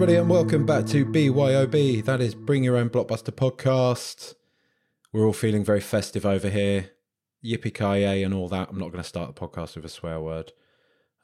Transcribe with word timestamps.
everybody, 0.00 0.18
and 0.18 0.30
welcome 0.30 0.64
back 0.64 0.86
to 0.86 1.04
BYOB. 1.04 2.02
That 2.06 2.22
is 2.22 2.34
Bring 2.34 2.64
Your 2.64 2.78
Own 2.78 2.88
Blockbuster 2.88 3.32
podcast. 3.32 4.34
We're 5.12 5.26
all 5.26 5.34
feeling 5.34 5.62
very 5.62 5.82
festive 5.82 6.24
over 6.24 6.48
here. 6.48 6.92
Yippee 7.44 7.74
ki 7.74 8.22
and 8.22 8.32
all 8.32 8.48
that. 8.48 8.70
I'm 8.70 8.78
not 8.78 8.92
going 8.92 9.02
to 9.02 9.06
start 9.06 9.34
the 9.34 9.38
podcast 9.38 9.76
with 9.76 9.84
a 9.84 9.90
swear 9.90 10.18
word. 10.18 10.52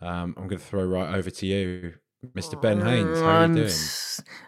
Um, 0.02 0.34
I'm 0.36 0.46
going 0.46 0.58
to 0.60 0.66
throw 0.66 0.84
right 0.84 1.14
over 1.14 1.30
to 1.30 1.46
you, 1.46 1.94
Mr. 2.34 2.60
Ben 2.60 2.82
Haynes. 2.82 3.18
How 3.18 3.26
are 3.26 3.46
you 3.46 3.54
doing? 3.54 3.72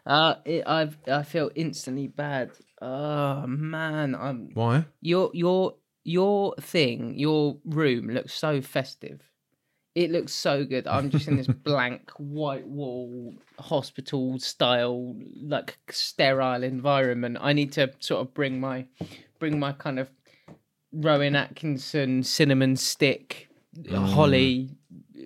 Uh, 0.05 0.35
it, 0.45 0.65
I 0.67 0.91
I 1.07 1.23
feel 1.23 1.51
instantly 1.55 2.09
bad. 2.09 2.51
Oh 2.83 3.47
man, 3.47 4.15
I'm 4.15 4.51
Why? 4.53 4.85
your 5.01 5.31
your 5.33 5.77
your 6.05 6.55
thing. 6.61 7.19
Your 7.19 7.57
room 7.65 8.11
looks 8.11 8.35
so 8.35 8.61
festive. 8.61 9.23
It 9.95 10.11
looks 10.11 10.33
so 10.33 10.65
good. 10.65 10.87
I'm 10.87 11.11
just 11.11 11.27
in 11.27 11.37
this 11.37 11.47
blank 11.65 12.11
white 12.19 12.67
wall 12.67 13.35
hospital 13.59 14.39
style 14.39 15.17
like 15.43 15.79
sterile 15.91 16.63
environment. 16.63 17.39
I 17.41 17.53
need 17.53 17.73
to 17.73 17.91
sort 17.99 18.21
of 18.21 18.35
bring 18.35 18.61
my 18.61 18.87
bring 19.39 19.59
my 19.59 19.73
kind 19.73 19.99
of 19.99 20.11
Rowan 20.93 21.37
Atkinson 21.37 22.23
cinnamon 22.23 22.77
stick 22.77 23.49
holly 23.91 24.71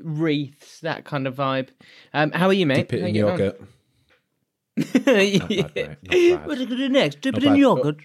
wreaths 0.03 0.81
that 0.81 1.05
kind 1.05 1.27
of 1.27 1.37
vibe. 1.37 1.69
Um, 2.13 2.33
how 2.33 2.47
are 2.47 2.53
you, 2.53 2.67
mate? 2.67 2.89
Dip 2.89 2.93
it 2.95 3.01
in 3.01 3.15
you 3.15 3.27
getting 3.27 3.31
on? 3.31 3.39
yogurt. 3.39 3.61
yeah. 5.51 5.67
Bad. 5.69 5.97
What 6.47 6.59
are 6.59 6.61
you 6.61 6.67
gonna 6.67 6.77
do 6.77 6.89
next? 6.89 7.21
Dip 7.21 7.35
Not 7.35 7.43
it 7.43 7.47
in 7.47 7.53
bad. 7.53 7.61
yogurt. 7.61 7.99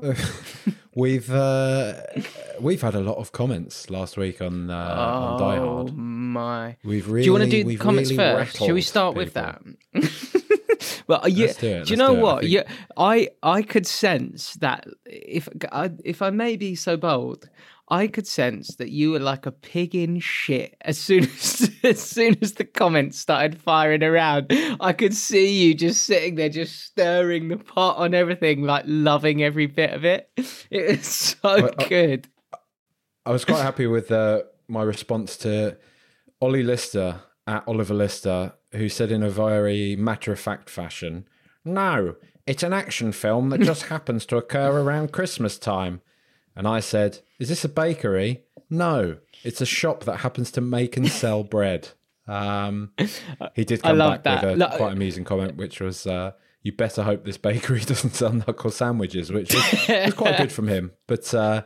We've 0.98 1.30
uh, 1.30 1.94
we've 2.60 2.82
had 2.82 2.96
a 2.96 3.00
lot 3.00 3.18
of 3.18 3.30
comments 3.30 3.88
last 3.88 4.16
week 4.16 4.42
on 4.42 4.68
uh, 4.68 4.74
on 4.74 5.38
Die 5.38 5.56
oh 5.58 5.76
Hard. 5.76 5.96
my! 5.96 6.76
We've 6.82 7.08
really, 7.08 7.22
do 7.22 7.26
you 7.26 7.32
want 7.38 7.44
to 7.44 7.50
do 7.50 7.62
the 7.62 7.76
comments 7.76 8.10
really 8.10 8.16
first? 8.16 8.56
Shall 8.56 8.72
we 8.72 8.82
start 8.82 9.14
with 9.14 9.34
that? 9.34 9.62
well, 11.06 11.28
yeah. 11.28 11.46
Let's 11.46 11.58
do 11.58 11.66
it, 11.68 11.70
you 11.70 11.78
let's 11.78 11.90
know 11.92 12.08
do 12.08 12.14
it. 12.14 12.18
I 12.18 12.22
what? 12.22 12.40
think- 12.40 12.52
Yeah, 12.52 12.62
I 12.96 13.28
I 13.44 13.62
could 13.62 13.86
sense 13.86 14.54
that 14.54 14.88
if 15.06 15.48
I, 15.70 15.92
if 16.04 16.20
I 16.20 16.30
may 16.30 16.56
be 16.56 16.74
so 16.74 16.96
bold, 16.96 17.48
I 17.90 18.06
could 18.06 18.26
sense 18.26 18.74
that 18.76 18.90
you 18.90 19.12
were 19.12 19.18
like 19.18 19.46
a 19.46 19.52
pig 19.52 19.94
in 19.94 20.20
shit 20.20 20.76
as 20.82 20.98
soon 20.98 21.24
as 21.38 21.70
as 21.82 22.02
soon 22.02 22.36
as 22.42 22.52
the 22.52 22.64
comments 22.64 23.18
started 23.18 23.60
firing 23.60 24.02
around. 24.02 24.46
I 24.80 24.92
could 24.92 25.14
see 25.14 25.64
you 25.64 25.74
just 25.74 26.02
sitting 26.04 26.34
there, 26.34 26.48
just 26.50 26.80
stirring 26.84 27.48
the 27.48 27.56
pot 27.56 27.96
on 27.96 28.12
everything, 28.14 28.62
like 28.62 28.84
loving 28.86 29.42
every 29.42 29.66
bit 29.66 29.90
of 29.94 30.04
it. 30.04 30.28
It 30.70 30.98
was 30.98 31.06
so 31.06 31.38
Well, 31.42 31.70
I- 31.78 31.88
good. 31.88 32.28
I 33.24 33.30
was 33.32 33.44
quite 33.44 33.62
happy 33.62 33.86
with 33.86 34.10
uh, 34.12 34.42
my 34.68 34.82
response 34.82 35.36
to 35.38 35.76
Ollie 36.40 36.62
Lister 36.62 37.20
at 37.46 37.64
Oliver 37.66 37.94
Lister, 37.94 38.52
who 38.72 38.88
said 38.88 39.10
in 39.10 39.22
a 39.22 39.30
very 39.30 39.96
matter 39.96 40.32
of 40.32 40.38
fact 40.40 40.68
fashion, 40.70 41.26
No, 41.64 42.16
it's 42.46 42.62
an 42.62 42.72
action 42.72 43.12
film 43.12 43.48
that 43.50 43.60
just 43.60 43.82
happens 43.94 44.24
to 44.26 44.36
occur 44.36 44.80
around 44.80 45.12
Christmas 45.12 45.58
time. 45.58 46.00
And 46.56 46.66
I 46.68 46.80
said, 46.80 47.20
Is 47.38 47.48
this 47.48 47.64
a 47.64 47.68
bakery? 47.68 48.42
No, 48.70 49.18
it's 49.44 49.60
a 49.60 49.66
shop 49.66 50.04
that 50.04 50.18
happens 50.18 50.50
to 50.52 50.60
make 50.60 50.96
and 50.96 51.08
sell 51.08 51.42
bread. 51.44 51.88
Um, 52.26 52.92
he 53.54 53.64
did 53.64 53.82
come 53.82 53.98
back 53.98 54.24
with 54.24 54.42
a 54.42 54.46
that. 54.46 54.58
Look- 54.58 54.72
quite 54.72 54.92
amusing 54.92 55.24
comment, 55.24 55.56
which 55.56 55.80
was, 55.80 56.06
uh, 56.06 56.32
You 56.62 56.72
better 56.72 57.02
hope 57.02 57.24
this 57.24 57.38
bakery 57.38 57.80
doesn't 57.86 58.14
sell 58.14 58.32
knuckle 58.32 58.70
sandwiches, 58.70 59.32
which 59.32 59.54
was, 59.54 59.88
was 59.88 60.14
quite 60.14 60.36
good 60.36 60.52
from 60.52 60.68
him. 60.68 60.92
But 61.06 61.32
uh, 61.32 61.62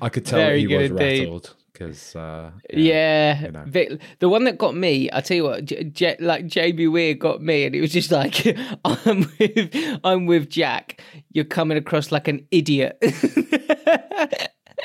I 0.00 0.08
could 0.08 0.24
tell 0.24 0.38
Very 0.38 0.60
he 0.60 0.66
was 0.68 0.90
indeed. 0.90 1.20
rattled 1.20 1.54
because 1.72 2.14
uh, 2.16 2.50
Yeah, 2.72 3.42
you 3.42 3.50
know. 3.52 3.64
Vic- 3.66 4.00
the 4.20 4.28
one 4.28 4.44
that 4.44 4.56
got 4.58 4.74
me, 4.76 5.08
I 5.12 5.20
tell 5.22 5.36
you 5.36 5.44
what, 5.44 5.64
J- 5.64 5.84
J- 5.84 6.16
like 6.20 6.46
Jamie 6.46 6.86
Weir 6.88 7.14
got 7.14 7.42
me, 7.42 7.64
and 7.64 7.74
it 7.74 7.80
was 7.80 7.92
just 7.92 8.10
like, 8.10 8.46
I'm 8.84 9.26
with, 9.38 9.98
I'm 10.04 10.26
with 10.26 10.48
Jack. 10.50 11.00
You're 11.32 11.44
coming 11.44 11.76
across 11.78 12.10
like 12.12 12.28
an 12.28 12.46
idiot. 12.50 12.96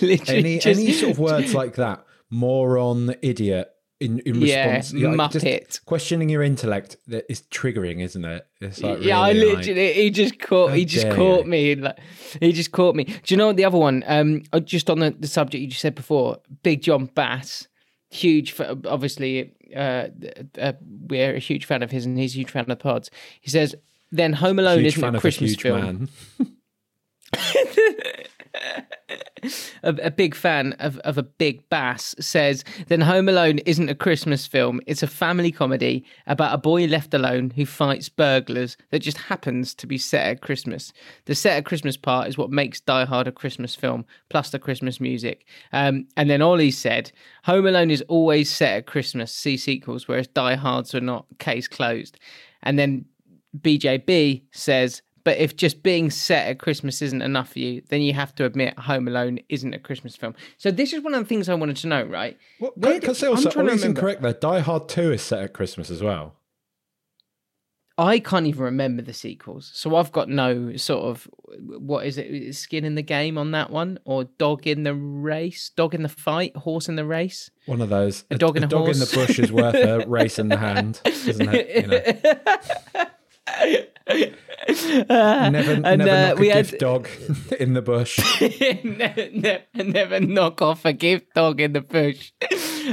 Any 0.00 0.58
just- 0.58 0.66
any 0.66 0.92
sort 0.92 1.12
of 1.12 1.18
words 1.18 1.54
like 1.54 1.76
that, 1.76 2.04
moron, 2.30 3.14
idiot, 3.22 3.68
in 4.00 4.18
in 4.20 4.40
response, 4.40 4.92
know, 4.92 5.28
just 5.28 5.44
muppet. 5.44 5.84
questioning 5.84 6.28
your 6.28 6.42
intellect 6.42 6.96
that 7.06 7.24
is 7.30 7.42
triggering, 7.52 8.00
isn't 8.02 8.24
it? 8.24 8.44
It's 8.60 8.80
like 8.82 9.00
yeah, 9.02 9.20
I 9.20 9.30
really, 9.30 9.46
like- 9.54 9.56
literally, 9.58 9.92
he 9.92 10.10
just 10.10 10.40
caught, 10.40 10.72
he 10.74 10.84
just 10.84 11.08
caught 11.10 11.44
you. 11.44 11.50
me, 11.50 11.74
like, 11.76 11.98
he 12.40 12.52
just 12.52 12.72
caught 12.72 12.96
me. 12.96 13.04
Do 13.04 13.12
you 13.28 13.36
know 13.36 13.46
what 13.48 13.56
the 13.56 13.64
other 13.64 13.78
one? 13.78 14.02
Um, 14.08 14.42
uh, 14.52 14.58
just 14.60 14.90
on 14.90 14.98
the, 14.98 15.10
the 15.12 15.28
subject 15.28 15.60
you 15.62 15.68
just 15.68 15.82
said 15.82 15.94
before, 15.94 16.38
Big 16.64 16.82
John 16.82 17.06
Bass, 17.14 17.68
huge, 18.10 18.50
fa- 18.52 18.76
obviously, 18.86 19.54
uh, 19.76 20.08
uh, 20.58 20.72
we're 21.08 21.36
a 21.36 21.38
huge 21.38 21.64
fan 21.66 21.82
of 21.84 21.92
his, 21.92 22.04
and 22.06 22.18
he's 22.18 22.34
a 22.34 22.38
huge 22.38 22.50
fan 22.50 22.62
of 22.62 22.66
the 22.68 22.76
pods. 22.76 23.08
He 23.40 23.50
says, 23.50 23.76
"Then 24.10 24.32
Home 24.32 24.58
Alone 24.58 24.80
huge 24.80 24.96
isn't 24.98 25.14
a 25.14 25.20
Christmas 25.20 25.50
a 25.50 25.54
huge 25.54 25.62
film." 25.62 26.08
a, 29.82 29.94
a 30.02 30.10
big 30.10 30.34
fan 30.34 30.72
of, 30.74 30.98
of 30.98 31.18
a 31.18 31.22
big 31.22 31.68
bass 31.68 32.14
says 32.20 32.64
then 32.88 33.00
home 33.00 33.28
alone 33.28 33.58
isn't 33.58 33.88
a 33.88 33.94
christmas 33.94 34.46
film. 34.46 34.80
It's 34.86 35.02
a 35.02 35.06
family 35.06 35.50
comedy 35.50 36.04
about 36.26 36.54
a 36.54 36.58
boy 36.58 36.86
left 36.86 37.14
alone 37.14 37.50
who 37.50 37.66
fights 37.66 38.08
burglars 38.08 38.76
that 38.90 39.00
just 39.00 39.18
happens 39.18 39.74
to 39.76 39.86
be 39.86 39.98
set 39.98 40.26
at 40.26 40.40
christmas. 40.42 40.92
The 41.24 41.34
set 41.34 41.56
at 41.56 41.64
christmas 41.64 41.96
part 41.96 42.28
is 42.28 42.38
what 42.38 42.50
makes 42.50 42.80
die 42.80 43.04
hard 43.04 43.26
a 43.26 43.32
christmas 43.32 43.74
film 43.74 44.04
plus 44.28 44.50
the 44.50 44.58
christmas 44.58 45.00
music. 45.00 45.46
Um, 45.72 46.06
and 46.16 46.28
then 46.28 46.42
ollie 46.42 46.70
said 46.70 47.12
home 47.44 47.66
alone 47.66 47.90
is 47.90 48.02
always 48.08 48.50
set 48.50 48.76
at 48.76 48.86
christmas 48.86 49.32
see 49.32 49.56
sequels 49.56 50.06
whereas 50.08 50.28
die 50.28 50.56
hards 50.56 50.94
are 50.94 51.00
not 51.00 51.26
case 51.38 51.68
closed. 51.68 52.18
And 52.62 52.78
then 52.78 53.06
BJB 53.58 54.42
says, 54.52 55.02
but 55.24 55.38
if 55.38 55.56
just 55.56 55.82
being 55.82 56.10
set 56.10 56.48
at 56.48 56.58
Christmas 56.58 57.02
isn't 57.02 57.22
enough 57.22 57.52
for 57.52 57.58
you, 57.58 57.82
then 57.88 58.02
you 58.02 58.12
have 58.12 58.34
to 58.36 58.44
admit 58.44 58.78
Home 58.78 59.06
Alone 59.08 59.38
isn't 59.48 59.72
a 59.74 59.78
Christmas 59.78 60.16
film. 60.16 60.34
So 60.58 60.70
this 60.70 60.92
is 60.92 61.02
one 61.02 61.14
of 61.14 61.20
the 61.20 61.26
things 61.26 61.48
I 61.48 61.54
wanted 61.54 61.76
to 61.78 61.86
know, 61.88 62.04
right? 62.04 62.36
What, 62.58 62.76
Where 62.78 62.92
can, 62.92 63.00
did- 63.00 63.06
can 63.06 63.10
I 63.10 63.14
say 63.14 63.26
I'm 63.28 63.36
also, 63.36 63.50
trying 63.50 63.66
to 63.66 63.72
remember. 63.72 63.86
incorrect 63.86 64.22
there. 64.22 64.32
Die 64.32 64.60
Hard 64.60 64.88
2 64.88 65.12
is 65.12 65.22
set 65.22 65.42
at 65.42 65.52
Christmas 65.52 65.90
as 65.90 66.02
well. 66.02 66.34
I 67.98 68.20
can't 68.20 68.46
even 68.46 68.62
remember 68.62 69.02
the 69.02 69.12
sequels, 69.12 69.70
so 69.74 69.96
I've 69.96 70.10
got 70.12 70.28
no 70.30 70.76
sort 70.76 71.04
of 71.04 71.28
what 71.78 72.06
is 72.06 72.16
it? 72.16 72.54
Skin 72.54 72.86
in 72.86 72.94
the 72.94 73.02
game 73.02 73.36
on 73.36 73.50
that 73.50 73.68
one, 73.70 73.98
or 74.04 74.24
dog 74.24 74.66
in 74.66 74.82
the 74.82 74.94
race, 74.94 75.70
dog 75.76 75.94
in 75.94 76.02
the 76.02 76.08
fight, 76.08 76.56
horse 76.56 76.88
in 76.88 76.96
the 76.96 77.04
race. 77.04 77.50
One 77.66 77.82
of 77.82 77.90
those. 77.90 78.24
A, 78.30 78.38
dog 78.38 78.56
and 78.56 78.64
a 78.64 78.68
dog 78.68 78.88
in 78.88 78.98
the 78.98 79.10
bush 79.14 79.38
is 79.38 79.52
worth 79.52 79.74
a 79.74 80.06
race 80.08 80.38
in 80.38 80.48
the 80.48 80.56
hand, 80.56 81.02
isn't 81.04 81.48
it? 81.52 81.84
You 81.84 82.96
know? 82.96 83.84
Never, 84.08 84.32
And, 85.08 85.52
never 85.52 85.72
uh, 85.72 85.94
knock 86.34 86.40
a 86.40 86.48
had- 86.52 86.66
gift 86.68 86.78
dog 86.80 87.08
in 87.60 87.74
the 87.74 87.82
bush. 87.82 88.18
never, 88.84 89.28
never, 89.32 89.64
never 89.84 90.20
knock 90.20 90.62
off 90.62 90.84
a 90.84 90.92
gift 90.92 91.34
dog 91.34 91.60
in 91.60 91.72
the 91.72 91.80
bush. 91.80 92.32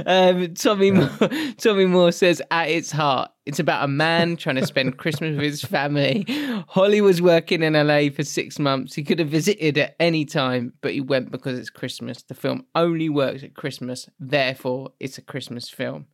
Um, 0.06 0.54
Tommy 0.54 0.92
Moore, 0.92 1.10
Tommy 1.58 1.86
Moore 1.86 2.12
says, 2.12 2.42
at 2.52 2.70
its 2.70 2.92
heart, 2.92 3.32
it's 3.46 3.60
about 3.60 3.84
a 3.84 3.88
man 3.88 4.36
trying 4.38 4.58
to 4.58 4.66
spend 4.66 4.98
Christmas 4.98 5.36
with 5.36 5.44
his 5.46 5.64
family. 5.64 6.26
Holly 6.68 7.02
was 7.02 7.22
working 7.22 7.64
in 7.64 7.74
LA 7.74 8.10
for 8.16 8.24
six 8.24 8.60
months. 8.60 8.94
He 8.94 9.04
could 9.04 9.18
have 9.20 9.30
visited 9.30 9.78
at 9.80 9.96
any 10.00 10.26
time, 10.26 10.74
but 10.82 10.94
he 10.94 11.02
went 11.02 11.32
because 11.32 11.58
it's 11.58 11.72
Christmas. 11.72 12.22
The 12.24 12.36
film 12.36 12.66
only 12.76 13.10
works 13.10 13.44
at 13.44 13.56
Christmas, 13.56 14.08
therefore, 14.20 14.94
it's 15.00 15.18
a 15.18 15.24
Christmas 15.24 15.70
film. 15.70 16.06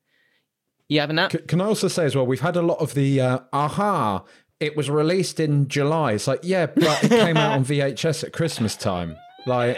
You 0.88 1.00
having 1.02 1.16
that? 1.18 1.32
C- 1.32 1.40
Can 1.40 1.60
I 1.62 1.66
also 1.66 1.88
say 1.88 2.06
as 2.06 2.16
well, 2.16 2.28
we've 2.28 2.40
had 2.42 2.56
a 2.56 2.62
lot 2.62 2.80
of 2.80 2.94
the 2.94 3.20
uh, 3.20 3.40
aha. 3.52 4.24
It 4.60 4.78
was 4.78 4.90
released 4.90 5.40
in 5.40 5.68
July. 5.68 6.14
It's 6.14 6.28
like, 6.28 6.40
yeah, 6.44 6.68
but 6.68 7.04
it 7.04 7.10
came 7.10 7.38
out 7.38 7.54
on 7.54 7.66
VHS 7.66 8.24
at 8.24 8.34
Christmas 8.34 8.76
time. 8.76 9.18
Like, 9.46 9.78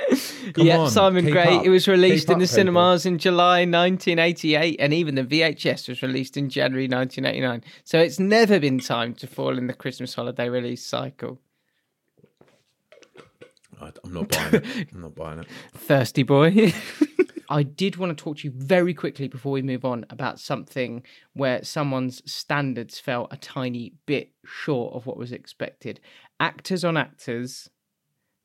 come 0.53 0.65
yeah, 0.65 0.77
on, 0.77 0.91
Simon 0.91 1.25
Gray. 1.25 1.57
up. 1.57 1.65
It 1.65 1.69
was 1.69 1.87
released 1.89 2.27
Keep 2.27 2.33
in 2.33 2.39
the 2.39 2.45
people. 2.45 2.55
cinemas 2.55 3.05
in 3.05 3.17
July 3.17 3.65
1988, 3.65 4.77
and 4.79 4.93
even 4.93 5.15
the 5.15 5.23
VHS 5.23 5.89
was 5.89 6.01
released 6.01 6.37
in 6.37 6.49
January 6.49 6.87
1989. 6.87 7.63
So 7.83 7.99
it's 7.99 8.17
never 8.17 8.59
been 8.59 8.79
time 8.79 9.13
to 9.15 9.27
fall 9.27 9.57
in 9.57 9.67
the 9.67 9.73
Christmas 9.73 10.13
holiday 10.13 10.47
release 10.47 10.85
cycle. 10.85 11.41
I'm 13.81 14.13
not 14.13 14.29
buying 14.29 14.55
it. 14.55 14.87
I'm 14.93 15.01
not 15.01 15.15
buying 15.15 15.39
it. 15.39 15.47
Thirsty 15.75 16.23
boy. 16.23 16.73
I 17.49 17.63
did 17.63 17.95
want 17.97 18.17
to 18.17 18.23
talk 18.23 18.37
to 18.37 18.47
you 18.47 18.53
very 18.55 18.93
quickly 18.93 19.27
before 19.27 19.51
we 19.51 19.61
move 19.61 19.85
on 19.85 20.05
about 20.09 20.39
something 20.39 21.03
where 21.33 21.63
someone's 21.63 22.21
standards 22.31 22.99
fell 22.99 23.27
a 23.31 23.37
tiny 23.37 23.93
bit 24.05 24.31
short 24.45 24.93
of 24.93 25.05
what 25.05 25.17
was 25.17 25.31
expected. 25.31 25.99
Actors 26.39 26.83
on 26.83 26.97
actors. 26.97 27.69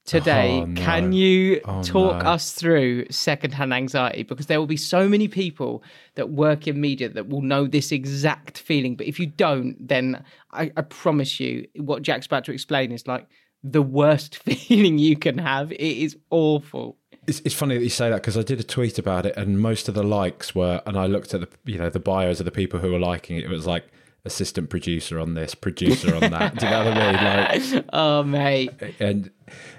Today, 0.04 0.62
Oh, 0.62 0.64
no. 0.64 0.82
can 0.82 1.12
you 1.12 1.60
Oh, 1.64 1.80
talk 1.84 2.24
no. 2.24 2.30
us 2.30 2.52
through 2.54 3.06
secondhand 3.10 3.72
anxiety? 3.72 4.24
Because 4.24 4.46
there 4.46 4.58
will 4.58 4.66
be 4.66 4.76
so 4.76 5.08
many 5.08 5.28
people 5.28 5.84
that 6.16 6.30
work 6.30 6.66
in 6.66 6.80
media 6.80 7.08
that 7.08 7.28
will 7.28 7.40
know 7.40 7.68
this 7.68 7.92
exact 7.92 8.58
feeling. 8.58 8.96
But 8.96 9.06
if 9.06 9.20
you 9.20 9.26
don't, 9.26 9.76
then 9.78 10.24
I, 10.50 10.72
I 10.76 10.82
promise 10.82 11.38
you, 11.38 11.68
what 11.76 12.02
Jack's 12.02 12.26
about 12.26 12.44
to 12.46 12.52
explain 12.52 12.90
is 12.90 13.06
like 13.06 13.28
the 13.62 13.80
worst 13.82 14.36
feeling 14.42 14.98
you 14.98 15.16
can 15.16 15.38
have. 15.38 15.70
It 15.70 15.80
is 15.80 16.16
awful. 16.30 16.98
It's, 17.26 17.40
it's 17.44 17.54
funny 17.54 17.76
that 17.76 17.84
you 17.84 17.90
say 17.90 18.10
that 18.10 18.16
because 18.16 18.36
I 18.36 18.42
did 18.42 18.58
a 18.58 18.64
tweet 18.64 18.98
about 18.98 19.26
it, 19.26 19.36
and 19.36 19.60
most 19.60 19.88
of 19.88 19.94
the 19.94 20.02
likes 20.02 20.54
were, 20.54 20.82
and 20.86 20.96
I 20.96 21.06
looked 21.06 21.34
at 21.34 21.40
the 21.40 21.48
you 21.70 21.78
know 21.78 21.88
the 21.88 22.00
bios 22.00 22.40
of 22.40 22.44
the 22.44 22.50
people 22.50 22.80
who 22.80 22.92
were 22.92 22.98
liking 22.98 23.36
it. 23.36 23.44
It 23.44 23.50
was 23.50 23.66
like 23.66 23.86
assistant 24.24 24.70
producer 24.70 25.18
on 25.18 25.34
this, 25.34 25.54
producer 25.54 26.14
on 26.14 26.30
that. 26.30 26.56
Do 26.56 26.66
you 26.66 26.70
know 26.70 26.84
what 26.84 26.96
I 26.96 27.62
mean? 27.62 27.74
Like, 27.74 27.84
oh, 27.92 28.22
mate. 28.22 28.70
and 29.00 29.30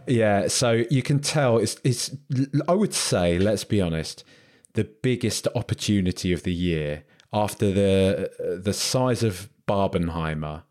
yeah, 0.07 0.47
so 0.47 0.83
you 0.89 1.01
can 1.01 1.19
tell 1.19 1.57
it's 1.57 1.77
it's. 1.83 2.15
I 2.67 2.73
would 2.73 2.93
say, 2.93 3.37
let's 3.39 3.63
be 3.63 3.81
honest, 3.81 4.23
the 4.73 4.83
biggest 4.83 5.47
opportunity 5.55 6.33
of 6.33 6.43
the 6.43 6.53
year 6.53 7.03
after 7.31 7.71
the 7.71 8.59
the 8.61 8.73
size 8.73 9.23
of 9.23 9.49
Barbenheimer, 9.67 10.63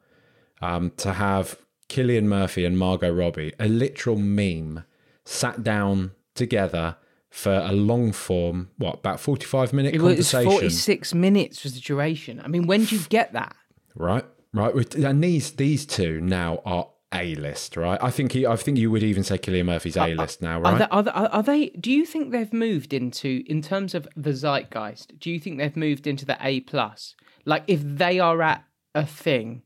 um, 0.61 0.93
to 0.99 1.15
have 1.15 1.59
Cillian 1.89 2.25
Murphy 2.25 2.65
and 2.65 2.79
Margot 2.79 3.13
Robbie, 3.13 3.53
a 3.59 3.69
literal 3.69 4.17
meme, 4.17 4.85
sat 5.25 5.63
down 5.63 6.13
together 6.35 6.97
for 7.31 7.53
a 7.53 7.73
long 7.73 8.13
form, 8.13 8.71
what 8.77 8.97
about 8.97 9.21
forty 9.21 9.47
five 9.47 9.73
minute 9.73 9.95
It 9.95 10.03
was 10.03 10.31
46 10.31 11.15
minutes 11.15 11.65
was 11.65 11.75
the 11.75 11.81
duration. 11.81 12.41
I 12.45 12.49
mean, 12.49 12.67
when 12.67 12.85
do 12.85 12.97
you 12.97 13.03
get 13.09 13.33
that? 13.33 13.57
right? 13.95 14.25
Right, 14.55 14.95
and 14.97 15.25
these 15.25 15.53
these 15.53 15.87
two 15.87 16.21
now 16.21 16.61
are 16.67 16.89
a 17.15 17.35
list, 17.37 17.77
right? 17.77 17.99
I 18.03 18.11
think 18.11 18.33
he, 18.33 18.47
I 18.47 18.57
think 18.57 18.79
you 18.79 18.91
would 18.91 19.03
even 19.03 19.23
say 19.23 19.39
Cillian 19.39 19.67
Murphy's 19.67 19.97
a 19.97 20.15
list 20.15 20.41
now, 20.43 20.59
Are 20.59 20.63
right? 20.63 20.79
they, 20.79 20.87
are, 20.91 21.03
they, 21.03 21.11
are 21.11 21.43
they? 21.43 21.69
Do 21.71 21.91
you 21.91 22.07
think 22.07 22.33
they've 22.33 22.53
moved 22.53 22.93
into, 22.93 23.43
in 23.47 23.61
terms 23.63 23.95
of 23.95 24.09
the 24.17 24.31
zeitgeist? 24.33 25.19
Do 25.19 25.31
you 25.31 25.39
think 25.39 25.59
they've 25.59 25.77
moved 25.77 26.07
into 26.07 26.25
the 26.25 26.39
A 26.41 26.61
plus? 26.61 27.15
Like, 27.45 27.65
if 27.67 27.81
they 27.83 28.19
are 28.19 28.41
at 28.43 28.65
a 28.95 29.05
thing, 29.05 29.63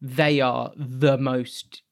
they 0.00 0.40
are 0.40 0.72
the 0.76 1.16
most, 1.16 1.82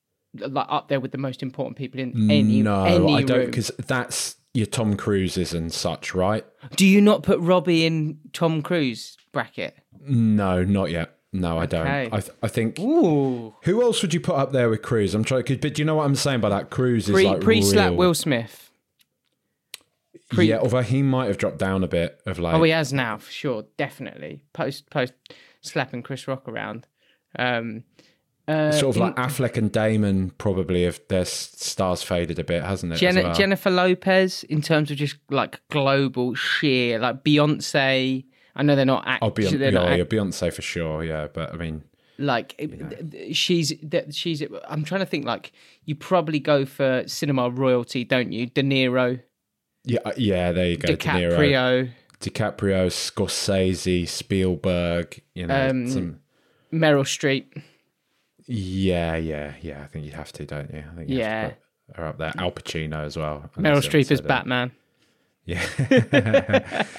like 0.41 0.67
up 0.69 0.89
there 0.89 1.01
with 1.01 1.13
the 1.13 1.19
most 1.19 1.43
important 1.43 1.77
people 1.77 2.01
in 2.01 2.31
any 2.31 2.63
no, 2.63 2.85
any 2.85 3.15
I 3.17 3.23
don't 3.23 3.47
because 3.47 3.71
that's 3.87 4.37
your 4.55 4.67
Tom 4.67 4.97
Cruises 4.97 5.53
and 5.55 5.73
such, 5.73 6.15
right? 6.15 6.45
Do 6.77 6.87
you 6.87 7.01
not 7.01 7.23
put 7.23 7.39
Robbie 7.41 7.85
in 7.87 8.19
Tom 8.33 8.63
Cruise 8.63 9.17
bracket? 9.33 9.77
No, 10.01 10.65
not 10.65 10.91
yet. 10.91 11.15
No, 11.33 11.59
I 11.59 11.67
don't. 11.67 11.87
Okay. 11.87 12.09
I, 12.11 12.21
th- 12.21 12.33
I 12.43 12.49
think 12.49 12.79
Ooh, 12.79 13.55
who 13.65 13.83
else 13.83 14.01
would 14.01 14.15
you 14.15 14.21
put 14.21 14.37
up 14.37 14.53
there 14.53 14.71
with 14.71 14.81
Cruise? 14.83 15.15
I'm 15.15 15.25
trying, 15.25 15.43
'cause- 15.43 15.59
but 15.59 15.75
do 15.75 15.83
you 15.83 15.87
know 15.87 15.97
what 15.97 16.05
I'm 16.07 16.15
saying 16.15 16.41
by 16.41 16.49
that? 16.49 16.71
Cruise 16.71 17.07
is 17.09 17.13
pre 17.15 17.27
like 17.27 17.41
pre 17.43 17.61
slap 17.61 17.93
Will 17.93 18.15
Smith. 18.15 18.71
pre- 20.31 20.47
yeah, 20.49 20.59
although 20.59 20.83
he 20.83 21.03
might 21.03 21.27
have 21.27 21.39
dropped 21.39 21.59
down 21.59 21.85
a 21.85 21.89
bit 21.89 22.21
of 22.27 22.39
like. 22.39 22.55
Oh, 22.55 22.63
he 22.63 22.71
has 22.71 22.93
now 22.93 23.19
for 23.19 23.31
sure, 23.31 23.65
definitely. 23.77 24.45
Post 24.53 24.89
post 24.91 25.13
slapping 25.61 26.03
Chris 26.03 26.27
Rock 26.27 26.49
around. 26.49 26.87
Um, 27.39 27.85
uh, 28.49 28.73
Sort 28.73 28.97
of 28.97 29.03
in- 29.03 29.03
like 29.03 29.17
Affleck 29.17 29.57
and 29.57 29.71
Damon 29.71 30.31
probably 30.39 30.85
if 30.85 31.07
their 31.09 31.25
stars 31.25 32.03
faded 32.03 32.39
a 32.39 32.45
bit, 32.45 32.63
hasn't 32.63 32.93
it? 32.95 32.97
Jen- 32.97 33.17
well? 33.17 33.35
Jennifer 33.35 33.71
Lopez 33.71 34.43
in 34.45 34.63
terms 34.63 34.91
of 34.91 34.97
just 34.97 35.17
like 35.31 35.61
global 35.71 36.35
sheer 36.35 36.99
like 36.99 37.23
Beyonce. 37.25 38.25
I 38.57 38.63
know 38.63 38.75
they're 38.75 38.85
not 38.87 39.07
Oh. 39.23 39.31
Beyonce, 39.31 39.59
they're 39.59 39.71
not 39.71 39.95
yeah, 39.97 40.03
act- 40.03 40.11
Beyonce 40.11 40.53
for 40.53 40.63
sure. 40.63 41.05
Yeah, 41.05 41.29
but 41.33 41.53
I 41.55 41.57
mean, 41.59 41.85
like 42.19 42.55
she's 43.33 43.73
she's. 44.11 44.43
I'm 44.69 44.83
trying 44.83 45.01
to 45.01 45.07
think. 45.07 45.25
Like 45.27 45.53
you 45.85 45.95
probably 45.95 46.41
go 46.41 46.65
for 46.65 47.05
cinema 47.07 47.51
royalty, 47.51 48.03
don't 48.05 48.33
you? 48.33 48.47
De 48.47 48.63
Niro, 48.63 49.21
yeah, 49.85 49.99
uh, 50.05 50.13
yeah. 50.17 50.51
There 50.53 50.67
you 50.71 50.77
go. 50.77 50.89
De 50.89 50.97
Niro, 50.97 51.33
DiCaprio, 51.39 51.91
DiCaprio, 52.21 52.87
Scorsese, 52.89 54.09
Spielberg. 54.09 55.23
You 55.35 55.47
know, 55.47 55.69
Um, 55.71 55.87
some. 55.89 56.21
Meryl 56.73 57.05
Streep. 57.05 57.63
Yeah, 58.51 59.17
yeah, 59.17 59.53
yeah. 59.61 59.83
I 59.83 59.87
think 59.87 60.07
you 60.07 60.13
have 60.13 60.33
to, 60.33 60.47
don't 60.47 60.73
you? 60.73 60.83
I 60.91 60.97
think 60.97 61.11
you 61.11 61.19
Yeah. 61.19 61.41
have 61.43 61.51
to 61.51 61.57
put 61.89 61.97
her 61.97 62.07
up 62.07 62.19
there. 62.19 62.33
Al 62.39 62.51
Pacino 62.51 63.05
as 63.05 63.17
well. 63.17 63.51
Meryl 63.57 63.77
Streep 63.83 64.11
is. 64.11 64.21
Batman. 64.23 64.73
Yeah. 65.45 65.63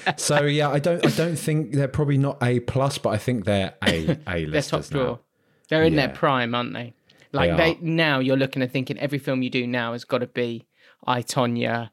so 0.16 0.42
yeah, 0.44 0.70
I 0.70 0.78
don't. 0.78 1.04
I 1.06 1.10
don't 1.10 1.36
think 1.36 1.72
they're 1.74 1.88
probably 1.88 2.18
not 2.18 2.38
a 2.42 2.60
plus, 2.60 2.98
but 2.98 3.10
I 3.10 3.18
think 3.18 3.44
they're 3.44 3.74
a 3.86 4.16
a 4.28 4.44
They're 4.46 4.62
top 4.62 4.84
drawer. 4.86 5.04
now. 5.04 5.20
They're 5.68 5.82
in 5.84 5.94
Yeah. 5.94 6.06
their 6.06 6.14
prime, 6.16 6.54
aren't 6.54 6.72
they? 6.72 6.94
Like 7.32 7.56
They 7.56 7.74
they, 7.74 7.80
now 7.80 8.18
you're 8.18 8.36
looking 8.36 8.62
at 8.62 8.72
thinking 8.72 8.98
every 8.98 9.18
film 9.18 9.42
you 9.42 9.50
do 9.50 9.66
now 9.66 9.92
has 9.92 10.04
got 10.04 10.18
to 10.18 10.26
be 10.26 10.66
I 11.06 11.22
Tonya, 11.22 11.90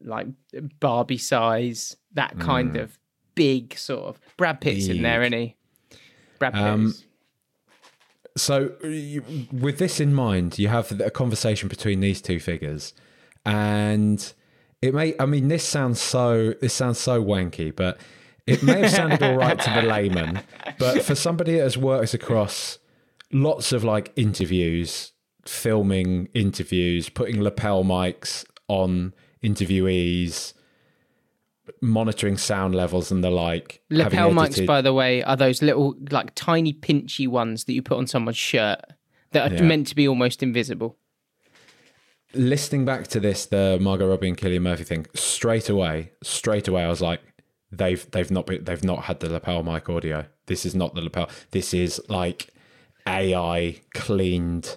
like 0.00 0.28
Barbie 0.80 1.18
size, 1.18 1.96
that 2.14 2.38
kind 2.38 2.74
Mm. 2.74 2.82
of 2.82 2.98
big 3.34 3.76
sort 3.76 4.04
of. 4.04 4.20
Brad 4.36 4.60
Pitt's 4.60 4.86
in 4.88 5.02
there, 5.02 5.22
isn't 5.22 5.32
he? 5.38 5.56
Brad 6.38 6.52
Pitt. 6.54 6.62
Um, 6.62 6.86
is- 6.86 7.04
So 8.36 8.72
with 9.50 9.78
this 9.78 9.98
in 9.98 10.14
mind, 10.14 10.58
you 10.58 10.68
have 10.68 11.00
a 11.00 11.10
conversation 11.10 11.68
between 11.68 12.00
these 12.00 12.20
two 12.20 12.38
figures, 12.38 12.92
and 13.44 14.32
it 14.82 14.94
may. 14.94 15.14
I 15.18 15.26
mean, 15.26 15.48
this 15.48 15.64
sounds 15.64 16.00
so. 16.00 16.54
This 16.60 16.74
sounds 16.74 16.98
so 16.98 17.22
wanky, 17.22 17.74
but 17.74 17.98
it 18.46 18.62
may 18.62 18.82
have 18.82 18.90
sounded 18.90 19.22
all 19.22 19.36
right 19.36 19.58
to 19.58 19.70
the 19.70 19.82
layman, 19.88 20.42
but 20.78 21.02
for 21.02 21.14
somebody 21.14 21.54
that 21.54 21.62
has 21.62 21.76
worked 21.76 22.14
across 22.14 22.78
lots 23.32 23.72
of 23.72 23.82
like 23.82 24.12
interviews, 24.16 25.12
filming 25.44 26.28
interviews, 26.34 27.08
putting 27.08 27.42
lapel 27.42 27.84
mics 27.84 28.44
on 28.68 29.14
interviewees, 29.42 30.52
monitoring 31.80 32.36
sound 32.36 32.74
levels 32.74 33.10
and 33.10 33.22
the 33.24 33.30
like. 33.30 33.82
Lapel 33.90 34.30
mics, 34.30 34.44
edited- 34.46 34.66
by 34.66 34.82
the 34.82 34.92
way, 34.92 35.22
are 35.22 35.36
those 35.36 35.62
little 35.62 35.94
like 36.10 36.32
tiny 36.34 36.72
pinchy 36.72 37.26
ones 37.28 37.64
that 37.64 37.72
you 37.72 37.82
put 37.82 37.98
on 37.98 38.06
someone's 38.06 38.36
shirt 38.36 38.80
that 39.32 39.50
are 39.52 39.54
Yeah. 39.56 39.62
meant 39.62 39.86
to 39.88 39.94
be 39.96 40.06
almost 40.08 40.42
invisible. 40.42 40.96
listening 42.34 42.84
back 42.84 43.06
to 43.08 43.20
this, 43.20 43.46
the 43.46 43.78
Margot 43.80 44.08
Robbie 44.08 44.28
and 44.28 44.36
Cillian 44.36 44.60
Murphy 44.62 44.84
thing, 44.84 45.06
straight 45.14 45.68
away, 45.70 46.10
straight 46.22 46.68
away, 46.68 46.82
I 46.82 46.88
was 46.88 47.00
like, 47.00 47.20
they've 47.72 48.08
they've 48.10 48.30
not 48.30 48.46
been, 48.46 48.64
they've 48.64 48.84
not 48.84 49.04
had 49.04 49.20
the 49.20 49.30
lapel 49.30 49.62
mic 49.62 49.88
audio. 49.88 50.26
This 50.46 50.66
is 50.66 50.74
not 50.74 50.94
the 50.94 51.00
lapel. 51.00 51.30
This 51.52 51.72
is 51.72 52.00
like 52.08 52.48
AI 53.06 53.80
cleaned 53.94 54.76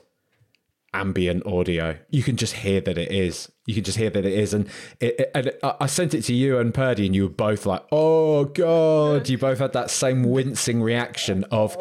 ambient 0.93 1.45
audio. 1.45 1.97
You 2.09 2.23
can 2.23 2.37
just 2.37 2.53
hear 2.53 2.81
that 2.81 2.97
it 2.97 3.11
is. 3.11 3.51
You 3.69 3.75
can 3.75 3.83
just 3.83 3.97
hear 3.99 4.09
that 4.09 4.25
it 4.25 4.33
is. 4.33 4.53
And 4.55 4.67
it, 4.99 5.19
it- 5.19 5.31
and 5.35 5.51
I 5.79 5.85
sent 5.85 6.15
it 6.15 6.23
to 6.23 6.33
you 6.33 6.57
and 6.57 6.73
Purdy, 6.73 7.05
and 7.05 7.15
you 7.15 7.23
were 7.23 7.29
both 7.29 7.67
like, 7.67 7.83
"Oh 7.91 8.45
God!" 8.45 9.29
You 9.29 9.37
both 9.37 9.59
had 9.59 9.73
that 9.73 9.91
same 9.91 10.23
wincing 10.23 10.81
reaction 10.81 11.43
of 11.51 11.77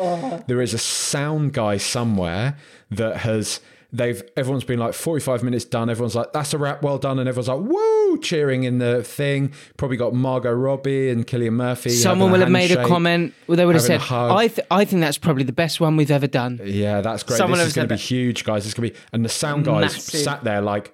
there 0.46 0.60
is 0.60 0.74
a 0.74 0.78
sound 0.78 1.54
guy 1.54 1.78
somewhere 1.78 2.56
that 2.90 3.18
has. 3.18 3.60
They've 3.90 4.22
everyone's 4.36 4.64
been 4.64 4.78
like 4.78 4.92
45 4.92 5.42
minutes 5.42 5.64
done. 5.64 5.88
Everyone's 5.88 6.14
like, 6.14 6.34
that's 6.34 6.52
a 6.52 6.58
wrap, 6.58 6.82
well 6.82 6.98
done, 6.98 7.18
and 7.18 7.26
everyone's 7.26 7.48
like, 7.48 7.58
woo, 7.60 8.18
cheering 8.20 8.64
in 8.64 8.76
the 8.76 9.02
thing. 9.02 9.50
Probably 9.78 9.96
got 9.96 10.12
Margot 10.12 10.52
Robbie 10.52 11.08
and 11.08 11.26
Cillian 11.26 11.52
Murphy. 11.54 11.88
Someone 11.88 12.30
will 12.30 12.40
have 12.40 12.50
made 12.50 12.70
a 12.70 12.86
comment. 12.86 13.32
Well, 13.46 13.56
they 13.56 13.64
would 13.64 13.76
have 13.76 13.82
said, 13.84 14.02
"I 14.10 14.48
th- 14.48 14.66
I 14.70 14.84
think 14.84 15.00
that's 15.00 15.16
probably 15.16 15.44
the 15.44 15.54
best 15.54 15.80
one 15.80 15.96
we've 15.96 16.10
ever 16.10 16.26
done." 16.26 16.60
Yeah, 16.62 17.00
that's 17.00 17.22
great. 17.22 17.38
Someone 17.38 17.60
this 17.60 17.68
is 17.68 17.72
going 17.72 17.88
to 17.88 17.94
be 17.94 17.98
huge, 17.98 18.44
guys. 18.44 18.66
Is 18.66 18.74
going 18.74 18.90
to 18.90 18.94
be, 18.94 19.00
and 19.14 19.24
the 19.24 19.30
sound 19.30 19.64
guys 19.64 19.94
Massive. 19.94 20.20
sat 20.20 20.44
there 20.44 20.60
like, 20.60 20.92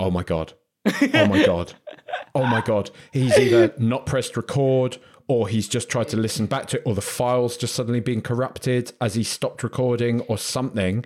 oh 0.00 0.10
my 0.10 0.24
god, 0.24 0.54
oh 1.14 1.26
my 1.26 1.44
god, 1.44 1.74
oh 2.34 2.46
my 2.46 2.60
god. 2.60 2.90
He's 3.12 3.38
either 3.38 3.74
not 3.78 4.06
pressed 4.06 4.36
record, 4.36 4.98
or 5.28 5.46
he's 5.46 5.68
just 5.68 5.88
tried 5.88 6.08
to 6.08 6.16
listen 6.16 6.46
back 6.46 6.66
to 6.68 6.78
it, 6.78 6.82
or 6.84 6.94
the 6.94 7.02
files 7.02 7.56
just 7.56 7.74
suddenly 7.74 8.00
being 8.00 8.22
corrupted 8.22 8.92
as 9.00 9.14
he 9.14 9.22
stopped 9.22 9.62
recording, 9.62 10.22
or 10.22 10.38
something. 10.38 11.04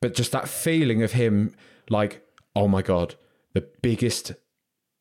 But 0.00 0.14
just 0.14 0.32
that 0.32 0.48
feeling 0.48 1.02
of 1.02 1.12
him, 1.12 1.54
like, 1.88 2.22
oh 2.54 2.68
my 2.68 2.82
god, 2.82 3.16
the 3.54 3.66
biggest 3.82 4.34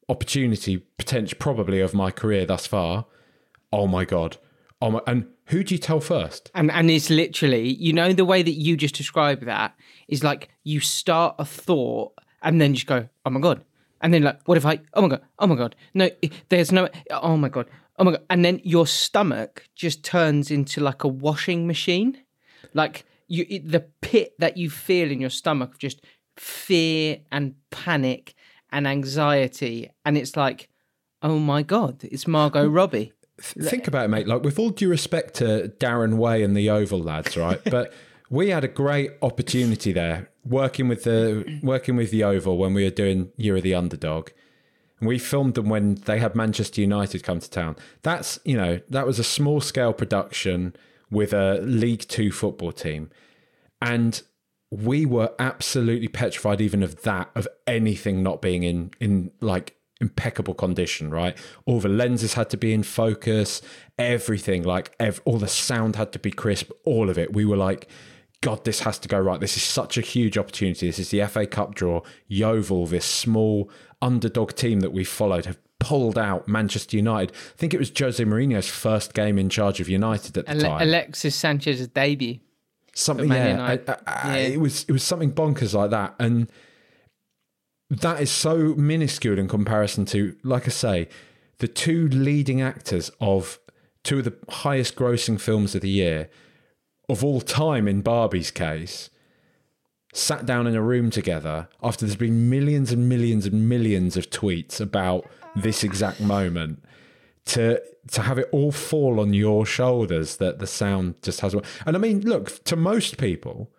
opportunity, 0.07 0.77
potential, 0.97 1.37
probably 1.39 1.81
of 1.81 1.93
my 1.93 2.11
career 2.11 2.45
thus 2.45 2.65
far. 2.65 3.05
Oh 3.73 3.85
my 3.85 4.05
god, 4.05 4.37
oh 4.81 4.91
my, 4.91 5.01
and 5.05 5.27
who 5.47 5.63
do 5.63 5.75
you 5.75 5.79
tell 5.79 5.99
first? 5.99 6.49
And 6.55 6.71
and 6.71 6.89
it's 6.89 7.09
literally, 7.09 7.67
you 7.73 7.91
know, 7.91 8.13
the 8.13 8.25
way 8.25 8.41
that 8.41 8.51
you 8.53 8.77
just 8.77 8.95
described 8.95 9.45
that 9.45 9.75
is 10.07 10.23
like 10.23 10.49
you 10.63 10.79
start 10.79 11.35
a 11.37 11.45
thought 11.45 12.13
and 12.45 12.61
then 12.61 12.71
you 12.71 12.75
just 12.75 12.87
go, 12.87 13.09
"Oh 13.25 13.29
my 13.29 13.41
god," 13.41 13.65
and 13.99 14.13
then 14.13 14.23
like, 14.23 14.39
"What 14.47 14.57
if 14.57 14.65
I? 14.65 14.79
Oh 14.93 15.01
my 15.01 15.09
god, 15.09 15.21
oh 15.39 15.47
my 15.47 15.55
god, 15.55 15.75
no, 15.93 16.09
there's 16.47 16.71
no, 16.71 16.87
oh 17.11 17.35
my 17.35 17.49
god, 17.49 17.67
oh 17.99 18.05
my 18.05 18.11
god," 18.11 18.23
and 18.29 18.45
then 18.45 18.61
your 18.63 18.87
stomach 18.87 19.67
just 19.75 20.03
turns 20.05 20.51
into 20.51 20.79
like 20.79 21.03
a 21.03 21.09
washing 21.09 21.67
machine, 21.67 22.17
like 22.73 23.05
you, 23.27 23.45
it, 23.49 23.69
the 23.69 23.81
pit 24.01 24.35
that 24.39 24.55
you 24.55 24.69
feel 24.69 25.11
in 25.11 25.19
your 25.19 25.29
stomach 25.29 25.73
of 25.73 25.79
just 25.79 26.01
fear 26.37 27.17
and 27.31 27.55
panic 27.71 28.35
and 28.71 28.87
anxiety, 28.87 29.89
and 30.05 30.17
it's 30.17 30.37
like, 30.37 30.69
"Oh 31.21 31.39
my 31.39 31.63
god, 31.63 32.03
it's 32.03 32.27
Margot 32.27 32.67
Robbie." 32.67 33.11
Think 33.41 33.87
about 33.87 34.05
it, 34.05 34.07
mate. 34.07 34.27
Like, 34.27 34.43
with 34.43 34.57
all 34.57 34.69
due 34.69 34.87
respect 34.87 35.33
to 35.35 35.73
Darren 35.79 36.13
Way 36.15 36.41
and 36.41 36.55
the 36.55 36.61
Yeovil 36.61 37.01
lads, 37.01 37.35
right? 37.35 37.59
But 37.69 37.93
we 38.29 38.49
had 38.49 38.63
a 38.63 38.67
great 38.67 39.11
opportunity 39.21 39.91
there 39.91 40.29
working 40.43 40.87
with 40.87 41.03
the 41.03 41.59
working 41.63 41.95
with 41.95 42.11
the 42.11 42.17
Yeovil 42.17 42.57
when 42.57 42.73
we 42.73 42.83
were 42.83 42.89
doing 42.89 43.31
Year 43.37 43.57
of 43.57 43.63
the 43.63 43.75
Underdog. 43.75 44.29
And 44.99 45.09
we 45.09 45.19
filmed 45.19 45.55
them 45.55 45.67
when 45.67 45.95
they 45.95 46.19
had 46.19 46.35
Manchester 46.35 46.79
United 46.79 47.23
come 47.23 47.39
to 47.39 47.49
town. 47.49 47.75
That's 48.01 48.39
you 48.45 48.57
know 48.57 48.79
that 48.89 49.05
was 49.05 49.19
a 49.19 49.23
small 49.23 49.61
scale 49.61 49.93
production 49.93 50.75
with 51.11 51.33
a 51.33 51.59
League 51.61 52.07
Two 52.07 52.31
football 52.31 52.71
team, 52.71 53.11
and 53.81 54.21
we 54.71 55.05
were 55.05 55.33
absolutely 55.37 56.07
petrified 56.07 56.61
even 56.61 56.81
of 56.81 57.03
that 57.03 57.29
of 57.35 57.47
anything 57.67 58.23
not 58.23 58.41
being 58.41 58.63
in 58.63 58.91
in 58.99 59.31
like 59.41 59.75
impeccable 60.01 60.53
condition, 60.53 61.09
right? 61.09 61.37
All 61.65 61.79
the 61.79 61.89
lenses 61.89 62.33
had 62.33 62.49
to 62.49 62.57
be 62.57 62.73
in 62.73 62.83
focus, 62.83 63.61
everything, 63.97 64.63
like 64.63 64.93
ev- 64.99 65.21
all 65.25 65.37
the 65.37 65.47
sound 65.47 65.95
had 65.95 66.11
to 66.13 66.19
be 66.19 66.31
crisp, 66.31 66.71
all 66.83 67.09
of 67.09 67.17
it. 67.17 67.33
We 67.33 67.45
were 67.45 67.57
like, 67.57 67.87
God, 68.45 68.63
this 68.63 68.81
has 68.81 68.99
to 68.99 69.07
go 69.07 69.19
right. 69.19 69.39
This 69.39 69.57
is 69.57 69.63
such 69.63 69.97
a 69.97 70.01
huge 70.01 70.37
opportunity. 70.37 70.85
This 70.85 70.99
is 70.99 71.09
the 71.09 71.25
FA 71.25 71.47
Cup 71.47 71.73
draw. 71.73 72.01
Yeovil, 72.27 72.85
this 72.85 73.03
small 73.03 73.71
underdog 74.03 74.53
team 74.53 74.81
that 74.81 74.91
we 74.93 75.03
followed, 75.03 75.45
have 75.47 75.57
pulled 75.79 76.15
out 76.15 76.47
Manchester 76.47 76.95
United. 76.95 77.31
I 77.35 77.57
think 77.57 77.73
it 77.73 77.79
was 77.79 77.91
Jose 77.97 78.23
Mourinho's 78.23 78.69
first 78.69 79.15
game 79.15 79.39
in 79.39 79.49
charge 79.49 79.79
of 79.81 79.89
United 79.89 80.37
at 80.37 80.45
the 80.45 80.51
Ale- 80.51 80.61
time. 80.61 80.81
Alexis 80.83 81.33
Sanchez's 81.35 81.87
debut. 81.87 82.37
something, 82.93 83.29
yeah, 83.31 83.61
I- 83.61 83.91
I- 83.91 83.97
I- 84.05 84.37
Yeah. 84.41 84.47
It 84.49 84.59
was 84.59 84.85
it 84.87 84.91
was 84.91 85.01
something 85.03 85.31
bonkers 85.33 85.73
like 85.73 85.89
that, 85.89 86.13
and 86.19 86.47
that 87.89 88.21
is 88.21 88.29
so 88.29 88.75
minuscule 88.75 89.39
in 89.39 89.47
comparison 89.47 90.05
to, 90.05 90.35
like 90.43 90.65
I 90.67 90.71
say, 90.71 91.07
the 91.57 91.67
two 91.67 92.07
leading 92.09 92.61
actors 92.61 93.09
of 93.19 93.59
two 94.03 94.19
of 94.19 94.25
the 94.25 94.35
highest 94.49 94.95
grossing 94.95 95.39
films 95.41 95.73
of 95.75 95.81
the 95.81 95.89
year 95.89 96.29
of 97.09 97.23
all 97.23 97.41
time 97.41 97.87
in 97.87 98.01
Barbie's 98.01 98.51
case 98.51 99.09
sat 100.13 100.45
down 100.45 100.65
in 100.65 100.75
a 100.75 100.81
room 100.81 101.09
together 101.09 101.67
after 101.83 102.05
there's 102.05 102.15
been 102.15 102.49
millions 102.49 102.91
and 102.91 103.09
millions 103.09 103.45
and 103.45 103.67
millions 103.67 104.15
of 104.15 104.29
tweets 104.29 104.79
about 104.79 105.29
this 105.55 105.83
exact 105.83 106.21
moment 106.21 106.81
to 107.45 107.81
to 108.11 108.21
have 108.21 108.37
it 108.37 108.47
all 108.51 108.71
fall 108.71 109.19
on 109.19 109.33
your 109.33 109.65
shoulders 109.65 110.37
that 110.37 110.59
the 110.59 110.67
sound 110.67 111.15
just 111.21 111.41
has 111.41 111.53
and 111.53 111.95
I 111.95 111.99
mean 111.99 112.21
look 112.21 112.63
to 112.63 112.75
most 112.75 113.17
people 113.17 113.69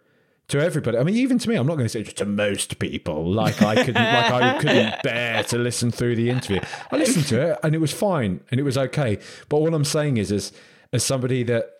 to 0.48 0.60
everybody 0.60 0.98
I 0.98 1.04
mean 1.04 1.16
even 1.16 1.38
to 1.38 1.48
me 1.48 1.56
I'm 1.56 1.66
not 1.66 1.76
going 1.76 1.86
to 1.86 1.90
say 1.90 2.02
just 2.02 2.18
to 2.18 2.26
most 2.26 2.78
people 2.78 3.32
like 3.32 3.62
I 3.62 3.76
couldn't 3.76 3.94
like 3.94 4.32
I 4.32 4.58
couldn't 4.60 5.02
bear 5.02 5.42
to 5.44 5.58
listen 5.58 5.90
through 5.90 6.16
the 6.16 6.28
interview. 6.30 6.60
I 6.92 6.96
listened 6.96 7.26
to 7.26 7.52
it 7.52 7.58
and 7.62 7.74
it 7.74 7.78
was 7.78 7.92
fine 7.92 8.40
and 8.50 8.60
it 8.60 8.62
was 8.62 8.76
okay. 8.76 9.18
But 9.48 9.60
what 9.60 9.72
I'm 9.72 9.84
saying 9.84 10.18
is 10.18 10.30
as 10.30 10.52
as 10.92 11.02
somebody 11.02 11.42
that 11.44 11.75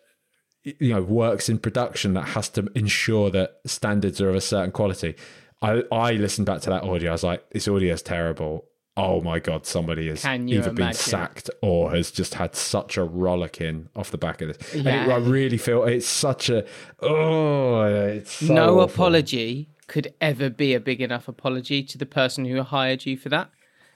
you 0.80 0.92
know 0.92 1.02
works 1.02 1.48
in 1.48 1.58
production 1.58 2.14
that 2.14 2.28
has 2.28 2.48
to 2.50 2.68
ensure 2.74 3.30
that 3.30 3.60
standards 3.66 4.20
are 4.20 4.28
of 4.30 4.34
a 4.36 4.40
certain 4.40 4.72
quality. 4.72 5.14
I 5.62 5.82
I 5.92 6.12
listened 6.12 6.46
back 6.46 6.60
to 6.62 6.70
that 6.70 6.82
audio. 6.82 7.10
I 7.10 7.12
was 7.12 7.22
like, 7.22 7.48
this 7.50 7.68
audio 7.68 7.94
is 7.94 8.02
terrible. 8.02 8.66
Oh 8.98 9.20
my 9.20 9.38
god, 9.38 9.66
somebody 9.66 10.08
has 10.08 10.24
either 10.24 10.72
been 10.72 10.94
sacked 10.94 11.50
or 11.62 11.90
has 11.92 12.10
just 12.10 12.34
had 12.34 12.54
such 12.54 12.96
a 12.96 13.04
rollicking 13.04 13.88
off 13.94 14.10
the 14.10 14.16
back 14.18 14.40
of 14.40 14.48
this. 14.48 14.74
And 14.74 14.84
Yeah. 14.84 15.04
it, 15.06 15.12
I 15.12 15.16
really 15.18 15.58
feel 15.58 15.84
it's 15.84 16.06
such 16.06 16.48
a 16.48 16.64
oh, 17.00 17.82
it's 17.84 18.32
so 18.32 18.54
no 18.54 18.80
awful. 18.80 18.82
apology 19.04 19.68
could 19.86 20.14
ever 20.20 20.50
be 20.50 20.74
a 20.74 20.80
big 20.80 21.00
enough 21.00 21.28
apology 21.28 21.82
to 21.84 21.98
the 21.98 22.06
person 22.06 22.44
who 22.44 22.62
hired 22.62 23.06
you 23.06 23.16
for 23.16 23.28
that. 23.28 23.50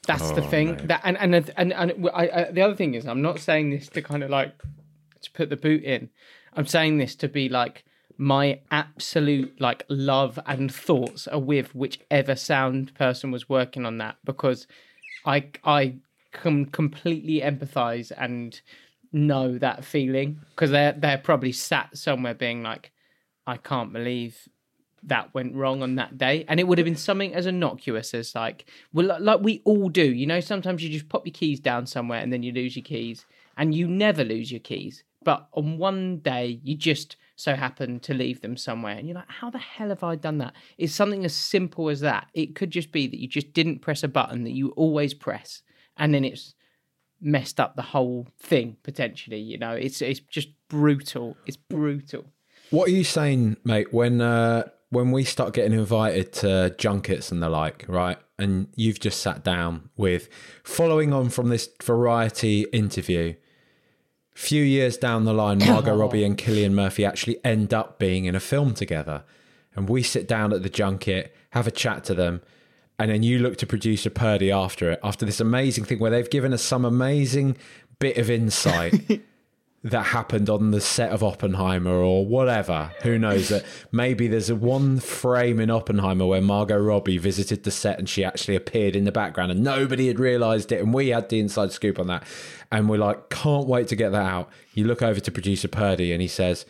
That's 0.07 0.31
the 0.33 0.43
Oh, 0.45 0.49
thing. 0.49 0.77
That 0.87 1.01
and 1.05 1.17
and 1.19 1.35
and, 1.57 1.73
and 1.73 2.09
I, 2.15 2.29
I, 2.29 2.51
the 2.53 2.63
other 2.63 2.75
thing 2.77 2.95
is, 2.95 3.07
I'm 3.07 3.23
not 3.23 3.39
saying 3.41 3.71
this 3.71 3.89
to 3.91 4.03
kind 4.03 4.23
of 4.23 4.31
like 4.31 4.53
to 5.23 5.31
put 5.33 5.51
the 5.51 5.57
boot 5.57 5.83
in. 5.83 6.11
I'm 6.55 6.67
saying 6.67 6.99
this 6.99 7.15
to 7.17 7.29
be 7.29 7.49
like 7.49 7.85
my 8.17 8.61
absolute 8.71 9.59
like 9.61 9.85
love 9.89 10.39
and 10.45 10.73
thoughts 10.73 11.27
are 11.27 11.39
with 11.39 11.75
whichever 11.75 12.37
sound 12.37 12.95
person 12.95 13.31
was 13.31 13.49
working 13.49 13.87
on 13.87 13.99
that 13.99 14.17
because 14.25 14.67
I 15.25 15.49
I 15.65 15.97
can 16.33 16.67
completely 16.67 17.41
empathize 17.41 18.13
and 18.17 18.61
know 19.13 19.59
that 19.59 19.85
feeling 19.85 20.41
because 20.51 20.71
they're 20.71 20.93
they're 20.93 21.19
probably 21.19 21.53
sat 21.53 21.97
somewhere 21.97 22.35
being 22.35 22.63
like 22.63 22.93
I 23.47 23.57
can't 23.57 23.93
believe 23.93 24.49
that 25.03 25.33
went 25.33 25.55
wrong 25.55 25.83
on 25.83 25.95
that 25.95 26.19
day. 26.19 26.45
And 26.47 26.61
it 26.61 26.69
would 26.69 26.77
have 26.77 26.85
been 26.85 26.95
something 26.97 27.35
as 27.35 27.47
innocuous 27.47 28.13
as 28.13 28.35
like 28.35 28.67
well 28.93 29.17
like 29.21 29.41
we 29.41 29.63
all 29.65 29.89
do 29.89 30.05
you 30.13 30.27
know? 30.27 30.41
Sometimes 30.41 30.83
you 30.83 30.91
just 30.91 31.09
pop 31.09 31.27
your 31.27 31.33
keys 31.33 31.59
down 31.59 31.87
somewhere 31.87 32.21
and 32.21 32.33
then 32.33 32.43
you 32.43 32.53
lose 32.53 32.77
your 32.77 32.85
keys 32.85 33.25
and 33.57 33.75
you 33.75 33.89
never 33.89 34.25
lose 34.25 34.53
your 34.53 34.61
keys 34.61 35.05
but 35.25 35.49
on 35.53 35.79
one 35.79 36.19
day 36.19 36.61
you 36.63 36.77
just 36.77 37.17
so 37.37 37.55
happen 37.55 37.99
to 38.01 38.13
leave 38.13 38.41
them 38.43 38.57
somewhere 38.57 38.97
and 38.97 39.09
you're 39.09 39.15
like 39.15 39.29
how 39.29 39.51
the 39.51 39.59
hell 39.59 39.89
have 39.89 40.05
i 40.05 40.15
done 40.15 40.39
that 40.39 40.53
it's 40.79 40.95
something 40.95 41.25
as 41.25 41.35
simple 41.35 41.89
as 41.89 42.01
that 42.01 42.27
it 42.35 42.55
could 42.55 42.71
just 42.71 42.93
be 42.93 43.07
that 43.07 43.21
you 43.21 43.29
just 43.29 43.53
didn't 43.53 43.81
press 43.81 44.03
a 44.03 44.09
button 44.09 44.45
that 44.45 44.53
you 44.53 44.71
always 44.71 45.15
press 45.15 45.63
and 45.97 46.13
then 46.15 46.25
it's 46.25 46.55
messed 47.21 47.61
up 47.61 47.77
the 47.77 47.83
whole 47.83 48.27
thing 48.39 48.77
potentially 48.83 49.39
you 49.39 49.59
know 49.59 49.73
it's 49.73 50.01
it's 50.01 50.21
just 50.21 50.49
brutal 50.69 51.37
it's 51.47 51.57
brutal 51.57 52.25
What 52.71 52.89
are 52.89 52.93
you 52.93 53.05
saying, 53.05 53.57
mate? 53.65 53.93
When 53.93 54.21
uh, 54.21 54.69
when 54.91 55.11
we 55.11 55.25
start 55.25 55.55
getting 55.55 55.73
invited 55.73 56.33
to 56.35 56.75
junkets 56.79 57.33
and 57.33 57.43
the 57.43 57.49
like, 57.49 57.85
right? 57.89 58.17
And 58.39 58.69
you've 58.77 59.01
just 59.01 59.21
sat 59.21 59.45
down 59.45 59.91
with, 59.97 60.29
following 60.63 61.13
on 61.13 61.31
from 61.31 61.49
this 61.49 61.69
variety 61.83 62.63
interview. 62.73 63.35
Few 64.41 64.65
years 64.65 64.97
down 64.97 65.25
the 65.25 65.35
line, 65.35 65.59
Margot 65.59 65.93
oh. 65.93 65.97
Robbie 65.99 66.25
and 66.25 66.35
Cillian 66.35 66.73
Murphy 66.73 67.05
actually 67.05 67.45
end 67.45 67.75
up 67.75 67.99
being 67.99 68.25
in 68.25 68.35
a 68.35 68.41
film 68.41 68.73
together, 68.73 69.23
and 69.77 69.87
we 69.87 70.03
sit 70.03 70.27
down 70.27 70.55
at 70.55 70.63
the 70.63 70.71
junket, 70.71 71.37
have 71.51 71.67
a 71.67 71.71
chat 71.71 72.05
to 72.05 72.15
them, 72.15 72.41
and 72.99 73.11
then 73.11 73.23
you 73.23 73.39
look 73.39 73.59
to 73.59 73.67
producer 73.67 74.09
Purdy 74.09 74.51
after 74.51 74.93
it, 74.93 75.01
after 75.05 75.27
this 75.27 75.41
amazing 75.41 75.85
thing 75.85 75.99
where 75.99 76.11
they've 76.11 76.31
given 76.31 76.55
us 76.55 76.63
some 76.63 76.87
amazing 76.87 77.59
bit 77.99 78.17
of 78.17 78.31
insight 78.31 79.21
that 79.85 80.07
happened 80.07 80.51
on 80.51 80.71
the 80.71 80.81
set 80.81 81.11
of 81.11 81.23
Oppenheimer 81.23 81.95
or 81.95 82.27
whatever. 82.27 82.93
Who 83.03 83.19
knows 83.19 83.49
that 83.49 83.65
maybe 83.93 84.27
there's 84.27 84.51
a 84.51 84.55
one 84.55 85.01
frame 85.01 85.61
in 85.61 85.71
Oppenheimer 85.71 86.27
where 86.27 86.43
Margot 86.43 86.79
Robbie 86.79 87.19
visited 87.19 87.65
the 87.65 87.71
set 87.71 87.99
and 87.99 88.09
she 88.09 88.23
actually 88.23 88.57
appeared 88.57 88.97
in 88.97 89.05
the 89.05 89.13
background 89.13 89.53
and 89.53 89.63
nobody 89.63 90.09
had 90.09 90.19
realized 90.19 90.73
it 90.73 90.83
and 90.83 90.93
we 90.93 91.09
had 91.09 91.29
the 91.29 91.41
inside 91.41 91.73
scoop 91.73 91.99
on 91.99 92.07
that. 92.09 92.25
And 92.73 92.89
we're 92.89 92.99
like, 92.99 93.31
can't 93.31 93.67
wait 93.67 93.89
to 93.89 93.97
get 93.97 94.13
that 94.13 94.27
out. 94.27 94.49
You 94.75 94.85
look 94.85 95.03
over 95.03 95.19
to 95.21 95.31
producer 95.31 95.69
Purdy 95.69 96.13
and 96.13 96.23
he 96.23 96.29
says, 96.29 96.67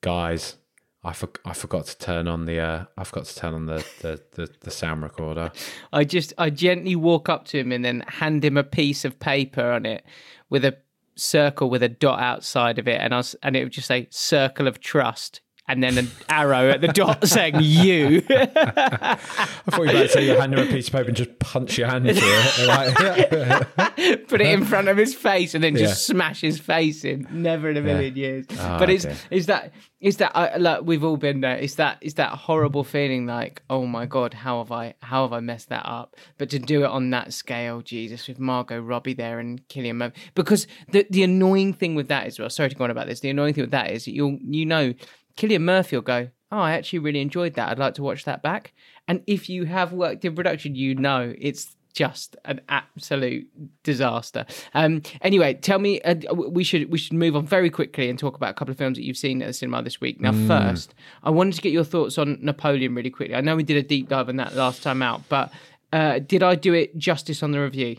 guys, 0.00 0.56
I, 1.04 1.12
for- 1.12 1.30
I 1.44 1.52
forgot 1.52 1.86
to 1.86 1.98
turn 1.98 2.26
on 2.26 2.46
the 2.46 2.58
uh, 2.58 2.84
I 2.98 3.04
forgot 3.04 3.26
to 3.26 3.34
turn 3.36 3.54
on 3.54 3.66
the, 3.66 3.86
the, 4.00 4.20
the, 4.32 4.50
the 4.60 4.70
sound 4.70 5.02
recorder. 5.02 5.52
I 5.92 6.02
just 6.04 6.32
I 6.36 6.50
gently 6.50 6.96
walk 6.96 7.28
up 7.28 7.44
to 7.46 7.58
him 7.60 7.70
and 7.70 7.84
then 7.84 8.04
hand 8.08 8.44
him 8.44 8.56
a 8.56 8.64
piece 8.64 9.04
of 9.04 9.20
paper 9.20 9.70
on 9.70 9.86
it 9.86 10.04
with 10.50 10.64
a 10.64 10.78
circle 11.14 11.70
with 11.70 11.82
a 11.82 11.88
dot 11.88 12.18
outside 12.18 12.78
of 12.80 12.88
it, 12.88 13.00
and 13.00 13.14
I 13.14 13.18
was, 13.18 13.36
and 13.42 13.54
it 13.54 13.62
would 13.62 13.72
just 13.72 13.86
say 13.86 14.08
"Circle 14.10 14.66
of 14.66 14.80
Trust." 14.80 15.40
And 15.68 15.82
then 15.82 15.98
an 15.98 16.08
arrow 16.28 16.70
at 16.70 16.80
the 16.80 16.88
dot 16.88 17.26
saying 17.28 17.56
"you." 17.60 18.22
I 18.30 19.16
thought 19.16 19.78
you 19.78 19.84
were 19.84 19.90
about 19.90 20.02
to 20.02 20.08
say 20.08 20.24
you 20.26 20.36
hand 20.38 20.54
him 20.54 20.60
a 20.60 20.70
piece 20.70 20.86
of 20.86 20.92
paper 20.92 21.08
and 21.08 21.16
just 21.16 21.38
punch 21.40 21.76
your 21.78 21.88
hand 21.88 22.04
through 22.04 22.14
it. 22.16 22.66
Like, 22.68 23.76
Put 24.28 24.40
it 24.40 24.46
in 24.46 24.64
front 24.64 24.88
of 24.88 24.96
his 24.96 25.14
face 25.14 25.54
and 25.54 25.64
then 25.64 25.74
just 25.76 26.08
Yeah. 26.08 26.14
smash 26.14 26.40
his 26.40 26.58
face 26.60 27.04
in. 27.04 27.26
Never 27.30 27.70
in 27.70 27.76
a 27.76 27.80
million 27.82 28.14
years. 28.16 28.46
Ah, 28.58 28.78
but 28.78 28.90
it's 28.90 29.06
is 29.30 29.46
that 29.46 29.72
is 30.00 30.18
that 30.18 30.32
I, 30.36 30.56
like 30.58 30.82
we've 30.82 31.02
all 31.02 31.16
been 31.16 31.40
there. 31.40 31.56
It's 31.56 31.74
that 31.76 32.02
that 32.16 32.30
horrible 32.30 32.84
feeling 32.84 33.26
like 33.26 33.62
oh 33.68 33.86
my 33.86 34.06
god 34.06 34.34
how 34.34 34.58
have 34.58 34.70
I 34.72 34.94
how 35.00 35.22
have 35.22 35.32
I 35.32 35.40
messed 35.40 35.68
that 35.70 35.84
up? 35.86 36.16
But 36.38 36.50
to 36.50 36.58
do 36.58 36.84
it 36.84 36.90
on 36.90 37.10
that 37.10 37.32
scale, 37.32 37.82
Jesus, 37.82 38.28
with 38.28 38.38
Margot 38.38 38.80
Robbie 38.80 39.14
there 39.14 39.38
and 39.40 39.66
Cillian 39.68 39.96
Murphy, 39.96 40.20
because 40.34 40.66
the 40.92 41.06
the 41.10 41.22
annoying 41.24 41.72
thing 41.72 41.94
with 41.94 42.08
that 42.08 42.26
is 42.26 42.38
well, 42.38 42.50
sorry 42.50 42.68
to 42.70 42.74
go 42.76 42.84
on 42.84 42.90
about 42.90 43.06
this. 43.08 43.20
The 43.20 43.30
annoying 43.30 43.54
thing 43.54 43.64
with 43.64 43.70
that 43.72 43.90
is 43.90 44.06
you'll 44.06 44.38
you 44.42 44.64
know 44.66 44.94
Cillian 45.36 45.62
Murphy 45.62 45.96
will 45.96 46.02
go. 46.02 46.28
Oh, 46.52 46.58
I 46.58 46.72
actually 46.72 47.00
really 47.00 47.20
enjoyed 47.20 47.54
that. 47.54 47.68
I'd 47.70 47.78
like 47.78 47.94
to 47.94 48.02
watch 48.02 48.24
that 48.24 48.42
back. 48.42 48.72
And 49.08 49.22
if 49.26 49.48
you 49.48 49.64
have 49.64 49.92
worked 49.92 50.24
in 50.24 50.34
production, 50.34 50.74
you 50.74 50.94
know 50.94 51.34
it's 51.38 51.76
just 51.92 52.36
an 52.44 52.60
absolute 52.68 53.48
disaster. 53.82 54.44
Um, 54.74 55.02
anyway, 55.22 55.54
tell 55.54 55.78
me, 55.78 56.00
uh, 56.02 56.14
we 56.34 56.62
should 56.62 56.90
we 56.90 56.98
should 56.98 57.14
move 57.14 57.34
on 57.34 57.46
very 57.46 57.70
quickly 57.70 58.10
and 58.10 58.18
talk 58.18 58.36
about 58.36 58.50
a 58.50 58.54
couple 58.54 58.70
of 58.70 58.78
films 58.78 58.98
that 58.98 59.04
you've 59.04 59.16
seen 59.16 59.40
at 59.42 59.46
the 59.46 59.52
cinema 59.54 59.82
this 59.82 60.00
week. 60.00 60.20
Now, 60.20 60.32
first, 60.46 60.94
I 61.24 61.30
wanted 61.30 61.54
to 61.54 61.62
get 61.62 61.72
your 61.72 61.84
thoughts 61.84 62.18
on 62.18 62.38
Napoleon 62.42 62.94
really 62.94 63.10
quickly. 63.10 63.34
I 63.34 63.40
know 63.40 63.56
we 63.56 63.62
did 63.62 63.78
a 63.78 63.82
deep 63.82 64.08
dive 64.08 64.28
on 64.28 64.36
that 64.36 64.54
last 64.54 64.82
time 64.82 65.02
out, 65.02 65.22
but 65.28 65.50
uh, 65.92 66.18
did 66.18 66.42
I 66.42 66.54
do 66.54 66.74
it 66.74 66.96
justice 66.98 67.42
on 67.42 67.52
the 67.52 67.60
review? 67.60 67.96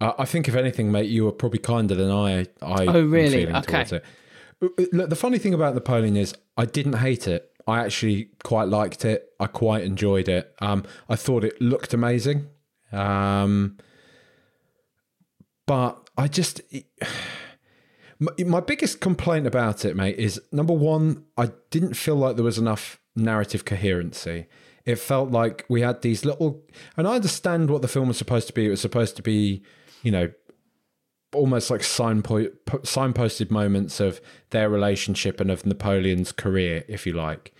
Uh, 0.00 0.12
I 0.18 0.24
think 0.24 0.48
if 0.48 0.54
anything, 0.54 0.92
mate, 0.92 1.08
you 1.08 1.24
were 1.24 1.32
probably 1.32 1.58
kinder 1.60 1.94
than 1.94 2.10
I. 2.10 2.46
I 2.62 2.86
Oh, 2.86 3.02
really? 3.02 3.46
Okay. 3.48 4.00
It. 4.60 4.92
Look, 4.92 5.10
the 5.10 5.16
funny 5.16 5.38
thing 5.38 5.54
about 5.54 5.74
the 5.74 5.80
Napoleon 5.80 6.16
is 6.16 6.34
I 6.56 6.64
didn't 6.64 6.94
hate 6.94 7.26
it. 7.28 7.50
I 7.66 7.80
actually 7.80 8.30
quite 8.44 8.68
liked 8.68 9.04
it. 9.04 9.30
I 9.38 9.46
quite 9.46 9.84
enjoyed 9.84 10.28
it. 10.28 10.54
Um, 10.60 10.84
I 11.08 11.16
thought 11.16 11.44
it 11.44 11.60
looked 11.60 11.92
amazing. 11.92 12.48
Um, 12.92 13.76
but 15.66 16.08
I 16.16 16.28
just. 16.28 16.60
My, 18.20 18.32
my 18.44 18.58
biggest 18.58 19.00
complaint 19.00 19.46
about 19.46 19.84
it, 19.84 19.94
mate, 19.94 20.16
is 20.18 20.42
number 20.50 20.72
one, 20.72 21.24
I 21.36 21.52
didn't 21.70 21.94
feel 21.94 22.16
like 22.16 22.34
there 22.34 22.44
was 22.44 22.58
enough 22.58 22.98
narrative 23.14 23.64
coherency. 23.64 24.48
It 24.84 24.96
felt 24.96 25.30
like 25.30 25.64
we 25.68 25.82
had 25.82 26.02
these 26.02 26.24
little, 26.24 26.64
and 26.96 27.06
I 27.06 27.14
understand 27.14 27.70
what 27.70 27.80
the 27.80 27.86
film 27.86 28.08
was 28.08 28.18
supposed 28.18 28.48
to 28.48 28.52
be. 28.52 28.66
It 28.66 28.70
was 28.70 28.80
supposed 28.80 29.14
to 29.16 29.22
be, 29.22 29.62
you 30.02 30.10
know, 30.10 30.32
almost 31.34 31.70
like 31.70 31.82
signpo- 31.82 32.52
po- 32.64 32.78
signposted 32.78 33.50
moments 33.50 34.00
of 34.00 34.20
their 34.50 34.68
relationship 34.68 35.40
and 35.40 35.50
of 35.50 35.66
Napoleon's 35.66 36.32
career, 36.32 36.84
if 36.88 37.06
you 37.06 37.12
like. 37.12 37.54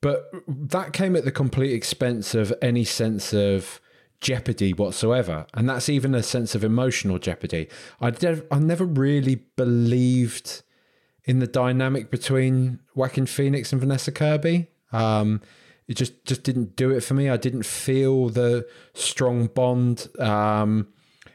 But 0.00 0.30
that 0.46 0.92
came 0.92 1.16
at 1.16 1.24
the 1.24 1.32
complete 1.32 1.72
expense 1.72 2.34
of 2.34 2.52
any 2.62 2.84
sense 2.84 3.32
of 3.32 3.80
jeopardy 4.20 4.72
whatsoever, 4.72 5.46
and 5.54 5.68
that's 5.68 5.88
even 5.88 6.14
a 6.14 6.22
sense 6.22 6.54
of 6.54 6.64
emotional 6.64 7.18
jeopardy. 7.18 7.68
I 8.00 8.10
dev- 8.10 8.46
I 8.50 8.58
never 8.58 8.84
really 8.84 9.36
believed 9.56 10.62
in 11.24 11.40
the 11.40 11.46
dynamic 11.46 12.10
between 12.10 12.80
Joaquin 12.94 13.26
Phoenix 13.26 13.72
and 13.72 13.80
Vanessa 13.80 14.12
Kirby. 14.12 14.68
Um, 14.92 15.42
it 15.88 15.94
just 15.94 16.24
just 16.24 16.42
didn't 16.42 16.76
do 16.76 16.90
it 16.90 17.00
for 17.02 17.14
me. 17.14 17.28
I 17.28 17.36
didn't 17.36 17.64
feel 17.64 18.28
the 18.28 18.66
strong 18.94 19.46
bond. 19.46 20.08
Um, 20.18 20.88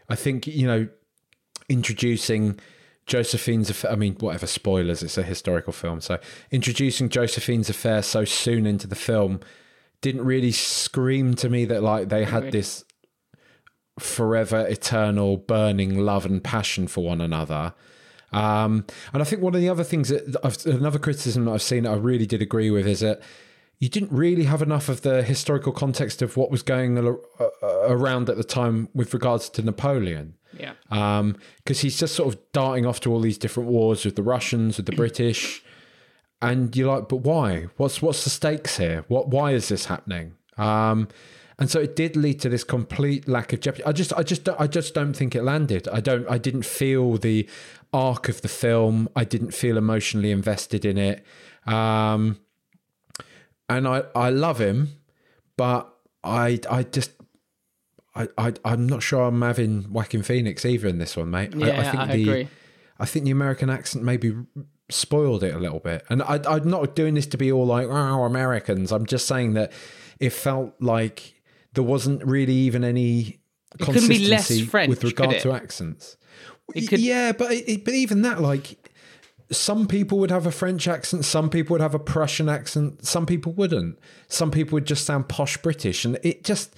I 0.10 0.16
think 0.16 0.48
you 0.48 0.68
know, 0.68 0.88
introducing 1.72 2.60
Josephine's 3.06 3.70
affair. 3.70 3.92
I 3.92 3.96
mean, 3.96 4.16
whatever 4.20 4.48
spoilers. 4.48 5.02
It's 5.02 5.18
a 5.18 5.24
historical 5.24 5.74
film, 5.74 6.02
so 6.02 6.20
introducing 6.52 7.10
Josephine's 7.10 7.70
affair 7.70 8.02
so 8.02 8.26
soon 8.26 8.66
into 8.66 8.88
the 8.88 8.96
film 8.96 9.40
didn't 10.02 10.26
really 10.26 10.52
scream 10.52 11.36
to 11.36 11.50
me 11.50 11.66
that 11.66 11.84
like 11.84 12.10
they 12.10 12.26
had 12.26 12.52
this 12.52 12.84
forever, 14.00 14.66
eternal, 14.68 15.38
burning 15.38 16.00
love 16.00 16.26
and 16.26 16.44
passion 16.44 16.88
for 16.88 17.04
one 17.04 17.22
another. 17.22 17.74
Um, 18.32 18.86
and 19.14 19.22
I 19.22 19.26
think 19.26 19.42
one 19.42 19.54
of 19.54 19.62
the 19.62 19.70
other 19.70 19.84
things 19.84 20.10
that 20.10 20.38
I've, 20.44 20.66
another 20.66 21.00
criticism 21.00 21.46
that 21.46 21.52
I've 21.52 21.62
seen 21.62 21.84
that 21.84 21.92
I 21.92 21.96
really 21.96 22.26
did 22.26 22.42
agree 22.42 22.72
with 22.72 22.88
is 22.88 23.02
that 23.02 23.22
you 23.80 23.90
didn't 23.90 24.12
really 24.12 24.44
have 24.44 24.62
enough 24.62 24.90
of 24.90 25.02
the 25.02 25.22
historical 25.22 25.74
context 25.74 26.22
of 26.22 26.38
what 26.38 26.50
was 26.50 26.62
going 26.62 26.98
uh, 26.98 27.14
around 27.62 28.30
at 28.30 28.38
the 28.38 28.44
time 28.44 28.90
with 28.94 29.14
regards 29.14 29.50
to 29.50 29.62
Napoleon. 29.62 30.36
Yeah. 30.62 30.74
Because 30.90 31.20
um, 31.20 31.82
he's 31.82 32.00
just 32.00 32.16
sort 32.16 32.34
of 32.34 32.40
darting 32.54 32.86
off 32.86 33.00
to 33.02 33.12
all 33.12 33.20
these 33.20 33.38
different 33.38 33.70
wars 33.70 34.06
with 34.06 34.16
the 34.16 34.24
Russians, 34.24 34.78
with 34.78 34.86
the 34.86 34.92
British, 34.96 35.64
and 36.42 36.76
you're 36.76 36.96
like, 36.96 37.10
but 37.10 37.18
why? 37.18 37.68
What's 37.78 38.02
what's 38.02 38.24
the 38.24 38.30
stakes 38.30 38.78
here? 38.78 39.04
What 39.08 39.30
why 39.30 39.52
is 39.52 39.70
this 39.70 39.86
happening? 39.86 40.36
Um, 40.58 41.08
and 41.62 41.70
so 41.70 41.80
it 41.80 41.96
did 41.96 42.16
lead 42.16 42.40
to 42.42 42.50
this 42.50 42.64
complete 42.64 43.28
lack 43.28 43.54
of 43.54 43.60
jeopardy. 43.60 43.84
I 43.86 43.92
just, 43.92 44.12
I 44.14 44.24
just, 44.24 44.50
I 44.50 44.66
just 44.66 44.96
don't 44.96 45.14
think 45.14 45.36
it 45.36 45.44
landed. 45.44 45.88
I 45.90 46.00
don't, 46.00 46.28
I 46.28 46.40
didn't 46.40 46.66
feel 46.66 47.18
the 47.18 47.48
arc 47.94 48.30
of 48.30 48.42
the 48.42 48.48
film. 48.48 49.08
I 49.16 49.26
didn't 49.26 49.52
feel 49.52 49.78
emotionally 49.78 50.32
invested 50.32 50.86
in 50.86 50.98
it. 50.98 51.24
Um, 51.68 52.40
and 53.70 53.88
I, 53.88 54.06
I 54.16 54.32
love 54.32 54.60
him, 54.60 54.98
but 55.56 55.94
I, 56.24 56.60
I 56.68 56.82
just, 56.82 57.12
I, 58.14 58.28
I, 58.38 58.54
I'm 58.66 58.88
not 58.88 59.04
sure 59.04 59.24
I'm 59.24 59.42
having 59.42 59.92
Joaquin 59.92 60.24
Phoenix 60.24 60.66
either 60.66 60.88
in 60.88 60.98
this 60.98 61.16
one, 61.16 61.32
mate. 61.32 61.56
Yeah, 61.56 61.68
I, 61.68 61.80
I 61.80 61.84
think 61.84 61.98
I 61.98 62.16
the, 62.16 62.22
agree. 62.22 62.48
I 63.00 63.06
think 63.06 63.26
the 63.26 63.32
American 63.32 63.70
accent 63.70 64.04
maybe 64.04 64.36
spoiled 64.90 65.44
it 65.44 65.56
a 65.56 65.60
little 65.60 65.80
bit. 65.80 66.04
And 66.10 66.22
I, 66.22 66.40
I'm 66.48 66.70
not 66.70 66.96
doing 66.96 67.14
this 67.14 67.28
to 67.28 67.38
be 67.38 67.52
all 67.52 67.66
like, 67.66 67.88
oh, 67.88 68.24
Americans. 68.24 68.92
I'm 68.92 69.06
just 69.06 69.28
saying 69.28 69.54
that 69.54 69.72
it 70.20 70.32
felt 70.32 70.74
like 70.82 71.42
there 71.74 71.84
wasn't 71.84 72.24
really 72.26 72.54
even 72.54 72.84
any 72.84 73.40
it 73.80 73.84
consistency 73.86 74.18
be 74.18 74.28
less 74.28 74.60
French, 74.70 74.90
with 74.90 75.04
regard 75.04 75.40
to 75.40 75.54
accents. 75.54 76.18
Could... 76.74 77.00
Yeah, 77.00 77.32
but 77.32 77.52
it, 77.52 77.86
but 77.86 77.94
even 77.94 78.22
that, 78.24 78.42
like, 78.42 78.92
some 79.52 79.88
people 79.88 80.20
would 80.20 80.32
have 80.32 80.46
a 80.46 80.52
French 80.52 80.88
accent, 80.88 81.26
some 81.26 81.50
people 81.50 81.74
would 81.74 81.82
have 81.82 81.96
a 81.96 82.00
Prussian 82.00 82.50
accent, 82.50 83.06
some 83.06 83.26
people 83.26 83.54
wouldn't. 83.54 83.98
Some 84.28 84.52
people 84.52 84.76
would 84.76 84.86
just 84.86 85.06
sound 85.06 85.28
posh 85.28 85.58
British, 85.58 86.06
and 86.06 86.20
it 86.24 86.44
just 86.44 86.76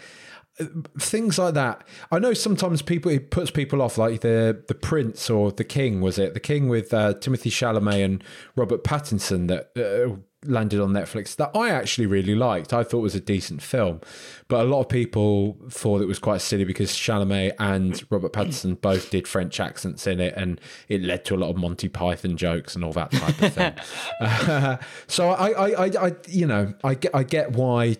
things 0.99 1.37
like 1.37 1.53
that. 1.55 1.85
I 2.11 2.19
know 2.19 2.33
sometimes 2.33 2.81
people 2.81 3.11
it 3.11 3.31
puts 3.31 3.51
people 3.51 3.81
off, 3.81 3.97
like 3.97 4.21
the 4.21 4.63
the 4.67 4.75
Prince 4.75 5.29
or 5.29 5.51
the 5.51 5.63
King. 5.63 6.01
Was 6.01 6.19
it 6.19 6.33
the 6.33 6.39
King 6.39 6.69
with 6.69 6.93
uh, 6.93 7.13
Timothée 7.15 7.51
Chalamet 7.51 8.03
and 8.03 8.23
Robert 8.55 8.83
Pattinson 8.83 9.47
that 9.47 9.71
uh, 9.77 10.17
landed 10.45 10.79
on 10.79 10.91
Netflix 10.91 11.35
that 11.37 11.51
I 11.55 11.69
actually 11.69 12.05
really 12.05 12.35
liked. 12.35 12.73
I 12.73 12.83
thought 12.83 12.99
was 12.99 13.15
a 13.15 13.19
decent 13.19 13.61
film, 13.61 14.01
but 14.47 14.61
a 14.61 14.69
lot 14.69 14.81
of 14.81 14.89
people 14.89 15.57
thought 15.69 16.01
it 16.01 16.07
was 16.07 16.19
quite 16.19 16.41
silly 16.41 16.65
because 16.65 16.91
Chalamet 16.91 17.53
and 17.59 18.03
Robert 18.09 18.33
Pattinson 18.33 18.79
both 18.81 19.09
did 19.09 19.27
French 19.27 19.59
accents 19.59 20.07
in 20.07 20.19
it, 20.19 20.33
and 20.35 20.59
it 20.87 21.01
led 21.01 21.25
to 21.25 21.35
a 21.35 21.37
lot 21.37 21.49
of 21.49 21.57
Monty 21.57 21.89
Python 21.89 22.37
jokes 22.37 22.75
and 22.75 22.83
all 22.83 22.93
that 22.93 23.11
type 23.11 23.41
of 23.41 23.53
thing. 23.53 23.73
uh, 24.21 24.77
so 25.07 25.29
I, 25.29 25.49
I, 25.49 25.85
I, 25.85 26.07
I, 26.07 26.11
you 26.27 26.45
know, 26.45 26.73
I 26.83 26.95
get, 26.95 27.15
I 27.15 27.23
get 27.23 27.53
why 27.53 27.97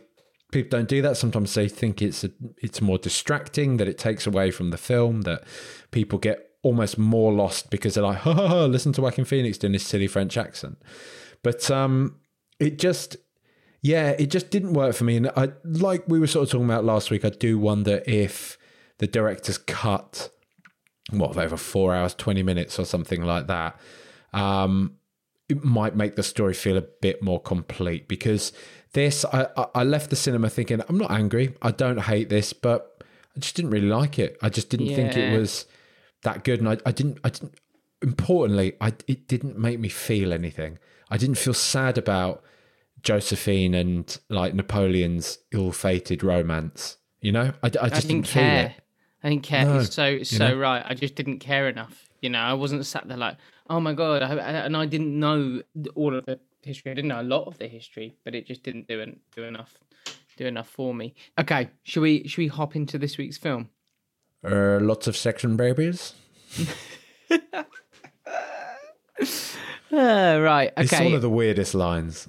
people 0.53 0.77
don't 0.77 0.89
do 0.89 1.01
that. 1.01 1.17
Sometimes 1.17 1.53
they 1.53 1.67
think 1.67 2.01
it's 2.01 2.23
a, 2.23 2.31
it's 2.57 2.81
more 2.81 2.97
distracting 2.97 3.77
that 3.77 3.87
it 3.87 3.97
takes 3.97 4.25
away 4.27 4.51
from 4.51 4.69
the 4.69 4.77
film 4.77 5.21
that 5.21 5.43
people 5.91 6.19
get 6.19 6.51
almost 6.61 6.97
more 6.97 7.33
lost 7.33 7.69
because 7.69 7.95
they're 7.95 8.03
like, 8.03 8.19
ha, 8.19 8.33
ha, 8.33 8.47
ha, 8.47 8.65
listen 8.65 8.93
to 8.93 9.01
Joaquin 9.01 9.25
Phoenix 9.25 9.57
doing 9.57 9.73
this 9.73 9.85
silly 9.85 10.07
French 10.07 10.37
accent. 10.37 10.77
But 11.41 11.69
um, 11.69 12.21
it 12.59 12.79
just 12.79 13.17
yeah 13.81 14.11
it 14.11 14.27
just 14.27 14.49
didn't 14.49 14.73
work 14.73 14.95
for 14.95 15.03
me 15.03 15.17
and 15.17 15.29
i 15.35 15.49
like 15.63 16.03
we 16.07 16.19
were 16.19 16.27
sort 16.27 16.43
of 16.43 16.51
talking 16.51 16.65
about 16.65 16.85
last 16.85 17.11
week 17.11 17.23
i 17.23 17.29
do 17.29 17.59
wonder 17.59 18.01
if 18.07 18.57
the 18.97 19.07
director's 19.07 19.57
cut 19.57 20.29
what 21.11 21.37
over 21.37 21.57
four 21.57 21.93
hours 21.93 22.15
20 22.15 22.41
minutes 22.41 22.79
or 22.79 22.85
something 22.85 23.23
like 23.23 23.47
that 23.47 23.79
um, 24.31 24.95
it 25.47 25.63
might 25.63 25.95
make 25.95 26.15
the 26.15 26.23
story 26.23 26.55
feel 26.55 26.75
a 26.75 26.81
bit 26.81 27.21
more 27.21 27.39
complete 27.39 28.07
because 28.07 28.51
this 28.93 29.25
I, 29.25 29.47
I 29.75 29.83
left 29.83 30.09
the 30.09 30.15
cinema 30.15 30.49
thinking 30.49 30.81
i'm 30.87 30.97
not 30.97 31.11
angry 31.11 31.55
i 31.61 31.71
don't 31.71 31.99
hate 31.99 32.29
this 32.29 32.53
but 32.53 33.03
i 33.35 33.39
just 33.39 33.55
didn't 33.55 33.71
really 33.71 33.87
like 33.87 34.19
it 34.19 34.37
i 34.41 34.49
just 34.49 34.69
didn't 34.69 34.87
yeah. 34.87 34.95
think 34.95 35.17
it 35.17 35.37
was 35.37 35.65
that 36.23 36.43
good 36.43 36.59
and 36.59 36.69
I, 36.69 36.77
I 36.85 36.91
didn't 36.91 37.19
i 37.23 37.29
didn't 37.29 37.55
importantly 38.01 38.73
i 38.81 38.93
it 39.07 39.27
didn't 39.27 39.57
make 39.57 39.79
me 39.79 39.89
feel 39.89 40.33
anything 40.33 40.77
i 41.09 41.17
didn't 41.17 41.37
feel 41.37 41.53
sad 41.53 41.97
about 41.97 42.43
Josephine 43.03 43.73
and 43.73 44.17
like 44.29 44.53
Napoleon's 44.53 45.37
ill-fated 45.51 46.23
romance. 46.23 46.97
You 47.21 47.33
know, 47.33 47.53
I, 47.61 47.67
I 47.67 47.69
just 47.69 47.77
I 47.77 47.89
didn't, 47.89 48.07
didn't 48.07 48.25
care. 48.27 48.65
It. 48.65 48.83
I 49.23 49.29
didn't 49.29 49.43
care. 49.43 49.65
No, 49.65 49.83
so 49.83 50.23
so 50.23 50.49
know? 50.49 50.57
right. 50.57 50.83
I 50.85 50.93
just 50.93 51.15
didn't 51.15 51.39
care 51.39 51.69
enough. 51.69 52.09
You 52.21 52.29
know, 52.29 52.39
I 52.39 52.53
wasn't 52.53 52.85
sat 52.85 53.07
there 53.07 53.17
like, 53.17 53.37
oh 53.69 53.79
my 53.79 53.93
god, 53.93 54.23
I, 54.23 54.33
and 54.33 54.75
I 54.75 54.85
didn't 54.85 55.17
know 55.17 55.61
all 55.95 56.15
of 56.15 56.25
the 56.25 56.39
history. 56.65 56.91
I 56.91 56.93
didn't 56.95 57.09
know 57.09 57.21
a 57.21 57.23
lot 57.23 57.45
of 57.47 57.57
the 57.57 57.67
history, 57.67 58.15
but 58.23 58.35
it 58.35 58.45
just 58.45 58.63
didn't 58.63 58.87
do 58.87 59.15
do 59.35 59.43
enough 59.43 59.77
do 60.37 60.45
enough 60.45 60.69
for 60.69 60.93
me. 60.93 61.13
Okay, 61.39 61.69
should 61.83 62.01
we 62.01 62.27
should 62.27 62.39
we 62.39 62.47
hop 62.47 62.75
into 62.75 62.97
this 62.97 63.17
week's 63.17 63.37
film? 63.37 63.69
Uh, 64.43 64.79
lots 64.81 65.07
of 65.07 65.15
section 65.15 65.55
babies. 65.55 66.13
uh, 67.31 67.63
right. 69.91 70.71
Okay. 70.77 70.83
It's 70.83 70.99
one 70.99 71.13
of 71.13 71.21
the 71.21 71.29
weirdest 71.29 71.73
lines. 71.73 72.27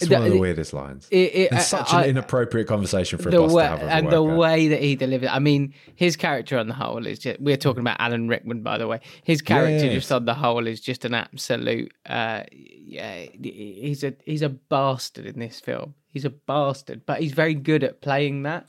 It's 0.00 0.08
the, 0.08 0.14
one 0.16 0.26
of 0.26 0.32
the 0.32 0.38
weirdest 0.38 0.72
lines. 0.72 1.08
It, 1.10 1.16
it, 1.16 1.52
it's 1.52 1.66
such 1.66 1.92
I, 1.92 2.04
an 2.04 2.10
inappropriate 2.10 2.66
conversation 2.66 3.18
for 3.18 3.28
a 3.28 3.32
boss 3.32 3.52
way, 3.52 3.64
to 3.64 3.68
have. 3.68 3.82
and 3.82 4.10
the 4.10 4.22
way 4.22 4.68
that 4.68 4.82
he 4.82 4.96
delivered, 4.96 5.28
I 5.28 5.38
mean, 5.38 5.74
his 5.94 6.16
character 6.16 6.58
on 6.58 6.68
the 6.68 6.74
whole 6.74 7.06
is 7.06 7.18
just. 7.18 7.40
We're 7.40 7.56
talking 7.56 7.80
about 7.80 7.96
Alan 8.00 8.28
Rickman, 8.28 8.62
by 8.62 8.78
the 8.78 8.88
way. 8.88 9.00
His 9.24 9.42
character 9.42 9.86
yes. 9.86 9.94
just 9.94 10.12
on 10.12 10.24
the 10.24 10.34
whole 10.34 10.66
is 10.66 10.80
just 10.80 11.04
an 11.04 11.14
absolute. 11.14 11.92
Uh, 12.06 12.44
yeah, 12.50 13.26
he's 13.42 14.02
a 14.02 14.14
he's 14.24 14.42
a 14.42 14.48
bastard 14.48 15.26
in 15.26 15.38
this 15.38 15.60
film. 15.60 15.94
He's 16.08 16.24
a 16.24 16.30
bastard, 16.30 17.04
but 17.06 17.20
he's 17.20 17.32
very 17.32 17.54
good 17.54 17.84
at 17.84 18.00
playing 18.00 18.44
that. 18.44 18.66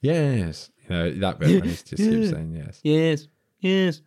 Yes, 0.00 0.70
you 0.82 0.90
know 0.90 1.10
that 1.10 1.38
bit 1.38 1.60
when 1.60 1.68
he's 1.68 1.82
just 1.82 2.02
saying 2.30 2.54
yes, 2.54 2.80
yes, 2.82 3.28
yes. 3.60 4.00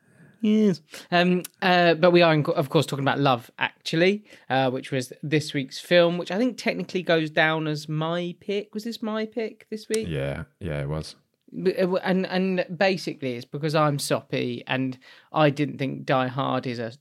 Yes. 0.44 0.82
Um, 1.10 1.44
uh, 1.62 1.94
but 1.94 2.12
we 2.12 2.22
are, 2.22 2.38
of 2.38 2.70
course, 2.70 2.86
talking 2.86 3.06
about 3.06 3.18
Love 3.18 3.50
Actually, 3.60 4.26
uh, 4.50 4.70
which 4.70 4.92
was 4.92 5.14
this 5.24 5.54
week's 5.54 5.80
film, 5.80 6.18
which 6.18 6.32
I 6.32 6.38
think 6.38 6.58
technically 6.58 7.02
goes 7.02 7.30
down 7.30 7.66
as 7.66 7.88
my 7.88 8.36
pick. 8.42 8.74
Was 8.74 8.84
this 8.84 9.02
my 9.02 9.26
pick 9.26 9.68
this 9.70 9.88
week? 9.88 10.06
Yeah, 10.10 10.44
yeah, 10.60 10.82
it 10.82 10.90
was. 10.90 11.16
Uh, 11.56 11.96
and 12.04 12.26
and 12.26 12.66
basically, 12.76 13.36
it's 13.36 13.46
because 13.46 13.74
I'm 13.74 13.98
soppy, 13.98 14.66
and 14.68 14.98
I 15.32 15.50
didn't 15.50 15.78
think 15.78 16.06
Die 16.06 16.28
Hard 16.28 16.68
is 16.68 16.78
a 16.78 16.92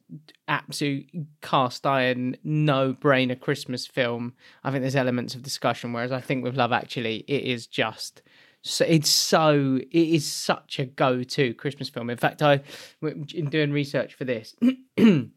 absolute 0.46 1.10
cast 1.40 1.84
iron, 1.84 2.36
no 2.44 2.94
brainer 2.94 3.38
Christmas 3.38 3.88
film. 3.88 4.34
I 4.62 4.70
think 4.70 4.82
there's 4.82 4.94
elements 4.94 5.34
of 5.34 5.42
discussion, 5.42 5.92
whereas 5.92 6.12
I 6.12 6.20
think 6.20 6.44
with 6.44 6.56
Love 6.56 6.70
Actually, 6.70 7.24
it 7.26 7.42
is 7.42 7.66
just 7.66 8.22
so 8.62 8.84
it's 8.84 9.10
so 9.10 9.80
it 9.90 10.08
is 10.08 10.30
such 10.30 10.78
a 10.78 10.86
go-to 10.86 11.52
Christmas 11.54 11.88
film. 11.88 12.08
In 12.08 12.16
fact, 12.16 12.42
I 12.42 12.62
in 13.02 13.48
doing 13.50 13.72
research 13.72 14.14
for 14.14 14.24
this, 14.24 14.54
I 14.98 15.28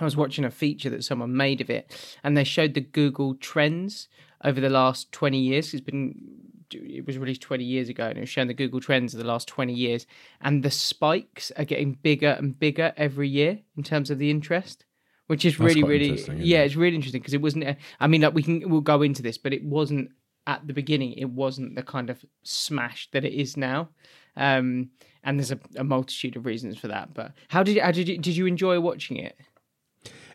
was 0.00 0.16
watching 0.16 0.44
a 0.44 0.50
feature 0.50 0.88
that 0.90 1.04
someone 1.04 1.36
made 1.36 1.60
of 1.60 1.68
it, 1.68 1.94
and 2.24 2.36
they 2.36 2.44
showed 2.44 2.72
the 2.72 2.80
Google 2.80 3.34
trends 3.34 4.08
over 4.42 4.60
the 4.60 4.70
last 4.70 5.12
twenty 5.12 5.38
years. 5.38 5.74
It's 5.74 5.84
been 5.84 6.38
it 6.70 7.06
was 7.06 7.16
released 7.16 7.40
20 7.40 7.64
years 7.64 7.88
ago 7.88 8.04
and 8.04 8.18
it 8.18 8.20
was 8.20 8.28
showing 8.28 8.48
the 8.48 8.52
Google 8.52 8.78
Trends 8.78 9.14
of 9.14 9.18
the 9.18 9.26
last 9.26 9.48
20 9.48 9.72
years. 9.72 10.06
And 10.42 10.62
the 10.62 10.70
spikes 10.70 11.50
are 11.56 11.64
getting 11.64 11.94
bigger 11.94 12.36
and 12.38 12.58
bigger 12.58 12.92
every 12.98 13.26
year 13.26 13.60
in 13.78 13.82
terms 13.82 14.10
of 14.10 14.18
the 14.18 14.30
interest, 14.30 14.84
which 15.28 15.46
is 15.46 15.58
really, 15.58 15.82
really, 15.82 16.20
yeah, 16.36 16.60
it? 16.60 16.66
it's 16.66 16.76
really 16.76 16.96
interesting 16.96 17.22
because 17.22 17.32
it 17.32 17.40
wasn't, 17.40 17.78
I 18.00 18.06
mean, 18.06 18.20
like 18.20 18.34
we 18.34 18.42
can, 18.42 18.68
we'll 18.68 18.82
go 18.82 19.00
into 19.00 19.22
this, 19.22 19.38
but 19.38 19.54
it 19.54 19.64
wasn't 19.64 20.10
at 20.48 20.66
the 20.66 20.72
beginning 20.72 21.12
it 21.12 21.30
wasn't 21.30 21.76
the 21.76 21.82
kind 21.82 22.10
of 22.10 22.24
smash 22.42 23.08
that 23.12 23.24
it 23.24 23.34
is 23.34 23.56
now. 23.56 23.90
Um, 24.36 24.90
and 25.22 25.38
there's 25.38 25.52
a, 25.52 25.60
a, 25.76 25.84
multitude 25.84 26.36
of 26.36 26.46
reasons 26.46 26.78
for 26.78 26.88
that. 26.88 27.12
But 27.12 27.32
how 27.48 27.62
did 27.62 27.78
how 27.78 27.92
did 27.92 28.08
you, 28.08 28.18
did 28.18 28.36
you 28.36 28.46
enjoy 28.46 28.80
watching 28.80 29.18
it? 29.18 29.36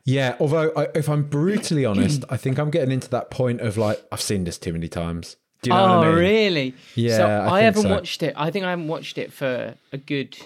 Yeah, 0.05 0.35
although 0.39 0.71
I, 0.75 0.87
if 0.93 1.09
I'm 1.09 1.23
brutally 1.23 1.85
honest, 1.85 2.25
I 2.29 2.37
think 2.37 2.59
I'm 2.59 2.69
getting 2.69 2.91
into 2.91 3.09
that 3.09 3.31
point 3.31 3.61
of 3.61 3.77
like 3.77 4.05
I've 4.11 4.21
seen 4.21 4.43
this 4.43 4.57
too 4.57 4.71
many 4.71 4.87
times. 4.87 5.37
Do 5.61 5.69
you 5.69 5.75
know 5.75 5.85
oh, 5.85 5.97
what 5.99 6.07
I 6.07 6.09
mean? 6.09 6.19
really? 6.19 6.75
Yeah, 6.93 7.17
So 7.17 7.25
I 7.25 7.59
I, 7.59 7.61
haven't 7.61 7.83
so. 7.83 7.89
watched 7.89 8.21
it. 8.21 8.33
I 8.35 8.51
think 8.51 8.65
I 8.65 8.69
haven't 8.69 8.89
watched 8.89 9.17
it 9.17 9.31
for 9.31 9.75
a 9.93 9.97
good 9.97 10.37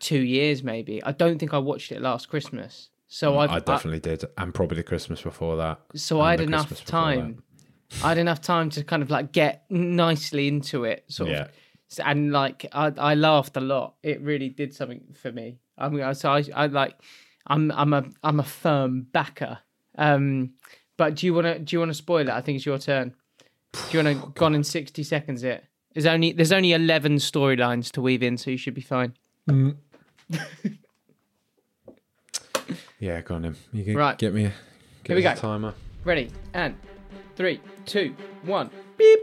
two 0.00 0.18
years, 0.18 0.64
maybe. 0.64 1.02
I 1.04 1.12
don't 1.12 1.38
think 1.38 1.54
I 1.54 1.58
watched 1.58 1.92
it 1.92 2.02
last 2.02 2.28
Christmas. 2.28 2.88
So 3.06 3.38
I've, 3.38 3.50
I 3.50 3.60
definitely 3.60 4.00
did, 4.00 4.24
and 4.36 4.52
probably 4.52 4.76
the 4.76 4.82
Christmas 4.82 5.22
before 5.22 5.56
that. 5.56 5.80
so 5.94 6.20
I 6.20 6.32
had 6.32 6.40
enough 6.40 6.68
Christmas 6.68 6.88
time. 6.88 7.42
I 8.02 8.08
had 8.10 8.18
enough 8.18 8.40
time 8.40 8.70
to 8.70 8.84
kind 8.84 9.02
of 9.02 9.10
like 9.10 9.32
get 9.32 9.64
nicely 9.70 10.48
into 10.48 10.84
it, 10.84 11.04
sort 11.08 11.30
Yeah. 11.30 11.42
of. 11.42 11.50
And 12.04 12.30
like 12.32 12.66
I, 12.72 12.92
I 12.96 13.14
laughed 13.14 13.56
a 13.56 13.60
lot. 13.60 13.94
It 14.02 14.20
really 14.20 14.48
did 14.48 14.72
something 14.74 15.02
for 15.20 15.32
me. 15.32 15.58
I 15.76 15.88
mean, 15.88 16.14
so 16.14 16.30
I, 16.30 16.44
I 16.54 16.66
like, 16.66 16.94
I'm, 17.46 17.72
I'm 17.72 17.92
a, 17.92 18.04
I'm 18.22 18.38
a 18.38 18.44
firm 18.44 19.02
backer. 19.12 19.58
Um, 19.98 20.52
but 20.96 21.16
do 21.16 21.26
you 21.26 21.34
want 21.34 21.46
to, 21.46 21.58
do 21.58 21.74
you 21.74 21.80
want 21.80 21.90
to 21.90 21.94
spoil 21.94 22.20
it? 22.28 22.30
I 22.30 22.40
think 22.42 22.56
it's 22.56 22.66
your 22.66 22.78
turn. 22.78 23.14
Do 23.72 23.98
you 23.98 24.04
want 24.04 24.20
to 24.22 24.28
gone 24.40 24.54
in 24.54 24.62
sixty 24.62 25.02
seconds? 25.02 25.42
It 25.42 25.64
there's 25.94 26.06
only, 26.06 26.32
there's 26.32 26.52
only 26.52 26.72
eleven 26.72 27.16
storylines 27.16 27.90
to 27.92 28.00
weave 28.02 28.22
in, 28.22 28.36
so 28.36 28.50
you 28.50 28.56
should 28.56 28.74
be 28.74 28.80
fine. 28.82 29.14
Yeah, 32.98 33.20
go 33.22 33.34
on 33.36 33.44
him. 33.44 33.56
You 33.72 33.82
can 33.84 33.96
Right. 33.96 34.18
get 34.18 34.34
me. 34.34 34.42
Get 34.42 34.52
Here 35.06 35.16
we 35.16 35.22
go. 35.22 35.34
timer. 35.34 35.74
Ready? 36.04 36.30
And 36.52 36.76
three, 37.40 37.58
two, 37.86 38.14
one. 38.42 38.68
Beep. 38.98 39.18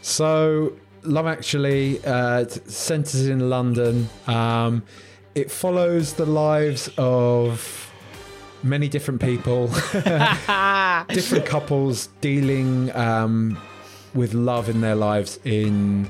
So, 0.00 0.72
Love 1.02 1.26
Actually 1.26 2.02
uh, 2.02 2.46
centers 2.48 3.26
in 3.26 3.50
London. 3.50 4.08
Um, 4.26 4.82
it 5.34 5.50
follows 5.50 6.14
the 6.14 6.24
lives 6.24 6.88
of 6.96 7.92
many 8.62 8.88
different 8.88 9.20
people, 9.20 9.66
different 11.08 11.44
couples 11.44 12.06
dealing 12.22 12.90
um, 12.96 13.58
with 14.14 14.32
love 14.32 14.70
in 14.70 14.80
their 14.80 14.94
lives 14.94 15.38
in 15.44 16.08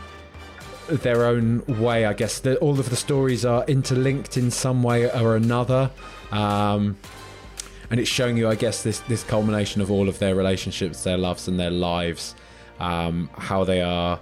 their 0.88 1.24
own 1.24 1.64
way. 1.66 2.04
I 2.06 2.12
guess 2.12 2.38
the, 2.38 2.58
all 2.58 2.78
of 2.78 2.90
the 2.90 2.96
stories 2.96 3.44
are 3.44 3.64
interlinked 3.64 4.36
in 4.36 4.52
some 4.52 4.84
way 4.84 5.10
or 5.10 5.34
another. 5.34 5.90
Um, 6.30 6.96
and 7.94 8.00
it's 8.00 8.10
showing 8.10 8.36
you, 8.36 8.48
I 8.48 8.56
guess, 8.56 8.82
this 8.82 8.98
this 9.06 9.22
culmination 9.22 9.80
of 9.80 9.88
all 9.88 10.08
of 10.08 10.18
their 10.18 10.34
relationships, 10.34 11.04
their 11.04 11.16
loves, 11.16 11.46
and 11.46 11.60
their 11.60 11.70
lives, 11.70 12.34
um, 12.80 13.30
how 13.38 13.62
they 13.62 13.82
are 13.82 14.18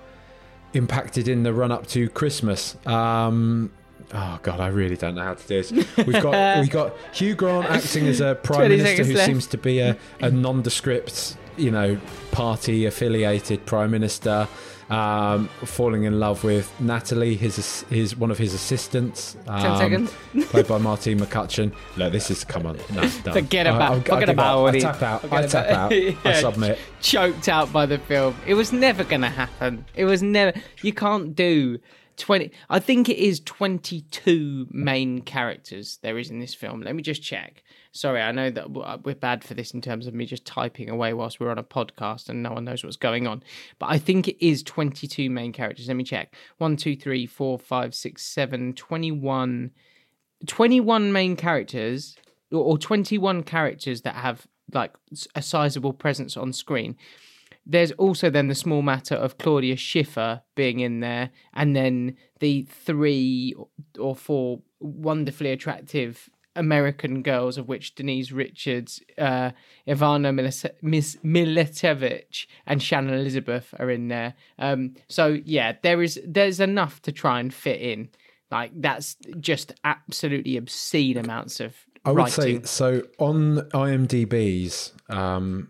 impacted 0.75 1.27
in 1.27 1.43
the 1.43 1.55
run 1.55 1.73
up 1.73 1.87
to 1.87 2.11
Christmas. 2.11 2.77
Um, 2.87 3.73
oh 4.13 4.39
God, 4.43 4.61
I 4.61 4.67
really 4.67 4.99
don't 4.99 5.15
know 5.15 5.23
how 5.23 5.33
to 5.33 5.49
do 5.49 5.63
this. 5.63 5.73
We've 6.07 6.23
got 6.23 6.59
we've 6.61 6.69
got 6.69 6.95
Hugh 7.15 7.35
Grant 7.35 7.65
acting 7.65 8.07
as 8.09 8.21
a 8.21 8.35
prime 8.43 8.69
minister 8.69 9.05
who 9.05 9.15
left. 9.15 9.27
seems 9.27 9.47
to 9.47 9.57
be 9.57 9.79
a, 9.79 9.97
a 10.21 10.31
nondescript, 10.31 11.39
you 11.57 11.71
know, 11.71 11.99
party 12.31 12.85
affiliated 12.85 13.65
prime 13.65 13.91
minister. 13.91 14.49
Um, 14.93 15.49
falling 15.65 16.05
in 16.05 16.21
love 16.21 16.45
with 16.45 16.71
Natalie, 16.81 17.35
his 17.35 17.83
his 17.89 18.17
one 18.17 18.31
of 18.31 18.37
his 18.39 18.53
assistants. 18.53 19.37
Um, 19.47 20.07
played 20.49 20.67
by 20.69 20.79
Martine 20.79 21.19
McCutcheon. 21.19 21.73
No, 21.97 22.11
this 22.11 22.31
is 22.31 22.45
come 22.45 22.67
on. 22.67 22.77
No, 22.93 23.01
done. 23.25 23.33
Forget 23.35 23.67
about- 23.67 23.81
I'll- 23.93 23.93
I 24.01 24.03
forget 24.03 24.29
up. 24.29 24.35
about 24.35 24.67
I 24.67 24.77
it. 24.77 24.81
tap 24.81 25.03
out. 25.03 25.25
I 25.25 25.29
Forget 25.29 25.51
tap 25.51 25.67
about- 25.67 25.79
out. 25.79 25.93
I 25.93 25.97
Yeah. 26.25 26.33
submit. 26.41 26.79
choked 27.01 27.49
out 27.49 27.73
by 27.73 27.87
the 27.87 27.99
film. 27.99 28.37
It 28.47 28.55
was 28.55 28.73
never 28.73 29.03
going 29.05 29.23
to 29.23 29.29
happen. 29.31 29.85
It 29.95 30.05
was 30.05 30.23
never. 30.23 30.53
You 30.83 30.93
can't 30.93 31.35
do 31.35 31.79
20. 32.19 32.51
I 32.69 32.79
think 32.79 33.09
it 33.09 33.17
is 33.17 33.41
22 33.41 34.67
main 34.71 35.23
characters 35.23 35.99
there 36.03 36.19
is 36.19 36.31
in 36.31 36.39
this 36.41 36.55
film. 36.55 36.83
Let 36.83 36.95
me 36.95 37.03
just 37.03 37.23
check. 37.23 37.63
Sorry, 37.95 38.23
I 38.23 38.33
know 38.33 38.49
that 38.51 38.65
uh, 38.75 38.99
we're 39.05 39.15
bad 39.15 39.45
for 39.45 39.53
this 39.53 39.73
in 39.73 39.83
terms 39.83 40.07
of 40.07 40.15
me 40.15 40.25
just 40.25 40.47
typing 40.47 40.89
away 40.89 41.13
whilst 41.13 41.39
we're 41.39 41.51
on 41.51 41.59
a 41.59 41.63
podcast 41.63 42.31
and 42.31 42.43
no 42.43 42.53
one 42.53 42.65
knows 42.65 42.83
what's 42.83 42.97
going 42.97 43.27
on. 43.27 43.43
But 43.79 43.91
I 43.91 43.99
think 43.99 44.29
it 44.29 44.45
is 44.45 44.63
22 44.63 45.29
main 45.29 45.53
characters. 45.53 45.89
Let 45.89 45.97
me 45.99 46.05
check. 46.05 46.35
1, 46.57 46.77
2, 46.79 46.97
3, 46.97 47.27
4, 47.27 47.59
5, 47.59 47.95
6, 47.95 48.23
7, 48.25 48.73
21. 48.73 49.71
21 50.47 51.13
main 51.13 51.37
characters 51.37 52.17
or, 52.51 52.65
or 52.65 52.79
21 52.79 53.43
characters 53.43 54.01
that 54.03 54.15
have 54.15 54.47
like 54.73 54.95
a 55.35 55.43
sizable 55.43 55.93
presence 55.93 56.35
on 56.37 56.55
screen. 56.55 56.97
There's 57.67 57.93
also 57.93 58.31
then 58.31 58.49
the 58.49 58.55
small 58.55 58.83
matter 58.83 59.15
of 59.15 59.39
Claudia 59.39 59.77
Schiffer 59.77 60.43
being 60.57 60.81
in 60.81 60.99
there, 60.99 61.31
and 61.55 61.77
then 61.77 62.17
the 62.41 62.63
three 62.63 63.55
or 63.99 64.17
four 64.17 64.63
wonderfully 64.81 65.53
attractive 65.53 66.29
American 66.57 67.23
girls, 67.23 67.57
of 67.59 67.69
which 67.69 67.95
Denise 67.95 68.33
Richards, 68.33 69.01
uh, 69.19 69.51
Ivana 69.89 70.33
Milise- 70.35 70.71
Mis- 70.83 71.17
Militevich, 71.25 72.47
and 72.67 72.83
Shannon 72.83 73.15
Elizabeth 73.15 73.75
are 73.79 73.91
in 73.91 74.09
there. 74.09 74.35
Um, 74.59 74.95
so 75.09 75.39
yeah, 75.45 75.75
there 75.83 76.03
is 76.03 76.21
there's 76.27 76.61
enough 76.61 77.01
to 77.03 77.13
try 77.13 77.41
and 77.41 77.53
fit 77.53 77.81
in. 77.81 78.09
Like 78.51 78.73
that's 78.75 79.17
just 79.41 79.73
absolutely 79.85 80.57
obscene 80.57 81.17
amounts 81.17 81.59
of 81.61 81.75
I 82.05 82.11
would 82.11 82.19
writing. 82.19 82.61
say 82.61 82.67
so 82.67 83.03
on 83.19 83.59
IMDb's. 83.73 84.93
Um, 85.09 85.69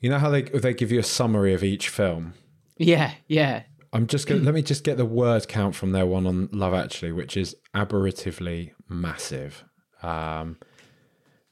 you 0.00 0.10
know 0.10 0.18
how 0.18 0.30
they 0.30 0.42
they 0.42 0.74
give 0.74 0.92
you 0.92 1.00
a 1.00 1.04
summary 1.04 1.54
of 1.54 1.64
each 1.64 1.88
film. 1.88 2.34
Yeah, 2.76 3.12
yeah. 3.26 3.62
I'm 3.92 4.06
just 4.06 4.28
to 4.28 4.36
let 4.38 4.54
me 4.54 4.62
just 4.62 4.84
get 4.84 4.96
the 4.98 5.06
word 5.06 5.48
count 5.48 5.74
from 5.74 5.92
their 5.92 6.06
one 6.06 6.26
on 6.26 6.48
Love 6.52 6.74
Actually, 6.74 7.12
which 7.12 7.36
is 7.36 7.56
aberratively 7.74 8.72
massive. 8.88 9.64
Um, 10.02 10.56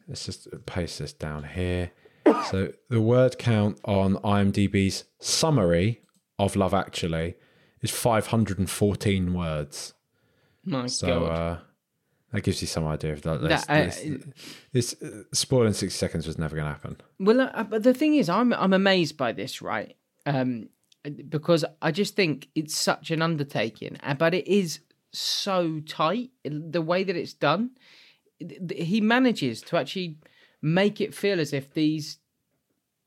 let's 0.08 0.26
just 0.26 0.48
paste 0.66 0.98
this 0.98 1.12
down 1.12 1.44
here. 1.44 1.92
So 2.50 2.72
the 2.90 3.00
word 3.00 3.38
count 3.38 3.78
on 3.84 4.16
IMDb's 4.16 5.04
summary 5.20 6.00
of 6.38 6.56
Love 6.56 6.74
Actually 6.74 7.34
is 7.82 7.90
514 7.90 9.32
words. 9.32 9.94
My 10.64 10.86
So 10.86 11.20
God. 11.20 11.30
uh, 11.30 11.58
that 12.32 12.42
gives 12.42 12.60
you 12.60 12.66
some 12.66 12.86
idea 12.86 13.12
of 13.12 13.22
that. 13.22 13.40
This, 13.42 13.64
That, 13.66 13.70
uh, 13.70 13.84
this, 13.84 14.24
this 14.72 15.02
uh, 15.02 15.22
spoiling 15.32 15.72
60 15.72 15.96
seconds 15.96 16.26
was 16.26 16.38
never 16.38 16.56
going 16.56 16.66
to 16.66 16.72
happen. 16.72 16.96
Well, 17.20 17.40
uh, 17.40 17.62
but 17.64 17.84
the 17.84 17.94
thing 17.94 18.16
is, 18.16 18.28
I'm 18.28 18.52
I'm 18.52 18.72
amazed 18.72 19.16
by 19.16 19.30
this, 19.32 19.62
right? 19.62 19.96
Um, 20.26 20.68
because 21.28 21.64
I 21.80 21.92
just 21.92 22.16
think 22.16 22.48
it's 22.56 22.76
such 22.76 23.12
an 23.12 23.22
undertaking, 23.22 23.98
uh, 24.02 24.14
but 24.14 24.34
it 24.34 24.48
is 24.48 24.80
so 25.12 25.80
tight. 25.86 26.30
The 26.44 26.82
way 26.82 27.04
that 27.04 27.14
it's 27.14 27.32
done, 27.34 27.70
he 28.38 29.00
manages 29.00 29.60
to 29.62 29.76
actually 29.76 30.18
make 30.62 31.00
it 31.00 31.14
feel 31.14 31.40
as 31.40 31.52
if 31.52 31.72
these 31.72 32.18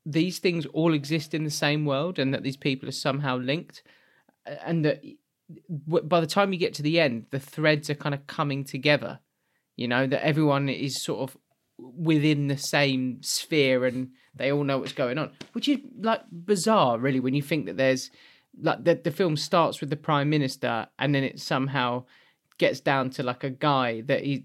these 0.06 0.38
things 0.38 0.64
all 0.66 0.94
exist 0.94 1.34
in 1.34 1.44
the 1.44 1.50
same 1.50 1.84
world, 1.84 2.18
and 2.18 2.32
that 2.32 2.42
these 2.42 2.56
people 2.56 2.88
are 2.88 2.92
somehow 2.92 3.36
linked, 3.36 3.82
and 4.64 4.84
that 4.84 5.02
by 5.78 6.20
the 6.20 6.26
time 6.26 6.52
you 6.52 6.58
get 6.58 6.74
to 6.74 6.82
the 6.82 7.00
end, 7.00 7.26
the 7.30 7.40
threads 7.40 7.90
are 7.90 7.94
kind 7.94 8.14
of 8.14 8.26
coming 8.26 8.64
together. 8.64 9.20
You 9.76 9.88
know 9.88 10.06
that 10.06 10.24
everyone 10.24 10.68
is 10.68 11.02
sort 11.02 11.30
of 11.30 11.36
within 11.78 12.48
the 12.48 12.56
same 12.56 13.22
sphere 13.22 13.86
and 13.86 14.10
they 14.34 14.52
all 14.52 14.64
know 14.64 14.78
what's 14.78 14.92
going 14.92 15.18
on 15.18 15.30
which 15.52 15.68
is 15.68 15.78
like 15.98 16.20
bizarre 16.30 16.98
really 16.98 17.20
when 17.20 17.34
you 17.34 17.42
think 17.42 17.66
that 17.66 17.76
there's 17.76 18.10
like 18.60 18.84
the, 18.84 18.94
the 18.94 19.10
film 19.10 19.36
starts 19.36 19.80
with 19.80 19.90
the 19.90 19.96
prime 19.96 20.28
minister 20.28 20.86
and 20.98 21.14
then 21.14 21.24
it 21.24 21.40
somehow 21.40 22.04
gets 22.60 22.78
down 22.80 23.10
to 23.10 23.22
like 23.24 23.42
a 23.42 23.50
guy 23.50 24.00
that 24.02 24.22
he 24.22 24.36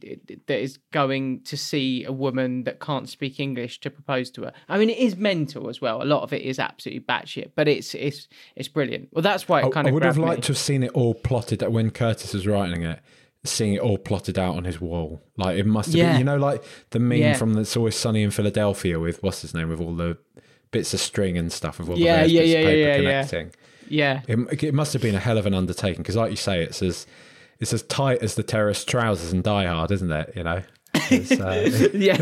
that 0.48 0.60
is 0.60 0.80
going 0.92 1.42
to 1.44 1.56
see 1.56 2.04
a 2.06 2.12
woman 2.12 2.64
that 2.64 2.80
can't 2.80 3.08
speak 3.08 3.40
english 3.40 3.80
to 3.80 3.90
propose 3.92 4.32
to 4.32 4.42
her 4.44 4.54
i 4.70 4.78
mean 4.80 4.90
it 4.90 4.98
is 4.98 5.16
mental 5.16 5.70
as 5.70 5.80
well 5.82 6.02
a 6.02 6.08
lot 6.14 6.24
of 6.24 6.34
it 6.34 6.42
is 6.42 6.58
absolutely 6.58 7.02
batshit 7.02 7.52
but 7.56 7.68
it's 7.68 7.94
it's 7.94 8.28
it's 8.56 8.68
brilliant 8.68 9.08
well 9.12 9.22
that's 9.22 9.48
why 9.48 9.62
it 9.62 9.66
I, 9.66 9.70
kind 9.70 9.86
I 9.88 9.90
of 9.90 9.94
would 9.94 10.04
have 10.04 10.18
liked 10.18 10.40
me. 10.40 10.42
to 10.44 10.48
have 10.54 10.58
seen 10.58 10.82
it 10.82 10.92
all 10.94 11.14
plotted 11.14 11.60
That 11.60 11.72
when 11.72 11.92
Curtis 11.92 12.34
was 12.34 12.48
writing 12.48 12.82
it, 12.84 13.00
seeing 13.44 13.74
it 13.76 13.82
all 13.82 13.98
plotted 14.00 14.40
out 14.40 14.56
on 14.56 14.64
his 14.64 14.82
wall. 14.82 15.22
Like 15.38 15.58
it 15.60 15.66
must 15.68 15.90
have 15.92 15.96
Yeah. 15.98 16.10
been, 16.12 16.18
you 16.20 16.24
know, 16.26 16.38
like 16.38 16.64
the 16.90 17.00
meme 17.00 17.20
Yeah. 17.20 17.34
from 17.34 17.56
It's 17.58 17.78
Always 17.78 17.96
Sunny 17.96 18.24
in 18.24 18.32
Philadelphia 18.32 19.00
with 19.00 19.22
what's 19.22 19.42
his 19.44 19.54
name, 19.54 19.70
with 19.70 19.80
all 19.82 19.94
the 19.96 20.18
bits 20.72 20.94
of 20.96 21.00
string 21.00 21.38
and 21.38 21.52
stuff, 21.52 21.78
with 21.80 21.90
all 21.90 21.98
Yeah, 21.98 22.24
the 22.24 22.30
yeah, 22.30 22.42
bits 22.42 22.52
yeah, 22.54 22.58
of 22.60 22.66
paper 22.66 22.80
yeah, 22.80 22.86
yeah. 22.96 22.98
connecting. 23.22 23.52
yeah 23.88 24.22
It, 24.28 24.64
it 24.64 24.74
must 24.74 24.94
have 24.94 25.02
been 25.04 25.14
a 25.16 25.20
hell 25.20 25.38
of 25.38 25.46
an 25.46 25.54
undertaking 25.54 26.02
because, 26.02 26.16
like 26.16 26.32
you 26.32 26.38
say, 26.38 26.64
it's 26.64 26.82
as 26.82 27.06
it's 27.60 27.74
as 27.74 27.84
tight 27.84 28.22
as 28.22 28.36
the 28.36 28.44
terrorist 28.44 28.88
trousers 28.88 29.32
and 29.32 29.44
Die 29.44 29.66
Hard, 29.66 29.92
isn't 29.92 30.12
it? 30.12 30.34
You 30.36 30.44
know. 30.44 30.62
Uh, 30.96 31.10
yeah 31.94 32.16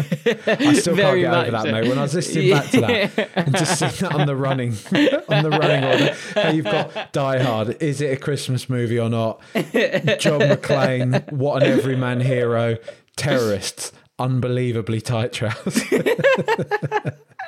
I 0.48 0.74
still 0.74 0.96
can't 0.96 0.98
Very 0.98 1.22
get 1.22 1.34
over 1.34 1.52
that, 1.52 1.64
so. 1.64 1.72
mate. 1.72 1.88
When 1.88 2.00
I 2.00 2.02
was 2.02 2.16
listening 2.16 2.50
back 2.50 2.70
to 2.72 2.82
that 2.82 3.30
and 3.36 3.56
just 3.56 3.78
seeing 3.78 3.92
that 3.92 4.20
on 4.20 4.26
the 4.26 4.36
running, 4.36 4.72
on 4.72 5.44
the 5.44 5.50
running 5.52 5.84
order, 5.84 6.16
how 6.34 6.50
you've 6.50 6.66
got 6.66 7.14
Die 7.14 7.44
Hard. 7.44 7.82
Is 7.82 8.02
it 8.02 8.12
a 8.12 8.18
Christmas 8.18 8.70
movie 8.70 9.00
or 9.00 9.10
not? 9.10 9.42
John 9.54 10.42
McClane, 10.42 11.32
what 11.32 11.62
an 11.62 11.70
everyman 11.70 12.20
hero. 12.20 12.78
Terrorists, 13.16 13.92
unbelievably 14.18 15.02
tight 15.02 15.34
trousers. 15.34 15.84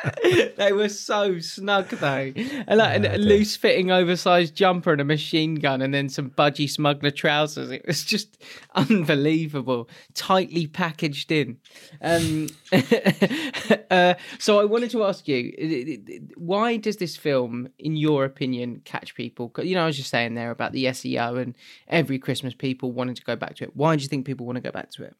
they 0.57 0.71
were 0.71 0.89
so 0.89 1.39
snug 1.39 1.89
though, 1.89 2.33
and 2.35 2.77
like 2.77 3.03
a 3.03 3.17
loose 3.17 3.55
fitting, 3.55 3.91
oversized 3.91 4.55
jumper 4.55 4.91
and 4.91 5.01
a 5.01 5.05
machine 5.05 5.55
gun, 5.55 5.81
and 5.81 5.93
then 5.93 6.09
some 6.09 6.29
budgie 6.29 6.69
smuggler 6.69 7.11
trousers. 7.11 7.71
It 7.71 7.85
was 7.85 8.03
just 8.03 8.37
unbelievable, 8.75 9.89
tightly 10.13 10.67
packaged 10.67 11.31
in. 11.31 11.57
Um, 12.01 12.47
uh, 13.91 14.15
so 14.39 14.59
I 14.59 14.65
wanted 14.65 14.91
to 14.91 15.03
ask 15.03 15.27
you, 15.27 16.03
why 16.37 16.77
does 16.77 16.97
this 16.97 17.15
film, 17.15 17.69
in 17.79 17.95
your 17.95 18.25
opinion, 18.25 18.81
catch 18.85 19.15
people? 19.15 19.51
You 19.57 19.75
know, 19.75 19.83
I 19.83 19.87
was 19.87 19.97
just 19.97 20.09
saying 20.09 20.35
there 20.35 20.51
about 20.51 20.71
the 20.71 20.85
SEO 20.85 21.41
and 21.41 21.55
every 21.87 22.19
Christmas 22.19 22.53
people 22.53 22.91
wanting 22.91 23.15
to 23.15 23.23
go 23.23 23.35
back 23.35 23.55
to 23.55 23.63
it. 23.65 23.75
Why 23.75 23.95
do 23.95 24.03
you 24.03 24.09
think 24.09 24.25
people 24.25 24.45
want 24.45 24.57
to 24.57 24.61
go 24.61 24.71
back 24.71 24.91
to 24.91 25.03
it? 25.03 25.15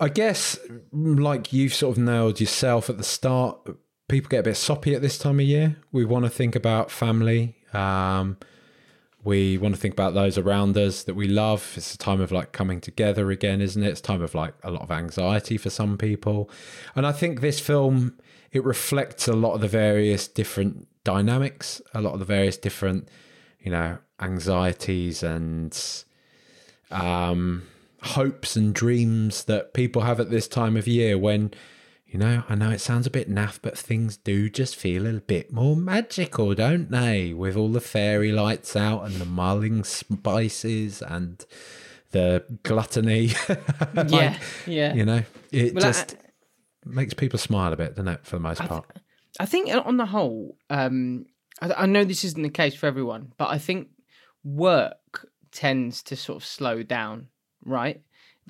I 0.00 0.08
guess, 0.08 0.58
like 0.92 1.52
you've 1.52 1.74
sort 1.74 1.98
of 1.98 2.02
nailed 2.02 2.40
yourself 2.40 2.88
at 2.88 2.96
the 2.96 3.04
start, 3.04 3.58
people 4.08 4.30
get 4.30 4.40
a 4.40 4.44
bit 4.44 4.56
soppy 4.56 4.94
at 4.94 5.02
this 5.02 5.18
time 5.18 5.38
of 5.38 5.46
year. 5.46 5.76
We 5.92 6.06
want 6.06 6.24
to 6.24 6.30
think 6.30 6.56
about 6.56 6.90
family. 6.90 7.56
Um, 7.74 8.38
we 9.22 9.58
want 9.58 9.74
to 9.74 9.80
think 9.80 9.92
about 9.92 10.14
those 10.14 10.38
around 10.38 10.78
us 10.78 11.02
that 11.04 11.14
we 11.14 11.28
love. 11.28 11.74
It's 11.76 11.94
a 11.94 11.98
time 11.98 12.22
of 12.22 12.32
like 12.32 12.52
coming 12.52 12.80
together 12.80 13.30
again, 13.30 13.60
isn't 13.60 13.82
it? 13.82 13.88
It's 13.88 14.00
time 14.00 14.22
of 14.22 14.34
like 14.34 14.54
a 14.64 14.70
lot 14.70 14.80
of 14.80 14.90
anxiety 14.90 15.58
for 15.58 15.68
some 15.68 15.98
people. 15.98 16.48
And 16.96 17.06
I 17.06 17.12
think 17.12 17.42
this 17.42 17.60
film, 17.60 18.18
it 18.52 18.64
reflects 18.64 19.28
a 19.28 19.34
lot 19.34 19.52
of 19.52 19.60
the 19.60 19.68
various 19.68 20.26
different 20.26 20.88
dynamics, 21.04 21.82
a 21.92 22.00
lot 22.00 22.14
of 22.14 22.20
the 22.20 22.24
various 22.24 22.56
different, 22.56 23.10
you 23.60 23.70
know, 23.70 23.98
anxieties 24.18 25.22
and 25.22 25.78
um 26.90 27.62
hopes 28.02 28.56
and 28.56 28.74
dreams 28.74 29.44
that 29.44 29.74
people 29.74 30.02
have 30.02 30.20
at 30.20 30.30
this 30.30 30.48
time 30.48 30.76
of 30.76 30.88
year 30.88 31.18
when 31.18 31.52
you 32.10 32.18
know, 32.18 32.42
I 32.48 32.56
know 32.56 32.70
it 32.70 32.80
sounds 32.80 33.06
a 33.06 33.10
bit 33.10 33.30
naff, 33.30 33.60
but 33.62 33.78
things 33.78 34.16
do 34.16 34.50
just 34.50 34.74
feel 34.74 35.06
a 35.06 35.12
bit 35.20 35.52
more 35.52 35.76
magical, 35.76 36.56
don't 36.56 36.90
they? 36.90 37.32
With 37.32 37.56
all 37.56 37.68
the 37.68 37.80
fairy 37.80 38.32
lights 38.32 38.74
out 38.74 39.04
and 39.04 39.14
the 39.14 39.24
mulling 39.24 39.84
spices 39.84 41.02
and 41.02 41.44
the 42.10 42.44
gluttony. 42.64 43.30
like, 43.94 44.10
yeah, 44.10 44.38
yeah. 44.66 44.92
You 44.92 45.04
know, 45.04 45.22
it 45.52 45.72
well, 45.72 45.84
just 45.84 46.16
I, 46.16 46.90
makes 46.90 47.14
people 47.14 47.38
smile 47.38 47.72
a 47.72 47.76
bit, 47.76 47.90
doesn't 47.90 48.08
it, 48.08 48.26
for 48.26 48.36
the 48.36 48.42
most 48.42 48.60
I 48.60 48.66
part? 48.66 48.86
I 49.38 49.46
think 49.46 49.72
on 49.72 49.96
the 49.96 50.06
whole, 50.06 50.56
um, 50.68 51.26
I, 51.62 51.72
I 51.72 51.86
know 51.86 52.02
this 52.02 52.24
isn't 52.24 52.42
the 52.42 52.50
case 52.50 52.74
for 52.74 52.86
everyone, 52.86 53.34
but 53.38 53.50
I 53.50 53.58
think 53.58 53.86
work 54.42 55.28
tends 55.52 56.02
to 56.04 56.16
sort 56.16 56.42
of 56.42 56.44
slow 56.44 56.82
down 56.82 57.28
right? 57.64 58.00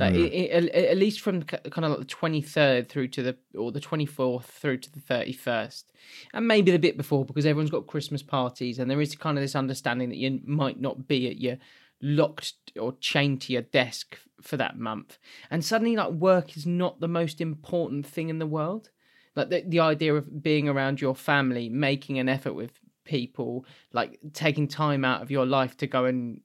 Like 0.01 0.15
mm. 0.15 0.27
it, 0.27 0.65
it, 0.65 0.75
at 0.75 0.97
least 0.97 1.21
from 1.21 1.43
kind 1.43 1.85
of 1.85 1.91
like 1.91 1.99
the 1.99 2.05
twenty 2.07 2.41
third 2.41 2.89
through 2.89 3.09
to 3.09 3.23
the 3.23 3.37
or 3.57 3.71
the 3.71 3.81
twenty 3.81 4.07
fourth 4.07 4.47
through 4.47 4.79
to 4.79 4.93
the 4.93 5.01
thirty 5.01 5.33
first, 5.33 5.93
and 6.33 6.49
maybe 6.49 6.71
the 6.71 6.79
bit 6.79 6.97
before 6.97 7.25
because 7.25 7.45
everyone's 7.45 7.71
got 7.71 7.87
Christmas 7.87 8.23
parties 8.23 8.79
and 8.79 8.91
there 8.91 9.01
is 9.01 9.15
kind 9.15 9.37
of 9.37 9.43
this 9.43 9.55
understanding 9.55 10.09
that 10.09 10.17
you 10.17 10.41
might 10.45 10.81
not 10.81 11.07
be 11.07 11.29
at 11.29 11.39
your 11.39 11.59
locked 12.01 12.55
or 12.81 12.95
chained 13.01 13.43
to 13.43 13.53
your 13.53 13.63
desk 13.63 14.17
for 14.41 14.57
that 14.57 14.79
month, 14.79 15.19
and 15.51 15.65
suddenly 15.65 15.97
like 15.97 16.13
work 16.13 16.57
is 16.57 16.67
not 16.67 17.01
the 17.01 17.09
most 17.09 17.41
important 17.41 18.07
thing 18.07 18.31
in 18.31 18.39
the 18.39 18.47
world. 18.47 18.91
Like 19.37 19.51
the 19.51 19.65
the 19.67 19.81
idea 19.81 20.15
of 20.15 20.43
being 20.43 20.69
around 20.69 21.01
your 21.01 21.15
family, 21.15 21.69
making 21.69 22.19
an 22.19 22.29
effort 22.29 22.55
with 22.55 22.73
people, 23.05 23.67
like 23.93 24.19
taking 24.33 24.69
time 24.69 25.05
out 25.05 25.21
of 25.21 25.31
your 25.31 25.45
life 25.45 25.77
to 25.79 25.87
go 25.87 26.05
and 26.05 26.41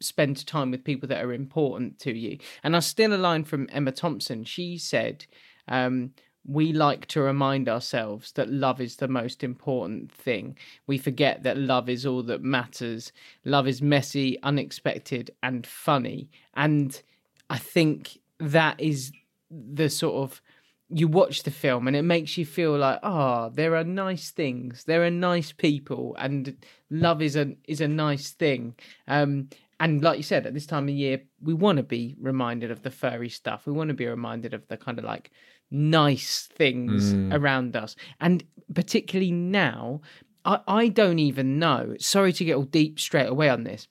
spend 0.00 0.46
time 0.46 0.70
with 0.70 0.84
people 0.84 1.08
that 1.08 1.24
are 1.24 1.32
important 1.32 1.98
to 2.00 2.16
you. 2.16 2.38
And 2.62 2.76
I 2.76 2.80
still 2.80 3.14
a 3.14 3.16
line 3.16 3.44
from 3.44 3.68
Emma 3.72 3.92
Thompson. 3.92 4.44
She 4.44 4.78
said, 4.78 5.26
um, 5.68 6.12
we 6.46 6.72
like 6.72 7.06
to 7.06 7.22
remind 7.22 7.68
ourselves 7.68 8.32
that 8.32 8.50
love 8.50 8.80
is 8.80 8.96
the 8.96 9.08
most 9.08 9.42
important 9.42 10.12
thing. 10.12 10.56
We 10.86 10.98
forget 10.98 11.42
that 11.42 11.56
love 11.56 11.88
is 11.88 12.04
all 12.04 12.22
that 12.24 12.42
matters. 12.42 13.12
Love 13.44 13.66
is 13.66 13.80
messy, 13.80 14.40
unexpected, 14.42 15.30
and 15.42 15.66
funny. 15.66 16.28
And 16.54 17.00
I 17.48 17.58
think 17.58 18.18
that 18.38 18.78
is 18.78 19.12
the 19.50 19.88
sort 19.88 20.16
of 20.16 20.42
you 20.90 21.08
watch 21.08 21.42
the 21.42 21.50
film 21.50 21.88
and 21.88 21.96
it 21.96 22.02
makes 22.02 22.36
you 22.36 22.44
feel 22.44 22.76
like 22.76 22.98
oh 23.02 23.50
there 23.54 23.74
are 23.74 23.84
nice 23.84 24.30
things 24.30 24.84
there 24.84 25.04
are 25.04 25.10
nice 25.10 25.50
people 25.50 26.14
and 26.18 26.56
love 26.90 27.22
is 27.22 27.36
a 27.36 27.54
is 27.66 27.80
a 27.80 27.88
nice 27.88 28.30
thing 28.32 28.74
um 29.08 29.48
and 29.80 30.02
like 30.02 30.16
you 30.16 30.22
said, 30.22 30.46
at 30.46 30.54
this 30.54 30.66
time 30.66 30.88
of 30.88 30.94
year, 30.94 31.22
we 31.42 31.54
want 31.54 31.78
to 31.78 31.82
be 31.82 32.16
reminded 32.20 32.70
of 32.70 32.82
the 32.82 32.90
furry 32.90 33.28
stuff. 33.28 33.66
We 33.66 33.72
want 33.72 33.88
to 33.88 33.94
be 33.94 34.06
reminded 34.06 34.54
of 34.54 34.66
the 34.68 34.76
kind 34.76 34.98
of 34.98 35.04
like 35.04 35.30
nice 35.70 36.48
things 36.54 37.12
mm. 37.12 37.34
around 37.34 37.76
us. 37.76 37.96
And 38.20 38.44
particularly 38.72 39.32
now, 39.32 40.00
I, 40.44 40.60
I 40.66 40.88
don't 40.88 41.18
even 41.18 41.58
know. 41.58 41.96
Sorry 41.98 42.32
to 42.34 42.44
get 42.44 42.56
all 42.56 42.64
deep 42.64 43.00
straight 43.00 43.28
away 43.28 43.48
on 43.48 43.64
this. 43.64 43.88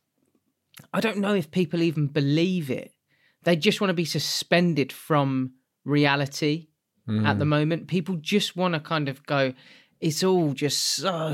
I 0.93 1.02
don't 1.02 1.17
know 1.17 1.36
if 1.36 1.52
people 1.52 1.82
even 1.82 2.08
believe 2.08 2.69
it. 2.69 2.91
They 3.43 3.56
just 3.56 3.82
want 3.82 3.89
to 3.89 3.96
be 3.96 4.06
suspended 4.06 4.91
from 4.91 5.54
reality 5.84 6.67
mm. 7.08 7.26
at 7.26 7.39
the 7.39 7.46
mm. 7.46 7.50
moment. 7.50 7.88
People 7.88 8.15
just 8.15 8.56
want 8.56 8.74
to 8.74 8.80
kind 8.80 9.10
of 9.10 9.26
go, 9.26 9.54
it's 10.04 10.22
all 10.22 10.52
just 10.52 10.84
so 10.84 11.34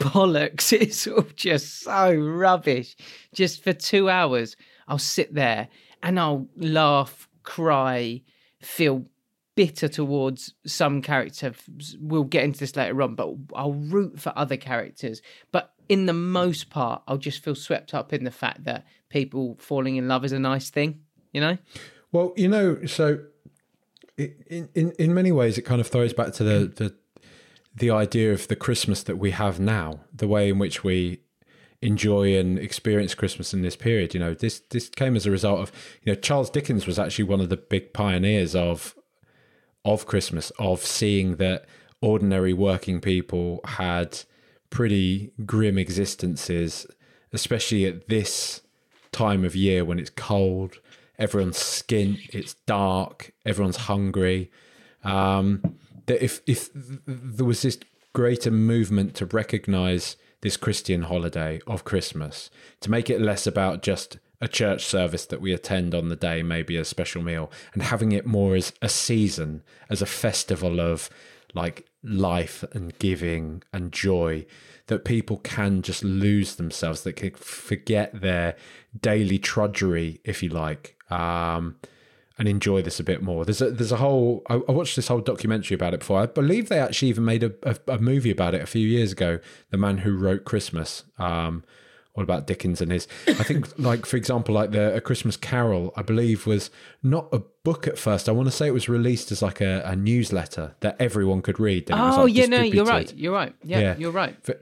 bollocks. 0.00 0.72
It's 0.72 1.06
all 1.06 1.26
just 1.36 1.82
so 1.82 2.14
rubbish. 2.14 2.96
Just 3.34 3.62
for 3.62 3.74
two 3.74 4.08
hours, 4.08 4.56
I'll 4.88 4.98
sit 4.98 5.34
there 5.34 5.68
and 6.02 6.18
I'll 6.18 6.48
laugh, 6.56 7.28
cry, 7.42 8.22
feel 8.62 9.04
bitter 9.54 9.88
towards 9.88 10.54
some 10.64 11.02
character. 11.02 11.52
We'll 12.00 12.24
get 12.24 12.44
into 12.44 12.60
this 12.60 12.74
later 12.74 13.02
on, 13.02 13.16
but 13.16 13.34
I'll 13.54 13.74
root 13.74 14.18
for 14.18 14.32
other 14.34 14.56
characters. 14.56 15.20
But 15.52 15.74
in 15.86 16.06
the 16.06 16.14
most 16.14 16.70
part, 16.70 17.02
I'll 17.06 17.18
just 17.18 17.44
feel 17.44 17.54
swept 17.54 17.92
up 17.92 18.14
in 18.14 18.24
the 18.24 18.30
fact 18.30 18.64
that 18.64 18.86
people 19.10 19.56
falling 19.58 19.96
in 19.96 20.08
love 20.08 20.24
is 20.24 20.32
a 20.32 20.38
nice 20.38 20.70
thing, 20.70 21.00
you 21.34 21.42
know? 21.42 21.58
Well, 22.12 22.32
you 22.34 22.48
know, 22.48 22.82
so 22.86 23.24
in 24.16 24.70
in, 24.74 24.92
in 24.92 25.12
many 25.12 25.32
ways, 25.32 25.58
it 25.58 25.62
kind 25.62 25.82
of 25.82 25.86
throws 25.86 26.14
back 26.14 26.32
to 26.34 26.44
the, 26.44 26.72
the 26.74 26.94
the 27.76 27.90
idea 27.90 28.32
of 28.32 28.48
the 28.48 28.56
Christmas 28.56 29.02
that 29.02 29.18
we 29.18 29.32
have 29.32 29.60
now, 29.60 30.00
the 30.12 30.26
way 30.26 30.48
in 30.48 30.58
which 30.58 30.82
we 30.82 31.20
enjoy 31.82 32.36
and 32.36 32.58
experience 32.58 33.14
Christmas 33.14 33.52
in 33.52 33.60
this 33.62 33.76
period. 33.76 34.14
You 34.14 34.20
know, 34.20 34.34
this 34.34 34.60
this 34.70 34.88
came 34.88 35.14
as 35.14 35.26
a 35.26 35.30
result 35.30 35.60
of 35.60 35.72
you 36.02 36.12
know 36.12 36.18
Charles 36.18 36.50
Dickens 36.50 36.86
was 36.86 36.98
actually 36.98 37.24
one 37.24 37.40
of 37.40 37.50
the 37.50 37.56
big 37.56 37.92
pioneers 37.92 38.54
of 38.54 38.94
of 39.84 40.06
Christmas, 40.06 40.50
of 40.58 40.80
seeing 40.80 41.36
that 41.36 41.66
ordinary 42.00 42.52
working 42.52 43.00
people 43.00 43.60
had 43.64 44.20
pretty 44.70 45.32
grim 45.44 45.78
existences, 45.78 46.86
especially 47.32 47.86
at 47.86 48.08
this 48.08 48.62
time 49.12 49.44
of 49.44 49.54
year 49.54 49.84
when 49.84 49.98
it's 49.98 50.10
cold, 50.10 50.78
everyone's 51.18 51.58
skint, 51.58 52.18
it's 52.32 52.54
dark, 52.66 53.32
everyone's 53.44 53.76
hungry. 53.76 54.50
Um, 55.04 55.78
that 56.06 56.22
if 56.24 56.40
if 56.46 56.70
there 57.06 57.46
was 57.46 57.62
this 57.62 57.78
greater 58.12 58.50
movement 58.50 59.14
to 59.14 59.26
recognize 59.26 60.16
this 60.40 60.56
Christian 60.56 61.02
holiday 61.02 61.60
of 61.66 61.84
Christmas, 61.84 62.50
to 62.80 62.90
make 62.90 63.10
it 63.10 63.20
less 63.20 63.46
about 63.46 63.82
just 63.82 64.18
a 64.40 64.48
church 64.48 64.84
service 64.84 65.26
that 65.26 65.40
we 65.40 65.52
attend 65.52 65.94
on 65.94 66.08
the 66.08 66.16
day, 66.16 66.42
maybe 66.42 66.76
a 66.76 66.84
special 66.84 67.22
meal, 67.22 67.50
and 67.72 67.82
having 67.82 68.12
it 68.12 68.26
more 68.26 68.54
as 68.54 68.72
a 68.82 68.88
season, 68.88 69.62
as 69.88 70.02
a 70.02 70.06
festival 70.06 70.80
of 70.80 71.08
like 71.54 71.86
life 72.02 72.64
and 72.72 72.98
giving 72.98 73.62
and 73.72 73.92
joy, 73.92 74.44
that 74.88 75.04
people 75.04 75.38
can 75.38 75.82
just 75.82 76.04
lose 76.04 76.56
themselves, 76.56 77.02
that 77.02 77.14
can 77.14 77.30
forget 77.32 78.20
their 78.20 78.56
daily 79.00 79.38
trudgery, 79.38 80.20
if 80.22 80.42
you 80.42 80.50
like. 80.50 80.96
Um, 81.10 81.76
and 82.38 82.48
enjoy 82.48 82.82
this 82.82 83.00
a 83.00 83.04
bit 83.04 83.22
more. 83.22 83.44
There's 83.44 83.60
a 83.60 83.70
there's 83.70 83.92
a 83.92 83.96
whole 83.96 84.42
I, 84.48 84.54
I 84.68 84.72
watched 84.72 84.96
this 84.96 85.08
whole 85.08 85.20
documentary 85.20 85.74
about 85.74 85.94
it 85.94 86.00
before. 86.00 86.20
I 86.20 86.26
believe 86.26 86.68
they 86.68 86.78
actually 86.78 87.08
even 87.08 87.24
made 87.24 87.42
a, 87.42 87.52
a, 87.62 87.76
a 87.88 87.98
movie 87.98 88.30
about 88.30 88.54
it 88.54 88.62
a 88.62 88.66
few 88.66 88.86
years 88.86 89.12
ago. 89.12 89.38
The 89.70 89.78
man 89.78 89.98
who 89.98 90.16
wrote 90.16 90.44
Christmas. 90.44 91.04
Um, 91.18 91.64
all 92.14 92.22
about 92.22 92.46
Dickens 92.46 92.80
and 92.80 92.90
his. 92.90 93.06
I 93.28 93.42
think, 93.42 93.66
like 93.78 94.06
for 94.06 94.16
example, 94.16 94.54
like 94.54 94.70
the 94.70 94.94
A 94.94 95.02
Christmas 95.02 95.36
Carol, 95.36 95.92
I 95.96 96.02
believe 96.02 96.46
was 96.46 96.70
not 97.02 97.28
a 97.30 97.40
book 97.62 97.86
at 97.86 97.98
first. 97.98 98.26
I 98.28 98.32
want 98.32 98.48
to 98.48 98.52
say 98.52 98.66
it 98.66 98.72
was 98.72 98.88
released 98.88 99.30
as 99.32 99.42
like 99.42 99.60
a, 99.60 99.82
a 99.84 99.94
newsletter 99.94 100.74
that 100.80 100.96
everyone 100.98 101.42
could 101.42 101.60
read. 101.60 101.90
oh 101.90 102.22
like 102.22 102.34
yeah, 102.34 102.46
no, 102.46 102.62
you're 102.62 102.86
right. 102.86 103.14
You're 103.14 103.34
right. 103.34 103.54
Yeah, 103.62 103.80
yeah. 103.80 103.96
you're 103.98 104.12
right. 104.12 104.34
For, 104.42 104.58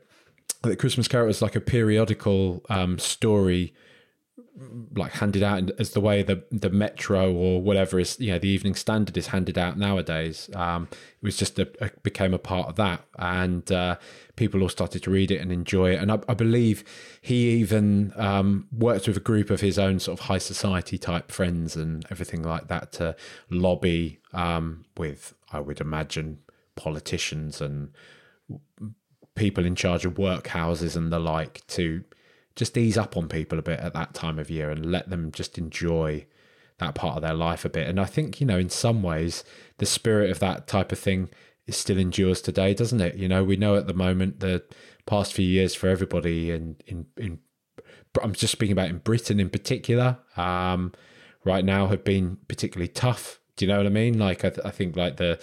the 0.62 0.76
Christmas 0.76 1.06
Carol 1.08 1.26
was 1.26 1.42
like 1.42 1.54
a 1.54 1.60
periodical 1.60 2.64
um, 2.68 2.98
story 2.98 3.74
like 4.94 5.12
handed 5.12 5.42
out 5.42 5.68
as 5.80 5.90
the 5.90 6.00
way 6.00 6.22
the 6.22 6.44
the 6.52 6.70
metro 6.70 7.32
or 7.32 7.60
whatever 7.60 7.98
is 7.98 8.20
you 8.20 8.30
know 8.30 8.38
the 8.38 8.48
evening 8.48 8.76
standard 8.76 9.16
is 9.16 9.28
handed 9.28 9.58
out 9.58 9.76
nowadays. 9.76 10.48
Um, 10.54 10.88
it 10.92 11.22
was 11.22 11.36
just 11.36 11.58
a, 11.58 11.68
a, 11.80 11.90
became 12.02 12.32
a 12.32 12.38
part 12.38 12.68
of 12.68 12.76
that. 12.76 13.04
And 13.18 13.70
uh, 13.72 13.96
people 14.36 14.62
all 14.62 14.68
started 14.68 15.02
to 15.02 15.10
read 15.10 15.32
it 15.32 15.40
and 15.40 15.50
enjoy 15.50 15.94
it. 15.94 16.00
And 16.00 16.12
i, 16.12 16.20
I 16.28 16.34
believe 16.34 16.84
he 17.20 17.50
even 17.50 18.12
um, 18.14 18.68
worked 18.72 19.08
with 19.08 19.16
a 19.16 19.20
group 19.20 19.50
of 19.50 19.60
his 19.60 19.78
own 19.78 19.98
sort 19.98 20.20
of 20.20 20.26
high 20.26 20.38
society 20.38 20.98
type 20.98 21.32
friends 21.32 21.74
and 21.74 22.06
everything 22.10 22.42
like 22.42 22.68
that 22.68 22.92
to 22.92 23.16
lobby 23.50 24.20
um, 24.32 24.84
with 24.96 25.34
i 25.52 25.58
would 25.58 25.80
imagine 25.80 26.38
politicians 26.76 27.60
and 27.60 27.90
people 29.34 29.64
in 29.64 29.74
charge 29.74 30.04
of 30.04 30.14
workhouses 30.14 30.96
and 30.96 31.12
the 31.12 31.18
like 31.18 31.66
to 31.66 32.04
just 32.56 32.76
ease 32.76 32.96
up 32.96 33.16
on 33.16 33.28
people 33.28 33.58
a 33.58 33.62
bit 33.62 33.80
at 33.80 33.94
that 33.94 34.14
time 34.14 34.38
of 34.38 34.50
year 34.50 34.70
and 34.70 34.90
let 34.90 35.10
them 35.10 35.32
just 35.32 35.58
enjoy 35.58 36.26
that 36.78 36.94
part 36.94 37.16
of 37.16 37.22
their 37.22 37.34
life 37.34 37.64
a 37.64 37.68
bit. 37.68 37.88
And 37.88 38.00
I 38.00 38.04
think, 38.04 38.40
you 38.40 38.46
know, 38.46 38.58
in 38.58 38.68
some 38.68 39.02
ways, 39.02 39.44
the 39.78 39.86
spirit 39.86 40.30
of 40.30 40.38
that 40.40 40.66
type 40.66 40.92
of 40.92 40.98
thing 40.98 41.30
it 41.66 41.74
still 41.74 41.98
endures 41.98 42.42
today, 42.42 42.74
doesn't 42.74 43.00
it? 43.00 43.16
You 43.16 43.28
know, 43.28 43.42
we 43.42 43.56
know 43.56 43.76
at 43.76 43.86
the 43.86 43.94
moment 43.94 44.40
the 44.40 44.62
past 45.06 45.32
few 45.32 45.46
years 45.46 45.74
for 45.74 45.88
everybody 45.88 46.50
in 46.50 46.76
in 46.86 47.06
in 47.16 47.38
I'm 48.22 48.32
just 48.32 48.52
speaking 48.52 48.72
about 48.72 48.90
in 48.90 48.98
Britain 48.98 49.40
in 49.40 49.50
particular, 49.50 50.18
um, 50.36 50.92
right 51.44 51.64
now 51.64 51.88
have 51.88 52.04
been 52.04 52.38
particularly 52.48 52.88
tough. 52.88 53.40
Do 53.56 53.64
you 53.64 53.72
know 53.72 53.78
what 53.78 53.86
I 53.86 53.90
mean? 53.90 54.18
Like 54.18 54.44
I, 54.44 54.50
th- 54.50 54.64
I 54.64 54.70
think 54.70 54.96
like 54.96 55.16
the 55.16 55.40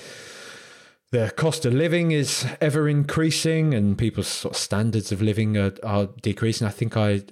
the 1.12 1.32
cost 1.36 1.66
of 1.66 1.74
living 1.74 2.12
is 2.12 2.48
ever 2.62 2.88
increasing 2.88 3.74
and 3.74 3.98
people's 3.98 4.28
sort 4.28 4.56
of 4.56 4.62
standards 4.62 5.12
of 5.12 5.22
living 5.22 5.58
are, 5.58 5.74
are 5.84 6.08
decreasing. 6.22 6.66
I 6.66 6.72
think 6.72 6.96
I 6.96 7.24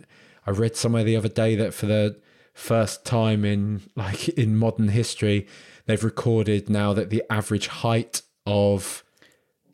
I 0.46 0.52
read 0.52 0.76
somewhere 0.76 1.04
the 1.04 1.16
other 1.16 1.30
day 1.30 1.56
that 1.56 1.74
for 1.74 1.86
the 1.86 2.20
first 2.54 3.06
time 3.06 3.46
in 3.46 3.82
like 3.96 4.30
in 4.38 4.58
modern 4.58 4.90
history, 4.90 5.48
they've 5.86 6.04
recorded 6.04 6.70
now 6.70 6.94
that 6.94 7.10
the 7.10 7.24
average 7.30 7.68
height 7.68 8.22
of 8.46 9.04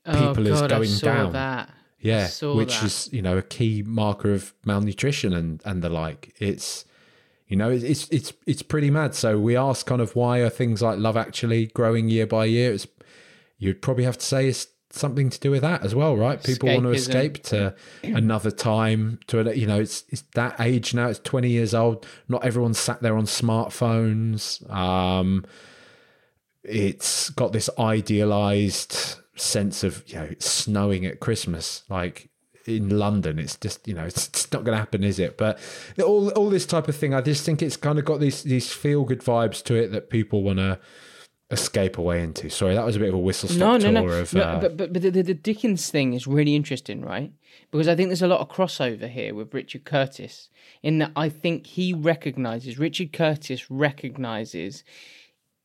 oh, 0.05 0.13
people 0.13 0.47
oh, 0.47 0.53
is 0.53 0.61
God, 0.61 0.69
going 0.69 0.83
I 0.83 0.85
saw 0.85 1.05
down. 1.05 1.33
That. 1.33 1.69
Yeah, 1.99 2.29
which 2.53 2.79
that. 2.79 2.85
is 2.85 3.09
you 3.11 3.23
know 3.23 3.39
a 3.39 3.41
key 3.41 3.81
marker 3.83 4.31
of 4.31 4.53
malnutrition 4.63 5.33
and 5.33 5.61
and 5.65 5.81
the 5.81 5.89
like. 5.89 6.35
It's 6.37 6.85
you 7.47 7.57
know 7.57 7.71
it's 7.71 8.07
it's 8.09 8.33
it's 8.45 8.61
pretty 8.61 8.91
mad. 8.91 9.15
So 9.15 9.39
we 9.39 9.57
ask 9.57 9.87
kind 9.87 10.01
of 10.01 10.15
why 10.15 10.39
are 10.39 10.49
things 10.49 10.83
like 10.83 10.99
Love 10.99 11.17
Actually 11.17 11.67
growing 11.67 12.07
year 12.07 12.27
by 12.27 12.45
year? 12.45 12.71
It's 12.71 12.85
you'd 13.57 13.81
probably 13.81 14.03
have 14.03 14.17
to 14.17 14.25
say 14.25 14.47
it's 14.47 14.67
something 14.91 15.29
to 15.29 15.39
do 15.39 15.51
with 15.51 15.61
that 15.61 15.83
as 15.83 15.93
well, 15.93 16.15
right? 16.15 16.41
People 16.41 16.69
want 16.69 16.83
to 16.83 16.91
escape 16.91 17.43
to 17.43 17.75
another 18.03 18.51
time 18.51 19.19
to 19.27 19.57
you 19.57 19.67
know 19.67 19.79
it's 19.79 20.03
it's 20.09 20.23
that 20.33 20.59
age 20.59 20.93
now. 20.93 21.07
It's 21.07 21.19
twenty 21.19 21.49
years 21.49 21.73
old. 21.73 22.05
Not 22.27 22.45
everyone's 22.45 22.79
sat 22.79 23.01
there 23.01 23.17
on 23.17 23.25
smartphones. 23.25 24.67
Um, 24.71 25.45
it's 26.63 27.29
got 27.29 27.53
this 27.53 27.69
idealized 27.77 29.17
sense 29.35 29.83
of 29.83 30.03
you 30.07 30.15
know 30.15 30.23
it's 30.23 30.49
snowing 30.49 31.05
at 31.05 31.19
Christmas, 31.19 31.83
like 31.89 32.29
in 32.65 32.97
London. 32.97 33.37
It's 33.37 33.55
just 33.57 33.87
you 33.87 33.93
know 33.93 34.05
it's, 34.05 34.27
it's 34.29 34.51
not 34.51 34.63
going 34.63 34.73
to 34.73 34.79
happen, 34.79 35.03
is 35.03 35.19
it? 35.19 35.37
But 35.37 35.59
all 36.03 36.29
all 36.31 36.49
this 36.49 36.65
type 36.65 36.87
of 36.87 36.95
thing, 36.95 37.13
I 37.13 37.21
just 37.21 37.45
think 37.45 37.61
it's 37.61 37.77
kind 37.77 37.99
of 37.99 38.05
got 38.05 38.19
these 38.19 38.43
these 38.43 38.71
feel 38.71 39.03
good 39.03 39.21
vibes 39.21 39.63
to 39.65 39.75
it 39.75 39.91
that 39.91 40.09
people 40.09 40.43
want 40.43 40.59
to 40.59 40.79
escape 41.51 41.97
away 41.97 42.23
into. 42.23 42.49
Sorry, 42.49 42.75
that 42.75 42.85
was 42.85 42.95
a 42.95 42.99
bit 42.99 43.09
of 43.09 43.15
a 43.15 43.19
whistle 43.19 43.49
stop 43.49 43.59
no, 43.59 43.79
tour 43.79 43.91
no. 43.91 44.07
of. 44.07 44.33
no 44.33 44.41
uh, 44.41 44.59
but 44.59 44.77
but, 44.77 44.93
but 44.93 45.01
the, 45.01 45.09
the 45.09 45.33
Dickens 45.33 45.89
thing 45.89 46.13
is 46.13 46.27
really 46.27 46.55
interesting, 46.55 47.01
right? 47.01 47.31
Because 47.71 47.87
I 47.87 47.95
think 47.95 48.09
there's 48.09 48.21
a 48.21 48.27
lot 48.27 48.41
of 48.41 48.49
crossover 48.49 49.09
here 49.09 49.33
with 49.33 49.53
Richard 49.53 49.85
Curtis, 49.85 50.49
in 50.81 50.99
that 50.99 51.11
I 51.15 51.29
think 51.29 51.67
he 51.67 51.93
recognizes, 51.93 52.79
Richard 52.79 53.13
Curtis 53.13 53.69
recognizes 53.69 54.83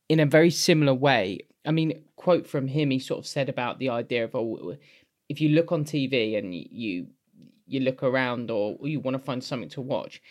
in 0.09 0.19
a 0.19 0.25
very 0.25 0.51
similar 0.51 0.93
way. 0.93 1.39
I 1.65 1.71
mean, 1.71 2.03
quote 2.15 2.47
from 2.47 2.67
him, 2.67 2.89
he 2.91 2.99
sort 2.99 3.19
of 3.19 3.27
said 3.27 3.49
about 3.49 3.79
the 3.79 3.89
idea 3.89 4.23
of, 4.23 4.35
oh, 4.35 4.75
if 5.29 5.41
you 5.41 5.49
look 5.49 5.71
on 5.71 5.85
TV 5.85 6.37
and 6.37 6.53
you 6.53 7.07
you 7.65 7.79
look 7.79 8.03
around 8.03 8.51
or 8.51 8.77
you 8.81 8.99
want 8.99 9.15
to 9.15 9.19
find 9.23 9.41
something 9.41 9.69
to 9.69 9.81
watch, 9.81 10.21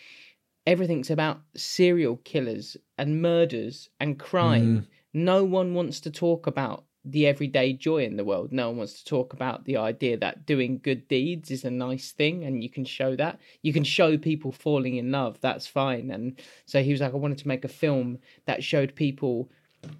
everything's 0.67 1.09
about 1.09 1.41
serial 1.55 2.17
killers 2.17 2.77
and 2.97 3.21
murders 3.21 3.89
and 3.99 4.19
crime. 4.19 4.87
No 5.13 5.43
one 5.43 5.73
wants 5.73 5.99
to 6.01 6.11
talk 6.11 6.47
about 6.47 6.85
the 7.03 7.25
everyday 7.25 7.73
joy 7.73 8.03
in 8.03 8.15
the 8.15 8.23
world. 8.23 8.51
No 8.51 8.69
one 8.69 8.77
wants 8.77 9.01
to 9.01 9.05
talk 9.05 9.33
about 9.33 9.65
the 9.65 9.77
idea 9.77 10.17
that 10.17 10.45
doing 10.45 10.79
good 10.83 11.07
deeds 11.07 11.49
is 11.49 11.63
a 11.63 11.71
nice 11.71 12.11
thing 12.11 12.43
and 12.43 12.63
you 12.63 12.69
can 12.69 12.85
show 12.85 13.15
that. 13.15 13.39
You 13.63 13.73
can 13.73 13.83
show 13.83 14.17
people 14.17 14.51
falling 14.51 14.97
in 14.97 15.11
love, 15.11 15.39
that's 15.41 15.65
fine. 15.65 16.11
And 16.11 16.39
so 16.65 16.83
he 16.83 16.91
was 16.91 17.01
like, 17.01 17.13
I 17.13 17.17
wanted 17.17 17.39
to 17.39 17.47
make 17.47 17.65
a 17.65 17.69
film 17.69 18.19
that 18.45 18.63
showed 18.63 18.95
people 18.95 19.49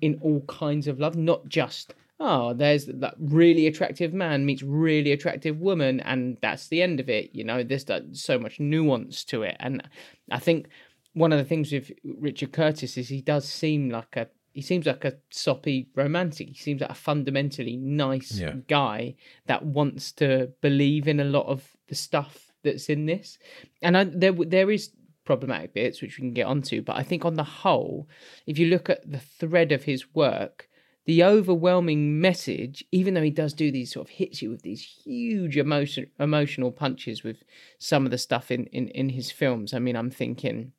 in 0.01 0.19
all 0.21 0.41
kinds 0.41 0.87
of 0.87 0.99
love, 0.99 1.15
not 1.15 1.47
just 1.47 1.95
oh, 2.23 2.53
there's 2.53 2.85
that 2.85 3.15
really 3.17 3.65
attractive 3.65 4.13
man 4.13 4.45
meets 4.45 4.61
really 4.61 5.11
attractive 5.11 5.59
woman, 5.59 5.99
and 6.01 6.37
that's 6.41 6.67
the 6.67 6.81
end 6.81 6.99
of 6.99 7.09
it. 7.09 7.31
You 7.33 7.43
know, 7.43 7.63
there's 7.63 7.85
so 8.13 8.37
much 8.37 8.59
nuance 8.59 9.23
to 9.25 9.41
it, 9.41 9.57
and 9.59 9.81
I 10.29 10.37
think 10.37 10.67
one 11.13 11.33
of 11.33 11.39
the 11.39 11.45
things 11.45 11.71
with 11.71 11.91
Richard 12.03 12.53
Curtis 12.53 12.95
is 12.95 13.09
he 13.09 13.21
does 13.21 13.49
seem 13.49 13.89
like 13.89 14.15
a 14.15 14.27
he 14.53 14.61
seems 14.61 14.85
like 14.85 15.05
a 15.05 15.13
soppy 15.29 15.87
romantic. 15.95 16.47
He 16.49 16.55
seems 16.55 16.81
like 16.81 16.89
a 16.89 16.93
fundamentally 16.95 17.77
nice 17.77 18.31
Yeah. 18.39 18.55
guy 18.67 19.15
that 19.45 19.65
wants 19.65 20.11
to 20.13 20.51
believe 20.61 21.07
in 21.07 21.19
a 21.19 21.25
lot 21.25 21.45
of 21.47 21.75
the 21.87 21.95
stuff 21.95 22.51
that's 22.63 22.89
in 22.89 23.05
this, 23.05 23.37
and 23.81 23.97
I, 23.97 24.03
there 24.05 24.31
there 24.33 24.69
is 24.71 24.91
problematic 25.23 25.73
bits 25.73 26.01
which 26.01 26.17
we 26.17 26.21
can 26.21 26.33
get 26.33 26.47
onto, 26.47 26.81
but 26.81 26.95
I 26.97 27.03
think 27.03 27.25
on 27.25 27.35
the 27.35 27.43
whole, 27.43 28.07
if 28.47 28.57
you 28.59 28.67
look 28.67 28.89
at 28.89 29.09
the 29.09 29.19
thread 29.19 29.71
of 29.71 29.83
his 29.83 30.13
work, 30.15 30.67
the 31.05 31.23
overwhelming 31.23 32.19
message, 32.21 32.83
even 32.91 33.13
though 33.13 33.21
he 33.23 33.29
does 33.31 33.53
do 33.53 33.71
these 33.71 33.91
sort 33.91 34.07
of 34.07 34.11
hits 34.11 34.41
you 34.41 34.49
with 34.51 34.61
these 34.63 34.81
huge 34.83 35.57
emotion 35.57 36.07
emotional 36.19 36.71
punches 36.71 37.23
with 37.23 37.43
some 37.79 38.05
of 38.05 38.11
the 38.11 38.17
stuff 38.17 38.51
in, 38.51 38.65
in, 38.67 38.87
in 38.89 39.09
his 39.09 39.31
films. 39.31 39.73
I 39.73 39.79
mean, 39.79 39.95
I'm 39.95 40.11
thinking 40.11 40.73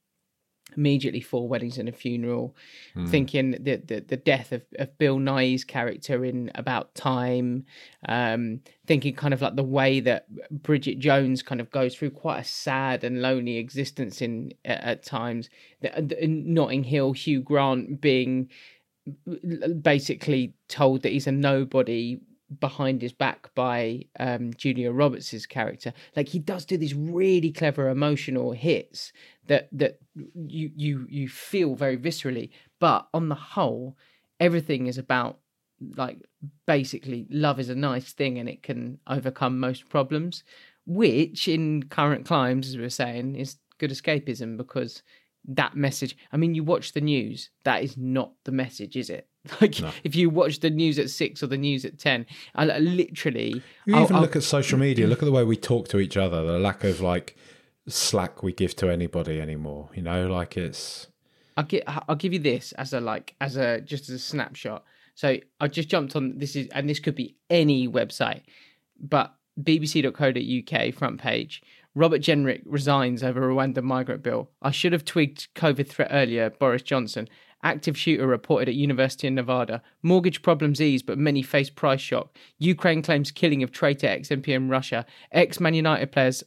immediately 0.76 1.20
four 1.20 1.48
weddings 1.48 1.78
and 1.78 1.88
a 1.88 1.92
funeral, 1.92 2.56
thinking 3.06 3.52
the, 3.52 3.76
the 3.76 4.00
the 4.00 4.16
death 4.16 4.52
of, 4.52 4.62
of 4.78 4.96
Bill 4.98 5.18
Nighy's 5.18 5.64
character 5.64 6.24
in 6.24 6.50
About 6.54 6.94
Time, 6.94 7.64
um, 8.08 8.60
thinking 8.86 9.14
kind 9.14 9.34
of 9.34 9.42
like 9.42 9.56
the 9.56 9.62
way 9.62 10.00
that 10.00 10.26
Bridget 10.50 10.98
Jones 10.98 11.42
kind 11.42 11.60
of 11.60 11.70
goes 11.70 11.94
through 11.94 12.10
quite 12.10 12.40
a 12.40 12.44
sad 12.44 13.04
and 13.04 13.22
lonely 13.22 13.56
existence 13.56 14.22
in 14.22 14.52
at, 14.64 14.82
at 14.82 15.02
times. 15.02 15.48
The, 15.80 16.22
in 16.22 16.54
Notting 16.54 16.84
Hill, 16.84 17.12
Hugh 17.12 17.40
Grant 17.40 18.00
being 18.00 18.48
basically 19.82 20.54
told 20.68 21.02
that 21.02 21.12
he's 21.12 21.26
a 21.26 21.32
nobody 21.32 22.20
behind 22.60 23.02
his 23.02 23.12
back 23.12 23.54
by 23.54 24.04
um, 24.18 24.52
Julia 24.54 24.92
Roberts' 24.92 25.46
character. 25.46 25.92
Like 26.16 26.28
he 26.28 26.38
does 26.38 26.64
do 26.64 26.76
these 26.76 26.94
really 26.94 27.50
clever 27.50 27.88
emotional 27.88 28.52
hits 28.52 29.12
that 29.46 29.68
that 29.72 29.98
you 30.34 30.70
you 30.74 31.06
you 31.08 31.28
feel 31.28 31.74
very 31.74 31.96
viscerally. 31.96 32.50
But 32.78 33.08
on 33.14 33.28
the 33.28 33.34
whole, 33.34 33.96
everything 34.40 34.86
is 34.86 34.98
about 34.98 35.38
like 35.96 36.18
basically 36.66 37.26
love 37.30 37.58
is 37.58 37.68
a 37.68 37.74
nice 37.74 38.12
thing 38.12 38.38
and 38.38 38.48
it 38.48 38.62
can 38.62 38.98
overcome 39.06 39.58
most 39.58 39.88
problems, 39.88 40.44
which 40.86 41.48
in 41.48 41.84
current 41.84 42.26
climes, 42.26 42.68
as 42.68 42.76
we 42.76 42.82
were 42.82 42.90
saying, 42.90 43.36
is 43.36 43.56
good 43.78 43.90
escapism 43.90 44.56
because 44.56 45.02
that 45.48 45.74
message. 45.76 46.16
I 46.32 46.36
mean, 46.36 46.54
you 46.54 46.62
watch 46.64 46.92
the 46.92 47.00
news. 47.00 47.50
That 47.64 47.82
is 47.82 47.96
not 47.96 48.32
the 48.44 48.52
message, 48.52 48.96
is 48.96 49.10
it? 49.10 49.26
Like 49.60 49.80
No. 49.80 49.90
if 50.04 50.14
you 50.14 50.30
watch 50.30 50.60
the 50.60 50.70
news 50.70 50.98
at 51.00 51.10
six 51.10 51.42
or 51.42 51.48
the 51.48 51.56
news 51.58 51.84
at 51.84 51.98
ten, 51.98 52.26
I 52.54 52.68
I 52.70 52.78
literally. 52.78 53.62
You 53.86 53.94
I'll- 53.96 54.04
even 54.04 54.16
I'll- 54.16 54.22
look 54.22 54.36
at 54.36 54.42
social 54.44 54.78
media. 54.78 55.06
Look 55.08 55.20
at 55.22 55.24
the 55.26 55.32
way 55.32 55.42
we 55.44 55.56
talk 55.56 55.88
to 55.88 55.98
each 55.98 56.16
other. 56.16 56.44
The 56.44 56.58
lack 56.60 56.84
of 56.84 57.00
like 57.00 57.36
slack 57.88 58.42
we 58.44 58.52
give 58.52 58.76
to 58.76 58.88
anybody 58.88 59.40
anymore. 59.40 59.90
You 59.94 60.02
know, 60.02 60.28
like 60.28 60.56
it's 60.56 61.08
I'll 61.56 61.64
give 61.64 61.82
I'll 61.86 62.14
give 62.16 62.32
you 62.32 62.38
this 62.38 62.70
as 62.72 62.92
a 62.92 63.00
like 63.00 63.34
as 63.40 63.56
a 63.56 63.80
just 63.80 64.08
as 64.08 64.14
a 64.14 64.18
snapshot. 64.20 64.84
So 65.16 65.36
I 65.60 65.66
just 65.68 65.88
jumped 65.88 66.14
on 66.16 66.38
this 66.38 66.54
is 66.54 66.68
and 66.68 66.88
this 66.88 67.00
could 67.00 67.16
be 67.16 67.34
any 67.50 67.88
website, 67.88 68.42
but 69.00 69.34
BBC.co.uk 69.60 70.94
front 70.94 71.20
page. 71.20 71.62
Robert 71.94 72.22
Jenrick 72.22 72.62
resigns 72.64 73.22
over 73.22 73.40
Rwanda 73.40 73.82
migrant 73.82 74.22
bill. 74.22 74.50
I 74.62 74.70
should 74.70 74.92
have 74.92 75.04
twigged 75.04 75.54
COVID 75.54 75.88
threat 75.88 76.08
earlier. 76.10 76.50
Boris 76.50 76.82
Johnson. 76.82 77.28
Active 77.64 77.96
shooter 77.96 78.26
reported 78.26 78.68
at 78.68 78.74
University 78.74 79.28
in 79.28 79.36
Nevada. 79.36 79.82
Mortgage 80.02 80.42
problems 80.42 80.80
ease, 80.80 81.02
but 81.02 81.16
many 81.16 81.42
face 81.42 81.70
price 81.70 82.00
shock. 82.00 82.36
Ukraine 82.58 83.02
claims 83.02 83.30
killing 83.30 83.62
of 83.62 83.70
traitor 83.70 84.08
ex 84.08 84.30
MP 84.30 84.48
in 84.48 84.68
Russia. 84.68 85.06
Ex 85.30 85.60
Man 85.60 85.74
United 85.74 86.10
players 86.10 86.42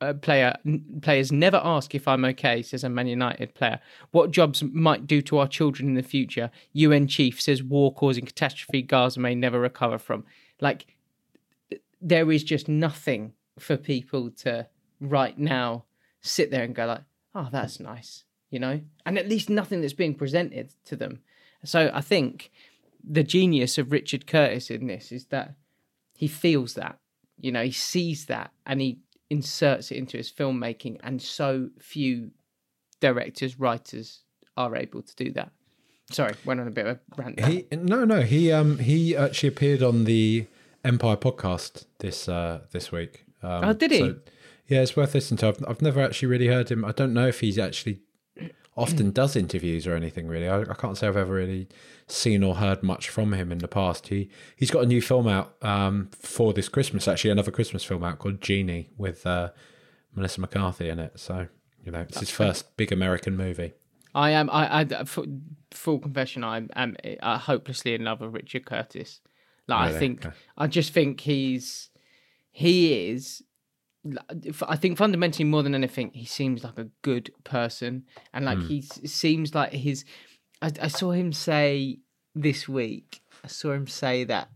uh, 0.00 0.12
player 0.14 0.54
players 1.00 1.32
never 1.32 1.60
ask 1.64 1.94
if 1.94 2.06
I'm 2.06 2.24
okay, 2.26 2.60
says 2.62 2.84
a 2.84 2.90
Man 2.90 3.06
United 3.06 3.54
player. 3.54 3.80
What 4.10 4.30
jobs 4.30 4.62
might 4.62 5.06
do 5.06 5.22
to 5.22 5.38
our 5.38 5.48
children 5.48 5.88
in 5.88 5.94
the 5.94 6.02
future? 6.02 6.50
UN 6.72 7.06
chief 7.06 7.40
says 7.40 7.62
war 7.62 7.94
causing 7.94 8.26
catastrophe 8.26 8.82
Gaza 8.82 9.20
may 9.20 9.34
never 9.34 9.58
recover 9.58 9.96
from. 9.96 10.24
Like 10.60 10.86
there 12.00 12.30
is 12.30 12.44
just 12.44 12.68
nothing 12.68 13.32
for 13.58 13.76
people 13.76 14.30
to 14.30 14.66
right 15.00 15.38
now 15.38 15.84
sit 16.20 16.50
there 16.50 16.62
and 16.64 16.74
go 16.74 16.86
like, 16.86 17.02
oh, 17.34 17.48
that's 17.50 17.78
nice, 17.80 18.24
you 18.50 18.58
know, 18.58 18.80
and 19.06 19.18
at 19.18 19.28
least 19.28 19.48
nothing 19.50 19.80
that's 19.80 19.92
being 19.92 20.14
presented 20.14 20.72
to 20.86 20.96
them. 20.96 21.20
So 21.64 21.90
I 21.94 22.00
think 22.00 22.50
the 23.08 23.22
genius 23.22 23.78
of 23.78 23.92
Richard 23.92 24.26
Curtis 24.26 24.70
in 24.70 24.86
this 24.86 25.12
is 25.12 25.26
that 25.26 25.54
he 26.14 26.26
feels 26.28 26.74
that, 26.74 26.98
you 27.38 27.52
know, 27.52 27.62
he 27.64 27.70
sees 27.70 28.26
that 28.26 28.50
and 28.66 28.80
he 28.80 28.98
inserts 29.30 29.90
it 29.92 29.96
into 29.98 30.16
his 30.16 30.30
filmmaking, 30.32 30.98
and 31.02 31.20
so 31.22 31.68
few 31.78 32.30
directors, 33.00 33.58
writers 33.58 34.22
are 34.56 34.74
able 34.76 35.02
to 35.02 35.14
do 35.16 35.30
that. 35.32 35.50
Sorry, 36.10 36.34
went 36.44 36.58
on 36.60 36.66
a 36.66 36.70
bit 36.70 36.86
of 36.86 36.96
a 36.96 37.22
rant. 37.22 37.38
He 37.44 37.66
no 37.72 38.04
no 38.04 38.22
he 38.22 38.50
um 38.50 38.78
he 38.78 39.14
actually 39.14 39.50
appeared 39.50 39.82
on 39.82 40.04
the 40.04 40.46
Empire 40.82 41.16
podcast 41.16 41.84
this 41.98 42.28
uh 42.28 42.60
this 42.72 42.90
week. 42.90 43.26
Um, 43.42 43.64
Oh, 43.64 43.72
did 43.74 43.90
he? 43.90 43.98
so- 43.98 44.16
yeah, 44.68 44.82
it's 44.82 44.96
worth 44.96 45.14
listening 45.14 45.38
to. 45.38 45.48
I've, 45.48 45.64
I've 45.66 45.82
never 45.82 46.00
actually 46.00 46.28
really 46.28 46.46
heard 46.46 46.70
him. 46.70 46.84
I 46.84 46.92
don't 46.92 47.12
know 47.12 47.26
if 47.26 47.40
he's 47.40 47.58
actually 47.58 48.00
often 48.76 49.10
does 49.10 49.34
interviews 49.34 49.86
or 49.86 49.96
anything 49.96 50.28
really. 50.28 50.48
I, 50.48 50.60
I 50.60 50.74
can't 50.74 50.96
say 50.96 51.08
I've 51.08 51.16
ever 51.16 51.34
really 51.34 51.68
seen 52.06 52.44
or 52.44 52.54
heard 52.54 52.82
much 52.84 53.08
from 53.08 53.32
him 53.32 53.50
in 53.50 53.58
the 53.58 53.68
past. 53.68 54.08
He 54.08 54.30
he's 54.54 54.70
got 54.70 54.84
a 54.84 54.86
new 54.86 55.02
film 55.02 55.26
out 55.26 55.56
um 55.62 56.10
for 56.12 56.52
this 56.52 56.68
Christmas 56.68 57.08
actually 57.08 57.30
another 57.30 57.50
Christmas 57.50 57.82
film 57.82 58.04
out 58.04 58.20
called 58.20 58.40
Genie 58.40 58.90
with 58.96 59.26
uh, 59.26 59.50
Melissa 60.14 60.40
McCarthy 60.40 60.88
in 60.88 61.00
it. 61.00 61.18
So 61.18 61.48
you 61.84 61.90
know 61.90 62.02
it's 62.02 62.20
his 62.20 62.30
first 62.30 62.76
big 62.76 62.92
American 62.92 63.36
movie. 63.36 63.72
I 64.14 64.30
am. 64.30 64.50
I. 64.50 64.80
I 64.80 65.04
full, 65.04 65.26
full 65.70 65.98
confession. 65.98 66.44
I 66.44 66.62
am 66.74 66.96
uh, 67.20 67.38
hopelessly 67.38 67.94
in 67.94 68.04
love 68.04 68.20
with 68.20 68.34
Richard 68.34 68.66
Curtis. 68.66 69.20
Like 69.66 69.94
I 69.94 69.98
think. 69.98 70.26
Okay. 70.26 70.34
I 70.56 70.66
just 70.66 70.92
think 70.92 71.20
he's. 71.20 71.90
He 72.50 73.10
is. 73.10 73.42
I 74.66 74.76
think 74.76 74.98
fundamentally 74.98 75.44
more 75.44 75.62
than 75.62 75.74
anything, 75.74 76.10
he 76.12 76.24
seems 76.24 76.64
like 76.64 76.78
a 76.78 76.88
good 77.02 77.32
person, 77.44 78.04
and 78.32 78.44
like 78.44 78.58
hmm. 78.58 78.66
he 78.66 78.82
seems 78.82 79.54
like 79.54 79.72
his. 79.72 80.04
I, 80.60 80.72
I 80.82 80.88
saw 80.88 81.12
him 81.12 81.32
say 81.32 81.98
this 82.34 82.68
week. 82.68 83.20
I 83.44 83.48
saw 83.48 83.72
him 83.72 83.86
say 83.86 84.24
that 84.24 84.48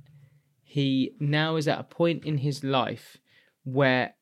he 0.62 1.12
now 1.20 1.56
is 1.56 1.68
at 1.68 1.78
a 1.78 1.84
point 1.84 2.24
in 2.24 2.38
his 2.38 2.64
life 2.64 3.18
where 3.64 4.14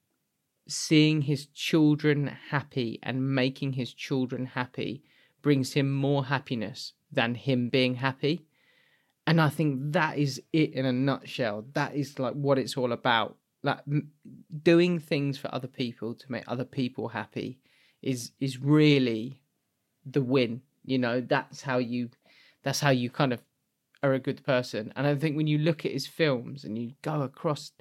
seeing 0.69 1.23
his 1.23 1.47
children 1.47 2.27
happy 2.51 2.99
and 3.03 3.35
making 3.35 3.75
his 3.75 3.95
children 3.95 4.47
happy 4.47 5.03
brings 5.43 5.73
him 5.73 5.93
more 5.93 6.27
happiness 6.27 6.93
than 7.11 7.35
him 7.35 7.69
being 7.69 7.97
happy. 7.97 8.47
And 9.27 9.41
I 9.41 9.49
think 9.49 9.93
that 9.93 10.19
is 10.19 10.43
it 10.53 10.73
in 10.73 10.87
a 10.87 10.93
nutshell. 10.93 11.67
That 11.75 11.95
is 11.95 12.19
like 12.19 12.35
what 12.35 12.59
it's 12.59 12.77
all 12.77 12.93
about. 12.93 13.37
Like 13.63 13.81
m- 13.87 14.11
doing 14.63 14.99
things 14.99 15.37
for 15.39 15.55
other 15.55 15.69
people 15.69 16.15
to 16.15 16.33
make 16.33 16.45
other 16.47 16.65
people 16.65 17.09
happy 17.09 17.59
is 18.03 18.33
is 18.41 18.59
really 18.59 19.43
the 20.07 20.23
win. 20.23 20.63
You 20.85 20.99
know, 20.99 21.21
that's 21.21 21.63
how 21.63 21.79
you 21.79 22.11
that's 22.63 22.81
how 22.81 22.91
you 22.91 23.11
kind 23.11 23.33
of 23.33 23.43
are 24.03 24.15
a 24.15 24.19
good 24.19 24.43
person. 24.45 24.93
And 24.97 25.07
I 25.07 25.15
think 25.15 25.37
when 25.37 25.47
you 25.47 25.59
look 25.59 25.85
at 25.85 25.93
his 25.93 26.07
films 26.07 26.65
and 26.65 26.79
you 26.79 26.93
go 27.03 27.23
across 27.23 27.73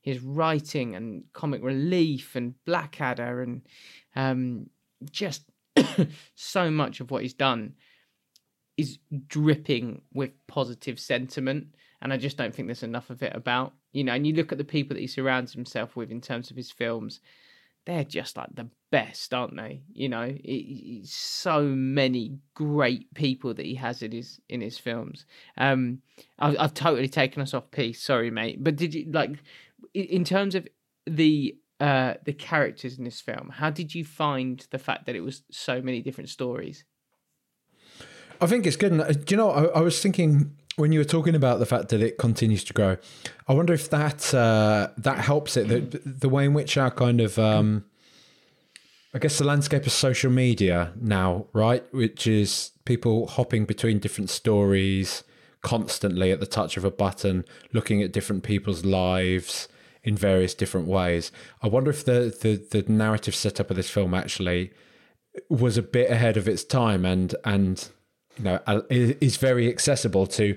his 0.00 0.20
writing 0.20 0.94
and 0.94 1.24
comic 1.32 1.62
relief 1.62 2.34
and 2.34 2.54
Blackadder 2.64 3.42
and 3.42 3.62
um, 4.16 4.70
just 5.10 5.44
so 6.34 6.70
much 6.70 7.00
of 7.00 7.10
what 7.10 7.22
he's 7.22 7.34
done 7.34 7.74
is 8.76 8.98
dripping 9.26 10.02
with 10.12 10.30
positive 10.46 10.98
sentiment. 10.98 11.74
And 12.00 12.12
I 12.12 12.16
just 12.16 12.36
don't 12.36 12.54
think 12.54 12.68
there's 12.68 12.82
enough 12.82 13.10
of 13.10 13.22
it 13.22 13.34
about. 13.34 13.72
You 13.92 14.04
know, 14.04 14.12
and 14.12 14.26
you 14.26 14.34
look 14.34 14.52
at 14.52 14.58
the 14.58 14.64
people 14.64 14.94
that 14.94 15.00
he 15.00 15.06
surrounds 15.06 15.52
himself 15.52 15.96
with 15.96 16.10
in 16.10 16.20
terms 16.20 16.50
of 16.50 16.56
his 16.56 16.70
films, 16.70 17.20
they're 17.86 18.04
just 18.04 18.36
like 18.36 18.54
the 18.54 18.68
best, 18.90 19.32
aren't 19.32 19.56
they? 19.56 19.80
You 19.92 20.10
know, 20.10 20.30
it, 20.30 21.06
so 21.06 21.62
many 21.62 22.38
great 22.54 23.12
people 23.14 23.54
that 23.54 23.64
he 23.64 23.76
has 23.76 24.02
in 24.02 24.12
his 24.12 24.40
in 24.48 24.60
his 24.60 24.76
films. 24.78 25.24
Um, 25.56 26.02
I've, 26.38 26.56
I've 26.58 26.74
totally 26.74 27.08
taken 27.08 27.40
us 27.40 27.54
off 27.54 27.70
piece. 27.70 28.02
Sorry, 28.02 28.30
mate. 28.30 28.62
But 28.62 28.76
did 28.76 28.94
you 28.94 29.10
like 29.10 29.42
in- 29.94 30.24
terms 30.24 30.54
of 30.54 30.68
the 31.06 31.56
uh 31.80 32.14
the 32.24 32.34
characters 32.34 32.98
in 32.98 33.04
this 33.04 33.22
film? 33.22 33.52
How 33.54 33.70
did 33.70 33.94
you 33.94 34.04
find 34.04 34.66
the 34.70 34.78
fact 34.78 35.06
that 35.06 35.16
it 35.16 35.22
was 35.22 35.42
so 35.50 35.80
many 35.80 36.02
different 36.02 36.28
stories? 36.28 36.84
I 38.40 38.46
think 38.46 38.66
it's 38.66 38.76
good. 38.76 38.92
And, 38.92 39.00
uh, 39.00 39.12
do 39.12 39.24
you 39.30 39.36
know, 39.36 39.50
I, 39.50 39.64
I 39.64 39.80
was 39.80 40.00
thinking 40.00 40.56
when 40.78 40.92
you 40.92 41.00
were 41.00 41.04
talking 41.04 41.34
about 41.34 41.58
the 41.58 41.66
fact 41.66 41.88
that 41.88 42.00
it 42.00 42.18
continues 42.18 42.62
to 42.64 42.72
grow, 42.72 42.96
I 43.48 43.52
wonder 43.52 43.72
if 43.72 43.90
that 43.90 44.32
uh, 44.32 44.88
that 44.96 45.18
helps 45.18 45.56
it. 45.56 45.68
The, 45.68 46.00
the 46.04 46.28
way 46.28 46.44
in 46.44 46.54
which 46.54 46.76
our 46.76 46.90
kind 46.90 47.20
of, 47.20 47.38
um, 47.38 47.84
I 49.12 49.18
guess, 49.18 49.38
the 49.38 49.44
landscape 49.44 49.84
of 49.86 49.92
social 49.92 50.30
media 50.30 50.92
now, 51.00 51.46
right, 51.52 51.82
which 51.92 52.26
is 52.26 52.70
people 52.84 53.26
hopping 53.26 53.64
between 53.64 53.98
different 53.98 54.30
stories 54.30 55.24
constantly 55.60 56.30
at 56.30 56.38
the 56.38 56.46
touch 56.46 56.76
of 56.76 56.84
a 56.84 56.90
button, 56.90 57.44
looking 57.72 58.00
at 58.00 58.12
different 58.12 58.44
people's 58.44 58.84
lives 58.84 59.68
in 60.04 60.16
various 60.16 60.54
different 60.54 60.86
ways. 60.86 61.32
I 61.60 61.66
wonder 61.66 61.90
if 61.90 62.04
the 62.04 62.34
the, 62.40 62.82
the 62.82 62.90
narrative 62.90 63.34
setup 63.34 63.70
of 63.70 63.76
this 63.76 63.90
film 63.90 64.14
actually 64.14 64.72
was 65.48 65.76
a 65.76 65.82
bit 65.82 66.10
ahead 66.10 66.36
of 66.36 66.48
its 66.48 66.62
time 66.62 67.04
and 67.04 67.34
and 67.44 67.88
you 68.38 68.44
know 68.44 68.60
is 68.90 69.16
is 69.20 69.36
very 69.36 69.68
accessible 69.68 70.26
to 70.26 70.56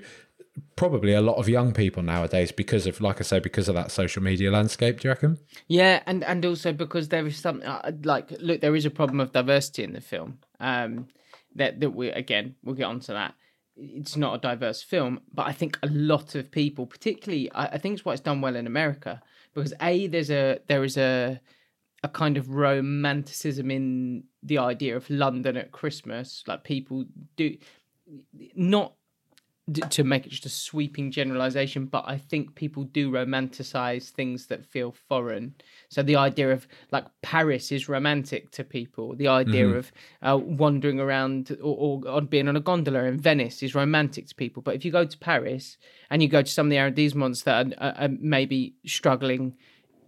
probably 0.76 1.12
a 1.12 1.20
lot 1.20 1.36
of 1.36 1.48
young 1.48 1.72
people 1.72 2.02
nowadays 2.02 2.52
because 2.52 2.86
of 2.86 3.00
like 3.00 3.20
I 3.20 3.24
say 3.24 3.38
because 3.38 3.68
of 3.68 3.74
that 3.74 3.90
social 3.90 4.22
media 4.22 4.50
landscape 4.50 5.00
do 5.00 5.08
you 5.08 5.10
reckon 5.10 5.38
Yeah, 5.68 6.02
and 6.06 6.24
and 6.24 6.44
also 6.44 6.72
because 6.72 7.08
there 7.08 7.26
is 7.26 7.38
something 7.38 7.66
uh, 7.66 7.92
like 8.04 8.30
look, 8.38 8.60
there 8.60 8.76
is 8.76 8.84
a 8.84 8.90
problem 8.90 9.20
of 9.20 9.32
diversity 9.32 9.84
in 9.84 9.92
the 9.92 10.00
film. 10.00 10.38
Um, 10.60 11.08
that 11.54 11.80
that 11.80 11.90
we 11.90 12.10
again 12.10 12.56
we'll 12.62 12.74
get 12.74 12.84
onto 12.84 13.12
that. 13.12 13.34
It's 13.76 14.16
not 14.16 14.34
a 14.34 14.38
diverse 14.38 14.82
film, 14.82 15.20
but 15.32 15.46
I 15.46 15.52
think 15.52 15.78
a 15.82 15.86
lot 15.86 16.34
of 16.34 16.50
people, 16.50 16.84
particularly, 16.86 17.50
I, 17.52 17.64
I 17.66 17.78
think 17.78 17.94
it's 17.94 18.04
why 18.04 18.12
it's 18.12 18.20
done 18.20 18.42
well 18.42 18.54
in 18.54 18.66
America 18.66 19.22
because 19.54 19.72
a 19.80 20.06
there's 20.06 20.30
a 20.30 20.60
there 20.66 20.84
is 20.84 20.96
a 20.96 21.40
a 22.02 22.08
kind 22.08 22.36
of 22.36 22.50
romanticism 22.50 23.70
in 23.70 24.24
the 24.42 24.58
idea 24.58 24.96
of 24.96 25.08
London 25.08 25.56
at 25.56 25.72
Christmas. 25.72 26.42
Like 26.46 26.64
people 26.64 27.04
do 27.36 27.56
not 28.54 28.94
to 29.90 30.02
make 30.02 30.26
it 30.26 30.30
just 30.30 30.44
a 30.44 30.48
sweeping 30.48 31.12
generalization, 31.12 31.86
but 31.86 32.04
I 32.06 32.18
think 32.18 32.56
people 32.56 32.82
do 32.82 33.12
romanticize 33.12 34.10
things 34.10 34.46
that 34.46 34.66
feel 34.66 34.90
foreign. 34.90 35.54
So 35.88 36.02
the 36.02 36.16
idea 36.16 36.50
of 36.50 36.66
like 36.90 37.06
Paris 37.22 37.70
is 37.70 37.88
romantic 37.88 38.50
to 38.52 38.64
people. 38.64 39.14
The 39.14 39.28
idea 39.28 39.68
of 39.68 39.92
uh, 40.20 40.36
wandering 40.36 40.98
around 40.98 41.56
or, 41.62 42.00
or 42.02 42.08
on 42.08 42.26
being 42.26 42.48
on 42.48 42.56
a 42.56 42.60
gondola 42.60 43.04
in 43.04 43.18
Venice 43.18 43.62
is 43.62 43.74
romantic 43.74 44.26
to 44.28 44.34
people. 44.34 44.62
But 44.62 44.74
if 44.74 44.84
you 44.84 44.90
go 44.90 45.04
to 45.04 45.18
Paris 45.18 45.78
and 46.10 46.22
you 46.22 46.28
go 46.28 46.42
to 46.42 46.50
some 46.50 46.66
of 46.66 46.70
the 46.70 46.76
arrondissements 46.76 47.44
that 47.44 47.66
are, 47.78 47.84
are, 47.86 47.94
are 48.04 48.10
maybe 48.20 48.74
struggling 48.84 49.54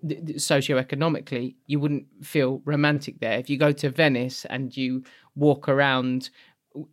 socioeconomically, 0.05 1.55
you 1.67 1.81
wouldn't 1.81 2.07
feel 2.23 2.61
romantic 2.65 3.21
there. 3.21 3.39
If 3.39 3.49
you 3.49 3.59
go 3.59 3.73
to 3.73 3.91
Venice 3.91 4.45
and 4.47 4.77
you 4.77 5.05
walk 5.35 5.69
around 5.69 6.31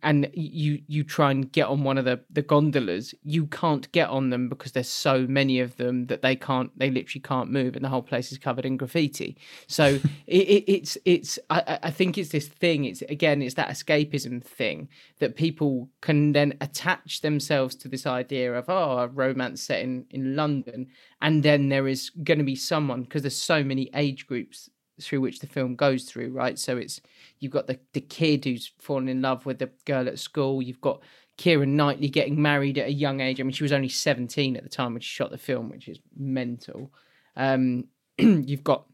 and 0.02 0.30
you 0.34 0.80
you 0.86 1.02
try 1.02 1.30
and 1.30 1.50
get 1.50 1.66
on 1.66 1.82
one 1.82 1.98
of 1.98 2.04
the 2.04 2.20
the 2.30 2.42
gondolas, 2.42 3.14
you 3.22 3.46
can't 3.46 3.90
get 3.92 4.08
on 4.08 4.30
them 4.30 4.48
because 4.48 4.72
there's 4.72 4.88
so 4.88 5.26
many 5.26 5.60
of 5.60 5.76
them 5.76 6.06
that 6.06 6.22
they 6.22 6.36
can't 6.36 6.76
they 6.78 6.90
literally 6.90 7.20
can't 7.20 7.50
move, 7.50 7.74
and 7.74 7.84
the 7.84 7.88
whole 7.88 8.02
place 8.02 8.32
is 8.32 8.38
covered 8.38 8.64
in 8.64 8.76
graffiti. 8.76 9.36
So 9.66 9.84
it, 10.26 10.48
it, 10.48 10.64
it's 10.72 10.98
it's 11.04 11.38
I, 11.50 11.78
I- 11.82 11.90
think 11.90 12.16
it's 12.16 12.30
this 12.30 12.48
thing. 12.48 12.84
It's 12.84 13.02
again 13.02 13.42
it's 13.42 13.54
that 13.54 13.68
escapism 13.68 14.42
thing 14.42 14.88
that 15.18 15.36
people 15.36 15.88
can 16.00 16.32
then 16.32 16.54
attach 16.60 17.20
themselves 17.20 17.74
to 17.76 17.88
this 17.88 18.06
idea 18.06 18.54
of 18.54 18.68
oh 18.68 18.98
a 18.98 19.06
romance 19.08 19.62
set 19.62 19.80
in 19.80 20.06
in 20.10 20.36
London, 20.36 20.88
and 21.20 21.42
then 21.42 21.68
there 21.68 21.88
is 21.88 22.10
going 22.10 22.38
to 22.38 22.44
be 22.44 22.56
someone 22.56 23.02
because 23.02 23.22
there's 23.22 23.36
so 23.36 23.64
many 23.64 23.90
age 23.94 24.26
groups 24.26 24.70
through 25.00 25.20
which 25.20 25.40
the 25.40 25.46
film 25.46 25.74
goes 25.74 26.04
through, 26.04 26.32
right? 26.32 26.58
So 26.58 26.76
it's 26.76 27.00
you've 27.40 27.52
got 27.52 27.66
the 27.66 27.78
the 27.92 28.00
kid 28.00 28.44
who's 28.44 28.72
fallen 28.78 29.08
in 29.08 29.22
love 29.22 29.46
with 29.46 29.58
the 29.58 29.70
girl 29.84 30.08
at 30.08 30.18
school. 30.18 30.62
You've 30.62 30.80
got 30.80 31.02
Keira 31.38 31.66
Knightley 31.66 32.08
getting 32.08 32.40
married 32.40 32.78
at 32.78 32.88
a 32.88 32.92
young 32.92 33.20
age. 33.20 33.40
I 33.40 33.42
mean, 33.42 33.52
she 33.52 33.64
was 33.64 33.72
only 33.72 33.88
seventeen 33.88 34.56
at 34.56 34.62
the 34.62 34.68
time 34.68 34.92
when 34.94 35.00
she 35.00 35.08
shot 35.08 35.30
the 35.30 35.38
film, 35.38 35.70
which 35.70 35.88
is 35.88 35.98
mental. 36.16 36.92
Um, 37.36 37.84
you've 38.18 38.64
got 38.64 38.86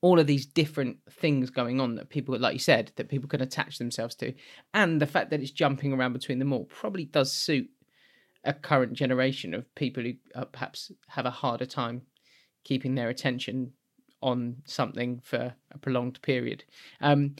all 0.00 0.18
of 0.18 0.26
these 0.26 0.46
different 0.46 0.98
things 1.10 1.50
going 1.50 1.80
on 1.80 1.94
that 1.94 2.08
people, 2.08 2.38
like 2.38 2.54
you 2.54 2.58
said, 2.58 2.90
that 2.96 3.08
people 3.08 3.28
can 3.28 3.42
attach 3.42 3.78
themselves 3.78 4.14
to, 4.16 4.32
and 4.72 5.00
the 5.00 5.06
fact 5.06 5.30
that 5.30 5.40
it's 5.40 5.50
jumping 5.50 5.92
around 5.92 6.12
between 6.12 6.38
them 6.38 6.52
all 6.52 6.64
probably 6.64 7.04
does 7.04 7.32
suit 7.32 7.68
a 8.44 8.52
current 8.52 8.92
generation 8.92 9.54
of 9.54 9.74
people 9.74 10.02
who 10.02 10.12
uh, 10.34 10.44
perhaps 10.44 10.92
have 11.08 11.24
a 11.24 11.30
harder 11.30 11.64
time 11.64 12.02
keeping 12.62 12.94
their 12.94 13.08
attention 13.08 13.72
on 14.24 14.56
something 14.64 15.20
for 15.22 15.54
a 15.70 15.78
prolonged 15.78 16.20
period. 16.22 16.64
Um, 17.00 17.36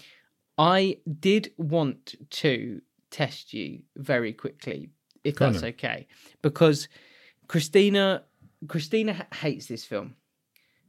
I 0.59 0.99
did 1.19 1.51
want 1.57 2.15
to 2.43 2.81
test 3.11 3.53
you 3.55 3.81
very 3.97 4.33
quickly, 4.33 4.91
if 5.25 5.37
Go 5.37 5.51
that's 5.51 5.65
okay, 5.65 6.07
because 6.43 6.89
Christina 7.49 8.23
Christina 8.69 9.27
hates 9.35 9.67
this 9.67 9.85
film. 9.85 10.15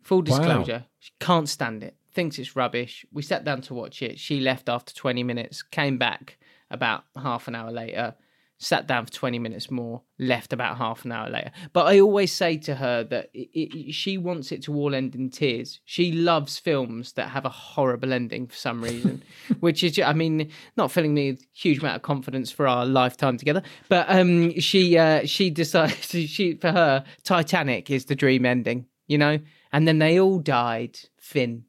Full 0.01 0.19
Wow. 0.19 0.23
disclosure, 0.23 0.85
she 0.99 1.11
can't 1.19 1.49
stand 1.49 1.83
it. 1.83 1.95
Thinks 2.13 2.37
it's 2.37 2.55
rubbish. 2.55 3.05
We 3.11 3.21
sat 3.21 3.43
down 3.43 3.61
to 3.61 3.73
watch 3.73 4.01
it. 4.01 4.19
She 4.19 4.39
left 4.39 4.69
after 4.69 4.93
20 4.93 5.23
minutes, 5.23 5.63
came 5.63 5.97
back 5.97 6.37
about 6.69 7.05
half 7.15 7.47
an 7.47 7.55
hour 7.55 7.71
later, 7.71 8.15
sat 8.57 8.87
down 8.87 9.05
for 9.05 9.11
20 9.11 9.39
minutes 9.39 9.69
more, 9.69 10.01
left 10.17 10.53
about 10.53 10.77
half 10.77 11.03
an 11.03 11.11
hour 11.11 11.29
later. 11.29 11.51
But 11.73 11.87
I 11.87 11.99
always 11.99 12.31
say 12.31 12.57
to 12.57 12.75
her 12.75 13.03
that 13.05 13.29
it, 13.33 13.49
it, 13.53 13.93
she 13.93 14.17
wants 14.17 14.51
it 14.51 14.63
to 14.63 14.73
all 14.73 14.95
end 14.95 15.15
in 15.15 15.29
tears. 15.29 15.81
She 15.83 16.11
loves 16.11 16.57
films 16.57 17.13
that 17.13 17.29
have 17.29 17.45
a 17.45 17.49
horrible 17.49 18.13
ending 18.13 18.47
for 18.47 18.55
some 18.55 18.83
reason, 18.83 19.23
which 19.59 19.83
is, 19.83 19.99
I 19.99 20.13
mean, 20.13 20.51
not 20.77 20.91
filling 20.91 21.13
me 21.13 21.31
with 21.31 21.41
a 21.41 21.47
huge 21.53 21.79
amount 21.79 21.97
of 21.97 22.01
confidence 22.01 22.51
for 22.51 22.67
our 22.67 22.85
lifetime 22.85 23.37
together. 23.37 23.61
But 23.89 24.05
um, 24.09 24.57
she 24.59 24.97
uh, 24.97 25.25
she 25.25 25.49
decides 25.49 25.95
she 26.09 26.55
for 26.55 26.71
her 26.71 27.03
Titanic 27.23 27.91
is 27.91 28.05
the 28.05 28.15
dream 28.15 28.45
ending, 28.45 28.85
you 29.07 29.17
know, 29.17 29.39
and 29.71 29.87
then 29.87 29.99
they 29.99 30.19
all 30.19 30.39
died. 30.39 30.99
Finn. 31.19 31.65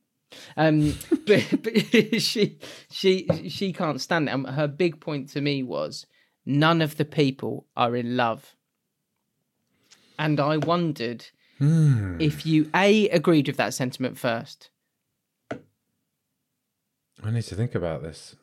Um, 0.57 0.95
but, 1.27 1.63
but 1.63 2.21
she 2.21 2.59
she 2.91 3.27
she 3.49 3.73
can't 3.73 4.01
stand 4.01 4.29
it. 4.29 4.51
Her 4.51 4.69
big 4.69 5.01
point 5.01 5.31
to 5.31 5.41
me 5.41 5.63
was 5.63 6.07
none 6.47 6.81
of 6.81 6.97
the 6.97 7.05
people 7.05 7.67
are 7.77 7.95
in 7.97 8.17
love. 8.17 8.55
And 10.19 10.41
I 10.41 10.57
wondered 10.57 11.27
Hmm. 11.59 12.17
if 12.21 12.45
you 12.47 12.71
A, 12.75 13.09
agreed 13.11 13.47
with 13.49 13.57
that 13.57 13.73
sentiment 13.75 14.17
first. 14.19 14.71
I 15.51 17.31
need 17.31 17.43
to 17.45 17.55
think 17.55 17.75
about 17.75 18.03
this. 18.03 18.37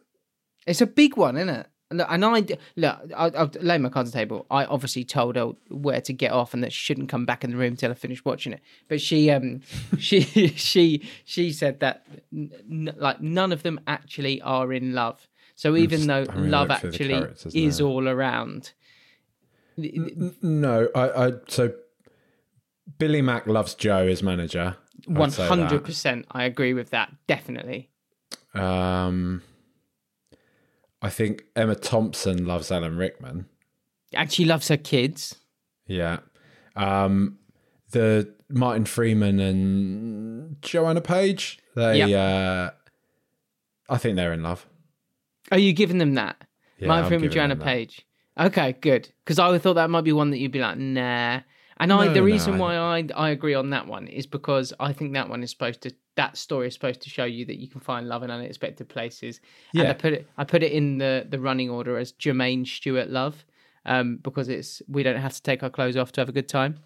It's 0.65 0.81
a 0.81 0.87
big 0.87 1.15
one, 1.15 1.37
isn't 1.37 1.49
it? 1.49 1.67
And 1.91 2.01
and 2.01 2.57
look, 2.75 2.99
I, 3.15 3.27
I'll 3.35 3.51
lay 3.61 3.77
my 3.77 3.89
cards 3.89 4.09
on 4.09 4.11
the 4.13 4.17
table. 4.17 4.47
I 4.49 4.65
obviously 4.65 5.03
told 5.03 5.35
her 5.35 5.51
where 5.69 6.01
to 6.01 6.11
get 6.13 6.31
off 6.31 6.55
and 6.55 6.63
that 6.63 6.73
she 6.73 6.79
shouldn't 6.83 7.09
come 7.09 7.25
back 7.25 7.43
in 7.43 7.51
the 7.51 7.57
room 7.57 7.75
till 7.75 7.91
I 7.91 7.93
finished 7.93 8.25
watching 8.25 8.53
it. 8.53 8.61
But 8.87 8.99
she, 8.99 9.29
um, 9.29 9.61
she, 9.99 10.21
she, 10.21 11.07
she 11.23 11.51
said 11.51 11.81
that 11.81 12.03
n- 12.33 12.93
like 12.97 13.21
none 13.21 13.51
of 13.51 13.61
them 13.61 13.79
actually 13.85 14.41
are 14.41 14.73
in 14.73 14.93
love. 14.93 15.27
So 15.55 15.75
even 15.75 16.07
though 16.07 16.25
love 16.35 16.69
look 16.69 16.79
through 16.79 16.91
the 16.91 17.27
actually 17.29 17.61
is 17.67 17.79
now. 17.79 17.85
all 17.85 18.07
around, 18.09 18.73
No, 19.77 20.89
I, 20.95 21.27
I 21.27 21.31
so 21.47 21.73
Billy 22.97 23.21
Mack 23.21 23.47
loves 23.47 23.75
Joe 23.75 24.07
as 24.07 24.23
manager. 24.23 24.77
One 25.05 25.31
hundred 25.31 25.83
percent, 25.83 26.25
I 26.31 26.45
agree 26.45 26.73
with 26.73 26.89
that. 26.91 27.11
Definitely. 27.27 27.89
Um, 28.53 29.41
I 31.01 31.09
think 31.09 31.43
Emma 31.55 31.75
Thompson 31.75 32.45
loves 32.45 32.71
Alan 32.71 32.97
Rickman. 32.97 33.47
And 34.13 34.31
she 34.31 34.45
loves 34.45 34.67
her 34.67 34.77
kids. 34.77 35.35
Yeah. 35.87 36.19
Um, 36.75 37.39
the 37.91 38.33
Martin 38.49 38.85
Freeman 38.85 39.39
and 39.39 40.61
Joanna 40.61 41.01
Page. 41.01 41.59
They, 41.75 42.13
uh, 42.13 42.71
I 43.89 43.97
think 43.97 44.15
they're 44.15 44.33
in 44.33 44.43
love. 44.43 44.67
Are 45.53 45.59
you 45.59 45.71
giving 45.71 45.99
them 45.99 46.15
that? 46.15 46.35
Yeah, 46.79 47.07
friend 47.07 47.31
Joanna. 47.31 47.55
Page. 47.55 48.05
Okay, 48.39 48.75
good. 48.81 49.09
Because 49.23 49.37
I 49.37 49.57
thought 49.59 49.75
that 49.75 49.91
might 49.91 50.03
be 50.03 50.11
one 50.11 50.31
that 50.31 50.39
you'd 50.39 50.51
be 50.51 50.59
like, 50.59 50.77
nah. 50.77 51.41
And 51.77 51.93
I, 51.93 52.07
No, 52.07 52.13
the 52.13 52.23
reason 52.23 52.57
why 52.57 52.75
I 52.75 53.07
I 53.15 53.29
agree 53.29 53.53
on 53.53 53.69
that 53.69 53.87
one 53.87 54.07
is 54.07 54.25
because 54.25 54.73
I 54.79 54.93
think 54.93 55.13
that 55.13 55.29
one 55.29 55.43
is 55.43 55.51
supposed 55.51 55.81
to 55.81 55.91
that 56.15 56.37
story 56.37 56.67
is 56.67 56.73
supposed 56.73 57.01
to 57.01 57.09
show 57.09 57.25
you 57.25 57.45
that 57.45 57.59
you 57.59 57.67
can 57.67 57.81
find 57.81 58.07
love 58.07 58.23
in 58.23 58.31
unexpected 58.31 58.89
places. 58.89 59.39
And 59.73 59.83
Yeah. 59.83 59.89
I 59.89 59.93
put 59.93 60.13
it 60.13 60.27
I 60.37 60.43
put 60.43 60.63
it 60.63 60.71
in 60.71 60.97
the 60.97 61.25
the 61.29 61.39
running 61.39 61.69
order 61.69 61.97
as 61.97 62.13
Jermaine 62.13 62.65
Stewart 62.65 63.09
love, 63.09 63.45
um, 63.85 64.17
because 64.17 64.49
it's 64.49 64.81
we 64.87 65.03
don't 65.03 65.17
have 65.17 65.33
to 65.33 65.41
take 65.41 65.61
our 65.61 65.69
clothes 65.69 65.97
off 65.97 66.11
to 66.13 66.21
have 66.21 66.29
a 66.29 66.33
good 66.33 66.49
time. 66.49 66.79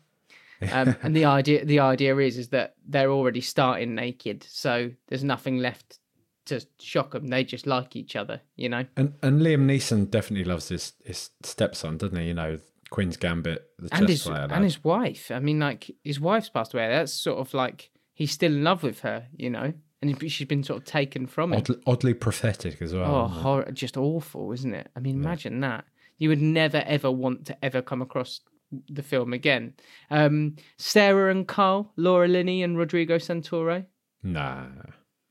Um, 0.71 0.95
and 1.03 1.15
the 1.15 1.25
idea 1.25 1.63
the 1.63 1.79
idea 1.79 2.17
is 2.17 2.37
is 2.37 2.49
that 2.49 2.75
they're 2.85 3.11
already 3.11 3.41
starting 3.41 3.95
naked, 3.95 4.45
so 4.49 4.91
there's 5.07 5.23
nothing 5.23 5.57
left 5.59 5.99
to 6.47 6.65
shock 6.79 7.11
them. 7.11 7.27
They 7.27 7.43
just 7.43 7.67
like 7.67 7.95
each 7.95 8.15
other, 8.15 8.41
you 8.55 8.69
know. 8.69 8.85
And 8.95 9.13
and 9.21 9.41
Liam 9.41 9.65
Neeson 9.65 10.09
definitely 10.09 10.45
loves 10.45 10.69
his 10.69 10.93
his 11.05 11.29
stepson, 11.43 11.97
doesn't 11.97 12.17
he? 12.17 12.27
You 12.27 12.33
know, 12.33 12.59
Queen's 12.89 13.17
Gambit, 13.17 13.65
the 13.79 13.89
and 13.91 14.01
chess 14.07 14.09
his 14.09 14.23
player. 14.23 14.47
and 14.49 14.63
his 14.63 14.83
wife. 14.83 15.31
I 15.31 15.39
mean, 15.39 15.59
like 15.59 15.91
his 16.03 16.19
wife's 16.19 16.49
passed 16.49 16.73
away. 16.73 16.87
That's 16.89 17.13
sort 17.13 17.39
of 17.39 17.53
like 17.53 17.89
he's 18.13 18.31
still 18.31 18.51
in 18.53 18.63
love 18.63 18.83
with 18.83 19.01
her, 19.01 19.27
you 19.35 19.49
know, 19.49 19.73
and 20.01 20.31
she's 20.31 20.47
been 20.47 20.63
sort 20.63 20.79
of 20.79 20.85
taken 20.85 21.27
from 21.27 21.53
him. 21.53 21.59
Oddly, 21.59 21.75
oddly 21.85 22.13
prophetic 22.13 22.81
as 22.81 22.93
well. 22.93 23.15
oh, 23.15 23.27
horror, 23.27 23.71
just 23.71 23.97
awful, 23.97 24.51
isn't 24.51 24.73
it? 24.73 24.89
I 24.95 24.99
mean, 24.99 25.15
imagine 25.15 25.59
that. 25.61 25.85
You 26.17 26.29
would 26.29 26.41
never 26.41 26.83
ever 26.85 27.11
want 27.11 27.45
to 27.45 27.65
ever 27.65 27.81
come 27.81 28.01
across 28.01 28.41
the 28.89 29.03
film 29.03 29.33
again. 29.33 29.73
Um, 30.11 30.55
Sarah 30.77 31.31
and 31.31 31.47
Carl, 31.47 31.93
Laura 31.95 32.27
Linney 32.27 32.63
and 32.63 32.77
Rodrigo 32.77 33.17
Santoro. 33.17 33.85
Nah, 34.23 34.65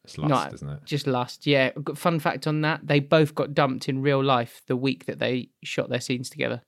it's 0.07 0.19
lust, 0.19 0.51
No, 0.51 0.55
isn't 0.55 0.69
it? 0.69 0.85
Just 0.85 1.07
last, 1.07 1.47
yeah. 1.47 1.71
Fun 1.95 2.19
fact 2.19 2.47
on 2.47 2.61
that: 2.63 2.87
they 2.87 3.01
both 3.01 3.35
got 3.35 3.55
dumped 3.55 3.89
in 3.89 4.03
real 4.03 4.23
life 4.23 4.63
the 4.67 4.77
week 4.77 5.07
that 5.07 5.19
they 5.19 5.51
shot 5.63 5.89
their 5.89 6.01
scenes 6.01 6.31
together. 6.31 6.63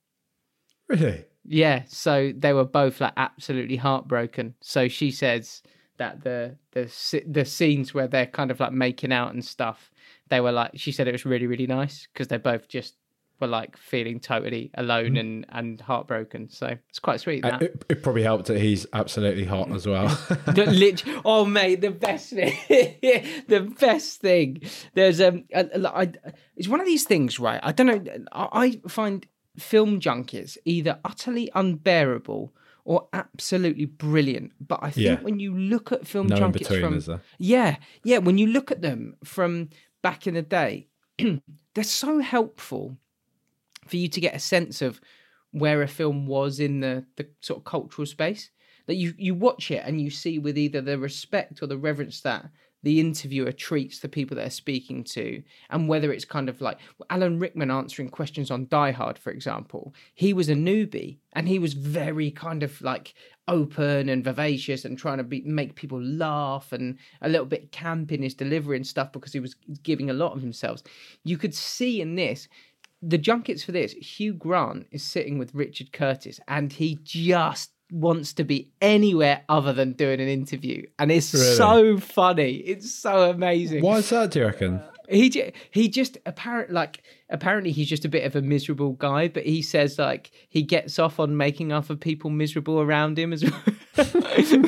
Really? 0.88 1.24
Yeah, 1.44 1.84
so 1.86 2.32
they 2.36 2.52
were 2.52 2.64
both 2.64 3.00
like 3.00 3.14
absolutely 3.16 3.76
heartbroken. 3.76 4.54
So 4.60 4.88
she 4.88 5.10
says 5.10 5.62
that 5.96 6.22
the 6.22 6.56
the 6.72 7.22
the 7.26 7.44
scenes 7.44 7.94
where 7.94 8.08
they're 8.08 8.26
kind 8.26 8.50
of 8.50 8.60
like 8.60 8.72
making 8.72 9.12
out 9.12 9.32
and 9.32 9.44
stuff, 9.44 9.90
they 10.28 10.40
were 10.40 10.52
like 10.52 10.72
she 10.74 10.92
said 10.92 11.08
it 11.08 11.12
was 11.12 11.24
really 11.24 11.46
really 11.46 11.66
nice 11.66 12.06
because 12.12 12.28
they 12.28 12.36
both 12.36 12.68
just 12.68 12.96
were 13.40 13.46
like 13.46 13.76
feeling 13.76 14.20
totally 14.20 14.70
alone 14.74 15.16
and 15.16 15.46
and 15.50 15.80
heartbroken. 15.80 16.48
So 16.50 16.76
it's 16.88 16.98
quite 16.98 17.20
sweet. 17.20 17.44
Uh, 17.44 17.58
It, 17.60 17.84
it 17.88 18.02
probably 18.02 18.22
helped 18.22 18.46
that 18.46 18.60
he's 18.60 18.86
absolutely 18.92 19.44
hot 19.44 19.70
as 19.72 19.86
well. 19.86 20.08
oh 21.24 21.44
mate, 21.44 21.80
the 21.80 21.90
best 21.90 22.30
thing, 22.30 22.56
the 23.48 23.60
best 23.78 24.20
thing. 24.20 24.62
There's 24.94 25.20
um, 25.20 25.44
a, 25.52 25.66
a- 25.74 25.88
I- 25.88 26.12
it's 26.56 26.68
one 26.68 26.80
of 26.80 26.86
these 26.86 27.04
things, 27.04 27.38
right? 27.38 27.60
I 27.62 27.72
don't 27.72 27.86
know. 27.86 28.02
I, 28.32 28.48
I 28.52 28.88
find 28.88 29.26
film 29.58 30.00
junkies 30.00 30.56
either 30.64 30.98
utterly 31.04 31.50
unbearable 31.54 32.52
or 32.84 33.06
absolutely 33.12 33.84
brilliant. 33.84 34.52
But 34.66 34.78
I 34.82 34.90
think 34.90 35.04
Yeah. 35.06 35.20
when 35.20 35.38
you 35.40 35.54
look 35.56 35.92
at 35.92 36.06
film 36.06 36.26
no 36.28 36.36
in 36.36 36.52
between, 36.52 36.80
from 37.00 37.20
yeah, 37.38 37.76
yeah. 38.02 38.18
When 38.18 38.38
you 38.38 38.46
look 38.46 38.70
at 38.72 38.80
them 38.82 39.16
from 39.24 39.68
back 40.02 40.26
in 40.26 40.34
the 40.34 40.42
day, 40.42 40.86
they're 41.74 41.84
so 41.84 42.20
helpful 42.20 42.96
for 43.88 43.96
you 43.96 44.08
to 44.08 44.20
get 44.20 44.34
a 44.34 44.40
sense 44.40 44.82
of 44.82 45.00
where 45.50 45.82
a 45.82 45.88
film 45.88 46.26
was 46.26 46.60
in 46.60 46.80
the, 46.80 47.04
the 47.16 47.28
sort 47.40 47.60
of 47.60 47.64
cultural 47.64 48.06
space. 48.06 48.50
That 48.86 48.94
you, 48.94 49.12
you 49.18 49.34
watch 49.34 49.70
it 49.70 49.82
and 49.84 50.00
you 50.00 50.08
see 50.08 50.38
with 50.38 50.56
either 50.56 50.80
the 50.80 50.98
respect 50.98 51.62
or 51.62 51.66
the 51.66 51.76
reverence 51.76 52.22
that 52.22 52.50
the 52.82 53.00
interviewer 53.00 53.52
treats 53.52 53.98
the 53.98 54.08
people 54.08 54.36
they're 54.36 54.50
speaking 54.50 55.02
to, 55.02 55.42
and 55.70 55.88
whether 55.88 56.12
it's 56.12 56.24
kind 56.24 56.48
of 56.48 56.60
like 56.60 56.78
Alan 57.10 57.38
Rickman 57.38 57.70
answering 57.70 58.08
questions 58.08 58.50
on 58.50 58.68
Die 58.68 58.92
Hard, 58.92 59.18
for 59.18 59.30
example. 59.30 59.94
He 60.14 60.32
was 60.32 60.48
a 60.48 60.54
newbie 60.54 61.18
and 61.32 61.48
he 61.48 61.58
was 61.58 61.74
very 61.74 62.30
kind 62.30 62.62
of 62.62 62.80
like 62.80 63.14
open 63.48 64.08
and 64.08 64.22
vivacious 64.22 64.84
and 64.84 64.96
trying 64.96 65.18
to 65.18 65.24
be, 65.24 65.40
make 65.42 65.74
people 65.74 66.00
laugh 66.00 66.72
and 66.72 66.98
a 67.22 67.28
little 67.28 67.46
bit 67.46 67.72
camp 67.72 68.12
in 68.12 68.22
his 68.22 68.34
delivery 68.34 68.76
and 68.76 68.86
stuff 68.86 69.10
because 69.10 69.32
he 69.32 69.40
was 69.40 69.56
giving 69.82 70.10
a 70.10 70.14
lot 70.14 70.34
of 70.34 70.40
himself. 70.40 70.82
You 71.24 71.36
could 71.36 71.54
see 71.54 72.00
in 72.00 72.14
this 72.14 72.46
the 73.02 73.18
junkets 73.18 73.62
for 73.62 73.72
this, 73.72 73.92
Hugh 73.92 74.32
Grant 74.32 74.86
is 74.90 75.02
sitting 75.02 75.38
with 75.38 75.54
Richard 75.54 75.92
Curtis 75.92 76.40
and 76.48 76.72
he 76.72 76.98
just 77.02 77.70
wants 77.90 78.32
to 78.34 78.44
be 78.44 78.70
anywhere 78.82 79.42
other 79.48 79.72
than 79.72 79.92
doing 79.92 80.20
an 80.20 80.28
interview. 80.28 80.84
And 80.98 81.10
it's 81.10 81.32
Really? 81.32 81.54
so 81.56 81.98
funny. 81.98 82.54
It's 82.56 82.92
so 82.94 83.30
amazing. 83.30 83.82
Why 83.82 83.98
is 83.98 84.10
that? 84.10 84.32
Do 84.32 84.40
you 84.40 84.46
reckon? 84.46 84.82
He 85.08 85.30
ju- 85.30 85.52
he 85.70 85.88
just 85.88 86.18
apparent 86.26 86.70
like 86.70 87.02
apparently 87.30 87.72
he's 87.72 87.88
just 87.88 88.04
a 88.04 88.08
bit 88.08 88.24
of 88.24 88.34
a 88.36 88.42
miserable 88.42 88.92
guy, 88.92 89.28
but 89.28 89.44
he 89.44 89.62
says 89.62 89.98
like 89.98 90.30
he 90.48 90.62
gets 90.62 90.98
off 90.98 91.20
on 91.20 91.36
making 91.36 91.72
other 91.72 91.96
people 91.96 92.30
miserable 92.30 92.80
around 92.80 93.18
him 93.18 93.32
as 93.32 93.44
well, 93.50 93.62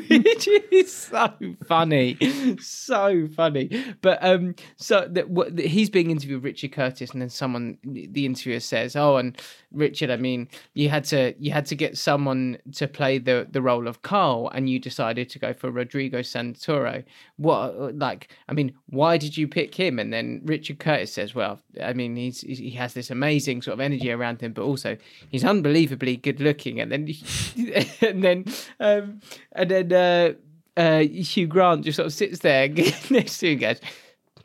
which 0.09 0.49
is 0.71 0.93
so 0.93 1.33
funny, 1.67 2.17
so 2.61 3.29
funny. 3.29 3.85
But 4.03 4.19
um, 4.23 4.55
so 4.77 5.07
that 5.11 5.31
what 5.31 5.59
he's 5.59 5.91
being 5.91 6.11
interviewed 6.11 6.43
with 6.43 6.45
Richard 6.45 6.73
Curtis, 6.73 7.11
and 7.11 7.23
then 7.23 7.31
someone 7.31 7.79
the 7.85 8.27
interviewer 8.27 8.61
says, 8.61 8.97
"Oh, 8.97 9.17
and 9.17 9.39
Richard, 9.73 10.11
I 10.11 10.17
mean, 10.17 10.49
you 10.75 10.89
had 10.89 11.05
to 11.05 11.35
you 11.39 11.53
had 11.53 11.67
to 11.67 11.77
get 11.77 11.97
someone 11.97 12.59
to 12.73 12.89
play 12.89 13.19
the 13.19 13.47
the 13.51 13.63
role 13.63 13.89
of 13.89 14.03
Carl, 14.03 14.51
and 14.55 14.69
you 14.69 14.79
decided 14.79 15.29
to 15.31 15.39
go 15.39 15.53
for 15.53 15.71
Rodrigo 15.71 16.21
Santoro. 16.21 17.05
What 17.37 17.97
like 17.97 18.29
I 18.49 18.53
mean, 18.53 18.75
why 18.87 19.17
did 19.17 19.37
you 19.37 19.49
pick 19.49 19.75
him?" 19.75 19.99
And 19.99 20.13
then 20.13 20.43
Richard 20.45 20.79
Curtis 20.79 21.13
says, 21.13 21.35
"Well, 21.35 21.61
I 21.83 21.93
mean, 21.93 22.17
he's, 22.17 22.41
he's 22.41 22.50
he 22.59 22.71
has 22.73 22.95
this 22.95 23.11
amazing 23.11 23.63
sort 23.63 23.75
of 23.75 23.81
energy 23.81 24.11
around 24.11 24.41
him, 24.41 24.53
but 24.53 24.63
also 24.63 24.97
he's 25.29 25.45
unbelievably 25.45 26.17
good 26.17 26.41
looking." 26.41 26.81
And 26.81 26.91
then 26.91 27.09
and 28.01 28.25
then 28.25 28.45
um, 28.79 29.21
and 29.53 29.71
then 29.71 29.93
uh, 29.93 30.33
uh, 30.81 31.01
Hugh 31.01 31.47
Grant 31.47 31.85
just 31.85 31.97
sort 31.97 32.07
of 32.07 32.13
sits 32.13 32.41
there 32.41 32.69
next 33.11 33.39
to 33.39 33.47
him 33.47 33.53
and 33.53 33.61
goes. 33.61 33.81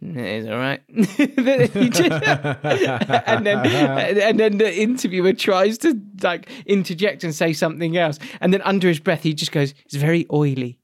It's 0.02 0.48
all 0.48 0.58
right. 0.58 0.82
And 3.28 3.46
then 3.46 3.66
and 4.18 4.40
then 4.40 4.58
the 4.58 4.82
interviewer 4.82 5.34
tries 5.34 5.78
to 5.80 6.00
like 6.22 6.50
interject 6.66 7.24
and 7.24 7.34
say 7.34 7.54
something 7.54 7.98
else, 7.98 8.20
and 8.42 8.54
then 8.54 8.62
under 8.62 8.88
his 8.88 9.00
breath 9.00 9.24
he 9.24 9.34
just 9.34 9.52
goes, 9.52 9.74
"It's 9.86 9.96
very 9.96 10.28
oily." 10.32 10.80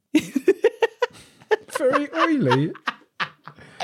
Very 1.77 2.13
oily. 2.15 2.71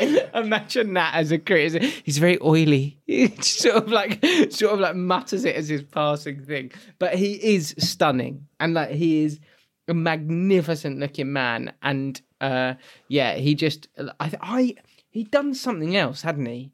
Imagine 0.33 0.93
that 0.93 1.15
as 1.15 1.31
a 1.31 1.37
critic. 1.37 1.83
He's 2.03 2.17
very 2.17 2.37
oily. 2.41 2.99
He 3.07 3.29
sort 3.41 3.75
of 3.75 3.91
like 3.91 4.23
sort 4.49 4.73
of 4.73 4.79
like 4.79 4.95
mutters 4.95 5.45
it 5.45 5.55
as 5.55 5.69
his 5.69 5.81
passing 5.81 6.43
thing. 6.43 6.71
But 6.99 7.15
he 7.15 7.33
is 7.33 7.73
stunning. 7.77 8.47
And 8.59 8.73
like 8.73 8.91
he 8.91 9.23
is 9.23 9.39
a 9.87 9.93
magnificent 9.93 10.99
looking 10.99 11.31
man. 11.31 11.73
And 11.81 12.21
uh 12.41 12.75
yeah, 13.07 13.35
he 13.35 13.55
just 13.55 13.87
I 14.19 14.31
I 14.41 14.75
he'd 15.09 15.31
done 15.31 15.53
something 15.53 15.95
else, 15.95 16.21
hadn't 16.21 16.45
he? 16.45 16.71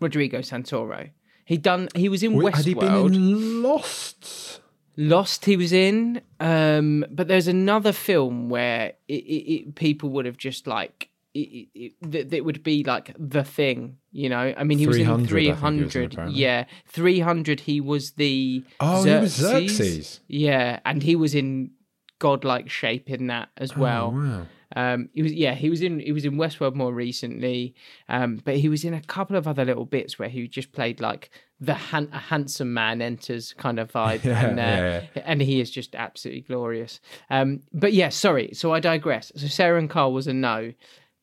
Rodrigo 0.00 0.40
Santoro. 0.40 1.10
He 1.44 1.56
done 1.56 1.88
he 1.94 2.08
was 2.08 2.22
in 2.22 2.32
Westworld. 2.32 2.54
Had 2.54 2.64
he 2.64 2.74
been 2.74 3.14
in 3.14 3.62
Lost? 3.62 4.60
Lost 4.96 5.44
he 5.44 5.56
was 5.56 5.72
in, 5.72 6.20
um, 6.38 7.04
but 7.10 7.26
there's 7.26 7.48
another 7.48 7.90
film 7.90 8.48
where 8.48 8.92
it, 9.08 9.14
it, 9.14 9.52
it, 9.52 9.74
people 9.74 10.10
would 10.10 10.24
have 10.24 10.36
just 10.36 10.68
like 10.68 11.08
it, 11.34 11.94
it, 12.32 12.44
would 12.44 12.62
be 12.62 12.84
like 12.84 13.14
the 13.18 13.42
thing, 13.42 13.98
you 14.12 14.28
know. 14.28 14.54
I 14.56 14.62
mean, 14.62 14.78
he 14.78 14.86
was 14.86 14.98
in 14.98 15.04
300, 15.04 15.50
I 15.50 15.54
think 15.54 15.78
he 15.78 15.84
was 15.84 15.96
in, 15.96 16.10
300. 16.10 16.32
yeah, 16.32 16.64
300. 16.86 17.60
He 17.60 17.80
was 17.80 18.12
the 18.12 18.64
Oh, 18.80 19.02
he 19.02 19.10
was 19.14 19.34
Xerxes. 19.34 20.20
Yeah, 20.28 20.78
and 20.84 21.02
he 21.02 21.16
was 21.16 21.34
in 21.34 21.72
godlike 22.20 22.70
shape 22.70 23.10
in 23.10 23.26
that 23.26 23.48
as 23.56 23.76
well. 23.76 24.14
Oh, 24.14 24.18
wow. 24.18 24.46
Um, 24.76 25.08
he 25.12 25.22
was 25.22 25.32
yeah, 25.32 25.54
he 25.54 25.70
was 25.70 25.82
in 25.82 26.00
he 26.00 26.10
was 26.10 26.24
in 26.24 26.34
Westworld 26.34 26.74
more 26.74 26.92
recently, 26.92 27.74
um, 28.08 28.40
but 28.44 28.56
he 28.56 28.68
was 28.68 28.84
in 28.84 28.94
a 28.94 29.00
couple 29.00 29.36
of 29.36 29.46
other 29.46 29.64
little 29.64 29.84
bits 29.84 30.18
where 30.18 30.28
he 30.28 30.48
just 30.48 30.72
played 30.72 31.00
like 31.00 31.30
the 31.60 31.74
han- 31.74 32.08
a 32.12 32.18
handsome 32.18 32.74
man 32.74 33.00
enters 33.00 33.52
kind 33.52 33.78
of 33.78 33.92
vibe, 33.92 34.24
Yeah, 34.24 34.46
and 34.46 34.58
uh, 34.58 34.62
yeah, 34.62 35.22
and 35.24 35.40
he 35.40 35.60
is 35.60 35.70
just 35.70 35.94
absolutely 35.94 36.40
glorious. 36.40 37.00
Um, 37.30 37.60
but 37.72 37.92
yeah, 37.92 38.08
sorry, 38.08 38.50
so 38.52 38.72
I 38.72 38.80
digress. 38.80 39.30
So 39.36 39.46
Sarah 39.46 39.78
and 39.78 39.88
Carl 39.88 40.12
was 40.12 40.26
a 40.26 40.34
no. 40.34 40.72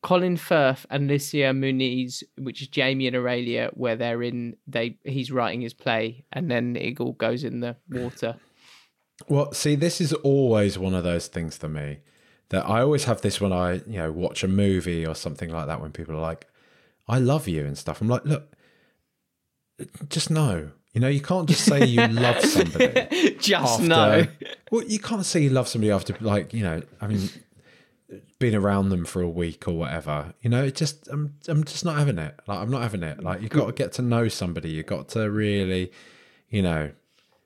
Colin 0.02 0.36
Firth 0.36 0.84
and 0.90 1.08
Alicia 1.08 1.52
Moniz, 1.52 2.24
which 2.36 2.60
is 2.60 2.68
Jamie 2.68 3.06
and 3.06 3.16
Aurelia, 3.16 3.70
where 3.74 3.96
they're 3.96 4.22
in 4.22 4.56
they 4.66 4.96
he's 5.04 5.30
writing 5.30 5.60
his 5.60 5.74
play 5.74 6.24
and 6.32 6.50
then 6.50 6.76
it 6.76 7.00
all 7.00 7.12
goes 7.12 7.44
in 7.44 7.60
the 7.60 7.76
water. 7.90 8.36
Well, 9.28 9.52
see, 9.52 9.76
this 9.76 10.00
is 10.00 10.12
always 10.12 10.78
one 10.78 10.94
of 10.94 11.04
those 11.04 11.28
things 11.28 11.56
for 11.56 11.68
me 11.68 11.98
that 12.48 12.68
I 12.68 12.80
always 12.80 13.04
have 13.04 13.20
this 13.20 13.40
when 13.40 13.52
I, 13.52 13.74
you 13.86 13.98
know, 13.98 14.10
watch 14.10 14.42
a 14.42 14.48
movie 14.48 15.06
or 15.06 15.14
something 15.14 15.48
like 15.48 15.66
that 15.66 15.80
when 15.80 15.92
people 15.92 16.16
are 16.16 16.20
like, 16.20 16.48
I 17.06 17.18
love 17.18 17.46
you 17.46 17.64
and 17.64 17.78
stuff. 17.78 18.00
I'm 18.00 18.08
like, 18.08 18.24
look, 18.24 18.52
just 20.08 20.30
know. 20.30 20.70
You 20.92 21.00
know, 21.00 21.08
you 21.08 21.20
can't 21.20 21.48
just 21.48 21.64
say 21.64 21.84
you 21.86 22.06
love 22.08 22.40
somebody. 22.44 23.36
Just 23.38 23.80
after, 23.80 23.86
no. 23.86 24.26
Well, 24.72 24.84
you 24.84 24.98
can't 24.98 25.24
say 25.24 25.40
you 25.40 25.50
love 25.50 25.68
somebody 25.68 25.92
after, 25.92 26.16
like, 26.20 26.52
you 26.52 26.64
know, 26.64 26.82
I 27.00 27.06
mean, 27.06 27.28
being 28.38 28.54
around 28.54 28.88
them 28.90 29.04
for 29.04 29.22
a 29.22 29.28
week 29.28 29.66
or 29.66 29.72
whatever. 29.72 30.34
You 30.42 30.50
know, 30.50 30.64
it 30.64 30.74
just, 30.74 31.08
I'm, 31.08 31.34
I'm 31.48 31.64
just 31.64 31.84
not 31.84 31.96
having 31.98 32.18
it. 32.18 32.34
Like, 32.46 32.58
I'm 32.58 32.70
not 32.70 32.82
having 32.82 33.02
it. 33.02 33.22
Like, 33.22 33.40
you've 33.40 33.50
got 33.50 33.66
to 33.66 33.72
get 33.72 33.92
to 33.94 34.02
know 34.02 34.28
somebody. 34.28 34.70
You've 34.70 34.86
got 34.86 35.08
to 35.10 35.30
really, 35.30 35.92
you 36.50 36.62
know, 36.62 36.90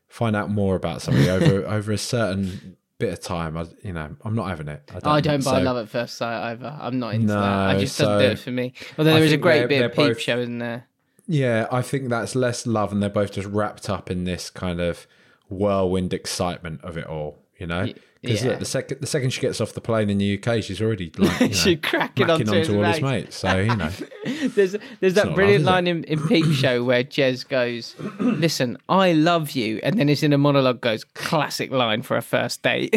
find 0.08 0.34
out 0.34 0.50
more 0.50 0.74
about 0.76 1.02
somebody 1.02 1.28
over 1.28 1.66
over 1.68 1.92
a 1.92 1.98
certain 1.98 2.76
bit 2.98 3.12
of 3.12 3.20
time. 3.20 3.56
I, 3.56 3.66
you 3.82 3.92
know, 3.92 4.16
I'm 4.24 4.34
not 4.34 4.48
having 4.48 4.68
it. 4.68 4.90
I 4.92 4.96
oh, 4.96 5.00
don't 5.00 5.12
I 5.12 5.20
don't 5.20 5.44
buy 5.44 5.58
so- 5.58 5.62
love 5.62 5.76
at 5.76 5.88
first 5.88 6.16
sight 6.16 6.50
either. 6.52 6.76
I'm 6.80 6.98
not 6.98 7.14
into 7.14 7.26
that. 7.28 7.36
I 7.36 7.72
No, 7.74 7.78
just 7.80 7.98
doesn't 7.98 8.18
do 8.18 8.24
it 8.32 8.38
for 8.38 8.50
me. 8.50 8.72
Although 8.98 9.14
there 9.14 9.22
is 9.24 9.32
a 9.32 9.36
great 9.36 9.60
they're- 9.60 9.68
bit 9.68 9.82
of 9.84 9.90
peep 9.92 10.08
both- 10.08 10.20
show 10.20 10.38
in 10.40 10.58
there. 10.58 10.86
Yeah, 11.28 11.66
I 11.72 11.82
think 11.82 12.08
that's 12.08 12.36
less 12.36 12.66
love, 12.68 12.92
and 12.92 13.02
they're 13.02 13.10
both 13.10 13.32
just 13.32 13.48
wrapped 13.48 13.90
up 13.90 14.10
in 14.12 14.22
this 14.24 14.48
kind 14.48 14.80
of 14.80 15.06
whirlwind 15.48 16.14
excitement 16.14 16.82
of 16.84 16.96
it 16.96 17.04
all. 17.06 17.42
You 17.58 17.66
know, 17.66 17.92
because 18.26 18.42
yeah. 18.42 18.50
look, 18.50 18.58
the 18.58 18.64
second 18.64 19.00
the 19.00 19.06
second 19.06 19.30
she 19.30 19.40
gets 19.40 19.60
off 19.60 19.72
the 19.72 19.80
plane 19.80 20.10
in 20.10 20.18
the 20.18 20.38
UK, 20.38 20.62
she's 20.62 20.82
already 20.82 21.10
like 21.16 21.40
you 21.40 21.46
know, 21.48 21.54
She's 21.54 21.78
cracking 21.82 22.28
onto 22.30 22.52
his 22.52 22.68
onto 22.68 22.78
all 22.78 22.92
his 22.92 23.00
mates. 23.00 23.24
mates. 23.24 23.36
So 23.36 23.58
you 23.58 23.76
know, 23.76 23.90
There's 24.48 24.76
there's 25.00 25.14
that 25.14 25.34
brilliant 25.34 25.64
love, 25.64 25.74
line 25.74 25.86
in, 25.86 26.04
in 26.04 26.26
Peep 26.26 26.46
Show 26.46 26.84
where 26.88 27.04
Jez 27.04 27.46
goes, 27.48 27.94
"Listen, 28.18 28.76
I 28.88 29.12
love 29.12 29.52
you," 29.52 29.80
and 29.82 29.98
then 29.98 30.08
it's 30.08 30.22
in 30.22 30.32
a 30.32 30.38
monologue 30.38 30.80
goes, 30.80 31.04
"Classic 31.04 31.70
line 31.70 32.02
for 32.02 32.16
a 32.16 32.22
first 32.22 32.62
date." 32.62 32.92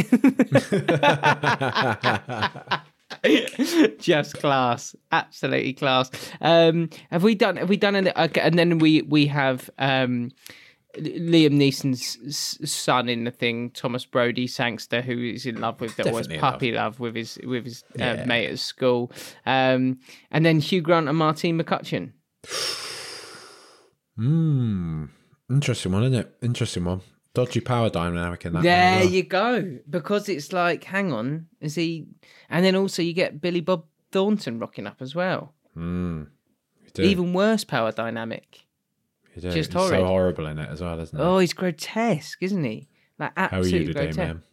Just 4.00 4.36
class, 4.36 4.96
absolutely 5.12 5.74
class. 5.74 6.10
Um, 6.42 6.90
have 7.12 7.24
we 7.24 7.36
done? 7.36 7.58
Have 7.58 7.70
we 7.70 7.78
done? 7.78 7.96
Any, 7.96 8.12
okay, 8.16 8.42
and 8.42 8.58
then 8.58 8.78
we 8.78 9.02
we 9.02 9.26
have 9.28 9.70
um, 9.80 10.32
Liam 11.04 11.54
Neeson's 11.54 12.70
son 12.72 13.10
in 13.10 13.24
the 13.24 13.32
thing, 13.32 13.70
Thomas 13.72 14.06
Brodie, 14.06 14.48
Sangster, 14.48 15.02
who 15.02 15.18
is 15.18 15.46
in 15.46 15.60
love 15.62 15.80
with 15.82 15.96
that 15.98 16.06
was 16.08 16.28
Definitely 16.28 16.36
in 16.36 16.42
love. 16.42 16.52
puppy 16.54 16.72
love 16.72 17.00
with 17.00 17.16
his 17.16 17.40
with 17.44 17.66
his 17.66 17.84
uh, 18.00 18.04
Yeah. 18.04 18.26
mate 18.26 18.50
at 18.50 18.60
school, 18.60 19.12
um, 19.46 20.00
and 20.32 20.46
then 20.46 20.60
Hugh 20.60 20.82
Grant 20.82 21.08
and 21.10 21.18
Martine 21.18 21.60
McCutcheon. 21.62 22.12
Hmm. 24.16 25.06
interesting 25.50 25.92
one, 25.94 26.04
isn't 26.04 26.20
it? 26.20 26.36
Interesting 26.42 26.84
one. 26.84 27.02
Dodgy 27.34 27.62
power 27.62 27.90
dynamic 27.90 28.46
in 28.46 28.54
that. 28.54 28.64
There 28.64 29.04
you 29.06 29.24
go. 29.24 29.80
Because 29.90 30.28
it's 30.28 30.52
like, 30.52 30.84
hang 30.84 31.14
on, 31.14 31.48
is 31.62 31.76
he? 31.76 32.08
And 32.50 32.66
then 32.66 32.76
also 32.76 33.02
you 33.02 33.14
get 33.14 33.40
Billy 33.40 33.62
Bob 33.62 33.86
Thornton 34.12 34.60
rocking 34.60 34.88
up 34.88 34.98
as 35.02 35.16
well. 35.16 35.54
Do. 35.76 36.28
Even 36.98 37.34
worse 37.34 37.64
power 37.64 37.92
dynamic. 37.94 38.66
Just 39.42 39.56
He's 39.56 39.74
horrid. 39.74 40.00
so 40.00 40.06
horrible 40.06 40.48
in 40.48 40.58
it 40.60 40.70
as 40.70 40.82
well, 40.82 41.00
isn't 41.00 41.18
he? 41.18 41.24
Oh, 41.24 41.40
he's 41.40 41.54
grotesque, 41.54 42.42
isn't 42.42 42.64
he? 42.64 42.88
Like 43.18 43.32
How 43.38 43.44
are 43.46 43.50
absolutely 43.56 43.80
you 43.80 43.88
today, 43.88 44.00
grotesque. 44.06 44.18
man? 44.18 44.44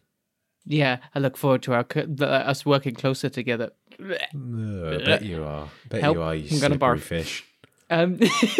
Yeah, 0.65 0.97
I 1.15 1.19
look 1.19 1.37
forward 1.37 1.63
to 1.63 1.73
our 1.73 1.83
the- 1.83 2.27
us 2.27 2.65
working 2.65 2.93
closer 2.95 3.29
together. 3.29 3.71
Uh, 3.99 4.15
I 4.35 4.97
bet 5.03 5.23
you 5.23 5.43
are. 5.43 5.69
bet 5.89 6.01
Help, 6.01 6.15
you 6.15 6.21
are. 6.21 6.35
You 6.35 6.47
I'm 6.51 6.59
gonna 6.59 6.77
barf. 6.77 6.99
fish. 6.99 7.45
Um, 7.89 8.19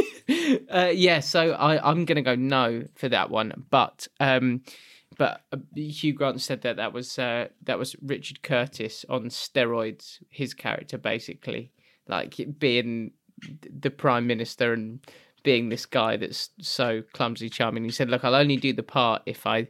uh, 0.71 0.91
yeah, 0.93 1.19
so 1.19 1.51
I, 1.51 1.89
I'm 1.89 2.05
going 2.05 2.15
to 2.15 2.21
go 2.21 2.36
no 2.36 2.86
for 2.95 3.09
that 3.09 3.30
one, 3.30 3.65
but 3.69 4.07
um, 4.21 4.61
but 5.17 5.41
uh, 5.51 5.57
Hugh 5.75 6.13
Grant 6.13 6.39
said 6.41 6.61
that 6.61 6.78
that 6.78 6.93
was 6.93 7.19
uh, 7.19 7.49
that 7.63 7.78
was 7.78 7.95
Richard 8.01 8.41
Curtis 8.41 9.03
on 9.09 9.25
steroids. 9.25 10.19
His 10.30 10.53
character, 10.53 10.97
basically, 10.97 11.71
like 12.07 12.39
being 12.57 13.11
the 13.69 13.89
prime 13.91 14.25
minister 14.28 14.71
and 14.73 14.99
being 15.43 15.69
this 15.69 15.85
guy 15.85 16.17
that's 16.17 16.49
so 16.59 17.03
clumsy 17.13 17.49
charming. 17.49 17.83
He 17.83 17.91
said, 17.91 18.09
"Look, 18.09 18.23
I'll 18.23 18.35
only 18.35 18.57
do 18.57 18.73
the 18.73 18.83
part 18.83 19.21
if 19.25 19.45
I 19.47 19.67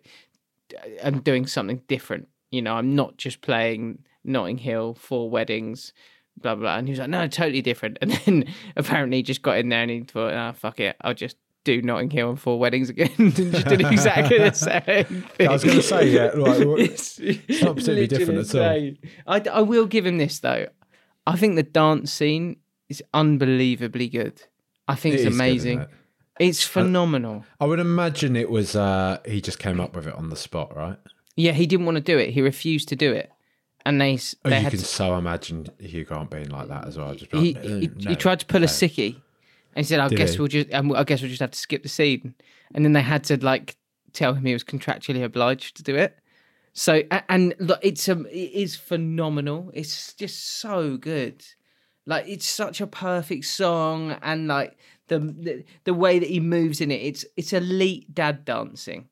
am 1.02 1.20
doing 1.22 1.48
something 1.48 1.82
different. 1.88 2.28
You 2.52 2.62
know, 2.62 2.76
I'm 2.76 2.96
not 2.96 3.18
just 3.18 3.42
playing 3.42 4.00
Notting 4.24 4.58
Hill, 4.58 4.94
for 4.96 5.30
Weddings." 5.30 5.94
blah 6.42 6.56
blah. 6.56 6.62
blah. 6.62 6.78
And 6.78 6.88
he 6.88 6.92
was 6.92 7.00
like, 7.00 7.10
no, 7.10 7.28
totally 7.28 7.62
different. 7.62 7.98
And 8.02 8.12
then 8.12 8.46
apparently 8.76 9.18
he 9.18 9.24
just 9.24 9.42
got 9.42 9.58
in 9.58 9.70
there 9.70 9.82
and 9.82 9.92
he 9.92 10.02
thought, 10.02 10.34
ah, 10.34 10.52
fuck 10.52 10.80
it, 10.80 10.96
I'll 11.02 11.14
just 11.14 11.38
do 11.64 11.82
Notting 11.82 12.10
Hill 12.10 12.30
and 12.30 12.40
Four 12.40 12.60
Weddings 12.60 12.90
again. 12.90 13.12
and 13.18 13.36
just 13.36 13.68
did 13.68 13.82
exactly 13.92 14.38
the 14.38 14.52
same 14.52 15.24
thing. 15.24 15.48
I 15.48 15.52
was 15.52 15.64
going 15.64 15.78
to 15.78 15.84
say, 15.84 16.10
yeah. 16.10 16.32
Like, 16.34 16.60
it's, 16.80 17.20
it's 17.20 17.62
not 17.62 17.76
particularly 17.76 18.08
different 18.08 18.54
at 18.54 18.56
all. 18.56 18.92
I, 19.28 19.44
I 19.52 19.62
will 19.62 19.86
give 19.86 20.06
him 20.06 20.18
this 20.18 20.40
though. 20.40 20.68
I 21.26 21.36
think 21.36 21.56
the 21.56 21.64
dance 21.64 22.14
scene 22.14 22.58
is 22.88 23.04
unbelievably 23.14 24.10
good. 24.10 24.44
I 24.88 24.96
think 24.96 25.14
It 25.16 25.20
it's 25.20 25.26
is 25.28 25.34
good, 25.34 25.34
amazing. 25.36 25.80
it? 25.82 25.90
it's 26.40 26.64
phenomenal. 26.64 27.46
I 27.60 27.66
would 27.66 27.80
imagine 27.80 28.36
it 28.36 28.50
was 28.50 28.76
uh 28.76 29.20
he 29.26 29.42
just 29.42 29.60
came 29.60 29.80
up 29.80 29.96
with 29.96 30.08
it 30.08 30.14
on 30.16 30.30
the 30.30 30.36
spot, 30.36 30.76
right? 30.76 30.98
yeah, 31.36 31.52
he 31.52 31.68
didn't 31.68 31.86
want 31.86 31.96
to 31.98 32.02
do 32.02 32.18
it. 32.18 32.32
He 32.32 32.42
refused 32.42 32.88
to 32.90 32.96
do 32.96 33.12
it. 33.14 33.32
And 33.86 34.02
they, 34.02 34.16
Oh, 34.44 34.50
they 34.50 34.58
you 34.58 34.64
had 34.64 34.72
can 34.72 34.80
to 34.80 34.86
so 34.86 35.16
imagine 35.18 35.68
Hugh 35.80 36.04
Grant 36.04 36.30
being 36.30 36.50
like 36.50 36.68
that 36.68 36.88
as 36.88 36.98
well. 36.98 37.14
Just 37.16 37.32
he, 37.32 37.54
like, 37.54 37.64
he, 37.64 37.88
"Uh, 37.88 38.10
he 38.10 38.16
tried 38.16 38.40
to 38.42 38.46
pull 38.46 38.58
a 38.58 38.62
no." 38.62 38.68
sickie 38.68 39.16
and 39.76 39.78
he 39.78 39.84
said 39.84 40.00
i 40.00 40.08
Did 40.10 40.18
guess 40.18 40.34
he? 40.34 40.40
we'll 40.40 40.48
just 40.48 40.74
um, 40.74 40.92
i 40.94 41.04
guess 41.04 41.22
we'll 41.22 41.30
just 41.30 41.40
have 41.42 41.52
to 41.52 41.60
skip 41.60 41.84
the 41.84 41.90
scene 41.90 42.34
and 42.74 42.84
then 42.84 42.94
they 42.94 43.02
had 43.02 43.24
to 43.26 43.38
like 43.46 43.78
tell 44.14 44.34
him 44.34 44.44
he 44.46 44.52
was 44.54 44.64
contractually 44.64 45.24
obliged 45.24 45.78
to 45.78 45.84
do 45.84 45.96
it 45.96 46.18
so 46.74 47.02
and 47.30 47.54
look, 47.60 47.80
it's 47.82 48.10
um 48.10 48.26
it 48.28 48.52
is 48.54 48.76
phenomenal 48.76 49.72
it's 49.74 50.14
just 50.14 50.60
so 50.60 50.98
good 50.98 51.44
like 52.08 52.28
it's 52.28 52.48
such 52.48 52.82
a 52.82 52.88
perfect 52.88 53.46
song 53.46 54.18
and 54.24 54.48
like 54.48 54.76
the 55.10 55.20
the, 55.20 55.64
the 55.84 55.94
way 55.94 56.18
that 56.18 56.30
he 56.30 56.40
moves 56.40 56.82
in 56.82 56.90
it 56.90 57.02
it's 57.02 57.26
it's 57.36 57.54
elite 57.54 58.16
dad 58.16 58.44
dancing 58.44 59.08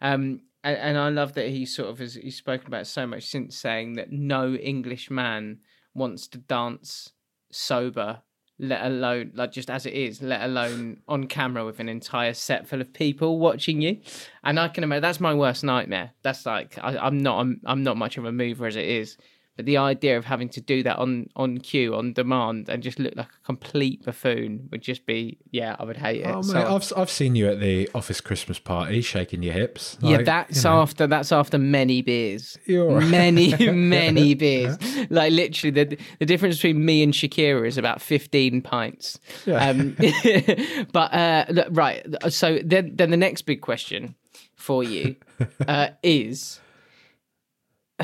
um 0.00 0.40
and, 0.64 0.78
and 0.78 0.98
I 0.98 1.10
love 1.10 1.34
that 1.34 1.50
he 1.50 1.66
sort 1.66 1.90
of 1.90 1.98
has 2.00 2.14
he's 2.14 2.36
spoken 2.36 2.66
about 2.66 2.86
so 2.86 3.06
much 3.06 3.24
since 3.26 3.54
saying 3.56 3.92
that 3.94 4.10
no 4.10 4.54
English 4.54 5.10
man 5.10 5.58
wants 5.94 6.26
to 6.28 6.38
dance 6.38 7.12
sober, 7.52 8.22
let 8.58 8.82
alone 8.84 9.32
like 9.34 9.52
just 9.52 9.70
as 9.70 9.84
it 9.84 9.92
is, 9.92 10.22
let 10.22 10.42
alone 10.42 11.02
on 11.06 11.26
camera 11.26 11.64
with 11.64 11.80
an 11.80 11.88
entire 11.88 12.32
set 12.32 12.66
full 12.66 12.80
of 12.80 12.92
people 12.94 13.38
watching 13.38 13.82
you. 13.82 13.98
And 14.42 14.58
I 14.58 14.68
can 14.68 14.82
imagine 14.82 15.02
that's 15.02 15.20
my 15.20 15.34
worst 15.34 15.62
nightmare. 15.62 16.12
That's 16.22 16.46
like 16.46 16.78
I, 16.82 16.96
I'm 16.96 17.18
not 17.18 17.40
I'm, 17.40 17.60
I'm 17.66 17.82
not 17.82 17.98
much 17.98 18.16
of 18.16 18.24
a 18.24 18.32
mover 18.32 18.66
as 18.66 18.76
it 18.76 18.86
is, 18.86 19.18
But 19.56 19.66
the 19.66 19.76
idea 19.76 20.18
of 20.18 20.24
having 20.24 20.48
to 20.50 20.60
do 20.60 20.82
that 20.82 20.98
on 20.98 21.28
on 21.36 21.58
cue, 21.58 21.94
on 21.94 22.12
demand, 22.12 22.68
and 22.68 22.82
just 22.82 22.98
look 22.98 23.14
like 23.14 23.28
a 23.28 23.46
complete 23.46 24.04
buffoon 24.04 24.68
would 24.72 24.82
just 24.82 25.06
be 25.06 25.38
yeah, 25.52 25.76
I 25.78 25.84
would 25.84 25.96
hate 25.96 26.22
it. 26.22 26.26
Oh, 26.26 26.42
So- 26.42 26.74
I've 26.74 26.92
I've 26.96 27.10
seen 27.10 27.36
you 27.36 27.46
at 27.48 27.60
the 27.60 27.88
office 27.94 28.20
Christmas 28.20 28.58
party 28.58 29.00
shaking 29.00 29.44
your 29.44 29.52
hips. 29.54 29.96
yeah, 30.00 30.22
that's 30.22 30.56
you 30.64 30.70
know, 30.70 30.80
after 30.80 31.06
that's 31.06 31.30
after 31.30 31.56
many 31.56 32.02
beers. 32.02 32.58
You're 32.64 32.96
right. 32.96 33.06
Many, 33.08 33.70
many 33.70 34.34
beers. 34.34 34.76
Like 35.10 35.32
literally, 35.32 35.70
the 35.70 35.98
the 36.18 36.26
difference 36.26 36.56
between 36.56 36.84
me 36.84 37.04
and 37.04 37.12
Shakira 37.12 37.64
is 37.66 37.78
about 37.78 38.02
fifteen 38.02 38.60
pints. 38.60 39.20
Yeah. 39.46 39.68
Um, 39.68 39.96
but 40.92 41.14
uh, 41.14 41.44
look, 41.50 41.68
right, 41.70 42.04
so 42.28 42.58
then 42.64 42.96
then 42.96 43.10
the 43.10 43.16
next 43.16 43.42
big 43.42 43.60
question 43.60 44.16
for 44.56 44.82
you 44.82 45.14
uh, 45.68 45.90
is. 46.02 46.58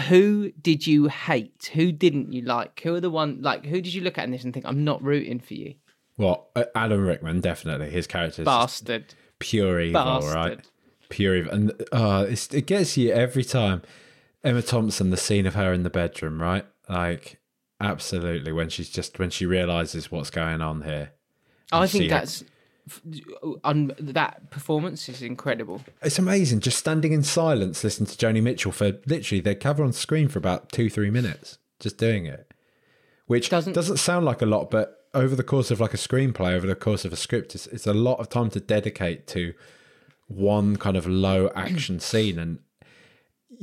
Who 0.09 0.51
did 0.61 0.87
you 0.87 1.09
hate? 1.09 1.71
Who 1.75 1.93
didn't 1.93 2.33
you 2.33 2.43
like? 2.43 2.81
Who 2.81 2.95
are 2.95 3.01
the 3.01 3.11
one 3.11 3.41
like? 3.43 3.67
Who 3.67 3.81
did 3.81 3.95
you 3.95 4.03
look 4.03 4.19
at 4.19 4.25
in 4.25 4.31
this 4.31 4.45
and 4.45 4.53
think 4.55 4.67
I'm 4.67 4.85
not 4.85 5.03
rooting 5.03 5.41
for 5.41 5.55
you, 5.55 5.75
Well, 6.17 6.49
uh, 6.57 6.65
Alan 6.75 7.01
Rickman 7.01 7.41
definitely 7.41 7.91
his 7.91 8.07
character 8.07 8.43
is 8.43 8.47
bastard? 8.47 9.15
pure 9.39 9.81
evil, 9.81 10.05
Bastard. 10.05 10.35
right? 10.35 10.59
Pure 11.09 11.37
evil, 11.37 11.53
and 11.53 11.73
uh, 11.93 12.27
it's, 12.29 12.53
it 12.55 12.67
gets 12.67 12.97
you 12.97 13.13
every 13.13 13.45
time. 13.45 13.83
Emma 14.43 14.63
Thompson, 14.63 15.11
the 15.11 15.17
scene 15.19 15.47
of 15.47 15.55
her 15.55 15.73
in 15.73 15.83
the 15.83 15.91
bedroom, 15.91 16.41
right? 16.41 16.65
Like, 16.89 17.39
absolutely, 17.81 18.53
when 18.53 18.69
she's 18.69 18.89
just 18.89 19.19
when 19.19 19.31
she 19.31 19.45
realizes 19.47 20.11
what's 20.11 20.31
going 20.31 20.61
on 20.61 20.83
here. 20.83 21.13
I 21.73 21.87
think 21.87 22.09
that's 22.11 22.43
on 23.65 23.93
that 23.99 24.51
performance 24.51 25.09
is 25.09 25.23
incredible. 25.23 25.83
It's 26.03 26.19
amazing 26.19 26.61
just 26.61 26.79
standing 26.79 27.13
in 27.13 27.23
silence, 27.23 27.83
listening 27.85 28.07
to 28.09 28.17
Joni 28.17 28.43
Mitchell 28.43 28.73
for 28.73 28.93
literally 29.07 29.41
they 29.41 29.55
cover 29.55 29.83
on 29.85 29.93
screen 29.93 30.29
for 30.29 30.39
about 30.39 30.71
two, 30.73 30.91
three 30.91 31.11
minutes, 31.11 31.59
just 31.79 31.97
doing 31.99 32.27
it. 32.27 32.53
Which 33.27 33.49
Doesn't- 33.49 33.75
doesn't, 33.75 33.99
sound 33.99 34.25
like 34.27 34.43
a 34.43 34.47
lot, 34.47 34.71
but 34.71 35.07
over 35.15 35.37
the 35.37 35.45
course 35.45 35.71
of 35.71 35.81
like 35.81 35.95
a 35.95 35.99
screenplay, 35.99 36.53
over 36.55 36.67
the 36.67 36.75
course 36.75 37.05
of 37.05 37.13
a 37.13 37.17
script, 37.17 37.55
it's, 37.55 37.67
it's 37.69 37.87
a 37.87 37.95
lot 37.95 38.19
of 38.19 38.29
time 38.29 38.51
to 38.51 38.61
dedicate 38.61 39.27
to 39.29 39.55
one 40.27 40.77
kind 40.77 40.97
of 40.97 41.07
low 41.07 41.51
action 41.55 42.01
scene. 42.01 42.39
And 42.39 42.59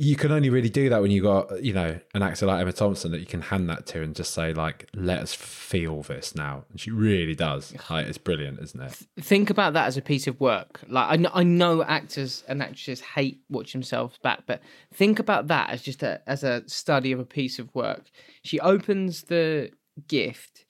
you 0.00 0.14
can 0.14 0.30
only 0.30 0.48
really 0.48 0.68
do 0.68 0.88
that 0.90 1.02
when 1.02 1.10
you 1.10 1.20
got, 1.20 1.60
you 1.62 1.72
know, 1.72 1.98
an 2.14 2.22
actor 2.22 2.46
like 2.46 2.60
Emma 2.60 2.72
Thompson 2.72 3.10
that 3.10 3.18
you 3.18 3.26
can 3.26 3.40
hand 3.40 3.68
that 3.68 3.84
to 3.86 4.00
and 4.00 4.14
just 4.14 4.32
say, 4.32 4.52
like, 4.54 4.88
let 4.94 5.18
us 5.18 5.34
feel 5.34 6.02
this 6.02 6.36
now. 6.36 6.64
And 6.70 6.80
she 6.80 6.92
really 6.92 7.34
does. 7.34 7.74
Like, 7.90 8.06
it's 8.06 8.16
brilliant, 8.16 8.60
isn't 8.60 8.80
it? 8.80 8.96
think 9.20 9.50
about 9.50 9.72
that 9.72 9.88
as 9.88 9.96
a 9.96 10.02
piece 10.02 10.28
of 10.28 10.38
work. 10.38 10.80
Like 10.86 11.10
I 11.10 11.16
know, 11.16 11.30
I 11.34 11.42
know 11.42 11.82
actors 11.82 12.44
and 12.46 12.62
actresses 12.62 13.00
hate 13.00 13.40
watching 13.50 13.80
themselves 13.80 14.18
back, 14.22 14.44
but 14.46 14.60
think 14.94 15.18
about 15.18 15.48
that 15.48 15.70
as 15.70 15.82
just 15.82 16.04
a 16.04 16.22
as 16.28 16.44
a 16.44 16.62
study 16.68 17.10
of 17.10 17.18
a 17.18 17.24
piece 17.24 17.58
of 17.58 17.74
work. 17.74 18.08
She 18.44 18.60
opens 18.60 19.24
the 19.24 19.72
gift, 20.06 20.64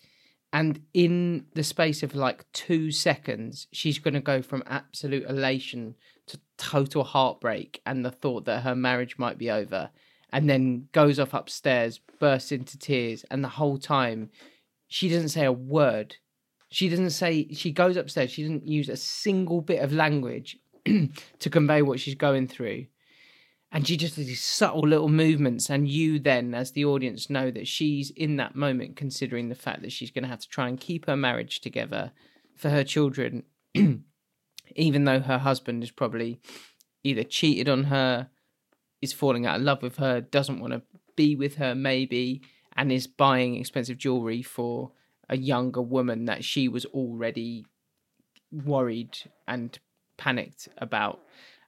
and 0.54 0.80
in 0.94 1.44
the 1.52 1.64
space 1.64 2.02
of 2.02 2.14
like 2.14 2.50
two 2.52 2.90
seconds, 2.90 3.66
she's 3.72 3.98
going 3.98 4.14
to 4.14 4.20
go 4.20 4.40
from 4.40 4.62
absolute 4.66 5.28
elation 5.28 5.96
total 6.58 7.04
heartbreak 7.04 7.80
and 7.86 8.04
the 8.04 8.10
thought 8.10 8.44
that 8.44 8.62
her 8.62 8.74
marriage 8.74 9.18
might 9.18 9.38
be 9.38 9.50
over, 9.50 9.90
and 10.32 10.48
then 10.50 10.88
goes 10.92 11.18
off 11.18 11.32
upstairs, 11.32 12.00
bursts 12.18 12.52
into 12.52 12.78
tears, 12.78 13.24
and 13.30 13.42
the 13.42 13.48
whole 13.48 13.78
time 13.78 14.30
she 14.88 15.08
doesn't 15.08 15.28
say 15.28 15.44
a 15.44 15.52
word. 15.52 16.16
She 16.70 16.88
doesn't 16.88 17.10
say, 17.10 17.48
she 17.52 17.72
goes 17.72 17.96
upstairs, 17.96 18.30
she 18.30 18.42
doesn't 18.42 18.66
use 18.66 18.88
a 18.88 18.96
single 18.96 19.60
bit 19.60 19.80
of 19.80 19.92
language 19.92 20.58
to 20.84 21.50
convey 21.50 21.82
what 21.82 22.00
she's 22.00 22.14
going 22.14 22.46
through. 22.46 22.86
And 23.70 23.86
she 23.86 23.98
just 23.98 24.16
does 24.16 24.26
these 24.26 24.42
subtle 24.42 24.82
little 24.82 25.08
movements. 25.08 25.68
And 25.68 25.88
you 25.88 26.18
then, 26.18 26.54
as 26.54 26.72
the 26.72 26.86
audience, 26.86 27.28
know 27.28 27.50
that 27.50 27.68
she's 27.68 28.10
in 28.10 28.36
that 28.36 28.56
moment 28.56 28.96
considering 28.96 29.48
the 29.48 29.54
fact 29.54 29.82
that 29.82 29.92
she's 29.92 30.10
going 30.10 30.24
to 30.24 30.28
have 30.28 30.40
to 30.40 30.48
try 30.48 30.68
and 30.68 30.80
keep 30.80 31.06
her 31.06 31.16
marriage 31.16 31.60
together 31.60 32.12
for 32.56 32.70
her 32.70 32.84
children, 32.84 33.44
even 34.76 35.04
though 35.04 35.20
her 35.20 35.38
husband 35.38 35.82
is 35.82 35.90
probably 35.90 36.40
either 37.04 37.22
cheated 37.22 37.68
on 37.68 37.84
her, 37.84 38.28
is 39.00 39.12
falling 39.12 39.46
out 39.46 39.56
of 39.56 39.62
love 39.62 39.82
with 39.82 39.96
her, 39.96 40.20
doesn't 40.20 40.60
want 40.60 40.72
to 40.72 40.82
be 41.16 41.36
with 41.36 41.56
her, 41.56 41.74
maybe, 41.74 42.42
and 42.76 42.92
is 42.92 43.06
buying 43.06 43.56
expensive 43.56 43.98
jewelry 43.98 44.42
for 44.42 44.92
a 45.28 45.36
younger 45.36 45.82
woman 45.82 46.24
that 46.24 46.44
she 46.44 46.68
was 46.68 46.84
already 46.86 47.66
worried 48.50 49.18
and 49.46 49.78
panicked 50.16 50.68
about. 50.78 51.20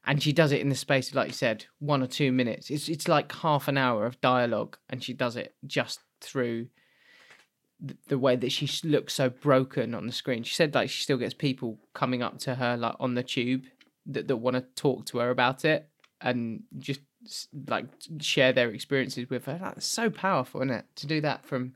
And 0.06 0.22
she 0.22 0.32
does 0.32 0.50
it 0.50 0.60
in 0.60 0.70
the 0.70 0.74
space 0.74 1.10
of, 1.10 1.14
like 1.14 1.28
you 1.28 1.34
said, 1.34 1.66
one 1.78 2.02
or 2.02 2.06
two 2.06 2.32
minutes. 2.32 2.70
It's 2.70 2.88
it's 2.88 3.06
like 3.06 3.30
half 3.32 3.68
an 3.68 3.76
hour 3.76 4.06
of 4.06 4.20
dialogue, 4.22 4.78
and 4.88 5.04
she 5.04 5.12
does 5.12 5.36
it 5.36 5.54
just 5.66 6.00
through 6.22 6.68
th- 6.68 6.70
the 8.08 8.18
way 8.18 8.36
that 8.36 8.52
she 8.52 8.68
looks 8.86 9.14
so 9.14 9.30
broken 9.30 9.94
on 9.94 10.06
the 10.06 10.12
screen. 10.12 10.42
She 10.42 10.54
said 10.54 10.74
like 10.74 10.90
she 10.90 11.02
still 11.02 11.16
gets 11.16 11.34
people 11.34 11.78
coming 11.94 12.22
up 12.22 12.38
to 12.40 12.56
her 12.56 12.76
like 12.76 12.94
on 13.00 13.14
the 13.14 13.22
tube 13.22 13.64
that, 14.06 14.28
that 14.28 14.36
want 14.36 14.56
to 14.56 14.62
talk 14.76 15.06
to 15.06 15.18
her 15.18 15.30
about 15.30 15.64
it 15.64 15.88
and 16.20 16.62
just 16.78 17.00
like 17.68 17.86
share 18.20 18.52
their 18.52 18.70
experiences 18.70 19.28
with 19.30 19.44
her. 19.46 19.58
That's 19.60 19.86
so 19.86 20.10
powerful, 20.10 20.60
isn't 20.62 20.74
it? 20.74 20.84
To 20.96 21.06
do 21.06 21.20
that 21.22 21.44
from 21.46 21.74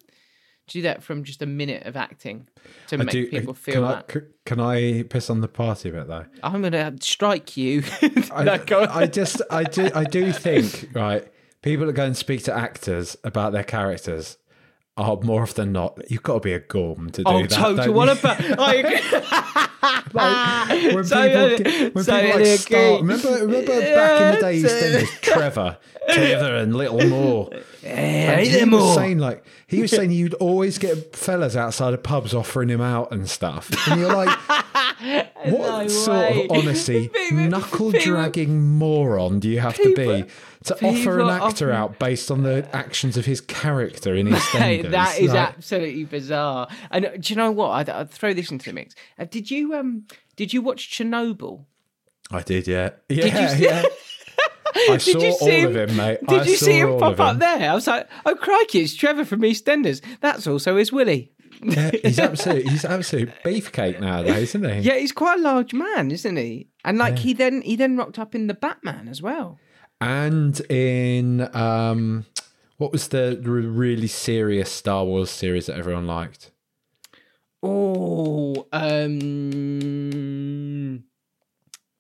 to 0.67 0.73
do 0.79 0.83
that 0.83 1.03
from 1.03 1.25
just 1.25 1.43
a 1.43 1.47
minute 1.47 1.83
of 1.87 1.95
acting 1.97 2.49
to 2.89 2.97
I 2.97 2.99
make 2.99 3.11
do- 3.11 3.29
people 3.29 3.53
can 3.55 3.63
feel 3.63 3.85
I, 3.85 3.95
that. 3.97 4.11
c- 4.13 4.21
Can 4.47 4.61
I 4.61 5.03
piss 5.03 5.29
on 5.29 5.43
the 5.43 5.49
party 5.49 5.91
a 5.91 5.93
bit 5.93 6.09
though? 6.09 6.25
I'm 6.43 6.63
gonna 6.63 6.95
strike 7.01 7.57
you. 7.57 7.83
I, 8.33 8.45
No. 8.45 8.87
I 8.91 9.07
just, 9.07 9.43
I 9.51 9.65
do, 9.65 9.91
I 9.95 10.05
do 10.05 10.33
think, 10.33 10.89
right? 10.95 11.27
People 11.61 11.89
are 11.89 11.93
going 11.93 12.13
to 12.13 12.19
speak 12.19 12.45
to 12.45 12.55
actors 12.55 13.17
about 13.25 13.53
their 13.53 13.65
characters 13.65 14.37
are 14.97 15.19
more 15.23 15.43
often 15.43 15.67
than 15.67 15.73
not. 15.73 15.99
You've 16.11 16.23
got 16.23 16.35
to 16.35 16.41
be 16.41 16.53
a 16.53 16.61
gorm 16.61 17.11
to 17.11 17.23
do 17.25 17.31
Oh, 17.31 17.43
that. 17.43 17.51
total! 17.51 17.85
don't 17.87 17.95
What 17.95 18.09
about? 18.19 18.41
I 18.61 18.75
agree. 18.77 19.21
Like, 20.13 20.95
when 20.95 21.05
So, 21.05 21.23
people, 21.23 21.67
uh, 21.87 21.91
when 21.91 22.05
so 22.05 22.21
people 22.21 22.41
like 22.41 22.47
start, 22.59 22.71
agree. 22.71 22.97
remember, 22.97 23.31
remember 23.47 23.81
back 23.95 24.21
in 24.21 24.35
the 24.35 24.41
day, 24.41 24.53
Yes. 24.59 24.73
EastEnders, 24.73 25.21
Trevor, 25.21 25.79
Trevor, 26.11 26.57
and 26.57 26.77
Little 26.77 27.07
Mo. 27.09 27.51
Hey, 27.83 28.49
he 28.49 28.65
was 28.65 28.95
saying 28.95 29.19
like 29.19 29.45
he 29.67 29.83
was 29.83 29.91
saying 29.91 30.11
you'd 30.13 30.35
always 30.35 30.79
get 30.79 31.15
fellas 31.17 31.57
outside 31.57 31.93
of 31.93 32.03
pubs 32.03 32.33
offering 32.33 32.69
him 32.69 32.81
out 32.81 33.11
and 33.13 33.29
stuff, 33.29 33.71
and 33.89 34.01
you're 34.01 34.15
like, 34.15 34.29
what 35.45 35.83
No 35.83 35.89
sort 35.89 36.17
way. 36.31 36.45
of 36.45 36.51
honesty, 36.53 37.11
knuckle 37.33 37.91
dragging 37.91 38.63
moron 38.63 39.41
do 39.41 39.49
you 39.49 39.61
have 39.61 39.77
to 39.77 39.95
be 39.95 40.25
People- 40.65 40.93
to 40.95 40.99
offer 41.01 41.21
an 41.21 41.29
actor 41.29 41.71
out 41.73 41.99
based 41.99 42.31
on 42.31 42.43
the 42.43 42.67
actions 42.75 43.17
of 43.17 43.27
his 43.27 43.41
character 43.41 44.15
in 44.15 44.27
Hey, 44.33 44.83
EastEnders? 44.83 44.91
that 44.93 45.19
is 45.19 45.29
Like, 45.33 45.49
absolutely 45.51 46.05
bizarre. 46.05 46.69
And 46.91 47.05
uh, 47.07 47.11
do 47.19 47.33
you 47.33 47.37
know 47.37 47.51
what? 47.51 47.69
I'd, 47.71 47.89
I'd 47.91 48.11
throw 48.11 48.33
this 48.33 48.51
into 48.51 48.67
the 48.67 48.73
mix. 48.73 48.95
Uh, 49.19 49.25
did 49.27 49.51
you 49.51 49.75
um? 49.75 50.07
Did 50.37 50.53
you 50.53 50.63
watch 50.63 50.91
Chernobyl? 50.91 51.65
I 52.31 52.41
did, 52.43 52.67
yeah, 52.67 52.91
yeah, 53.09 53.43
you 53.43 53.49
see- 53.57 53.65
yeah. 53.65 53.83
I 54.91 54.97
saw 54.97 55.19
you 55.21 55.29
all 55.31 55.39
see 55.39 55.61
of 55.63 55.77
him- 55.77 55.91
him, 55.91 55.97
mate. 55.97 56.19
Did 56.27 56.41
I 56.41 56.45
you 56.45 56.57
saw 56.57 56.65
see 56.67 56.79
him 56.81 56.99
pop 56.99 57.21
up 57.21 57.39
there? 57.39 57.71
I 57.71 57.75
was 57.75 57.87
like, 57.87 58.09
oh 58.27 58.35
crikey, 58.35 58.81
it's 58.81 58.95
Trevor 58.97 59.25
from 59.25 59.43
EastEnders. 59.43 60.01
That's 60.21 60.47
also 60.47 60.77
his 60.77 60.91
Willie. 60.91 61.31
Yeah, 61.63 61.93
he's 62.03 62.19
absolute. 62.29 62.69
He's 62.69 62.85
absolute 62.85 63.31
beefcake 63.45 64.01
nowadays, 64.01 64.55
isn't 64.57 64.69
he? 64.69 64.81
Yeah, 64.81 64.97
he's 64.97 65.13
quite 65.13 65.39
a 65.39 65.43
large 65.43 65.73
man, 65.73 66.11
isn't 66.11 66.37
he? 66.37 66.69
And 66.85 66.99
like 66.99 67.19
he 67.19 67.33
then 67.35 67.63
he 67.63 67.77
then 67.77 67.97
rocked 67.97 68.19
up 68.19 68.35
in 68.35 68.49
the 68.49 68.55
Batman 68.55 69.07
as 69.09 69.23
well. 69.23 69.59
And 70.05 70.61
in 70.71 71.49
um, 71.57 72.27
what 72.77 72.93
was 72.93 73.09
the 73.09 73.41
really 73.43 74.07
serious 74.07 74.71
Star 74.71 75.03
Wars 75.03 75.31
series 75.31 75.65
that 75.65 75.79
everyone 75.79 76.07
liked? 76.07 76.51
Oh, 77.63 78.67
um, 78.71 79.19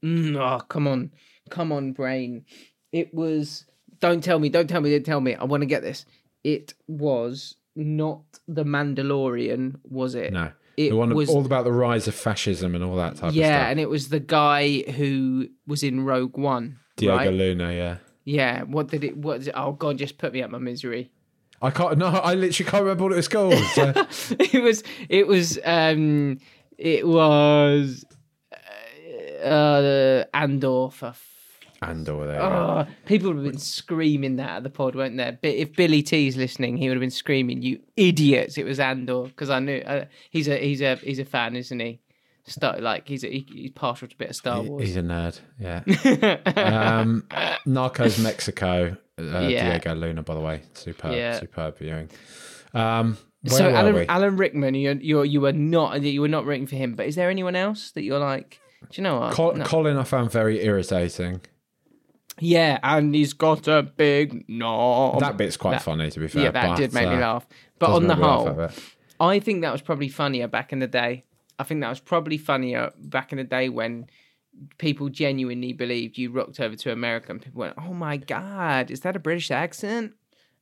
mm, 0.04 0.36
oh, 0.36 0.60
come 0.68 0.86
on, 0.86 1.12
come 1.48 1.72
on, 1.72 1.92
brain. 1.92 2.44
It 2.92 3.14
was. 3.14 3.64
Don't 4.00 4.22
tell 4.22 4.38
me. 4.38 4.50
Don't 4.50 4.68
tell 4.68 4.82
me. 4.82 4.90
Don't 4.90 5.06
tell 5.06 5.22
me. 5.22 5.34
I 5.34 5.44
want 5.44 5.62
to 5.62 5.66
get 5.66 5.80
this. 5.80 6.04
It 6.42 6.74
was 6.86 7.56
not 7.74 8.20
the 8.46 8.64
Mandalorian, 8.64 9.76
was 9.82 10.14
it? 10.14 10.30
No, 10.34 10.52
It 10.76 10.90
the 10.90 10.96
one 10.96 11.14
was. 11.14 11.30
all 11.30 11.46
about 11.46 11.64
the 11.64 11.72
rise 11.72 12.06
of 12.06 12.14
fascism 12.14 12.74
and 12.74 12.84
all 12.84 12.96
that 12.96 13.14
type 13.14 13.28
of 13.28 13.32
stuff. 13.32 13.34
yeah, 13.34 13.68
and 13.70 13.80
it 13.80 13.88
was 13.88 14.10
the 14.10 14.20
guy 14.20 14.82
who 14.92 15.48
was 15.66 15.82
in 15.82 16.04
Rogue 16.04 16.36
One. 16.36 16.80
Diego 16.96 17.16
right? 17.16 17.32
Luna, 17.32 17.72
yeah. 17.72 17.96
Yeah. 18.24 18.62
What 18.62 18.88
did 18.88 19.04
it? 19.04 19.16
What? 19.16 19.40
Did 19.40 19.48
it, 19.48 19.54
oh 19.56 19.72
God! 19.72 19.98
Just 19.98 20.18
put 20.18 20.32
me 20.32 20.42
out 20.42 20.50
my 20.50 20.58
misery. 20.58 21.10
I 21.62 21.70
can't. 21.70 21.98
No, 21.98 22.06
I 22.06 22.34
literally 22.34 22.70
can't 22.70 22.82
remember 22.82 23.04
what 23.04 23.12
it 23.12 23.16
was 23.16 23.28
called. 23.28 23.54
so- 23.74 23.92
it 24.38 24.62
was 24.62 24.82
it 25.08 25.26
was 25.26 25.58
um 25.64 26.38
it 26.78 27.06
was 27.06 28.04
uh, 29.44 29.46
uh 29.46 30.24
Andor 30.34 30.90
for 30.90 31.06
f- 31.08 31.30
Andor, 31.82 32.26
there. 32.26 32.40
oh, 32.42 32.86
people 33.04 33.28
would 33.28 33.36
have 33.44 33.52
been 33.52 33.58
screaming 33.60 34.36
that 34.36 34.56
at 34.56 34.62
the 34.62 34.70
pod 34.70 34.94
weren't 34.94 35.16
there 35.18 35.38
but 35.40 35.50
if 35.50 35.74
Billy 35.76 36.02
T's 36.02 36.36
listening 36.36 36.76
he 36.78 36.88
would 36.88 36.94
have 36.96 37.00
been 37.00 37.10
screaming 37.10 37.60
you 37.60 37.78
idiots 37.96 38.56
it 38.56 38.64
was 38.64 38.80
Andor 38.80 39.24
because 39.24 39.50
I 39.50 39.58
knew 39.58 39.78
uh, 39.78 40.06
he's 40.30 40.48
a 40.48 40.56
he's 40.58 40.80
a 40.80 40.96
he's 40.96 41.18
a 41.18 41.24
fan 41.26 41.56
isn't 41.56 41.78
he 41.78 42.00
Star 42.46 42.78
like 42.78 43.08
he's 43.08 43.22
he, 43.22 43.46
he's 43.50 43.70
partial 43.70 44.06
to 44.06 44.14
a 44.14 44.18
bit 44.18 44.30
of 44.30 44.36
Star 44.36 44.62
Wars. 44.62 44.82
He's 44.86 44.96
a 44.96 45.02
nerd. 45.02 45.40
Yeah. 45.58 45.82
um, 47.00 47.24
Narcos 47.66 48.22
Mexico. 48.22 48.96
Uh, 49.18 49.40
Yeah. 49.48 49.70
Diego 49.70 49.94
Luna, 49.94 50.22
by 50.22 50.34
the 50.34 50.40
way, 50.40 50.62
superb, 50.74 51.14
Yeah. 51.14 51.38
superb 51.38 51.78
viewing. 51.78 52.10
Um, 52.74 53.16
so 53.46 53.68
Alan? 53.70 54.06
Alan 54.08 54.36
Rickman, 54.36 54.74
you 54.74 54.98
you 55.00 55.22
you 55.22 55.40
were 55.40 55.52
not 55.52 56.02
you 56.02 56.20
were 56.20 56.28
not 56.28 56.44
rooting 56.44 56.66
for 56.66 56.76
him. 56.76 56.94
But 56.94 57.06
is 57.06 57.14
there 57.14 57.30
anyone 57.30 57.56
else 57.56 57.92
that 57.92 58.02
you're 58.02 58.18
like? 58.18 58.60
Do 58.90 59.00
you 59.00 59.02
know 59.02 59.20
what? 59.20 59.32
Col- 59.32 59.54
No. 59.54 59.64
Colin, 59.64 59.96
I 59.96 60.04
found 60.04 60.30
very 60.30 60.62
irritating. 60.64 61.40
yeah, 62.38 62.78
and 62.82 63.14
he's 63.14 63.32
got 63.32 63.68
a 63.68 63.82
big 63.82 64.44
knob. 64.48 65.20
That 65.20 65.36
bit's 65.36 65.56
quite 65.56 65.80
funny, 65.80 66.10
to 66.10 66.20
be 66.20 66.28
fair. 66.28 66.42
yeah, 66.44 66.50
that 66.50 66.68
but, 66.70 66.76
did 66.76 66.92
make 66.92 67.08
me 67.08 67.14
uh, 67.14 67.20
laugh. 67.20 67.46
But 67.78 67.90
on 67.90 68.06
the 68.06 68.16
me 68.16 68.22
whole. 68.22 68.68
I 69.20 69.38
think 69.40 69.62
that 69.62 69.72
was 69.72 69.80
probably 69.80 70.08
funnier 70.08 70.48
back 70.48 70.72
in 70.72 70.80
the 70.80 70.86
day. 70.86 71.24
I 71.58 71.64
think 71.64 71.80
that 71.80 71.88
was 71.88 72.00
probably 72.00 72.38
funnier 72.38 72.92
back 72.98 73.32
in 73.32 73.38
the 73.38 73.44
day 73.44 73.68
when 73.68 74.06
people 74.78 75.08
genuinely 75.08 75.72
believed 75.72 76.18
you 76.18 76.30
rocked 76.30 76.60
over 76.60 76.76
to 76.76 76.92
America 76.92 77.30
and 77.30 77.42
people 77.42 77.60
went, 77.60 77.74
"Oh 77.78 77.94
my 77.94 78.16
god, 78.16 78.90
is 78.90 79.00
that 79.00 79.16
a 79.16 79.18
British 79.18 79.50
accent?" 79.50 80.14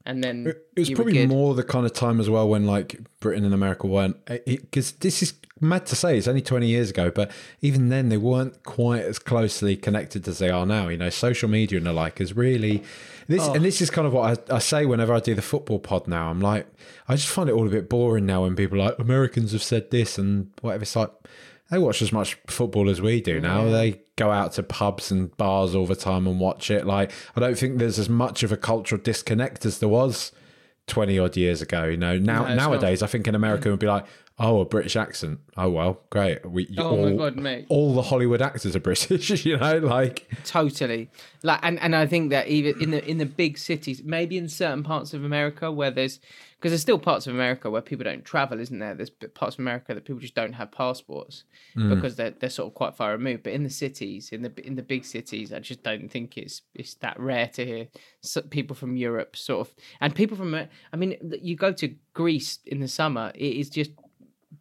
And 0.04 0.22
then 0.22 0.46
It 0.76 0.80
was 0.80 0.90
probably 0.90 1.26
more 1.26 1.54
the 1.54 1.62
kind 1.62 1.86
of 1.86 1.92
time 1.92 2.18
as 2.18 2.28
well 2.28 2.48
when 2.48 2.66
like 2.66 3.00
Britain 3.20 3.44
and 3.44 3.54
America 3.54 3.86
weren't 3.86 4.16
eh, 4.26 4.38
eh, 4.46 4.56
because 4.60 4.92
this 4.92 5.22
is 5.22 5.34
mad 5.60 5.86
to 5.86 5.94
say 5.94 6.18
it's 6.18 6.26
only 6.26 6.42
20 6.42 6.66
years 6.66 6.90
ago 6.90 7.08
but 7.08 7.30
even 7.60 7.88
then 7.88 8.08
they 8.08 8.16
weren't 8.16 8.64
quite 8.64 9.04
as 9.04 9.20
closely 9.20 9.76
connected 9.76 10.26
as 10.26 10.38
they 10.38 10.50
are 10.50 10.66
now 10.66 10.88
you 10.88 10.96
know 10.96 11.08
social 11.08 11.48
media 11.48 11.78
and 11.78 11.86
the 11.86 11.92
like 11.92 12.20
is 12.20 12.34
really 12.34 12.82
this 13.28 13.42
Oh. 13.42 13.54
and 13.54 13.64
this 13.64 13.80
is 13.80 13.90
kind 13.90 14.06
of 14.06 14.12
what 14.12 14.50
I, 14.50 14.56
I 14.56 14.58
say 14.58 14.86
whenever 14.86 15.12
I 15.14 15.20
do 15.20 15.34
the 15.34 15.42
football 15.42 15.78
pod 15.78 16.06
now 16.08 16.28
I'm 16.30 16.40
like 16.40 16.66
I 17.08 17.16
just 17.16 17.28
find 17.28 17.48
it 17.48 17.52
all 17.52 17.66
a 17.66 17.70
bit 17.70 17.88
boring 17.88 18.26
now 18.26 18.42
when 18.42 18.56
people 18.56 18.80
are 18.80 18.86
like 18.90 18.98
Americans 18.98 19.52
have 19.52 19.62
said 19.62 19.90
this 19.90 20.18
and 20.18 20.50
whatever 20.60 20.82
it's 20.82 20.96
like 20.96 21.10
they 21.70 21.78
watch 21.78 22.02
as 22.02 22.12
much 22.12 22.34
football 22.48 22.90
as 22.90 23.00
we 23.00 23.22
do 23.22 23.40
now. 23.40 23.64
They 23.64 24.02
go 24.16 24.30
out 24.30 24.52
to 24.54 24.62
pubs 24.62 25.10
and 25.10 25.34
bars 25.38 25.74
all 25.74 25.86
the 25.86 25.96
time 25.96 26.26
and 26.26 26.38
watch 26.38 26.70
it. 26.70 26.84
Like, 26.84 27.10
I 27.34 27.40
don't 27.40 27.56
think 27.56 27.78
there's 27.78 27.98
as 27.98 28.10
much 28.10 28.42
of 28.42 28.52
a 28.52 28.58
cultural 28.58 29.00
disconnect 29.00 29.64
as 29.64 29.78
there 29.78 29.88
was 29.88 30.32
20 30.88 31.18
odd 31.18 31.34
years 31.34 31.62
ago. 31.62 31.84
You 31.84 31.96
know, 31.96 32.18
now 32.18 32.44
No, 32.46 32.54
nowadays, 32.56 33.02
I 33.02 33.06
think 33.06 33.26
in 33.26 33.34
America 33.34 33.70
would 33.70 33.78
be 33.78 33.86
like, 33.86 34.04
oh, 34.38 34.60
a 34.60 34.64
British 34.64 34.96
accent. 34.96 35.40
Oh, 35.56 35.70
well, 35.70 36.00
great. 36.10 36.44
We, 36.48 36.68
Oh 36.78 36.90
all, 36.90 37.10
my 37.10 37.16
god, 37.16 37.36
mate. 37.36 37.66
all 37.68 37.94
the 37.94 38.02
Hollywood 38.02 38.42
actors 38.42 38.74
are 38.74 38.80
British, 38.80 39.44
you 39.44 39.56
know, 39.56 39.78
like, 39.78 40.26
Totally. 40.44 41.10
Like 41.42 41.60
and, 41.62 41.78
and 41.80 41.94
I 41.94 42.06
think 42.06 42.30
that 42.30 42.48
even 42.48 42.80
in 42.80 42.90
the 42.90 43.04
in 43.08 43.18
the 43.18 43.26
big 43.26 43.58
cities, 43.58 44.02
maybe 44.04 44.38
in 44.38 44.48
certain 44.48 44.82
parts 44.82 45.12
of 45.12 45.24
America 45.24 45.70
where 45.70 45.90
there's 45.90 46.20
because 46.62 46.70
there's 46.70 46.82
still 46.82 46.98
parts 46.98 47.26
of 47.26 47.34
America 47.34 47.68
where 47.68 47.82
people 47.82 48.04
don't 48.04 48.24
travel, 48.24 48.60
isn't 48.60 48.78
there? 48.78 48.94
There's 48.94 49.10
parts 49.10 49.56
of 49.56 49.58
America 49.58 49.94
that 49.94 50.04
people 50.04 50.20
just 50.20 50.36
don't 50.36 50.52
have 50.52 50.70
passports 50.70 51.42
mm. 51.76 51.92
because 51.92 52.14
they're 52.14 52.30
they're 52.30 52.50
sort 52.50 52.68
of 52.68 52.74
quite 52.74 52.94
far 52.94 53.10
removed. 53.10 53.42
But 53.42 53.54
in 53.54 53.64
the 53.64 53.70
cities, 53.70 54.30
in 54.30 54.42
the 54.42 54.52
in 54.64 54.76
the 54.76 54.82
big 54.82 55.04
cities, 55.04 55.52
I 55.52 55.58
just 55.58 55.82
don't 55.82 56.08
think 56.08 56.38
it's 56.38 56.62
it's 56.74 56.94
that 56.94 57.18
rare 57.18 57.48
to 57.48 57.66
hear 57.66 57.88
people 58.50 58.76
from 58.76 58.96
Europe 58.96 59.36
sort 59.36 59.66
of 59.66 59.74
and 60.00 60.14
people 60.14 60.36
from 60.36 60.54
I 60.54 60.96
mean, 60.96 61.16
you 61.42 61.56
go 61.56 61.72
to 61.72 61.94
Greece 62.14 62.60
in 62.64 62.78
the 62.78 62.88
summer, 62.88 63.32
it 63.34 63.56
is 63.56 63.68
just 63.68 63.90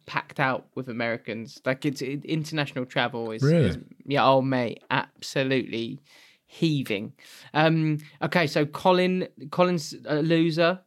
packed 0.06 0.40
out 0.40 0.66
with 0.74 0.88
Americans. 0.88 1.60
Like 1.64 1.84
it's 1.84 2.02
it, 2.02 2.24
international 2.24 2.86
travel 2.86 3.30
is, 3.32 3.42
Really? 3.42 3.68
is 3.70 3.78
yeah, 4.04 4.26
oh 4.26 4.42
mate, 4.42 4.82
absolutely 4.90 6.00
heaving. 6.46 7.12
Um, 7.54 7.98
okay, 8.20 8.46
so 8.46 8.66
Colin 8.66 9.28
Colin's 9.50 9.94
a 10.06 10.16
loser. 10.22 10.80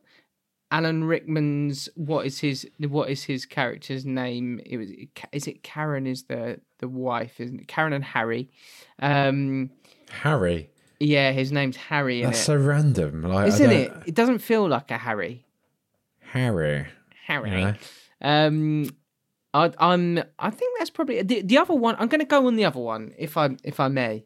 Alan 0.72 1.04
Rickman's 1.04 1.88
what 1.96 2.26
is 2.26 2.40
his 2.40 2.68
what 2.80 3.10
is 3.10 3.24
his 3.24 3.46
character's 3.46 4.06
name? 4.06 4.60
It 4.66 4.78
was 4.78 4.90
is 5.32 5.48
it 5.48 5.64
Karen 5.64 6.08
is 6.08 6.24
the 6.24 6.60
the 6.80 6.88
wife, 6.88 7.40
isn't 7.40 7.62
it? 7.62 7.68
Karen 7.68 7.94
and 7.94 8.04
Harry. 8.04 8.50
Um, 9.00 9.70
Harry. 10.10 10.70
yeah, 11.00 11.32
his 11.32 11.52
name's 11.52 11.78
Harry, 11.78 12.24
That's 12.24 12.40
so 12.40 12.56
random. 12.56 13.22
Like, 13.22 13.48
isn't 13.50 13.72
it? 13.72 13.94
It 14.08 14.16
doesn't 14.16 14.40
feel 14.40 14.68
like 14.68 14.92
a 14.92 14.98
Harry. 14.98 15.46
Harry. 16.32 16.86
Harry. 17.26 17.50
Know? 17.52 17.74
Um, 18.22 18.90
I, 19.54 19.72
I'm. 19.80 20.24
I 20.40 20.50
think 20.50 20.78
that's 20.78 20.90
probably 20.90 21.22
the, 21.22 21.42
the 21.42 21.58
other 21.58 21.74
one. 21.74 21.96
I'm 22.00 22.08
going 22.08 22.20
to 22.20 22.26
go 22.26 22.48
on 22.48 22.56
the 22.56 22.66
other 22.66 22.80
one, 22.80 23.14
if 23.18 23.38
I 23.38 23.56
if 23.64 23.80
I 23.80 23.88
may. 23.88 24.26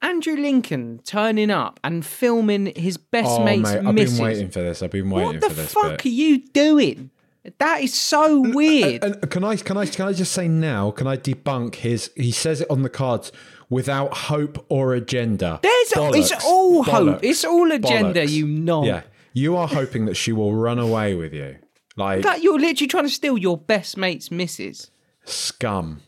Andrew 0.00 0.34
Lincoln 0.36 1.00
turning 1.04 1.50
up 1.50 1.78
and 1.84 2.04
filming 2.04 2.72
his 2.74 2.96
best 2.96 3.28
Oh, 3.30 3.44
mate's 3.44 3.72
mate, 3.72 3.86
I've 3.86 3.94
missus. 3.94 4.18
been 4.18 4.24
waiting 4.26 4.50
for 4.50 4.60
this. 4.60 4.82
I've 4.82 4.90
been 4.90 5.10
waiting 5.10 5.40
what 5.40 5.44
for 5.44 5.54
this 5.54 5.74
What 5.74 5.82
the 5.84 5.90
fuck 5.90 6.04
are 6.06 6.08
you 6.08 6.38
doing? 6.48 7.10
That 7.58 7.82
is 7.82 7.94
so 7.94 8.40
weird. 8.40 9.02
And 9.04 9.30
can 9.30 9.44
I 9.44 9.56
can 9.56 9.76
I 9.76 9.86
can 9.86 10.06
I 10.08 10.12
just 10.12 10.32
say 10.32 10.48
now? 10.48 10.90
Can 10.92 11.06
I 11.06 11.16
debunk 11.16 11.76
his? 11.76 12.10
He 12.16 12.30
says 12.32 12.60
it 12.60 12.70
on 12.70 12.82
the 12.82 12.88
cards 12.88 13.32
without 13.68 14.14
hope 14.14 14.64
or 14.68 14.94
agenda. 14.94 15.58
There's 15.62 15.74
it's 15.74 16.32
Bollocks. 16.32 16.44
all 16.44 16.82
hope. 16.84 17.20
It's 17.22 17.44
all 17.44 17.70
agenda. 17.72 18.22
Bollocks. 18.24 18.30
You 18.30 18.46
know. 18.46 18.84
Yeah, 18.84 19.02
you 19.32 19.56
are 19.56 19.66
hoping 19.68 20.04
that 20.06 20.14
she 20.14 20.32
will 20.32 20.54
run 20.54 20.78
away 20.78 21.14
with 21.14 21.32
you, 21.32 21.56
like 21.96 22.24
Like 22.24 22.42
you're 22.42 22.58
literally 22.58 22.88
trying 22.88 23.04
to 23.04 23.10
steal 23.10 23.36
your 23.38 23.56
best 23.58 23.96
mate's 23.96 24.30
missus. 24.30 24.90
scum, 25.24 26.00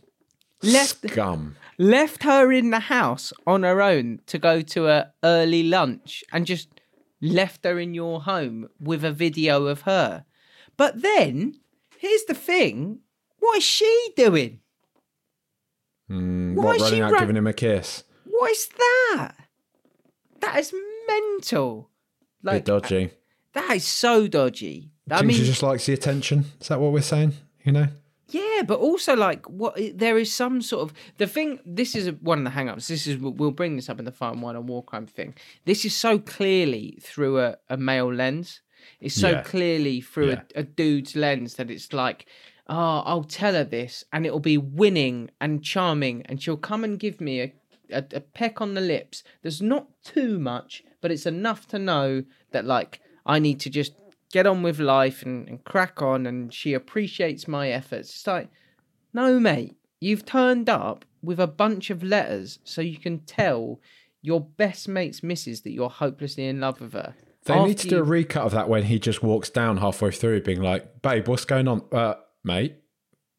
Left 0.63 1.09
scum. 1.11 1.57
left 1.79 2.23
her 2.25 2.51
in 2.53 2.71
the 2.71 2.81
house 2.81 3.33
on 3.47 3.63
her 3.65 3.83
own 3.83 4.21
to 4.27 4.39
go 4.39 4.61
to 4.63 4.89
a 4.89 5.13
early 5.23 5.63
lunch 5.65 6.25
and 6.33 6.47
just 6.47 6.69
left 7.21 7.65
her 7.65 7.79
in 7.79 7.95
your 7.95 8.23
home 8.23 8.69
with 8.81 9.05
a 9.05 9.13
video 9.13 9.67
of 9.67 9.83
her. 9.83 10.25
But 10.77 11.03
then, 11.03 11.61
here's 11.99 12.25
the 12.25 12.35
thing: 12.35 13.01
what 13.39 13.59
is 13.59 13.65
she 13.65 14.11
doing? 14.17 14.61
Mm, 16.11 16.55
Why 16.55 16.65
what 16.65 16.77
is 16.77 16.83
she 16.83 16.85
running 16.85 17.03
out, 17.03 17.13
run- 17.13 17.23
giving 17.23 17.37
him 17.37 17.47
a 17.47 17.53
kiss? 17.53 18.05
What 18.25 18.51
is 18.51 18.69
that? 18.69 19.33
That 20.41 20.59
is 20.59 20.75
mental. 21.07 21.91
Bit 22.43 22.65
dodgy. 22.67 23.11
that 23.55 23.71
is 23.77 23.85
so 23.85 24.27
dodgy. 24.29 24.91
I 25.11 25.23
mean, 25.23 25.37
she 25.37 25.45
just 25.45 25.63
likes 25.63 25.87
the 25.87 25.93
attention. 25.93 26.47
Is 26.61 26.69
that 26.69 26.81
what 26.81 26.93
we're 26.93 27.03
saying? 27.03 27.35
You 27.65 27.73
know. 27.73 27.87
Yeah, 28.29 28.63
but 28.67 28.79
also 28.81 29.15
like 29.15 29.45
what 29.49 29.79
there 29.95 30.19
is 30.19 30.33
some 30.33 30.63
sort 30.63 30.83
of 30.91 30.97
the 31.19 31.27
thing. 31.27 31.61
This 31.67 31.95
is 31.95 32.11
one 32.21 32.39
of 32.39 32.45
the 32.45 32.51
hang-ups. 32.51 32.89
This 32.89 33.07
is 33.07 33.19
we'll 33.19 33.51
bring 33.51 33.77
this 33.77 33.89
up 33.89 33.99
in 33.99 34.07
the 34.07 34.13
fine 34.13 34.41
wine 34.41 34.57
and 34.57 34.69
war 34.69 34.83
crime 34.83 35.07
thing. 35.07 35.35
This 35.67 35.85
is 35.85 35.95
so 35.95 36.19
clearly 36.19 36.99
through 37.03 37.39
a, 37.41 37.57
a 37.69 37.77
male 37.77 38.13
lens. 38.13 38.61
It's 39.01 39.15
so 39.15 39.31
Yeah. 39.31 39.43
clearly 39.43 40.01
through 40.01 40.31
Yeah. 40.31 40.43
a, 40.57 40.61
a 40.61 40.63
dude's 40.63 41.15
lens 41.15 41.55
that 41.57 41.71
it's 41.71 41.93
like, 41.93 42.27
oh, 42.69 43.03
I'll 43.05 43.25
tell 43.25 43.53
her 43.55 43.65
this, 43.65 44.05
and 44.13 44.25
it'll 44.27 44.41
be 44.41 44.59
winning 44.59 45.31
and 45.41 45.63
charming, 45.63 46.23
and 46.27 46.43
she'll 46.43 46.57
come 46.57 46.83
and 46.83 46.99
give 46.99 47.21
me 47.21 47.41
a, 47.43 47.53
a, 47.93 48.05
a 48.15 48.21
peck 48.21 48.61
on 48.61 48.73
the 48.75 48.81
lips. 48.81 49.23
There's 49.43 49.61
not 49.63 49.89
too 50.03 50.39
much, 50.39 50.83
but 51.03 51.11
it's 51.11 51.27
enough 51.27 51.69
to 51.69 51.79
know 51.79 52.25
that 52.53 52.65
like 52.65 53.01
I 53.27 53.39
need 53.39 53.61
to 53.61 53.71
just 53.71 53.93
get 54.35 54.49
on 54.49 54.65
with 54.65 54.81
life 54.81 55.23
and, 55.23 55.49
and 55.49 55.63
crack 55.63 56.03
on 56.03 56.27
and 56.27 56.53
she 56.53 56.75
appreciates 56.75 57.47
my 57.47 57.71
efforts. 57.71 58.11
It's 58.11 58.27
like, 58.27 58.49
no, 59.13 59.39
mate, 59.39 59.77
you've 60.01 60.27
turned 60.27 60.69
up 60.69 61.05
with 61.23 61.39
a 61.39 61.47
bunch 61.47 61.89
of 61.89 62.03
letters 62.03 62.59
so 62.65 62.81
you 62.83 62.99
can 62.99 63.21
tell 63.21 63.81
your 64.23 64.41
best 64.41 64.89
mate's 64.89 65.23
missus 65.23 65.61
that 65.61 65.71
you're 65.71 65.89
hopelessly 65.89 66.49
in 66.49 66.59
love 66.59 66.81
with 66.81 66.95
her. 66.95 67.15
They 67.45 67.55
need 67.63 67.79
to 67.79 67.87
After 67.87 67.89
do 67.91 67.99
a 68.01 68.03
recut 68.03 68.43
of 68.43 68.51
that 68.53 68.69
when 68.69 68.83
he 68.83 68.99
just 68.99 69.23
walks 69.23 69.51
down 69.51 69.77
halfway 69.77 70.11
through, 70.11 70.41
being 70.41 70.63
like, 70.63 71.03
"Babe, 71.03 71.29
what's 71.29 71.45
going 71.45 71.69
on, 71.69 71.83
uh, 71.93 72.15
mate?" 72.43 72.77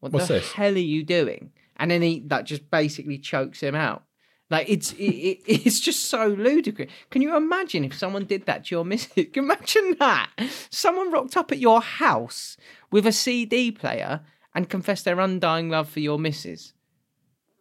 What 0.00 0.12
what's 0.12 0.28
the 0.28 0.34
this? 0.34 0.52
hell 0.52 0.72
are 0.72 0.78
you 0.78 1.02
doing? 1.02 1.50
And 1.76 1.90
then 1.90 2.02
he 2.02 2.20
that 2.28 2.46
just 2.46 2.70
basically 2.70 3.18
chokes 3.18 3.60
him 3.60 3.74
out. 3.74 4.04
Like 4.50 4.68
it's 4.68 4.92
it, 4.92 5.04
it, 5.04 5.42
it's 5.66 5.80
just 5.80 6.04
so 6.04 6.28
ludicrous. 6.28 6.90
Can 7.10 7.22
you 7.22 7.36
imagine 7.36 7.84
if 7.84 7.96
someone 7.96 8.24
did 8.24 8.46
that 8.46 8.66
to 8.66 8.74
your 8.74 8.84
missus? 8.86 9.12
Can 9.12 9.30
you 9.34 9.42
imagine 9.42 9.96
that? 9.98 10.30
Someone 10.70 11.10
rocked 11.12 11.36
up 11.36 11.52
at 11.52 11.58
your 11.58 11.80
house 11.80 12.56
with 12.90 13.06
a 13.06 13.12
CD 13.12 13.70
player 13.72 14.20
and 14.54 14.68
confessed 14.68 15.04
their 15.04 15.20
undying 15.20 15.68
love 15.68 15.88
for 15.88 16.00
your 16.00 16.18
missus. 16.18 16.72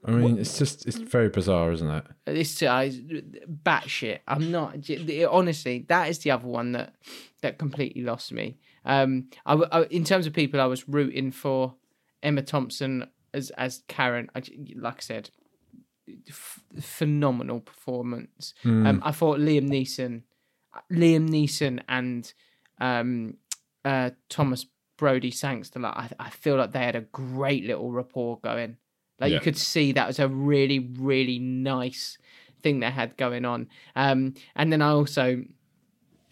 I 0.07 0.11
mean, 0.11 0.38
it's 0.38 0.59
just 0.59 0.86
it's 0.86 0.97
very 0.97 1.29
bizarre, 1.29 1.71
isn't 1.71 1.89
it? 1.89 2.05
This 2.25 2.61
uh, 2.61 2.91
batshit. 3.63 4.19
I'm 4.27 4.51
not 4.51 4.77
honestly. 5.29 5.86
That 5.89 6.09
is 6.09 6.19
the 6.19 6.29
other 6.29 6.47
one 6.47 6.73
that 6.73 6.93
that 7.41 7.57
completely 7.57 8.03
lost 8.03 8.31
me. 8.31 8.59
Um, 8.86 9.29
I, 9.47 9.55
I, 9.55 9.83
in 9.86 10.03
terms 10.03 10.27
of 10.27 10.33
people, 10.33 10.61
I 10.61 10.65
was 10.65 10.88
rooting 10.88 11.31
for 11.31 11.73
Emma 12.21 12.43
Thompson 12.43 13.07
as 13.33 13.49
as 13.51 13.81
Karen. 13.88 14.29
I, 14.36 14.43
like 14.75 14.97
I 14.97 15.01
said, 15.01 15.31
f- 16.30 16.62
phenomenal 16.80 17.60
performance. 17.60 18.53
Um, 18.88 19.01
I 19.03 19.12
thought 19.12 19.39
Liam 19.39 19.70
Neeson, 19.70 20.24
Liam 20.91 21.30
Neeson, 21.30 21.82
and 21.88 22.32
um, 22.80 23.38
uh, 23.84 24.12
Thomas 24.30 24.66
Brodie 24.97 25.32
Sangster. 25.32 25.80
Like 25.80 25.95
I, 25.95 26.10
I 26.20 26.30
feel 26.30 26.56
like 26.58 26.72
they 26.72 26.80
had 26.80 26.95
a 26.95 27.01
great 27.01 27.66
little 27.66 27.91
rapport 27.91 28.39
going. 28.39 28.78
Like 29.20 29.32
you 29.32 29.39
could 29.39 29.58
see 29.58 29.93
that 29.93 30.08
was 30.08 30.20
a 30.20 30.28
really, 30.28 30.80
really 30.80 31.39
nice 31.39 32.18
thing 32.62 32.80
they 32.82 32.91
had 32.91 33.16
going 33.16 33.45
on. 33.45 33.70
Um, 33.95 34.34
and 34.56 34.74
then 34.74 34.82
I 34.82 34.89
also 34.89 35.45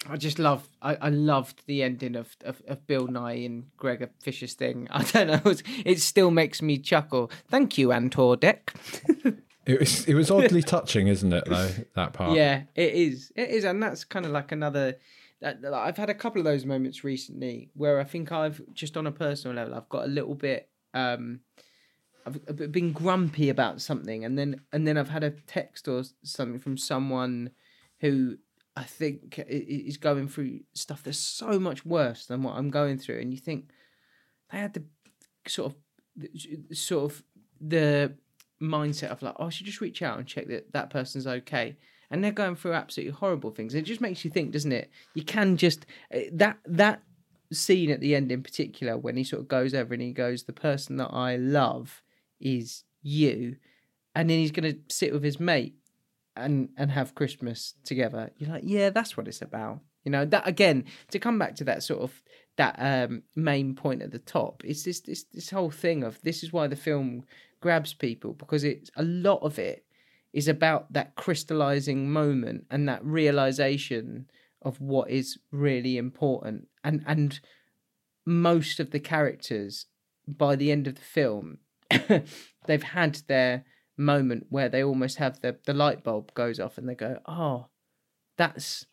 I 0.09 0.17
just 0.17 0.37
love. 0.37 0.67
I, 0.81 0.95
I 0.95 1.09
loved 1.09 1.63
the 1.65 1.81
ending 1.83 2.15
of, 2.15 2.35
of, 2.43 2.61
of 2.67 2.85
Bill 2.87 3.07
Nighy 3.07 3.45
and 3.45 3.65
Gregor 3.77 4.09
Fisher's 4.21 4.53
thing. 4.53 4.87
I 4.91 5.03
don't 5.03 5.27
know. 5.27 5.51
It, 5.51 5.63
it 5.85 5.99
still 6.01 6.31
makes 6.31 6.61
me 6.61 6.77
chuckle. 6.77 7.31
Thank 7.49 7.77
you, 7.77 7.91
Ant 7.91 8.15
and 8.15 8.41
Dec. 8.41 9.41
It 9.65 9.79
was 9.79 10.05
it 10.05 10.13
was 10.13 10.29
oddly 10.29 10.61
touching, 10.61 11.07
isn't 11.07 11.31
it? 11.31 11.45
Though 11.45 11.69
that 11.95 12.13
part. 12.13 12.35
Yeah, 12.35 12.63
it 12.75 12.93
is. 12.93 13.31
It 13.35 13.49
is, 13.49 13.63
and 13.63 13.81
that's 13.81 14.03
kind 14.03 14.25
of 14.25 14.31
like 14.31 14.51
another. 14.51 14.95
I've 15.43 15.97
had 15.97 16.09
a 16.09 16.13
couple 16.13 16.39
of 16.39 16.45
those 16.45 16.65
moments 16.65 17.03
recently 17.03 17.69
where 17.73 17.99
I 17.99 18.05
think 18.05 18.31
I've 18.31 18.61
just 18.73 18.95
on 18.95 19.07
a 19.07 19.11
personal 19.11 19.57
level, 19.57 19.75
I've 19.75 19.89
got 19.89 20.05
a 20.05 20.07
little 20.07 20.35
bit. 20.35 20.69
um 20.93 21.41
I've 22.25 22.71
been 22.71 22.93
grumpy 22.93 23.49
about 23.49 23.81
something, 23.81 24.23
and 24.23 24.37
then 24.37 24.61
and 24.71 24.87
then 24.87 24.97
I've 24.97 25.09
had 25.09 25.23
a 25.23 25.31
text 25.31 25.87
or 25.87 26.03
something 26.23 26.59
from 26.59 26.77
someone 26.77 27.51
who 27.99 28.37
I 28.75 28.83
think 28.83 29.43
is 29.47 29.97
going 29.97 30.29
through 30.29 30.61
stuff 30.73 31.03
that's 31.03 31.17
so 31.17 31.59
much 31.59 31.85
worse 31.85 32.25
than 32.25 32.43
what 32.43 32.55
I'm 32.55 32.69
going 32.69 32.97
through, 32.97 33.19
and 33.19 33.33
you 33.33 33.39
think 33.39 33.71
they 34.51 34.57
had 34.59 34.73
the 34.73 34.83
sort 35.47 35.73
of 35.73 36.77
sort 36.77 37.11
of 37.11 37.23
the 37.59 38.15
mindset 38.63 39.11
of 39.11 39.21
like, 39.21 39.35
oh, 39.39 39.47
I 39.47 39.49
should 39.49 39.65
just 39.65 39.81
reach 39.81 40.01
out 40.01 40.17
and 40.17 40.27
check 40.27 40.47
that 40.47 40.71
that 40.73 40.89
person's 40.89 41.27
okay. 41.27 41.75
And 42.09 42.23
they're 42.23 42.31
going 42.31 42.55
through 42.55 42.73
absolutely 42.73 43.13
horrible 43.13 43.51
things. 43.51 43.73
It 43.73 43.83
just 43.83 44.01
makes 44.01 44.23
you 44.23 44.31
think, 44.31 44.51
doesn't 44.51 44.71
it? 44.71 44.91
You 45.13 45.23
can 45.23 45.57
just 45.57 45.85
eh, 46.11 46.29
that 46.33 46.57
that 46.65 47.01
scene 47.51 47.91
at 47.91 47.99
the 47.99 48.15
end 48.15 48.31
in 48.31 48.43
particular 48.43 48.97
when 48.97 49.17
he 49.17 49.23
sort 49.23 49.41
of 49.41 49.47
goes 49.47 49.73
over 49.73 49.93
and 49.93 50.01
he 50.01 50.11
goes, 50.11 50.43
the 50.43 50.53
person 50.53 50.97
that 50.97 51.13
I 51.13 51.35
love 51.35 52.01
is 52.39 52.83
you, 53.01 53.57
and 54.15 54.29
then 54.29 54.37
he's 54.37 54.51
going 54.51 54.71
to 54.71 54.79
sit 54.93 55.13
with 55.13 55.23
his 55.23 55.39
mate 55.39 55.75
and 56.35 56.69
and 56.77 56.91
have 56.91 57.15
Christmas 57.15 57.75
together. 57.83 58.31
You're 58.37 58.49
like, 58.49 58.63
yeah, 58.65 58.89
that's 58.89 59.17
what 59.17 59.27
it's 59.27 59.41
about. 59.41 59.79
You 60.03 60.11
know 60.11 60.25
that 60.25 60.47
again 60.47 60.85
to 61.11 61.19
come 61.19 61.39
back 61.39 61.55
to 61.55 61.63
that 61.65 61.83
sort 61.83 62.01
of 62.01 62.21
that 62.57 62.75
um, 62.77 63.23
main 63.35 63.73
point 63.75 64.01
at 64.01 64.11
the 64.11 64.19
top. 64.19 64.63
It's 64.65 64.83
this 64.83 64.99
this 65.01 65.23
this 65.33 65.49
whole 65.49 65.71
thing 65.71 66.03
of 66.03 66.21
this 66.21 66.43
is 66.43 66.53
why 66.53 66.67
the 66.67 66.75
film 66.75 67.23
grabs 67.63 67.93
people 67.93 68.33
because 68.33 68.65
it's 68.65 68.91
a 68.97 69.03
lot 69.03 69.37
of 69.37 69.57
it 69.57 69.85
is 70.33 70.49
about 70.49 70.91
that 70.91 71.15
crystallizing 71.15 72.11
moment 72.11 72.65
and 72.69 72.89
that 72.89 73.03
realization 73.05 74.29
of 74.61 74.81
what 74.81 75.09
is 75.09 75.39
really 75.49 75.97
important 75.97 76.67
and 76.83 77.01
and 77.07 77.39
most 78.25 78.81
of 78.81 78.91
the 78.91 78.99
characters 78.99 79.85
by 80.27 80.57
the 80.57 80.73
end 80.73 80.87
of 80.87 80.95
the 80.95 81.01
film 81.01 81.57
they've 82.65 82.83
had 82.83 83.15
their 83.27 83.63
moment 83.95 84.45
where 84.49 84.67
they 84.67 84.83
almost 84.83 85.17
have 85.17 85.39
the 85.39 85.57
the 85.65 85.73
light 85.73 86.03
bulb 86.03 86.33
goes 86.33 86.59
off 86.59 86.77
and 86.77 86.89
they 86.89 86.95
go 86.95 87.17
oh 87.27 87.67
that's 88.37 88.85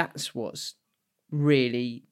that's 0.00 0.34
what's 0.34 0.74
really 1.30 2.04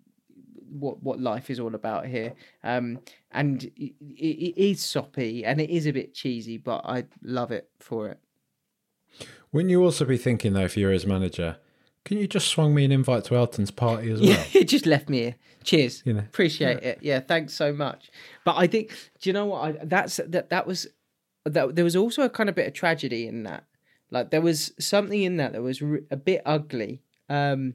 what 0.71 1.03
what 1.03 1.19
life 1.19 1.49
is 1.49 1.59
all 1.59 1.75
about 1.75 2.07
here. 2.07 2.35
Um 2.63 3.01
and 3.31 3.65
it, 3.65 3.95
it, 4.01 4.59
is 4.59 4.83
soppy 4.83 5.45
and 5.45 5.61
it 5.61 5.71
is 5.71 5.87
a 5.87 5.93
bit 5.93 6.15
cheesy 6.15 6.57
but 6.57 6.81
i 6.87 7.05
love 7.23 7.51
it 7.53 7.69
for 7.79 8.09
it. 8.09 8.19
Wouldn't 9.53 9.71
you 9.71 9.83
also 9.83 10.05
be 10.05 10.19
thinking 10.19 10.53
though, 10.53 10.65
if 10.65 10.77
you're 10.77 10.93
his 10.93 11.07
manager, 11.07 11.57
can 12.05 12.19
you 12.19 12.27
just 12.27 12.49
swung 12.49 12.75
me 12.75 12.85
an 12.85 12.93
invite 12.93 13.25
to 13.25 13.37
Elton's 13.37 13.71
party 13.71 14.11
as 14.11 14.21
well? 14.21 14.31
yeah 14.31 14.45
it 14.55 14.65
just 14.65 14.87
left 14.87 15.09
me 15.09 15.19
here. 15.19 15.35
Cheers. 15.65 16.03
You 16.05 16.15
know, 16.15 16.21
appreciate 16.21 16.83
it. 16.83 16.99
Yeah 17.01 17.21
thanks 17.21 17.55
so 17.55 17.73
much. 17.73 18.11
But 18.45 18.57
i 18.57 18.67
think 18.67 18.91
do 19.21 19.31
you 19.31 19.35
know 19.35 19.47
what? 19.47 19.61
I, 19.63 19.73
that's 19.85 20.21
that 20.27 20.51
that 20.51 20.67
was 20.67 20.87
that 21.45 21.75
there 21.77 21.85
was 21.85 21.97
also 21.97 22.23
a 22.23 22.31
kind 22.31 22.49
of 22.51 22.55
bit 22.55 22.67
of 22.67 22.75
tragedy 22.75 23.27
in 23.27 23.45
that. 23.45 23.65
Like 24.11 24.31
there 24.31 24.41
was 24.41 24.73
something 24.79 25.23
in 25.23 25.37
that 25.37 25.53
that 25.53 25.63
was 25.63 25.83
a 26.11 26.17
bit 26.17 26.43
ugly 26.47 27.03
um 27.29 27.75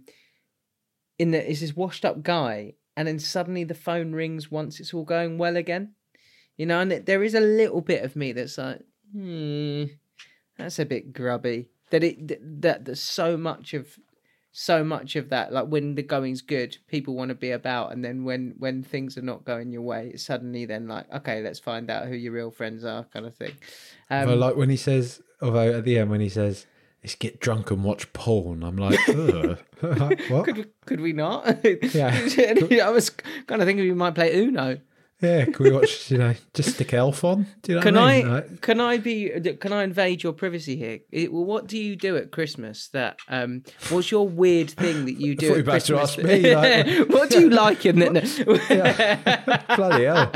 in 1.19 1.31
that 1.31 1.49
is 1.49 1.61
this 1.61 1.75
washed 1.75 2.05
up 2.05 2.23
guy 2.23 2.73
and 2.95 3.07
then 3.07 3.19
suddenly 3.19 3.63
the 3.63 3.73
phone 3.73 4.13
rings 4.13 4.51
once 4.51 4.79
it's 4.79 4.93
all 4.93 5.05
going 5.05 5.37
well 5.37 5.55
again. 5.57 5.93
You 6.57 6.65
know 6.65 6.79
and 6.79 6.91
it, 6.93 7.05
there 7.05 7.23
is 7.23 7.33
a 7.33 7.39
little 7.39 7.81
bit 7.81 8.03
of 8.03 8.15
me 8.15 8.31
that's 8.31 8.57
like 8.57 8.81
hmm 9.11 9.85
that's 10.57 10.79
a 10.79 10.85
bit 10.85 11.13
grubby. 11.13 11.69
That 11.89 12.03
it 12.03 12.61
that 12.61 12.85
there's 12.85 13.01
so 13.01 13.37
much 13.37 13.73
of 13.73 13.99
so 14.55 14.83
much 14.83 15.15
of 15.15 15.29
that 15.29 15.51
like 15.51 15.65
when 15.65 15.95
the 15.95 16.03
going's 16.03 16.43
good 16.43 16.77
people 16.87 17.15
want 17.15 17.29
to 17.29 17.35
be 17.35 17.49
about 17.49 17.91
and 17.91 18.05
then 18.05 18.23
when 18.23 18.53
when 18.59 18.83
things 18.83 19.17
are 19.17 19.23
not 19.23 19.43
going 19.43 19.71
your 19.71 19.81
way 19.81 20.11
it's 20.13 20.23
suddenly 20.23 20.63
then 20.63 20.87
like 20.87 21.11
okay 21.11 21.41
let's 21.41 21.57
find 21.57 21.89
out 21.89 22.05
who 22.05 22.13
your 22.13 22.31
real 22.31 22.51
friends 22.51 22.85
are 22.85 23.03
kind 23.05 23.25
of 23.25 23.35
thing 23.35 23.51
um, 24.11 24.29
Although, 24.29 24.35
like 24.35 24.55
when 24.55 24.69
he 24.69 24.77
says, 24.77 25.23
although 25.41 25.73
at 25.73 25.85
the 25.85 25.97
end 25.97 26.11
when 26.11 26.21
he 26.21 26.29
says, 26.29 26.67
"Let's 27.03 27.15
get 27.15 27.39
drunk 27.39 27.69
and 27.71 27.83
watch 27.83 28.11
porn," 28.13 28.63
I'm 28.63 28.77
like, 28.77 28.99
Like, 29.81 30.21
what? 30.29 30.45
could 30.45 30.69
could 30.85 31.01
we 31.01 31.11
not 31.13 31.63
Yeah. 31.93 32.13
i 32.83 32.89
was 32.89 33.09
kind 33.47 33.61
of 33.61 33.67
thinking 33.67 33.85
we 33.85 33.93
might 33.93 34.15
play 34.15 34.33
uno 34.35 34.79
Yeah, 35.23 35.45
can 35.45 35.63
we 35.63 35.71
watch? 35.71 36.11
You 36.11 36.17
know, 36.19 36.35
just 36.53 36.73
stick 36.75 36.93
Elf 36.93 37.23
on. 37.23 37.47
Do 37.63 37.71
you 37.71 37.75
know 37.77 37.81
Can 37.83 37.95
what 37.95 38.03
I 38.03 38.11
I 38.13 38.17
mean? 38.23 38.33
Like, 38.33 38.61
can 38.61 38.79
I 38.81 38.97
be 38.97 39.29
can 39.59 39.71
I 39.73 39.83
invade 39.83 40.21
your 40.21 40.33
privacy 40.33 40.75
here? 40.75 40.99
It, 41.11 41.31
well, 41.31 41.45
what 41.45 41.67
do 41.67 41.77
you 41.77 41.95
do 41.95 42.17
at 42.17 42.31
Christmas? 42.31 42.89
That 42.89 43.17
um, 43.29 43.63
what's 43.89 44.11
your 44.11 44.27
weird 44.27 44.69
thing 44.69 45.05
that 45.05 45.19
you 45.19 45.35
do? 45.35 45.47
thought 45.47 45.53
at 45.75 45.89
you 45.89 45.95
were 45.95 45.99
to 45.99 45.99
ask 46.03 46.17
me, 46.19 46.53
like- 46.55 47.09
what 47.09 47.29
do 47.29 47.39
you 47.39 47.49
like 47.49 47.85
in 47.85 47.99
that? 47.99 49.63
bloody 49.75 50.03
hell! 50.03 50.29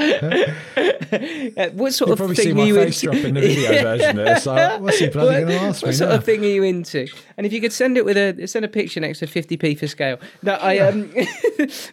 Uh, 1.57 1.69
what 1.71 1.93
sort 1.93 2.07
You 2.09 2.13
of 2.13 2.17
probably 2.17 2.35
thing 2.35 2.45
see 2.45 2.51
are 2.51 2.55
my 2.55 2.63
you 2.65 2.75
face 2.75 3.03
into? 3.03 3.15
drop 3.17 3.25
in 3.25 3.33
the 3.35 3.41
video 3.41 3.71
version. 3.83 4.19
It's 4.19 4.45
like, 4.45 4.81
what's 4.81 4.99
he 4.99 5.09
bloody 5.09 5.27
What- 5.43 5.47
going 5.47 5.59
to 5.59 5.65
ask 5.67 5.83
me 5.83 5.87
What 5.89 5.95
sort 5.95 6.09
now? 6.11 6.15
of 6.17 6.23
thing 6.23 6.43
are 6.43 6.47
you 6.47 6.63
into? 6.63 7.07
And 7.37 7.45
if 7.45 7.53
you 7.53 7.61
could 7.61 7.73
send 7.73 7.97
it 7.97 8.05
with 8.05 8.17
a 8.17 8.47
send 8.47 8.65
a 8.65 8.67
picture 8.67 8.99
next 8.99 9.19
to 9.19 9.27
fifty 9.27 9.57
p 9.57 9.75
for 9.75 9.87
scale. 9.87 10.17
No, 10.41 10.53
I 10.53 10.79
um, 10.79 11.09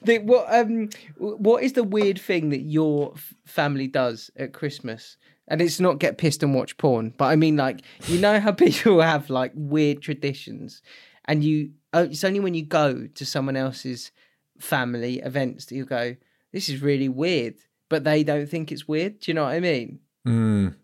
the, 0.03 0.21
what 0.23 0.47
um, 0.53 0.89
what 1.19 1.63
is 1.63 1.75
the 1.75 1.85
weird 1.85 2.21
thing 2.21 2.51
that 2.51 2.61
your 2.85 3.15
family 3.45 3.87
does 3.87 4.31
at 4.37 4.53
Christmas? 4.53 5.17
And 5.47 5.61
it's 5.61 5.79
not 5.79 5.99
get 5.99 6.17
pissed 6.17 6.43
and 6.43 6.55
watch 6.55 6.79
porn, 6.79 7.13
but 7.19 7.27
I 7.27 7.37
mean 7.37 7.57
like 7.57 7.83
you 8.07 8.19
know 8.19 8.41
how 8.41 8.53
people 8.65 9.01
have 9.01 9.29
like 9.29 9.53
weird 9.55 10.01
traditions, 10.01 10.81
and 11.27 11.45
you 11.45 11.73
oh, 11.93 12.05
it's 12.05 12.25
only 12.25 12.41
when 12.41 12.55
you 12.55 12.65
go 12.65 13.07
to 13.15 13.27
someone 13.27 13.57
else's 13.57 14.11
family 14.59 15.21
events 15.21 15.67
that 15.67 15.75
you 15.75 15.85
go, 15.85 16.17
this 16.53 16.69
is 16.69 16.81
really 16.81 17.09
weird, 17.09 17.57
but 17.91 18.05
they 18.05 18.25
don't 18.25 18.49
think 18.49 18.73
it's 18.73 18.89
weird. 18.89 19.21
Do 19.21 19.31
you 19.31 19.35
know 19.35 19.45
what 19.45 19.53
I 19.53 19.61
mean? 19.61 20.01
Mm. 20.27 20.75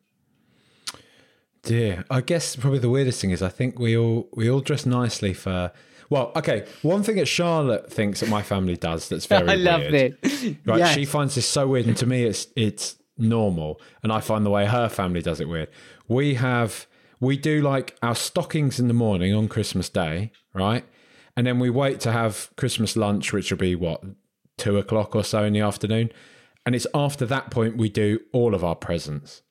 Dear, 1.62 2.04
I 2.10 2.20
guess 2.20 2.56
probably 2.56 2.78
the 2.78 2.90
weirdest 2.90 3.20
thing 3.20 3.30
is 3.30 3.42
I 3.42 3.48
think 3.48 3.78
we 3.78 3.96
all 3.96 4.28
we 4.34 4.50
all 4.50 4.60
dress 4.60 4.84
nicely 4.84 5.32
for. 5.32 5.72
Well, 6.10 6.32
okay. 6.36 6.66
One 6.82 7.02
thing 7.04 7.16
that 7.16 7.26
Charlotte 7.26 7.90
thinks 7.90 8.20
that 8.20 8.28
my 8.28 8.42
family 8.42 8.76
does 8.76 9.08
that's 9.08 9.26
very 9.34 9.48
I 9.48 9.54
love 9.54 9.80
weird, 9.80 10.18
it. 10.22 10.56
Right, 10.66 10.78
Yes. 10.80 10.94
she 10.94 11.04
finds 11.04 11.34
this 11.36 11.46
so 11.46 11.66
weird, 11.68 11.86
and 11.86 11.96
to 11.98 12.06
me, 12.06 12.24
it's 12.24 12.48
it's 12.56 12.96
normal, 13.16 13.80
and 14.02 14.12
I 14.12 14.20
find 14.20 14.44
the 14.44 14.50
way 14.50 14.66
her 14.66 14.88
family 14.88 15.22
does 15.22 15.40
it 15.40 15.48
weird. 15.48 15.68
We 16.08 16.34
have 16.34 16.86
we 17.20 17.36
do 17.36 17.60
like 17.62 17.96
our 18.02 18.14
stockings 18.14 18.80
in 18.80 18.88
the 18.88 18.94
morning 18.94 19.32
on 19.34 19.46
Christmas 19.48 19.88
Day, 19.88 20.32
right, 20.52 20.84
and 21.36 21.46
then 21.46 21.58
we 21.60 21.70
wait 21.70 22.00
to 22.00 22.12
have 22.12 22.50
Christmas 22.56 22.96
lunch, 22.96 23.32
which 23.32 23.50
will 23.50 23.58
be 23.58 23.74
what 23.76 24.02
two 24.58 24.78
o'clock 24.78 25.14
or 25.14 25.22
so 25.24 25.44
in 25.44 25.52
the 25.52 25.60
afternoon, 25.60 26.10
and 26.66 26.74
it's 26.74 26.86
after 26.92 27.24
that 27.26 27.50
point 27.50 27.76
we 27.76 27.88
do 27.88 28.18
all 28.32 28.54
of 28.54 28.64
our 28.64 28.74
presents, 28.74 29.42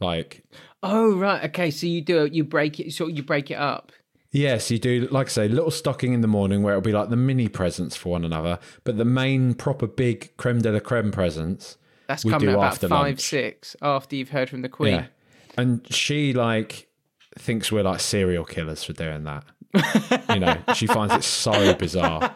like. 0.00 0.42
Oh 0.80 1.16
right, 1.16 1.42
okay. 1.46 1.70
So 1.72 1.86
you 1.88 2.00
do 2.00 2.22
it. 2.24 2.32
You 2.32 2.44
break 2.44 2.78
it. 2.78 2.92
So 2.92 3.08
you 3.08 3.24
break 3.24 3.50
it 3.50 3.56
up. 3.58 3.90
Yes, 4.30 4.70
you 4.70 4.78
do. 4.78 5.08
Like 5.10 5.28
I 5.28 5.30
say, 5.30 5.48
little 5.48 5.70
stocking 5.70 6.12
in 6.12 6.20
the 6.20 6.28
morning 6.28 6.62
where 6.62 6.74
it'll 6.74 6.82
be 6.82 6.92
like 6.92 7.08
the 7.08 7.16
mini 7.16 7.48
presents 7.48 7.96
for 7.96 8.10
one 8.10 8.24
another, 8.24 8.58
but 8.84 8.98
the 8.98 9.04
main 9.04 9.54
proper 9.54 9.86
big 9.86 10.36
creme 10.36 10.60
de 10.60 10.70
la 10.72 10.80
creme 10.80 11.10
presents. 11.10 11.78
That's 12.08 12.24
We 12.24 12.30
coming 12.30 12.48
do 12.48 12.54
about 12.54 12.72
after 12.72 12.88
five, 12.88 13.06
lunch. 13.06 13.20
six 13.20 13.76
after 13.80 14.16
you've 14.16 14.30
heard 14.30 14.50
from 14.50 14.62
the 14.62 14.68
Queen. 14.68 14.94
Yeah, 14.94 15.06
and 15.56 15.86
she 15.92 16.32
like 16.32 16.88
thinks 17.38 17.70
we're 17.72 17.82
like 17.82 18.00
serial 18.00 18.44
killers 18.44 18.84
for 18.84 18.92
doing 18.92 19.24
that. 19.24 19.44
you 20.34 20.40
know, 20.40 20.56
she 20.74 20.86
finds 20.86 21.14
it 21.14 21.24
so 21.24 21.74
bizarre 21.74 22.34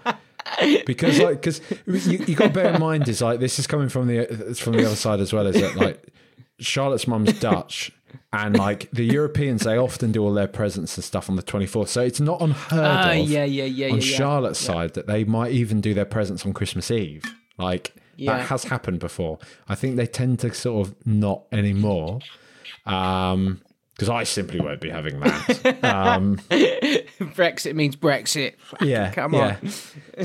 because 0.86 1.18
like 1.18 1.42
because 1.42 1.60
you, 1.86 2.18
you 2.26 2.34
got 2.34 2.48
to 2.48 2.52
bear 2.52 2.74
in 2.74 2.80
mind 2.80 3.08
is 3.08 3.22
like 3.22 3.40
this 3.40 3.58
is 3.58 3.66
coming 3.66 3.88
from 3.88 4.06
the 4.06 4.18
it's 4.50 4.60
from 4.60 4.74
the 4.74 4.84
other 4.84 4.96
side 4.96 5.20
as 5.20 5.32
well. 5.32 5.46
Is 5.46 5.60
that 5.60 5.76
like 5.76 6.06
Charlotte's 6.58 7.06
mum's 7.06 7.38
Dutch. 7.38 7.92
And 8.32 8.56
like 8.56 8.90
the 8.92 9.04
Europeans, 9.04 9.62
they 9.64 9.76
often 9.76 10.10
do 10.12 10.22
all 10.24 10.32
their 10.32 10.48
presents 10.48 10.96
and 10.96 11.04
stuff 11.04 11.28
on 11.28 11.36
the 11.36 11.42
24th. 11.42 11.88
So 11.88 12.00
it's 12.02 12.20
not 12.20 12.40
unheard 12.40 12.80
Ah, 12.80 13.10
of 13.12 13.28
yeah, 13.28 13.44
yeah, 13.44 13.64
yeah, 13.64 13.92
on. 13.92 14.00
Charlotte's 14.00 14.58
side 14.58 14.94
that 14.94 15.06
they 15.06 15.24
might 15.24 15.52
even 15.52 15.80
do 15.80 15.92
their 15.94 16.04
presents 16.06 16.46
on 16.46 16.52
Christmas 16.54 16.90
Eve. 16.90 17.24
Like 17.58 17.94
that 18.26 18.46
has 18.46 18.64
happened 18.64 19.00
before. 19.00 19.38
I 19.68 19.74
think 19.74 19.96
they 19.96 20.06
tend 20.06 20.38
to 20.40 20.54
sort 20.54 20.86
of 20.88 20.94
not 21.06 21.42
anymore. 21.52 22.20
Um 22.86 23.60
because 23.94 24.08
I 24.08 24.24
simply 24.24 24.58
won't 24.58 24.80
be 24.80 24.88
having 24.90 25.20
that. 25.20 25.78
Um, 25.84 26.38
Brexit 27.20 27.74
means 27.74 27.94
Brexit. 27.94 28.54
yeah, 28.80 29.12
Come 29.12 29.34
yeah. 29.34 29.58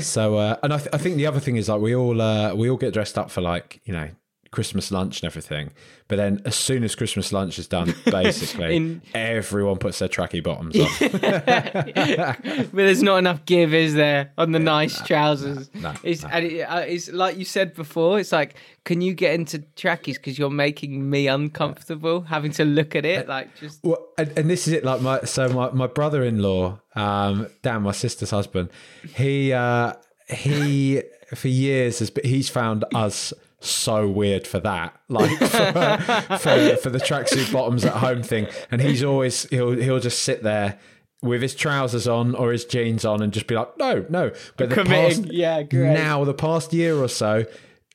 So, 0.00 0.36
uh, 0.36 0.56
and 0.62 0.72
I, 0.72 0.78
th- 0.78 0.88
I 0.92 0.98
think 0.98 1.16
the 1.16 1.26
other 1.26 1.38
thing 1.38 1.56
is 1.56 1.68
like 1.68 1.80
we 1.80 1.94
all 1.94 2.20
uh, 2.20 2.54
we 2.54 2.70
all 2.70 2.76
get 2.78 2.92
dressed 2.94 3.18
up 3.18 3.30
for 3.30 3.40
like 3.40 3.80
you 3.84 3.92
know 3.92 4.08
Christmas 4.50 4.90
lunch 4.90 5.20
and 5.22 5.26
everything. 5.26 5.70
But 6.08 6.16
then 6.16 6.40
as 6.46 6.56
soon 6.56 6.84
as 6.84 6.94
Christmas 6.94 7.32
lunch 7.32 7.58
is 7.58 7.66
done, 7.66 7.94
basically 8.06 8.76
In- 8.76 9.02
everyone 9.14 9.76
puts 9.76 9.98
their 9.98 10.08
tracky 10.08 10.42
bottoms 10.42 10.74
on. 10.78 10.88
but 12.70 12.70
there's 12.72 13.02
not 13.02 13.18
enough 13.18 13.44
give, 13.44 13.74
is 13.74 13.94
there, 13.94 14.32
on 14.38 14.52
the 14.52 14.58
nice 14.58 15.00
trousers? 15.02 15.70
no, 15.74 15.92
it's 16.02 16.24
and 16.24 16.46
it, 16.46 16.62
uh, 16.62 16.78
it's 16.78 17.10
like 17.12 17.36
you 17.36 17.44
said 17.44 17.74
before. 17.74 18.18
It's 18.18 18.32
like, 18.32 18.54
can 18.84 19.02
you 19.02 19.12
get 19.12 19.34
into 19.34 19.58
trackies 19.76 20.16
because 20.16 20.38
you're 20.38 20.48
making 20.48 21.08
me 21.10 21.28
uncomfortable 21.28 22.22
having 22.22 22.52
to 22.52 22.64
look 22.64 22.96
at 22.96 23.04
it? 23.04 23.28
Like, 23.28 23.54
just 23.56 23.84
Well, 23.84 24.08
and, 24.16 24.36
and 24.38 24.48
this 24.50 24.66
is 24.66 24.72
it. 24.72 24.84
Like 24.84 25.02
my 25.02 25.20
so 25.22 25.48
my, 25.50 25.70
my 25.72 25.86
brother 25.86 26.24
in 26.24 26.40
law, 26.40 26.80
um, 26.94 27.48
Dan, 27.62 27.82
my 27.82 27.92
sister's 27.92 28.30
husband, 28.30 28.70
he 29.14 29.52
uh, 29.52 29.92
he 30.28 31.02
for 31.34 31.48
years 31.48 31.98
has 31.98 32.10
been, 32.10 32.24
he's 32.24 32.48
found 32.48 32.84
us 32.94 33.32
so 33.60 34.08
weird 34.08 34.46
for 34.46 34.60
that, 34.60 34.94
like 35.08 35.36
for, 35.38 36.36
for, 36.38 36.76
for 36.76 36.90
the 36.90 36.98
tracksuit 36.98 37.52
bottoms 37.52 37.84
at 37.84 37.94
home 37.94 38.22
thing, 38.22 38.46
and 38.70 38.80
he's 38.80 39.02
always 39.04 39.44
he'll 39.50 39.72
he'll 39.72 40.00
just 40.00 40.22
sit 40.22 40.42
there. 40.42 40.78
With 41.20 41.42
his 41.42 41.56
trousers 41.56 42.06
on 42.06 42.36
or 42.36 42.52
his 42.52 42.64
jeans 42.64 43.04
on, 43.04 43.22
and 43.22 43.32
just 43.32 43.48
be 43.48 43.56
like, 43.56 43.76
no, 43.76 44.06
no. 44.08 44.30
But 44.56 44.68
the 44.68 44.76
Committing. 44.76 45.24
past, 45.24 45.32
Yeah, 45.32 45.64
great. 45.64 45.92
now 45.92 46.22
the 46.22 46.32
past 46.32 46.72
year 46.72 46.96
or 46.96 47.08
so, 47.08 47.44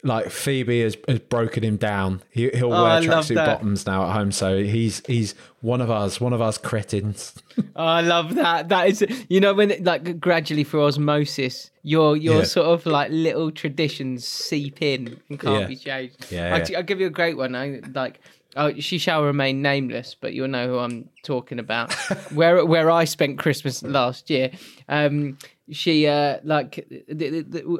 like 0.04 0.30
Phoebe 0.30 0.82
has, 0.82 0.97
has 1.08 1.20
broken 1.20 1.64
him 1.64 1.78
down. 1.78 2.22
He, 2.30 2.49
he'll 2.49 2.74
Oh, 2.74 2.84
I 2.86 2.99
wear 2.99 3.10
tracksuit 3.10 3.36
bottoms 3.36 3.86
now 3.86 4.06
at 4.08 4.14
home, 4.14 4.32
so 4.32 4.64
he's 4.64 5.01
he's 5.08 5.34
one 5.62 5.80
of 5.82 5.89
us, 5.89 6.20
one 6.22 6.34
of 6.34 6.41
us 6.41 6.58
cretins. 6.58 7.34
Oh, 7.76 7.84
I 7.86 8.01
love 8.01 8.36
that. 8.36 8.70
That 8.70 8.88
is, 8.88 9.04
you 9.30 9.39
know, 9.39 9.54
when 9.54 9.72
it, 9.72 9.84
like 9.84 10.20
gradually 10.20 10.64
for 10.64 10.80
osmosis, 10.82 11.72
your 11.84 12.16
your 12.18 12.39
Yeah. 12.39 12.43
sort 12.43 12.68
of 12.68 12.86
like 12.86 13.10
little 13.12 13.51
traditions 13.51 14.28
seep 14.28 14.82
in 14.82 15.20
and 15.30 15.39
can't 15.39 15.62
Yeah. 15.62 15.68
be 15.68 15.76
changed. 15.76 16.32
Yeah, 16.32 16.56
I'll, 16.56 16.70
yeah. 16.70 16.78
I'll 16.78 16.84
give 16.84 16.99
you 16.99 17.08
a 17.08 17.12
great 17.12 17.36
one. 17.38 17.56
I, 17.56 17.82
like, 17.93 18.20
oh, 18.56 18.74
she 18.80 18.97
shall 18.99 19.24
remain 19.24 19.62
nameless, 19.64 20.16
but 20.20 20.34
you'll 20.34 20.47
know 20.47 20.68
who 20.68 20.78
I'm 20.80 21.10
talking 21.24 21.58
about. 21.60 21.93
where 22.32 22.64
where 22.66 22.89
I 22.91 23.06
spent 23.06 23.38
Christmas 23.39 23.82
last 23.84 24.30
year. 24.30 24.51
Um, 24.89 25.38
she 25.72 26.07
uh 26.07 26.39
like 26.43 26.86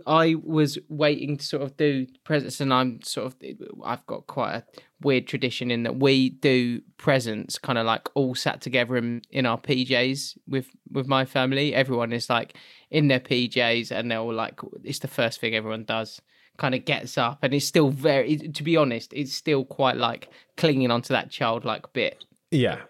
I 0.08 0.36
was 0.42 0.78
waiting 0.88 1.38
to 1.38 1.46
sort 1.46 1.64
of 1.64 1.76
do 1.76 2.08
presents, 2.24 2.62
and 2.62 2.74
I'm 2.74 3.02
sort 3.02 3.28
of 3.28 3.36
I've 3.84 4.06
got 4.06 4.28
quite 4.28 4.56
a 4.56 4.64
weird 5.02 5.28
tradition 5.28 5.70
in 5.70 5.84
that 5.84 5.98
we 5.98 6.30
do 6.30 6.82
presents 6.98 7.60
kind 7.60 7.78
of 7.78 7.86
like 7.86 8.10
all 8.14 8.36
sat 8.36 8.62
together 8.62 8.96
in, 8.96 9.22
in 9.30 9.46
our 9.46 9.60
PJs 9.60 10.38
with 10.48 10.68
with 10.92 11.08
my 11.08 11.26
family. 11.26 11.76
Everyone 11.76 12.14
is 12.14 12.30
like 12.30 12.56
in 12.90 13.10
their 13.10 13.20
PJs, 13.20 13.92
and 13.92 14.10
they're 14.10 14.20
all 14.20 14.34
like 14.34 14.60
it's 14.84 15.00
the 15.00 15.08
first 15.08 15.40
thing 15.40 15.56
everyone 15.56 15.84
does. 15.84 16.22
Kind 16.58 16.76
of 16.76 16.86
gets 16.86 17.18
up, 17.18 17.40
and 17.42 17.54
it's 17.54 17.66
still 17.66 17.90
very. 17.90 18.38
To 18.38 18.64
be 18.64 18.78
honest, 18.78 19.12
it's 19.14 19.34
still 19.34 19.66
quite 19.66 19.98
like 19.98 20.30
clinging 20.56 20.92
onto 20.92 21.12
that 21.14 21.32
childlike 21.32 21.92
bit 21.94 22.24
Yeah, 22.52 22.82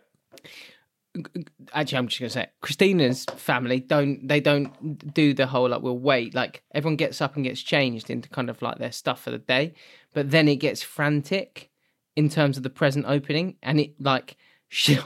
actually 1.74 1.98
I'm 1.98 2.08
just 2.08 2.20
gonna 2.20 2.30
say 2.30 2.44
it. 2.44 2.54
Christina's 2.62 3.26
family 3.36 3.80
don't 3.80 4.28
they 4.28 4.40
don't 4.40 5.14
do 5.14 5.34
the 5.34 5.48
whole 5.48 5.70
like 5.70 5.82
we'll 5.82 5.98
wait. 5.98 6.34
Like 6.34 6.64
everyone 6.74 6.96
gets 6.96 7.22
up 7.22 7.36
and 7.36 7.44
gets 7.44 7.62
changed 7.62 8.10
into 8.10 8.30
kind 8.30 8.50
of 8.50 8.62
like 8.62 8.80
their 8.80 8.92
stuff 8.92 9.22
for 9.22 9.32
the 9.32 9.38
day, 9.38 9.74
but 10.14 10.32
then 10.32 10.48
it 10.48 10.58
gets 10.58 10.82
frantic 10.82 11.70
in 12.16 12.30
terms 12.30 12.58
of 12.58 12.64
the 12.64 12.70
present 12.70 13.06
opening. 13.08 13.58
And 13.62 13.80
it 13.80 14.00
like 14.00 14.38
she 14.74 14.98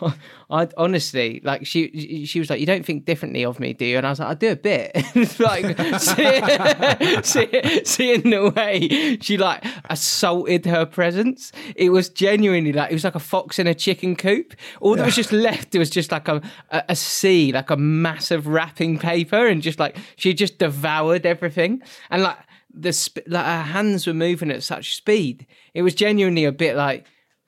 I 0.50 0.70
honestly 0.78 1.42
like 1.44 1.66
she 1.66 2.26
she 2.26 2.40
was 2.40 2.50
like 2.50 2.62
you 2.62 2.66
don't 2.66 2.86
think 2.86 3.04
differently 3.04 3.44
of 3.44 3.60
me 3.60 3.74
do 3.74 3.84
you? 3.84 3.98
And 3.98 4.08
I 4.08 4.12
was 4.12 4.20
like 4.20 4.30
I 4.30 4.34
do 4.34 4.52
a 4.52 4.56
bit. 4.56 4.96
Like 5.40 6.00
see, 6.00 7.22
see, 7.22 7.84
seeing 7.84 8.30
the 8.30 8.52
way 8.56 9.18
she 9.20 9.38
like 9.38 9.66
assaulted 9.90 10.66
her 10.66 10.86
presence. 10.86 11.52
It 11.76 11.90
was 11.90 12.08
genuinely 12.08 12.72
like 12.72 12.92
it 12.92 12.94
was 12.94 13.04
like 13.04 13.16
a 13.16 13.20
fox 13.20 13.60
in 13.60 13.68
a 13.68 13.76
chicken 13.76 14.16
coop. 14.16 14.54
All 14.80 14.96
that 14.96 15.06
was 15.06 15.16
just 15.16 15.34
left 15.34 15.76
it 15.76 15.80
was 15.80 15.90
just 15.90 16.14
like 16.14 16.30
a, 16.30 16.42
a 16.72 16.84
a 16.90 16.96
sea 16.96 17.52
like 17.52 17.70
a 17.70 17.78
massive 17.78 18.48
wrapping 18.48 18.98
paper 18.98 19.48
and 19.48 19.62
just 19.62 19.80
like 19.80 19.98
she 20.16 20.34
just 20.34 20.60
devoured 20.60 21.26
everything. 21.26 21.82
And 22.10 22.24
like 22.24 22.38
the 22.74 22.94
sp- 22.96 23.28
like 23.28 23.46
her 23.46 23.64
hands 23.64 24.08
were 24.08 24.14
moving 24.14 24.50
at 24.50 24.64
such 24.64 24.96
speed. 24.96 25.46
It 25.74 25.82
was 25.82 25.94
genuinely 25.94 26.46
a 26.46 26.54
bit 26.54 26.78
like 26.78 27.06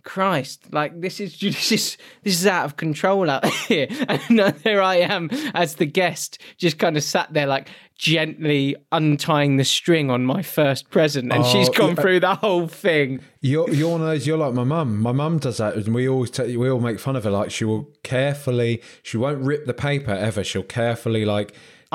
Christ, 0.09 0.73
like 0.73 1.01
this 1.01 1.19
is 1.19 1.39
this 1.39 1.71
is 1.71 1.97
this 2.23 2.33
is 2.33 2.47
out 2.47 2.65
of 2.65 2.77
control 2.77 3.29
out 3.29 3.45
here, 3.67 3.87
and 4.07 4.39
there 4.63 4.81
I 4.81 4.95
am 4.95 5.29
as 5.53 5.75
the 5.75 5.85
guest, 5.85 6.39
just 6.57 6.79
kind 6.79 6.97
of 6.97 7.03
sat 7.03 7.31
there 7.31 7.45
like 7.45 7.69
gently 7.95 8.75
untying 8.91 9.57
the 9.57 9.63
string 9.63 10.09
on 10.09 10.25
my 10.25 10.41
first 10.41 10.89
present, 10.89 11.31
and 11.31 11.43
oh, 11.43 11.47
she's 11.51 11.69
gone 11.69 11.89
yeah. 11.89 12.01
through 12.01 12.21
the 12.21 12.33
whole 12.33 12.67
thing. 12.67 13.19
you're 13.41 13.69
you're 13.69 13.91
one 13.91 14.01
of 14.01 14.07
those. 14.07 14.25
You're 14.25 14.39
like 14.39 14.55
my 14.55 14.63
mum. 14.63 14.99
My 14.99 15.11
mum 15.11 15.37
does 15.37 15.57
that, 15.57 15.75
and 15.75 15.93
we 15.93 16.09
always 16.09 16.31
t- 16.31 16.57
we 16.57 16.67
all 16.71 16.79
make 16.79 16.99
fun 16.99 17.15
of 17.15 17.23
her. 17.23 17.29
Like 17.29 17.51
she 17.51 17.63
will 17.63 17.91
carefully, 18.01 18.81
she 19.03 19.15
won't 19.15 19.43
rip 19.43 19.67
the 19.67 19.75
paper 19.75 20.11
ever. 20.11 20.43
She'll 20.43 20.63
carefully 20.63 21.23
like 21.23 21.53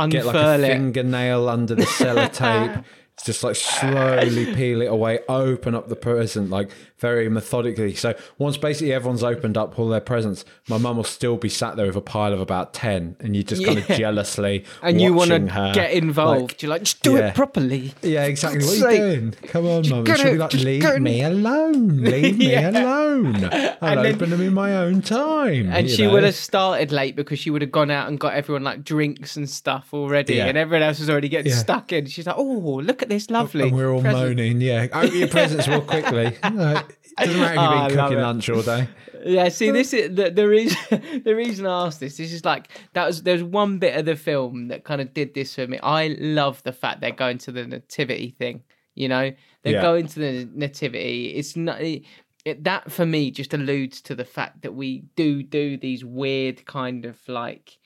get 0.09 0.25
like 0.25 0.37
a 0.37 0.55
it. 0.55 0.69
fingernail 0.69 1.49
under 1.49 1.75
the 1.75 1.83
sellotape. 1.99 2.85
Just 3.25 3.45
like 3.45 3.55
slowly 3.55 4.55
peel 4.55 4.83
it 4.83 4.87
away, 4.87 5.21
open 5.29 5.75
up 5.75 5.89
the 5.89 5.97
present 5.97 6.51
like 6.51 6.71
very 7.05 7.29
methodically. 7.29 7.95
So 7.95 8.15
once 8.39 8.57
basically 8.57 8.95
everyone's 8.95 9.23
opened 9.23 9.59
up 9.59 9.79
all 9.79 9.89
their 9.89 10.01
presents, 10.01 10.45
my 10.71 10.79
mum 10.79 10.97
will 10.97 11.05
still 11.05 11.37
be 11.37 11.51
sat 11.51 11.77
there 11.77 11.85
with 11.87 11.97
a 11.97 12.01
pile 12.01 12.33
of 12.33 12.41
about 12.41 12.73
ten, 12.73 13.15
and 13.21 13.37
you 13.37 13.43
just 13.43 13.63
kind 13.65 13.79
of 13.79 13.87
jealously 13.89 14.65
And 14.83 15.01
you 15.03 15.13
want 15.13 15.31
to 15.31 15.41
get 15.75 15.93
involved. 15.93 16.53
like, 16.53 16.63
You're 16.63 16.71
like, 16.71 16.83
just 16.85 17.03
do 17.03 17.13
yeah. 17.17 17.29
it 17.29 17.35
properly. 17.35 17.93
yeah, 18.03 18.25
exactly. 18.25 18.65
What 18.65 18.83
are 18.87 18.93
you 18.93 18.99
doing? 18.99 19.33
Come 19.49 19.67
on, 19.67 19.89
mum. 19.91 20.07
She'll 20.07 20.33
be 20.33 20.39
like, 20.39 20.51
just 20.51 20.65
leave 20.65 20.83
go- 20.83 20.99
me 20.99 21.23
alone. 21.33 21.99
Leave 22.05 22.39
me 22.39 22.53
Yeah. 22.53 22.71
alone. 22.71 23.45
I'll 23.83 24.03
then- 24.03 24.15
open 24.15 24.31
them 24.31 24.41
in 24.41 24.55
my 24.55 24.75
own 24.77 25.03
time. 25.03 25.69
And 25.71 25.91
she 25.91 26.07
know? 26.07 26.13
would 26.15 26.25
have 26.25 26.35
started 26.35 26.91
late 26.93 27.17
because 27.17 27.39
she 27.39 27.51
would 27.51 27.61
have 27.63 27.73
gone 27.73 27.91
out 27.91 28.09
and 28.09 28.19
got 28.19 28.33
everyone 28.35 28.65
like 28.65 28.83
drinks 28.85 29.37
and 29.37 29.49
stuff 29.51 29.89
already, 29.93 30.37
Yeah. 30.37 30.47
and 30.47 30.57
everyone 30.57 30.83
else 30.83 30.99
was 31.01 31.11
already 31.11 31.29
getting 31.29 31.53
Yeah. 31.53 31.59
stuck 31.59 31.93
in. 31.93 32.07
She's 32.07 32.27
like, 32.27 32.37
"Oh, 32.39 32.81
look 32.83 33.03
at 33.03 33.09
this 33.11 33.29
lovely." 33.31 33.65
And 33.69 33.77
we're 33.77 33.91
all 33.93 34.01
present." 34.01 34.37
moaning. 34.37 34.61
Yeah, 34.61 34.87
open 34.93 35.19
your 35.19 35.29
presents 35.29 35.69
real 35.69 35.81
quickly. 35.83 36.37
doesn't 37.17 37.41
matter 37.41 37.55
if 37.55 37.59
Oh, 37.59 37.63
you've 37.63 37.89
been 37.89 37.99
ah, 37.99 38.03
love 38.03 38.11
cooking 38.11 38.23
lunch 38.23 38.49
all 38.51 38.63
day. 38.63 38.89
Yeah, 39.27 39.49
see, 39.49 39.71
this 39.71 39.95
is 39.95 40.15
the, 40.15 40.31
the 40.31 40.47
reason. 40.47 40.79
The 41.25 41.35
reason 41.35 41.65
I 41.67 41.87
asked 41.87 41.99
this, 41.99 42.19
this 42.19 42.31
is 42.31 42.45
like 42.45 42.69
that 42.93 43.07
was 43.07 43.23
there's 43.23 43.43
one 43.43 43.79
bit 43.79 43.97
of 43.97 44.05
the 44.05 44.17
film 44.17 44.69
that 44.69 44.85
kind 44.85 45.01
of 45.01 45.15
did 45.15 45.33
this 45.33 45.55
for 45.55 45.67
me. 45.67 45.79
I 45.83 46.09
love 46.21 46.63
the 46.63 46.73
fact 46.73 47.01
they're 47.01 47.11
going 47.11 47.39
to 47.39 47.53
the 47.53 47.67
nativity 47.67 48.31
thing. 48.31 48.65
You 48.95 49.09
know, 49.09 49.33
they're 49.63 49.75
Yeah. 49.75 49.81
going 49.83 50.09
to 50.09 50.19
the 50.19 50.49
nativity. 50.55 51.29
It's 51.29 51.57
not 51.57 51.81
it, 51.81 52.05
that 52.65 52.93
for 52.93 53.07
me 53.07 53.31
just 53.31 53.55
alludes 53.55 54.03
to 54.03 54.15
the 54.15 54.27
fact 54.27 54.61
that 54.61 54.75
we 54.75 55.05
do 55.17 55.43
do 55.43 55.79
these 55.79 56.05
weird 56.05 56.67
kind 56.67 57.07
of 57.07 57.19
like 57.27 57.79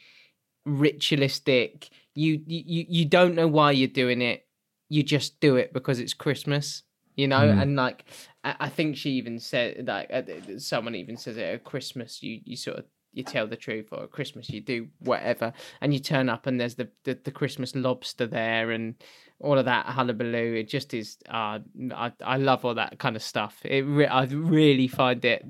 ritualistic. 0.66 1.89
You 2.14 2.43
you 2.47 2.85
you 2.89 3.05
don't 3.05 3.35
know 3.35 3.49
why 3.49 3.72
you're 3.72 3.89
doing 3.89 4.22
it. 4.22 4.47
You 4.89 5.03
just 5.03 5.39
do 5.41 5.57
it 5.57 5.72
because 5.72 6.01
it's 6.01 6.14
Christmas. 6.14 6.83
You 7.19 7.27
know, 7.27 7.49
Mm. 7.49 7.61
and 7.62 7.77
like 7.77 8.05
I 8.45 8.69
think 8.69 8.97
she 8.97 9.11
even 9.21 9.41
said 9.41 9.87
like 9.89 10.09
uh, 10.12 10.23
someone 10.59 10.95
even 10.95 11.16
says 11.16 11.37
it 11.37 11.43
at 11.55 11.64
Christmas 11.64 12.23
you 12.23 12.41
you 12.45 12.57
sort 12.57 12.79
of 12.79 12.85
you 13.12 13.25
tell 13.25 13.49
the 13.49 13.57
truth 13.57 13.89
or 13.91 14.05
at 14.05 14.12
Christmas 14.12 14.49
you 14.51 14.61
do 14.61 14.87
whatever 15.01 15.53
and 15.81 15.93
you 15.93 15.99
turn 15.99 16.29
up 16.29 16.47
and 16.47 16.61
there's 16.61 16.77
the 16.77 16.89
the, 17.03 17.19
the 17.25 17.33
Christmas 17.33 17.75
lobster 17.75 18.27
there 18.29 18.71
and 18.71 18.95
all 19.41 19.59
of 19.59 19.64
that 19.64 19.87
hullabaloo. 19.87 20.55
It 20.55 20.69
just 20.69 20.95
is 20.95 21.16
uh 21.29 21.59
I, 21.93 22.12
I 22.25 22.37
love 22.37 22.64
all 22.64 22.75
that 22.77 23.01
kind 23.01 23.16
of 23.16 23.23
stuff. 23.23 23.55
It 23.64 23.83
re- 23.83 24.07
I 24.07 24.25
really 24.27 24.87
find 24.87 25.25
it 25.25 25.45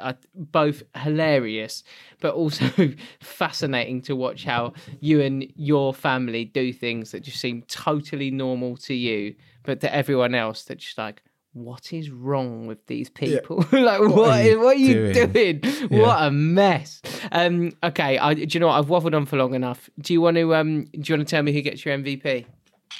uh, 0.00 0.14
both 0.34 0.82
hilarious 0.96 1.84
but 2.20 2.34
also 2.34 2.66
fascinating 3.20 4.02
to 4.02 4.16
watch 4.16 4.44
how 4.44 4.72
you 5.00 5.20
and 5.20 5.46
your 5.54 5.94
family 5.94 6.44
do 6.46 6.72
things 6.72 7.12
that 7.12 7.20
just 7.22 7.38
seem 7.40 7.62
totally 7.68 8.30
normal 8.32 8.76
to 8.78 8.94
you 8.94 9.36
but 9.62 9.80
to 9.80 9.94
everyone 9.94 10.34
else 10.34 10.64
that's 10.64 10.84
just 10.84 10.98
like 10.98 11.22
what 11.52 11.92
is 11.92 12.10
wrong 12.10 12.66
with 12.66 12.86
these 12.86 13.10
people? 13.10 13.56
like, 13.72 14.00
what, 14.00 14.30
are 14.30 14.42
you 14.42 14.60
what 14.60 14.76
are 14.76 14.78
you 14.78 15.12
doing? 15.12 15.58
doing? 15.60 16.00
What 16.00 16.22
a 16.22 16.30
mess. 16.30 17.02
Um, 17.30 17.72
okay, 17.82 18.18
I, 18.18 18.34
do 18.34 18.46
you 18.48 18.60
know 18.60 18.68
what? 18.68 18.78
I've 18.78 18.86
waffled 18.86 19.14
on 19.14 19.26
for 19.26 19.36
long 19.36 19.54
enough. 19.54 19.90
Do 20.00 20.12
you 20.12 20.20
want 20.20 20.36
to? 20.38 20.54
Um, 20.54 20.84
do 20.84 21.00
you 21.04 21.16
want 21.16 21.28
to 21.28 21.30
tell 21.30 21.42
me 21.42 21.52
who 21.52 21.60
gets 21.60 21.84
your 21.84 21.96
MVP? 21.98 22.46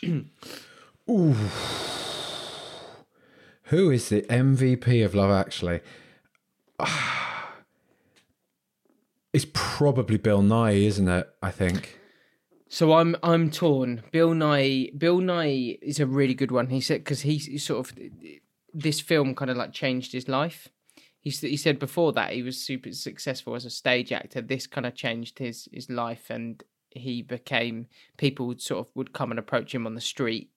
Ooh. 1.10 1.36
Who 3.64 3.90
is 3.90 4.10
the 4.10 4.22
MVP 4.22 5.04
of 5.04 5.14
Love 5.14 5.30
Actually? 5.30 5.80
It's 9.34 9.46
probably 9.54 10.18
Bill 10.18 10.42
Nighy, 10.42 10.84
isn't 10.84 11.08
it? 11.08 11.26
I 11.42 11.50
think. 11.50 11.98
So 12.72 12.94
I'm 12.94 13.14
I'm 13.22 13.50
torn. 13.50 14.02
Bill 14.12 14.30
Nighy 14.30 14.98
Bill 14.98 15.18
Nighy 15.18 15.78
is 15.82 16.00
a 16.00 16.06
really 16.06 16.32
good 16.32 16.50
one. 16.50 16.68
He 16.68 16.80
said 16.80 17.04
because 17.04 17.20
he 17.20 17.38
sort 17.58 17.80
of 17.86 17.98
this 18.72 18.98
film 18.98 19.34
kind 19.34 19.50
of 19.50 19.58
like 19.58 19.74
changed 19.74 20.12
his 20.12 20.26
life. 20.26 20.68
He 21.20 21.28
he 21.28 21.58
said 21.58 21.78
before 21.78 22.14
that 22.14 22.32
he 22.32 22.42
was 22.42 22.56
super 22.58 22.90
successful 22.92 23.54
as 23.54 23.66
a 23.66 23.70
stage 23.70 24.10
actor. 24.10 24.40
This 24.40 24.66
kind 24.66 24.86
of 24.86 24.94
changed 24.94 25.38
his 25.38 25.68
his 25.70 25.90
life, 25.90 26.30
and 26.30 26.64
he 26.88 27.20
became 27.20 27.88
people 28.16 28.46
would 28.46 28.62
sort 28.62 28.86
of 28.86 28.92
would 28.94 29.12
come 29.12 29.30
and 29.32 29.38
approach 29.38 29.74
him 29.74 29.86
on 29.86 29.94
the 29.94 30.00
street. 30.00 30.48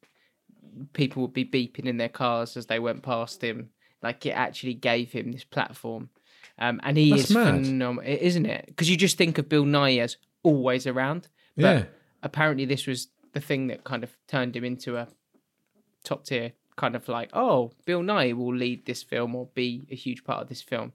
People 0.94 1.22
would 1.22 1.34
be 1.34 1.44
beeping 1.44 1.86
in 1.86 1.98
their 1.98 2.08
cars 2.08 2.56
as 2.56 2.68
they 2.68 2.80
went 2.80 3.04
past 3.04 3.44
him. 3.44 3.72
Like 4.02 4.26
it 4.26 4.30
actually 4.32 4.76
gave 4.76 5.12
him 5.12 5.34
this 5.34 5.44
platform, 5.44 6.12
um, 6.60 6.80
and 6.82 6.96
he 6.96 7.10
That's 7.10 7.26
is 7.26 7.32
mad. 7.32 7.66
phenomenal, 7.66 8.02
isn't 8.06 8.46
it? 8.46 8.68
Because 8.68 8.90
you 8.90 8.96
just 8.96 9.18
think 9.18 9.38
of 9.38 9.50
Bill 9.50 9.66
Nighy 9.66 10.00
as 10.00 10.16
always 10.44 10.88
around, 10.88 11.28
but 11.58 11.64
Yeah. 11.64 11.86
Apparently 12.26 12.66
this 12.66 12.88
was 12.88 13.08
the 13.34 13.40
thing 13.40 13.68
that 13.68 13.84
kind 13.84 14.04
of 14.04 14.18
turned 14.28 14.56
him 14.56 14.66
into 14.66 14.98
a 14.98 15.08
top 16.04 16.26
tier 16.26 16.54
kind 16.76 16.96
of 16.96 17.08
like 17.08 17.30
oh 17.34 17.72
bill 17.86 18.02
nighy 18.02 18.34
will 18.34 18.54
lead 18.54 18.86
this 18.86 19.02
film 19.02 19.34
or 19.36 19.48
be 19.54 19.88
a 19.92 19.96
huge 19.96 20.24
part 20.24 20.42
of 20.42 20.50
this 20.50 20.62
film. 20.62 20.92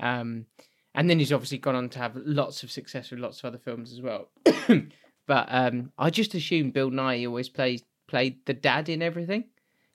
Um 0.00 0.46
and 0.94 1.08
then 1.08 1.18
he's 1.18 1.32
obviously 1.32 1.58
gone 1.58 1.76
on 1.76 1.88
to 1.90 1.98
have 1.98 2.16
lots 2.16 2.62
of 2.62 2.70
success 2.70 3.10
with 3.10 3.20
lots 3.20 3.38
of 3.38 3.44
other 3.46 3.58
films 3.58 3.92
as 3.92 4.00
well. 4.00 4.28
But 5.26 5.46
um 5.50 5.92
i 5.96 6.10
just 6.10 6.34
assumed 6.34 6.72
bill 6.72 6.90
nighy 6.90 7.24
always 7.24 7.48
plays 7.48 7.84
played 8.08 8.44
the 8.46 8.54
dad 8.54 8.88
in 8.88 9.00
everything 9.02 9.44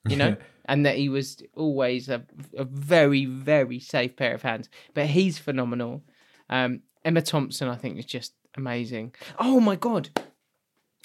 you 0.08 0.16
know? 0.16 0.36
And 0.68 0.84
that 0.84 0.96
he 0.96 1.08
was 1.08 1.36
always 1.54 2.08
a, 2.08 2.24
a 2.56 2.64
very 2.64 3.24
very 3.24 3.78
safe 3.78 4.16
pair 4.16 4.34
of 4.34 4.42
hands. 4.42 4.68
But 4.94 5.06
he's 5.06 5.38
phenomenal. 5.38 6.02
Um 6.50 6.80
emma 7.04 7.22
thompson 7.22 7.68
i 7.68 7.76
think 7.76 7.98
is 7.98 8.04
just 8.04 8.32
amazing. 8.56 9.14
Oh 9.38 9.60
my 9.60 9.76
god 9.76 10.10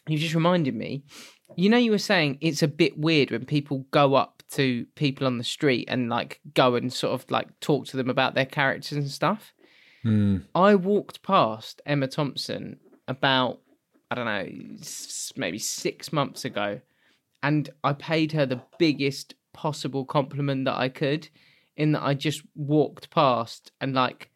you 0.08 0.18
just 0.18 0.36
reminded 0.36 0.76
me. 0.76 1.04
You 1.56 1.70
know, 1.70 1.78
you 1.78 1.92
were 1.92 1.98
saying 1.98 2.38
it's 2.42 2.64
a 2.64 2.68
bit 2.68 2.98
weird 2.98 3.32
when 3.32 3.46
people 3.46 3.86
go 3.92 4.16
up 4.16 4.42
to 4.52 4.86
people 4.96 5.28
on 5.28 5.38
the 5.38 5.44
street 5.44 5.88
and 5.90 6.10
like 6.10 6.40
go 6.54 6.76
and 6.76 6.92
sort 6.92 7.14
of 7.14 7.30
like 7.30 7.48
talk 7.60 7.86
to 7.88 7.98
them 7.98 8.10
about 8.10 8.36
their 8.36 8.46
characters 8.46 8.98
and 8.98 9.10
stuff. 9.10 9.54
Hmm. 10.04 10.38
I 10.56 10.76
walked 10.76 11.22
past 11.24 11.82
Emma 11.86 12.08
Thompson 12.08 12.80
about, 13.08 13.60
I 14.10 14.16
don't 14.16 14.26
know, 14.26 14.48
maybe 15.36 15.60
six 15.60 16.12
months 16.12 16.46
ago, 16.46 16.82
and 17.44 17.70
I 17.84 17.94
paid 17.94 18.32
her 18.34 18.46
the 18.46 18.62
biggest 18.78 19.36
possible 19.54 20.06
compliment 20.06 20.66
that 20.66 20.78
I 20.78 20.90
could, 20.90 21.30
in 21.76 21.94
that 21.94 22.04
I 22.04 22.14
just 22.14 22.44
walked 22.56 23.10
past 23.10 23.72
and 23.80 23.94
like 23.94 24.30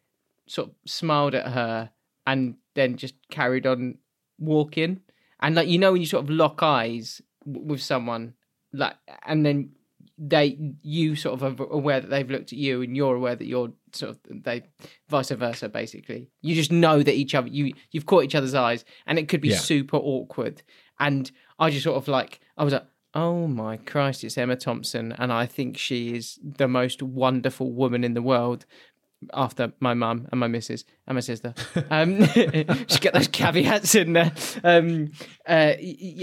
sort 0.48 0.68
of 0.68 0.74
smiled 0.86 1.34
at 1.34 1.48
her 1.48 1.90
and 2.26 2.56
then 2.74 2.96
just 2.96 3.14
carried 3.30 3.66
on 3.66 3.98
walking. 4.38 5.00
And 5.40 5.54
like 5.54 5.68
you 5.68 5.78
know 5.78 5.92
when 5.92 6.00
you 6.00 6.06
sort 6.06 6.24
of 6.24 6.30
lock 6.30 6.62
eyes 6.62 7.20
w- 7.44 7.66
with 7.66 7.82
someone, 7.82 8.34
like, 8.72 8.94
and 9.26 9.44
then 9.44 9.70
they 10.18 10.56
you 10.82 11.14
sort 11.14 11.40
of 11.42 11.60
are 11.60 11.64
aware 11.66 12.00
that 12.00 12.08
they've 12.08 12.30
looked 12.30 12.52
at 12.52 12.58
you 12.58 12.80
and 12.80 12.96
you're 12.96 13.16
aware 13.16 13.36
that 13.36 13.46
you're 13.46 13.70
sort 13.92 14.12
of 14.12 14.18
they 14.44 14.62
vice 15.08 15.30
versa 15.30 15.68
basically. 15.68 16.30
You 16.40 16.54
just 16.54 16.72
know 16.72 17.02
that 17.02 17.14
each 17.14 17.34
other 17.34 17.48
you 17.48 17.74
you've 17.90 18.06
caught 18.06 18.24
each 18.24 18.34
other's 18.34 18.54
eyes 18.54 18.84
and 19.06 19.18
it 19.18 19.28
could 19.28 19.42
be 19.42 19.48
Yeah. 19.48 19.58
super 19.58 19.98
awkward. 19.98 20.62
And 20.98 21.30
i 21.58 21.68
just 21.70 21.84
sort 21.84 21.96
of 21.96 22.08
like 22.08 22.40
i 22.56 22.64
was 22.64 22.72
like 22.72 22.86
oh 23.14 23.46
my 23.46 23.76
christ 23.78 24.24
it's 24.24 24.36
emma 24.38 24.56
thompson 24.56 25.12
and 25.12 25.32
i 25.32 25.44
think 25.46 25.76
she 25.78 26.14
is 26.14 26.38
the 26.42 26.68
most 26.68 27.02
wonderful 27.02 27.72
woman 27.72 28.04
in 28.04 28.12
the 28.14 28.20
world 28.22 28.64
after 29.34 29.72
my 29.80 29.94
mum 29.94 30.28
and 30.30 30.40
my 30.40 30.48
missus 30.48 30.84
and 31.06 31.16
my 31.16 31.20
sister. 31.20 31.54
Um, 31.90 32.18
just 32.88 33.00
get 33.00 33.14
those 33.14 33.28
caveats 33.28 33.94
in 33.94 34.12
there. 34.12 34.32
Um, 34.64 35.12
uh, 35.46 35.74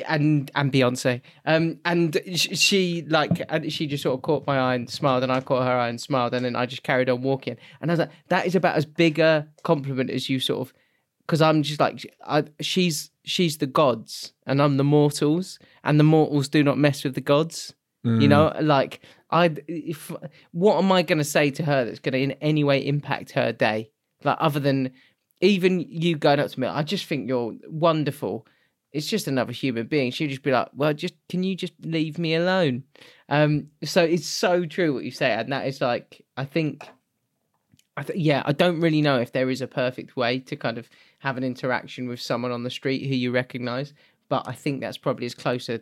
and 0.07 0.51
and 0.55 0.71
Beyonce. 0.71 1.21
Um, 1.45 1.79
and 1.85 2.19
sh- 2.35 2.57
she 2.59 3.03
like 3.07 3.41
and 3.49 3.71
she 3.71 3.87
just 3.87 4.03
sort 4.03 4.15
of 4.15 4.21
caught 4.21 4.45
my 4.45 4.59
eye 4.59 4.75
and 4.75 4.89
smiled, 4.89 5.23
and 5.23 5.31
I 5.31 5.39
caught 5.41 5.65
her 5.65 5.77
eye 5.77 5.87
and 5.87 6.01
smiled, 6.01 6.33
and 6.33 6.43
then 6.43 6.55
I 6.55 6.65
just 6.65 6.83
carried 6.83 7.09
on 7.09 7.21
walking. 7.21 7.57
And 7.81 7.89
I 7.89 7.93
was 7.93 7.99
like, 7.99 8.11
that 8.27 8.45
is 8.45 8.55
about 8.55 8.75
as 8.75 8.85
big 8.85 9.19
a 9.19 9.47
compliment 9.63 10.09
as 10.09 10.29
you 10.29 10.39
sort 10.39 10.67
of. 10.67 10.73
Because 11.21 11.41
I'm 11.41 11.63
just 11.63 11.79
like 11.79 12.05
I, 12.25 12.43
she's 12.59 13.09
she's 13.23 13.57
the 13.57 13.67
gods 13.67 14.33
and 14.45 14.61
I'm 14.61 14.77
the 14.77 14.83
mortals 14.83 15.57
and 15.83 15.99
the 15.99 16.03
mortals 16.03 16.49
do 16.49 16.63
not 16.63 16.77
mess 16.77 17.03
with 17.03 17.15
the 17.15 17.21
gods. 17.21 17.73
You 18.21 18.27
know, 18.27 18.53
like 18.61 18.99
I, 19.29 19.55
if 19.67 20.11
what 20.51 20.77
am 20.77 20.91
I 20.91 21.03
going 21.03 21.19
to 21.19 21.23
say 21.23 21.51
to 21.51 21.63
her 21.63 21.85
that's 21.85 21.99
going 21.99 22.13
to 22.13 22.19
in 22.19 22.31
any 22.33 22.63
way 22.63 22.85
impact 22.85 23.31
her 23.31 23.53
day? 23.53 23.91
Like 24.23 24.37
other 24.39 24.59
than 24.59 24.91
even 25.39 25.79
you 25.79 26.17
going 26.17 26.39
up 26.39 26.51
to 26.51 26.59
me, 26.59 26.67
I 26.67 26.83
just 26.83 27.05
think 27.05 27.27
you're 27.27 27.55
wonderful. 27.67 28.45
It's 28.91 29.07
just 29.07 29.27
another 29.27 29.53
human 29.53 29.87
being. 29.87 30.11
She'd 30.11 30.29
just 30.29 30.43
be 30.43 30.51
like, 30.51 30.69
"Well, 30.75 30.93
just 30.93 31.15
can 31.29 31.43
you 31.43 31.55
just 31.55 31.73
leave 31.81 32.19
me 32.19 32.35
alone?" 32.35 32.83
Um, 33.29 33.67
so 33.83 34.03
it's 34.03 34.27
so 34.27 34.65
true 34.65 34.93
what 34.93 35.03
you 35.03 35.11
say, 35.11 35.31
and 35.31 35.51
that 35.51 35.65
is 35.65 35.81
like 35.81 36.25
I 36.37 36.45
think, 36.45 36.87
I 37.97 38.03
th- 38.03 38.19
yeah, 38.19 38.43
I 38.45 38.51
don't 38.51 38.81
really 38.81 39.01
know 39.01 39.19
if 39.19 39.31
there 39.31 39.49
is 39.49 39.61
a 39.61 39.67
perfect 39.67 40.15
way 40.15 40.39
to 40.39 40.55
kind 40.55 40.77
of 40.77 40.89
have 41.19 41.37
an 41.37 41.43
interaction 41.43 42.07
with 42.07 42.21
someone 42.21 42.51
on 42.51 42.63
the 42.63 42.69
street 42.69 43.07
who 43.07 43.15
you 43.15 43.31
recognise, 43.31 43.93
but 44.29 44.47
I 44.47 44.51
think 44.53 44.81
that's 44.81 44.97
probably 44.97 45.25
as 45.25 45.33
closer 45.33 45.79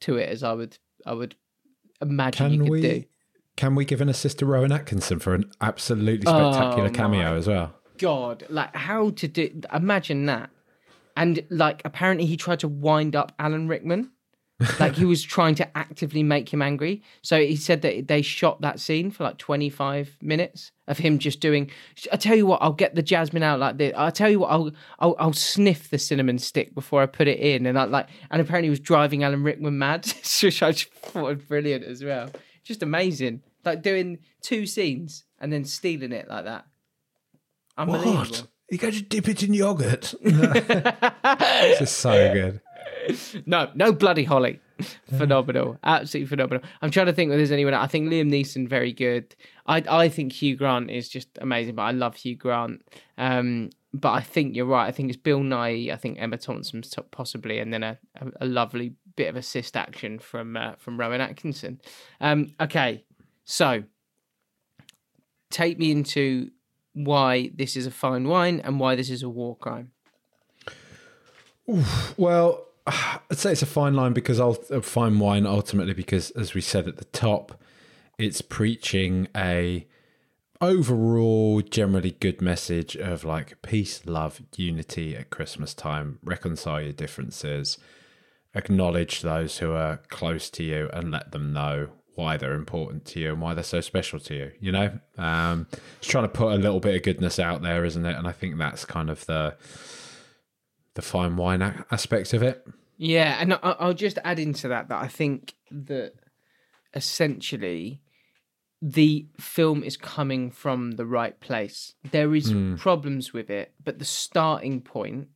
to 0.00 0.16
it 0.16 0.28
as 0.28 0.42
I 0.42 0.52
would 0.52 0.78
I 1.04 1.14
would 1.14 1.34
imagine 2.00 2.52
you 2.52 2.58
Can 2.58 2.66
could 2.66 2.70
we 2.72 2.80
do. 2.82 3.04
can 3.56 3.74
we 3.74 3.84
give 3.84 4.00
an 4.00 4.08
assist 4.08 4.38
to 4.40 4.46
Rowan 4.46 4.72
Atkinson 4.72 5.18
for 5.18 5.34
an 5.34 5.50
absolutely 5.60 6.26
Oh, 6.26 6.52
spectacular 6.52 6.88
my. 6.88 6.94
cameo 6.94 7.36
as 7.36 7.46
well? 7.46 7.72
God, 7.98 8.44
like 8.50 8.74
how 8.76 9.10
to 9.10 9.26
do? 9.28 9.62
Imagine 9.72 10.26
that. 10.26 10.50
And 11.16 11.42
like, 11.48 11.80
apparently, 11.86 12.26
he 12.26 12.36
tried 12.36 12.60
to 12.60 12.68
wind 12.68 13.16
up 13.16 13.32
Alan 13.38 13.68
Rickman. 13.68 14.10
Like 14.80 14.94
he 14.94 15.04
was 15.04 15.22
trying 15.22 15.54
to 15.56 15.76
actively 15.76 16.22
make 16.22 16.52
him 16.52 16.62
angry. 16.62 17.02
So 17.22 17.38
he 17.38 17.56
said 17.56 17.82
that 17.82 18.08
they 18.08 18.22
shot 18.22 18.60
that 18.62 18.80
scene 18.80 19.10
for 19.10 19.24
like 19.24 19.38
25 19.38 20.16
minutes 20.22 20.72
of 20.88 20.98
him 20.98 21.18
just 21.18 21.40
doing. 21.40 21.70
I 22.12 22.16
tell 22.16 22.36
you 22.36 22.46
what, 22.46 22.62
I'll 22.62 22.72
get 22.72 22.94
the 22.94 23.02
jasmine 23.02 23.42
out 23.42 23.60
like 23.60 23.76
this. 23.76 23.92
I'll 23.96 24.12
tell 24.12 24.30
you 24.30 24.40
what, 24.40 24.50
I'll 24.50 24.70
I'll, 24.98 25.16
I'll 25.18 25.32
sniff 25.32 25.90
the 25.90 25.98
cinnamon 25.98 26.38
stick 26.38 26.74
before 26.74 27.02
I 27.02 27.06
put 27.06 27.28
it 27.28 27.38
in. 27.38 27.66
And 27.66 27.78
I 27.78 27.84
like, 27.84 28.08
and 28.30 28.40
apparently 28.40 28.66
he 28.66 28.70
was 28.70 28.80
driving 28.80 29.24
Alan 29.24 29.42
Rickman 29.42 29.78
mad, 29.78 30.06
which 30.42 30.62
I 30.62 30.72
just 30.72 30.92
thought 30.92 31.24
was 31.24 31.44
brilliant 31.44 31.84
as 31.84 32.02
well. 32.02 32.30
Just 32.64 32.82
amazing, 32.82 33.42
like 33.64 33.82
doing 33.82 34.18
two 34.40 34.66
scenes 34.66 35.24
and 35.38 35.52
then 35.52 35.64
stealing 35.64 36.12
it 36.12 36.28
like 36.28 36.44
that. 36.44 36.66
Unbelievable. 37.76 38.48
You 38.70 38.78
got 38.78 38.94
to 38.94 39.02
dip 39.02 39.28
it 39.28 39.42
in 39.42 39.54
yogurt. 39.54 40.14
this 40.22 41.80
is 41.80 41.90
so 41.90 42.32
good. 42.32 42.60
No, 43.46 43.70
no 43.74 43.92
bloody 43.92 44.24
Holly. 44.24 44.60
phenomenal. 45.16 45.78
Absolutely 45.84 46.28
phenomenal. 46.28 46.62
I'm 46.82 46.90
trying 46.90 47.06
to 47.06 47.12
think 47.12 47.30
if 47.30 47.36
there's 47.36 47.50
anyone. 47.50 47.74
I 47.74 47.86
think 47.86 48.08
Liam 48.08 48.30
Neeson 48.30 48.68
very 48.68 48.92
good. 48.92 49.34
I 49.66 49.82
I 49.88 50.08
think 50.08 50.32
Hugh 50.32 50.56
Grant 50.56 50.90
is 50.90 51.08
just 51.08 51.28
amazing, 51.40 51.74
but 51.74 51.82
I 51.82 51.92
love 51.92 52.16
Hugh 52.16 52.36
Grant. 52.36 52.82
Um, 53.16 53.70
but 53.94 54.12
I 54.12 54.20
think 54.20 54.54
you're 54.54 54.66
right. 54.66 54.86
I 54.86 54.92
think 54.92 55.08
it's 55.08 55.16
Bill 55.16 55.40
Nighy. 55.40 55.92
I 55.92 55.96
think 55.96 56.18
Emma 56.20 56.36
Thompson's 56.36 56.94
possibly, 57.10 57.58
and 57.58 57.72
then 57.72 57.82
a, 57.82 57.98
a, 58.20 58.26
a 58.42 58.46
lovely 58.46 58.94
bit 59.16 59.28
of 59.28 59.36
assist 59.36 59.76
action 59.76 60.18
from 60.18 60.56
uh, 60.56 60.72
from 60.76 61.00
Rowan 61.00 61.20
Atkinson. 61.20 61.80
Um, 62.20 62.52
okay, 62.60 63.04
so 63.44 63.84
take 65.50 65.78
me 65.78 65.90
into 65.90 66.50
why 66.92 67.50
this 67.54 67.76
is 67.76 67.86
a 67.86 67.90
fine 67.90 68.28
wine 68.28 68.60
and 68.64 68.80
why 68.80 68.94
this 68.94 69.10
is 69.10 69.22
a 69.22 69.28
war 69.28 69.56
crime. 69.56 69.92
Well, 72.16 72.65
I'd 73.30 73.38
say 73.38 73.52
it's 73.52 73.62
a 73.62 73.66
fine 73.66 73.94
line 73.94 74.12
because 74.12 74.40
I'll 74.40 74.54
fine 74.54 75.18
wine 75.18 75.46
ultimately 75.46 75.94
because, 75.94 76.30
as 76.32 76.54
we 76.54 76.60
said 76.60 76.86
at 76.86 76.98
the 76.98 77.04
top, 77.06 77.60
it's 78.18 78.40
preaching 78.40 79.28
a 79.36 79.86
overall 80.60 81.60
generally 81.60 82.12
good 82.12 82.40
message 82.40 82.96
of 82.96 83.24
like 83.24 83.60
peace, 83.62 84.06
love, 84.06 84.40
unity 84.56 85.16
at 85.16 85.30
Christmas 85.30 85.74
time. 85.74 86.18
Reconcile 86.22 86.80
your 86.80 86.92
differences, 86.92 87.76
acknowledge 88.54 89.22
those 89.22 89.58
who 89.58 89.72
are 89.72 89.98
close 90.08 90.48
to 90.50 90.62
you, 90.62 90.88
and 90.92 91.10
let 91.10 91.32
them 91.32 91.52
know 91.52 91.88
why 92.14 92.36
they're 92.38 92.54
important 92.54 93.04
to 93.04 93.20
you 93.20 93.32
and 93.32 93.42
why 93.42 93.52
they're 93.52 93.62
so 93.62 93.80
special 93.82 94.18
to 94.18 94.34
you. 94.34 94.52
You 94.60 94.72
know, 94.72 94.98
um, 95.18 95.66
it's 95.98 96.06
trying 96.06 96.24
to 96.24 96.28
put 96.28 96.52
a 96.52 96.56
little 96.56 96.80
bit 96.80 96.94
of 96.94 97.02
goodness 97.02 97.38
out 97.38 97.62
there, 97.62 97.84
isn't 97.84 98.06
it? 98.06 98.16
And 98.16 98.26
I 98.26 98.32
think 98.32 98.56
that's 98.56 98.84
kind 98.84 99.10
of 99.10 99.26
the 99.26 99.56
the 100.96 101.02
fine 101.02 101.36
wine 101.36 101.62
a- 101.62 101.86
aspect 101.90 102.34
of 102.34 102.42
it. 102.42 102.66
Yeah, 102.98 103.36
and 103.40 103.58
I'll 103.62 103.94
just 103.94 104.18
add 104.24 104.38
into 104.38 104.68
that 104.68 104.88
that 104.88 105.02
I 105.02 105.08
think 105.08 105.54
that 105.70 106.14
essentially 106.94 108.00
the 108.82 109.26
film 109.38 109.82
is 109.82 109.96
coming 109.96 110.50
from 110.50 110.92
the 110.92 111.06
right 111.06 111.38
place. 111.40 111.94
There 112.10 112.34
is 112.34 112.50
hmm. 112.50 112.76
problems 112.76 113.32
with 113.32 113.50
it, 113.50 113.72
but 113.82 113.98
the 113.98 114.04
starting 114.04 114.80
point, 114.80 115.28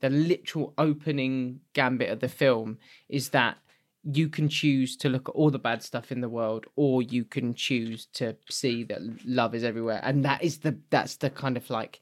the 0.00 0.10
literal 0.10 0.74
opening 0.78 1.60
gambit 1.72 2.10
of 2.10 2.20
the 2.20 2.28
film 2.28 2.78
is 3.08 3.30
that 3.30 3.58
you 4.04 4.28
can 4.28 4.48
choose 4.48 4.96
to 4.96 5.08
look 5.08 5.28
at 5.28 5.34
all 5.34 5.50
the 5.50 5.58
bad 5.58 5.82
stuff 5.82 6.12
in 6.12 6.20
the 6.20 6.28
world 6.28 6.66
or 6.76 7.02
you 7.02 7.24
can 7.24 7.52
choose 7.52 8.06
to 8.06 8.36
see 8.48 8.84
that 8.84 9.00
love 9.24 9.54
is 9.54 9.64
everywhere 9.64 10.00
and 10.02 10.24
that 10.24 10.42
is 10.42 10.58
the 10.58 10.78
that's 10.88 11.16
the 11.16 11.28
kind 11.28 11.56
of 11.56 11.68
like 11.68 12.00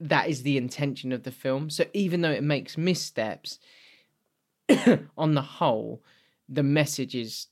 that 0.00 0.28
is 0.28 0.42
the 0.42 0.56
intention 0.56 1.12
of 1.12 1.22
the 1.22 1.30
film 1.30 1.68
so 1.68 1.84
even 1.92 2.20
though 2.20 2.30
it 2.30 2.42
makes 2.42 2.78
missteps 2.78 3.58
on 5.18 5.34
the 5.34 5.42
whole, 5.42 6.02
the 6.48 6.62
message 6.62 7.14
is 7.14 7.48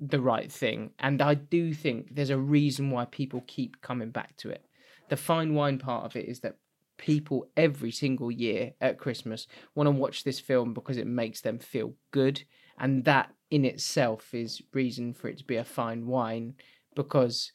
the 0.00 0.20
right 0.20 0.50
thing. 0.50 0.90
And 0.98 1.22
I 1.22 1.34
do 1.34 1.72
think 1.72 2.14
there's 2.14 2.30
a 2.30 2.38
reason 2.38 2.90
why 2.90 3.06
people 3.06 3.44
keep 3.46 3.80
coming 3.80 4.10
back 4.10 4.36
to 4.38 4.50
it. 4.50 4.64
The 5.08 5.16
fine 5.16 5.54
wine 5.54 5.78
part 5.78 6.04
of 6.04 6.16
it 6.16 6.26
is 6.26 6.40
that 6.40 6.56
people 6.96 7.48
every 7.56 7.90
single 7.90 8.30
year 8.30 8.72
at 8.80 8.98
Christmas 8.98 9.46
want 9.74 9.86
to 9.88 9.90
watch 9.90 10.24
this 10.24 10.40
film 10.40 10.74
because 10.74 10.96
it 10.96 11.06
makes 11.06 11.40
them 11.40 11.58
feel 11.58 11.94
good. 12.10 12.42
And 12.78 13.04
that 13.04 13.32
in 13.50 13.64
itself 13.64 14.34
is 14.34 14.62
reason 14.72 15.12
for 15.12 15.28
it 15.28 15.38
to 15.38 15.44
be 15.44 15.56
a 15.56 15.64
fine 15.64 16.06
wine 16.06 16.54
because 16.94 17.52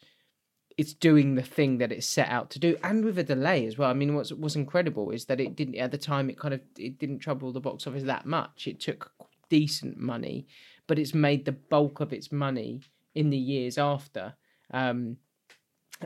it's 0.79 0.93
doing 0.93 1.35
the 1.35 1.43
thing 1.43 1.77
that 1.79 1.91
it's 1.91 2.07
set 2.07 2.29
out 2.29 2.49
to 2.49 2.57
do 2.57 2.77
and 2.85 3.03
with 3.03 3.19
a 3.19 3.23
delay 3.23 3.65
as 3.65 3.77
well. 3.77 3.89
I 3.89 3.93
mean 3.93 4.15
what's 4.15 4.31
what's 4.31 4.55
incredible 4.55 5.11
is 5.11 5.25
that 5.25 5.41
it 5.41 5.53
didn't 5.53 5.75
at 5.75 5.91
the 5.91 5.97
time 5.97 6.29
it 6.29 6.39
kind 6.39 6.53
of 6.53 6.61
it 6.77 6.97
didn't 6.97 7.19
trouble 7.19 7.51
the 7.51 7.59
box 7.59 7.85
office 7.85 8.03
that 8.03 8.25
much. 8.25 8.65
It 8.65 8.79
took 8.79 9.11
decent 9.49 9.97
money 9.97 10.47
but 10.87 10.97
it's 10.97 11.13
made 11.13 11.43
the 11.43 11.51
bulk 11.51 11.99
of 11.99 12.13
its 12.13 12.31
money 12.31 12.79
in 13.13 13.29
the 13.29 13.37
years 13.37 13.77
after. 13.77 14.35
Um 14.71 15.17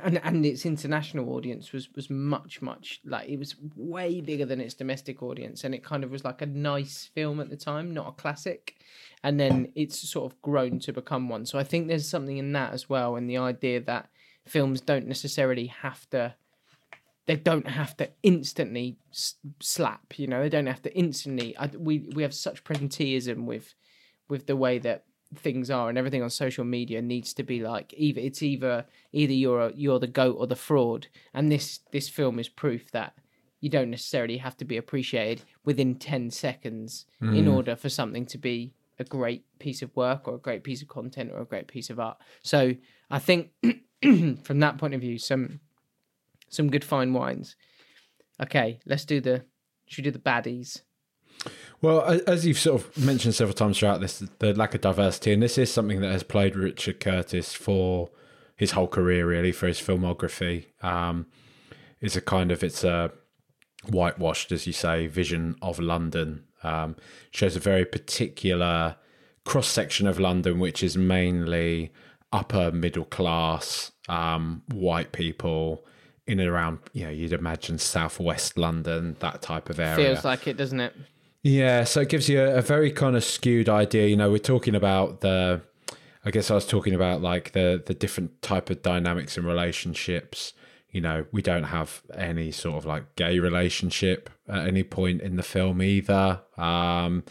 and 0.02 0.20
and 0.24 0.44
its 0.44 0.66
international 0.66 1.36
audience 1.36 1.72
was 1.72 1.94
was 1.94 2.10
much 2.10 2.60
much 2.64 3.00
like 3.06 3.30
it 3.30 3.38
was 3.38 3.56
way 3.76 4.22
bigger 4.22 4.48
than 4.48 4.60
its 4.60 4.74
domestic 4.74 5.22
audience 5.22 5.66
and 5.66 5.76
it 5.76 5.84
kind 5.84 6.04
of 6.04 6.10
was 6.10 6.26
like 6.26 6.42
a 6.42 6.48
nice 6.48 7.12
film 7.14 7.40
at 7.40 7.52
the 7.52 7.56
time 7.56 7.94
not 7.94 8.08
a 8.08 8.12
classic. 8.14 8.78
And 9.22 9.40
then 9.40 9.72
it's 9.76 10.10
sort 10.10 10.30
of 10.32 10.42
grown 10.42 10.80
to 10.80 10.92
become 10.92 11.30
one. 11.30 11.46
So 11.46 11.60
i 11.60 11.64
think 11.64 11.88
there's 11.88 12.10
something 12.10 12.40
in 12.40 12.54
that 12.54 12.74
as 12.74 12.90
well 12.90 13.18
and 13.18 13.30
the 13.30 13.38
idea 13.38 13.80
that 13.82 14.10
films 14.46 14.82
don't 14.82 15.08
necessarily 15.08 15.68
have 15.68 16.10
to 16.10 16.36
they 17.26 17.38
don't 17.38 17.70
have 17.70 17.96
to 17.96 18.10
instantly 18.22 18.98
s- 19.12 19.36
slap 19.62 20.20
you 20.20 20.28
know? 20.28 20.44
They 20.44 20.50
don't 20.50 20.68
have 20.68 20.82
to 20.84 20.96
instantly 20.96 21.56
I, 21.58 21.68
we 21.68 22.10
we 22.14 22.24
have 22.24 22.34
such 22.34 22.64
presenteeism 22.64 23.46
with 23.46 23.74
with 24.30 24.48
the 24.48 24.56
way 24.56 24.80
that 24.80 25.06
things 25.36 25.72
are 25.72 25.90
and 25.90 25.98
everything 25.98 26.22
on 26.22 26.30
social 26.30 26.64
media 26.64 27.02
needs 27.02 27.34
to 27.34 27.44
be 27.44 27.64
like 27.64 27.94
either 27.98 28.22
it's 28.22 28.44
either 28.44 28.86
either 29.12 29.34
you're 29.34 29.62
a, 29.62 29.74
you're 29.76 30.00
the 30.00 30.08
goat 30.08 30.36
or 30.38 30.48
the 30.48 30.56
fraud. 30.56 31.08
And 31.34 31.52
this 31.52 31.80
this 31.92 32.10
film 32.10 32.40
is 32.40 32.50
proof 32.50 32.92
that 32.92 33.14
you 33.62 33.70
don't 33.70 33.90
necessarily 33.90 34.38
have 34.38 34.58
to 34.58 34.66
be 34.66 34.76
appreciated 34.76 35.46
within 35.64 35.96
10 35.96 36.32
seconds 36.32 37.06
in 37.22 37.46
mm. 37.46 37.54
order 37.54 37.78
for 37.78 37.88
something 37.88 38.26
to 38.26 38.38
be 38.38 38.74
a 39.00 39.06
great 39.06 39.46
piece 39.58 39.82
of 39.82 39.96
work 39.96 40.28
or 40.28 40.36
a 40.36 40.40
great 40.40 40.66
piece 40.66 40.82
of 40.82 40.90
content 40.90 41.32
or 41.32 41.40
a 41.40 41.46
great 41.46 41.68
piece 41.68 41.90
of 41.90 41.98
art. 41.98 42.18
So 42.42 42.74
i 43.14 43.20
think 43.20 43.52
from 44.02 44.60
that 44.60 44.78
point 44.78 44.94
of 44.94 45.00
view 45.00 45.18
some 45.18 45.62
some 46.50 46.70
good 46.70 46.84
fine 46.84 47.14
wines 47.14 47.56
okay 48.42 48.80
let's 48.86 49.06
do 49.06 49.22
the 49.22 49.46
should 49.88 50.04
we 50.04 50.12
do 50.12 50.12
the 50.12 50.20
baddies 50.20 50.82
Well, 51.82 52.22
as 52.28 52.46
you've 52.46 52.60
sort 52.60 52.82
of 52.82 52.98
mentioned 52.98 53.36
several 53.36 53.54
times 53.54 53.78
throughout 53.80 54.00
this, 54.00 54.20
the 54.40 54.54
lack 54.54 54.74
of 54.74 54.82
diversity, 54.82 55.34
and 55.34 55.44
this 55.44 55.58
is 55.58 55.74
something 55.74 56.00
that 56.00 56.12
has 56.12 56.24
played 56.24 56.56
Richard 56.56 57.02
Curtis 57.02 57.54
for 57.54 58.10
his 58.56 58.72
whole 58.72 58.88
career, 58.88 59.28
really, 59.28 59.52
for 59.52 59.68
his 59.68 59.80
filmography. 59.80 60.68
Um, 60.82 61.26
it's 62.00 62.16
a 62.16 62.22
kind 62.22 62.52
of 62.52 62.64
it's 62.64 62.84
a 62.84 63.12
whitewashed, 63.90 64.52
as 64.52 64.66
you 64.66 64.74
say, 64.74 65.08
vision 65.08 65.56
of 65.62 65.80
London. 65.80 66.46
Um, 66.64 66.96
shows 67.32 67.58
a 67.58 67.60
very 67.60 67.84
particular 67.84 68.96
cross 69.44 69.68
section 69.68 70.08
of 70.08 70.20
London, 70.20 70.60
which 70.60 70.82
is 70.82 70.96
mainly 70.96 71.92
upper 72.34 72.72
middle 72.72 73.06
class, 73.06 73.92
um, 74.10 74.64
white 74.74 75.14
people 75.14 75.86
in 76.28 76.40
and 76.40 76.50
around. 76.50 76.80
You 76.92 77.06
know, 77.06 77.12
you'd 77.12 77.32
imagine 77.32 77.78
southwest 77.78 78.58
London, 78.58 79.16
that 79.20 79.42
type 79.42 79.70
of 79.70 79.80
area. 79.80 79.96
feels 79.96 80.26
like 80.26 80.48
it 80.48 80.58
doesn't 80.58 80.82
it 80.82 80.94
Yeah, 81.44 81.84
so 81.86 82.02
it 82.02 82.10
gives 82.10 82.28
you 82.28 82.42
a, 82.42 82.56
a 82.56 82.62
very 82.62 82.92
kind 82.92 83.16
of 83.16 83.24
skewed 83.24 83.70
idea. 83.70 84.08
You 84.08 84.18
know, 84.18 84.32
we're 84.32 84.40
talking 84.40 84.76
about 84.76 85.22
the. 85.22 85.62
I 86.26 86.32
guess 86.32 86.50
I 86.50 86.56
was 86.56 86.66
talking 86.66 86.94
about 86.94 87.22
like 87.22 87.52
the 87.52 87.82
the 87.86 87.94
different 87.94 88.42
type 88.42 88.70
of 88.70 88.82
dynamics 88.82 89.38
and 89.38 89.46
relationships. 89.46 90.54
You 90.90 91.02
know, 91.02 91.26
we 91.32 91.42
don't 91.42 91.64
have 91.64 92.02
any 92.16 92.52
sort 92.52 92.78
of 92.78 92.86
like 92.86 93.16
gay 93.16 93.40
relationship 93.40 94.30
at 94.48 94.68
any 94.68 94.84
point 94.84 95.22
in 95.22 95.36
the 95.36 95.44
film 95.44 95.82
either. 95.82 96.42
Um, 96.56 97.24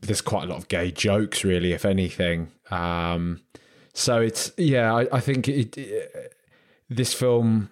there's 0.00 0.20
quite 0.20 0.44
a 0.44 0.46
lot 0.46 0.58
of 0.58 0.68
gay 0.68 0.90
jokes, 0.90 1.44
really, 1.44 1.72
if 1.72 1.84
anything. 1.84 2.50
Um, 2.70 3.40
so 3.94 4.20
it's 4.20 4.52
yeah, 4.56 4.94
I, 4.94 5.08
I 5.12 5.20
think 5.20 5.48
it, 5.48 5.76
it 5.76 6.34
this 6.88 7.14
film. 7.14 7.70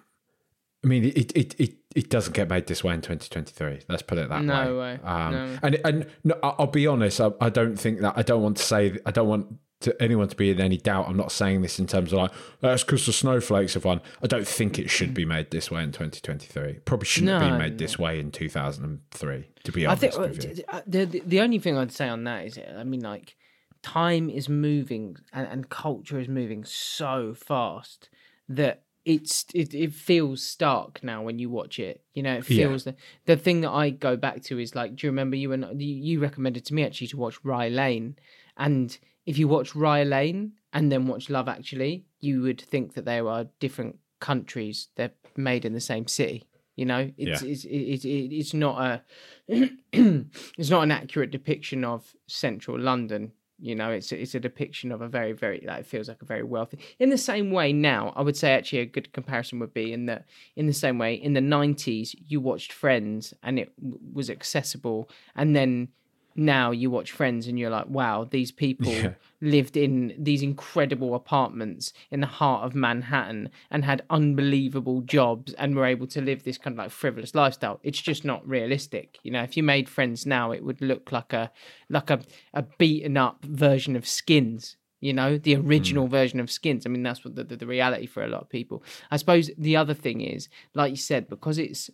I 0.83 0.87
mean, 0.87 1.05
it, 1.05 1.31
it 1.35 1.55
it 1.59 1.75
it 1.95 2.09
doesn't 2.09 2.33
get 2.33 2.49
made 2.49 2.65
this 2.67 2.83
way 2.83 2.93
in 2.93 3.01
2023. 3.01 3.81
Let's 3.89 4.01
put 4.01 4.17
it 4.17 4.29
that 4.29 4.43
No 4.43 4.77
way. 4.77 4.93
way, 4.95 4.99
Um, 5.03 5.31
no. 5.33 5.57
And 5.63 5.79
and 5.85 6.05
no, 6.23 6.39
I'll 6.41 6.67
be 6.67 6.87
honest. 6.87 7.21
I, 7.21 7.31
I 7.39 7.49
don't 7.49 7.75
think 7.77 7.99
that. 8.01 8.13
I 8.17 8.21
don't 8.23 8.41
want 8.41 8.57
to 8.57 8.63
say. 8.63 8.97
I 9.05 9.11
don't 9.11 9.27
want 9.27 9.57
to 9.81 9.99
anyone 10.01 10.27
to 10.27 10.35
be 10.35 10.49
in 10.51 10.59
any 10.61 10.77
doubt. 10.77 11.07
I'm 11.07 11.17
not 11.17 11.31
saying 11.31 11.61
this 11.63 11.79
in 11.79 11.85
terms 11.87 12.13
of 12.13 12.19
like 12.19 12.31
that's 12.61 12.83
because 12.83 13.05
the 13.05 13.13
snowflakes 13.13 13.73
have 13.75 13.85
won. 13.85 14.01
I 14.23 14.27
don't 14.27 14.47
think 14.47 14.79
it 14.79 14.89
should 14.89 15.13
be 15.13 15.25
made 15.25 15.51
this 15.51 15.69
way 15.71 15.83
in 15.83 15.91
2023. 15.91 16.79
Probably 16.85 17.05
shouldn't 17.05 17.31
have 17.31 17.41
been 17.41 17.57
made 17.59 17.77
this 17.77 17.97
way 17.99 18.19
in 18.19 18.31
2003. 18.31 19.47
To 19.65 19.71
be 19.71 19.85
honest, 19.85 20.03
I 20.03 20.09
think 20.09 20.19
with 20.19 20.43
you. 20.43 20.53
d- 20.55 20.63
d- 20.63 20.63
the, 20.87 21.05
the 21.05 21.19
the 21.25 21.41
only 21.41 21.59
thing 21.59 21.77
I'd 21.77 21.91
say 21.91 22.07
on 22.09 22.23
that 22.23 22.45
is, 22.45 22.59
I 22.77 22.83
mean, 22.83 23.01
like 23.01 23.35
time 23.83 24.29
is 24.29 24.47
moving 24.49 25.17
and, 25.33 25.47
and 25.47 25.69
culture 25.69 26.19
is 26.19 26.27
moving 26.27 26.63
so 26.63 27.33
fast 27.33 28.09
that 28.47 28.83
it's 29.03 29.45
it, 29.55 29.73
it 29.73 29.93
feels 29.93 30.43
stark 30.43 31.03
now 31.03 31.23
when 31.23 31.39
you 31.39 31.49
watch 31.49 31.79
it. 31.79 32.03
You 32.13 32.21
know, 32.23 32.33
it 32.35 32.45
Yeah. 32.49 32.67
feels 32.67 32.83
the 32.83 32.95
the 33.25 33.35
thing 33.37 33.61
that 33.61 33.71
I 33.71 33.89
go 33.89 34.15
back 34.15 34.43
to 34.43 34.59
is 34.59 34.75
like, 34.75 34.95
do 34.95 35.07
you 35.07 35.11
remember 35.11 35.35
you 35.35 35.51
and 35.51 35.81
you 35.81 36.19
recommended 36.19 36.65
to 36.65 36.73
me 36.73 36.83
actually 36.83 37.07
to 37.07 37.17
watch 37.17 37.43
Rye 37.43 37.69
Lane, 37.69 38.15
and 38.57 38.95
if 39.25 39.37
you 39.37 39.47
watch 39.47 39.75
Rye 39.75 40.03
Lane 40.03 40.53
and 40.73 40.91
then 40.91 41.07
watch 41.07 41.29
Love 41.29 41.47
Actually, 41.49 42.05
you 42.19 42.41
would 42.41 42.61
think 42.61 42.93
that 42.93 43.05
they 43.05 43.19
are 43.19 43.45
different 43.59 43.97
countries. 44.19 44.89
They're 44.95 45.11
made 45.35 45.65
in 45.65 45.73
the 45.73 45.81
same 45.81 46.07
city. 46.07 46.43
You 46.75 46.85
know, 46.85 47.11
it's 47.17 47.41
Yeah. 47.41 47.49
it's 47.49 47.65
it's 47.65 48.05
it, 48.05 48.09
it's 48.33 48.53
not 48.53 48.81
a 48.81 49.01
it's 49.93 50.69
not 50.69 50.83
an 50.83 50.91
accurate 50.91 51.31
depiction 51.31 51.83
of 51.83 52.15
central 52.27 52.79
London. 52.79 53.31
You 53.61 53.75
know, 53.75 53.91
it's 53.91 54.11
it's 54.11 54.33
a 54.33 54.39
depiction 54.39 54.91
of 54.91 55.01
a 55.01 55.07
very 55.07 55.33
very 55.33 55.63
like 55.65 55.81
it 55.81 55.85
feels 55.85 56.07
like 56.07 56.21
a 56.23 56.25
very 56.25 56.43
wealthy. 56.43 56.79
In 56.99 57.09
the 57.09 57.17
same 57.17 57.51
way, 57.51 57.71
now 57.71 58.11
I 58.15 58.23
would 58.23 58.35
say 58.35 58.53
actually 58.53 58.79
a 58.79 58.85
good 58.87 59.13
comparison 59.13 59.59
would 59.59 59.73
be 59.73 59.93
in 59.93 60.07
that 60.07 60.25
in 60.55 60.65
the 60.65 60.73
same 60.73 60.97
way 60.97 61.13
in 61.13 61.33
the 61.33 61.41
nineties 61.41 62.15
you 62.27 62.41
watched 62.41 62.73
Friends 62.73 63.35
and 63.43 63.59
it 63.59 63.71
was 64.13 64.31
accessible, 64.31 65.09
and 65.35 65.55
then 65.55 65.89
now 66.35 66.71
you 66.71 66.89
watch 66.89 67.11
Friends 67.11 67.47
and 67.47 67.59
you're 67.59 67.69
like, 67.69 67.87
wow, 67.87 68.23
these 68.23 68.51
people 68.51 68.91
Yeah. 68.91 69.13
lived 69.41 69.75
in 69.75 70.13
these 70.17 70.41
incredible 70.41 71.15
apartments 71.15 71.93
in 72.09 72.21
the 72.21 72.27
heart 72.27 72.63
of 72.63 72.75
Manhattan 72.75 73.49
and 73.69 73.83
had 73.83 74.03
unbelievable 74.09 75.01
jobs 75.01 75.53
and 75.53 75.75
were 75.75 75.85
able 75.85 76.07
to 76.07 76.21
live 76.21 76.43
this 76.43 76.57
kind 76.57 76.73
of 76.73 76.77
like 76.77 76.91
frivolous 76.91 77.35
lifestyle. 77.35 77.79
It's 77.83 78.01
just 78.01 78.23
not 78.23 78.47
realistic. 78.47 79.19
You 79.23 79.31
know, 79.31 79.43
if 79.43 79.57
you 79.57 79.63
made 79.63 79.89
Friends 79.89 80.25
now, 80.25 80.51
it 80.51 80.63
would 80.63 80.81
look 80.81 81.11
like 81.11 81.33
a 81.33 81.51
like 81.89 82.09
a, 82.09 82.21
a 82.53 82.63
beaten 82.77 83.17
up 83.17 83.43
version 83.43 83.95
of 83.95 84.07
Skins. 84.07 84.77
You 84.99 85.13
know, 85.13 85.37
the 85.37 85.55
hmm. 85.55 85.67
original 85.67 86.07
version 86.07 86.39
of 86.39 86.51
Skins. 86.51 86.85
I 86.85 86.89
mean, 86.89 87.01
that's 87.01 87.25
what 87.25 87.35
the, 87.35 87.43
the, 87.43 87.55
the 87.55 87.67
reality 87.67 88.05
for 88.05 88.23
a 88.23 88.27
lot 88.27 88.41
of 88.41 88.49
people. 88.49 88.83
I 89.09 89.17
suppose 89.17 89.49
the 89.57 89.75
other 89.75 89.95
thing 89.95 90.21
is, 90.21 90.47
like 90.75 90.91
you 90.91 90.97
said, 90.97 91.27
because 91.27 91.57
it's 91.57 91.89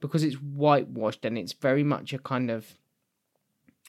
because 0.00 0.22
it's 0.22 0.36
whitewashed 0.36 1.24
and 1.24 1.36
it's 1.36 1.52
very 1.52 1.82
much 1.82 2.12
a 2.12 2.18
kind 2.18 2.50
of 2.50 2.78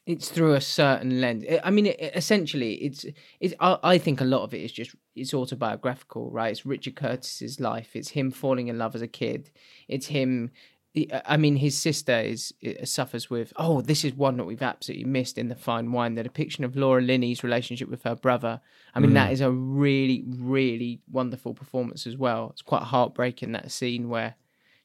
it's 0.09 0.29
through 0.29 0.55
a 0.55 0.61
certain 0.61 1.21
lens. 1.21 1.45
I- 1.63 1.69
mean, 1.69 1.85
it, 1.85 1.99
essentially, 2.15 2.73
it's 2.73 3.05
it's. 3.39 3.53
I, 3.59 3.77
I 3.83 3.97
think 3.99 4.21
a 4.21 4.25
lot 4.25 4.41
of 4.41 4.55
it 4.55 4.61
is 4.61 4.71
just 4.71 4.95
it's 5.15 5.35
autobiographical, 5.35 6.31
right? 6.31 6.51
It's 6.51 6.65
Richard 6.65 6.95
Curtis's 6.95 7.59
life. 7.59 7.95
It's 7.95 8.09
him 8.09 8.31
falling 8.31 8.69
in 8.69 8.79
love 8.79 8.95
as 8.95 9.03
a 9.03 9.07
kid. 9.07 9.51
It's 9.87 10.07
him. 10.07 10.49
I 11.25 11.37
mean, 11.37 11.57
his 11.57 11.77
sister 11.77 12.19
is 12.19 12.51
uh, 12.65 12.83
suffers 12.85 13.29
with. 13.29 13.53
Oh, 13.55 13.81
this 13.81 14.03
is 14.03 14.13
one 14.15 14.37
that 14.37 14.45
we've 14.45 14.63
absolutely 14.63 15.05
missed 15.05 15.37
in 15.37 15.47
the 15.47 15.55
fine 15.55 15.91
wine. 15.91 16.15
The 16.15 16.23
depiction 16.23 16.63
of 16.63 16.75
Laura 16.75 17.03
Linney's 17.03 17.43
relationship 17.43 17.87
with 17.87 18.01
her 18.01 18.15
brother. 18.15 18.61
I 18.95 18.99
mean, 18.99 19.13
that 19.13 19.31
is 19.31 19.41
a 19.41 19.51
really, 19.51 20.23
really 20.27 21.01
wonderful 21.11 21.53
performance 21.53 22.07
as 22.07 22.17
well. 22.17 22.49
It's 22.51 22.63
quite 22.63 22.81
heartbreaking 22.81 23.51
that 23.51 23.71
scene 23.71 24.09
where 24.09 24.33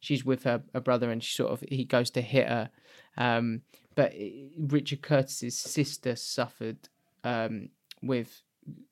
she's 0.01 0.22
with 0.22 0.42
her, 0.44 0.62
her 0.74 0.80
brother 0.80 1.10
and 1.10 1.24
she 1.24 1.34
sort 1.34 1.51
of 1.51 1.64
he 1.66 1.86
goes 1.86 2.10
to 2.10 2.20
hit 2.20 2.46
her. 2.46 2.70
Um, 3.16 3.62
but 3.95 4.12
Richard 4.59 5.03
Curtis's 5.03 5.59
sister 5.59 6.16
suffered 6.16 6.89
um, 7.23 7.71
with 8.03 8.43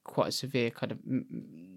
quite 0.04 0.28
a 0.28 0.32
severe 0.32 0.70
kind 0.70 0.92
of 0.92 0.98
m- 1.08 1.26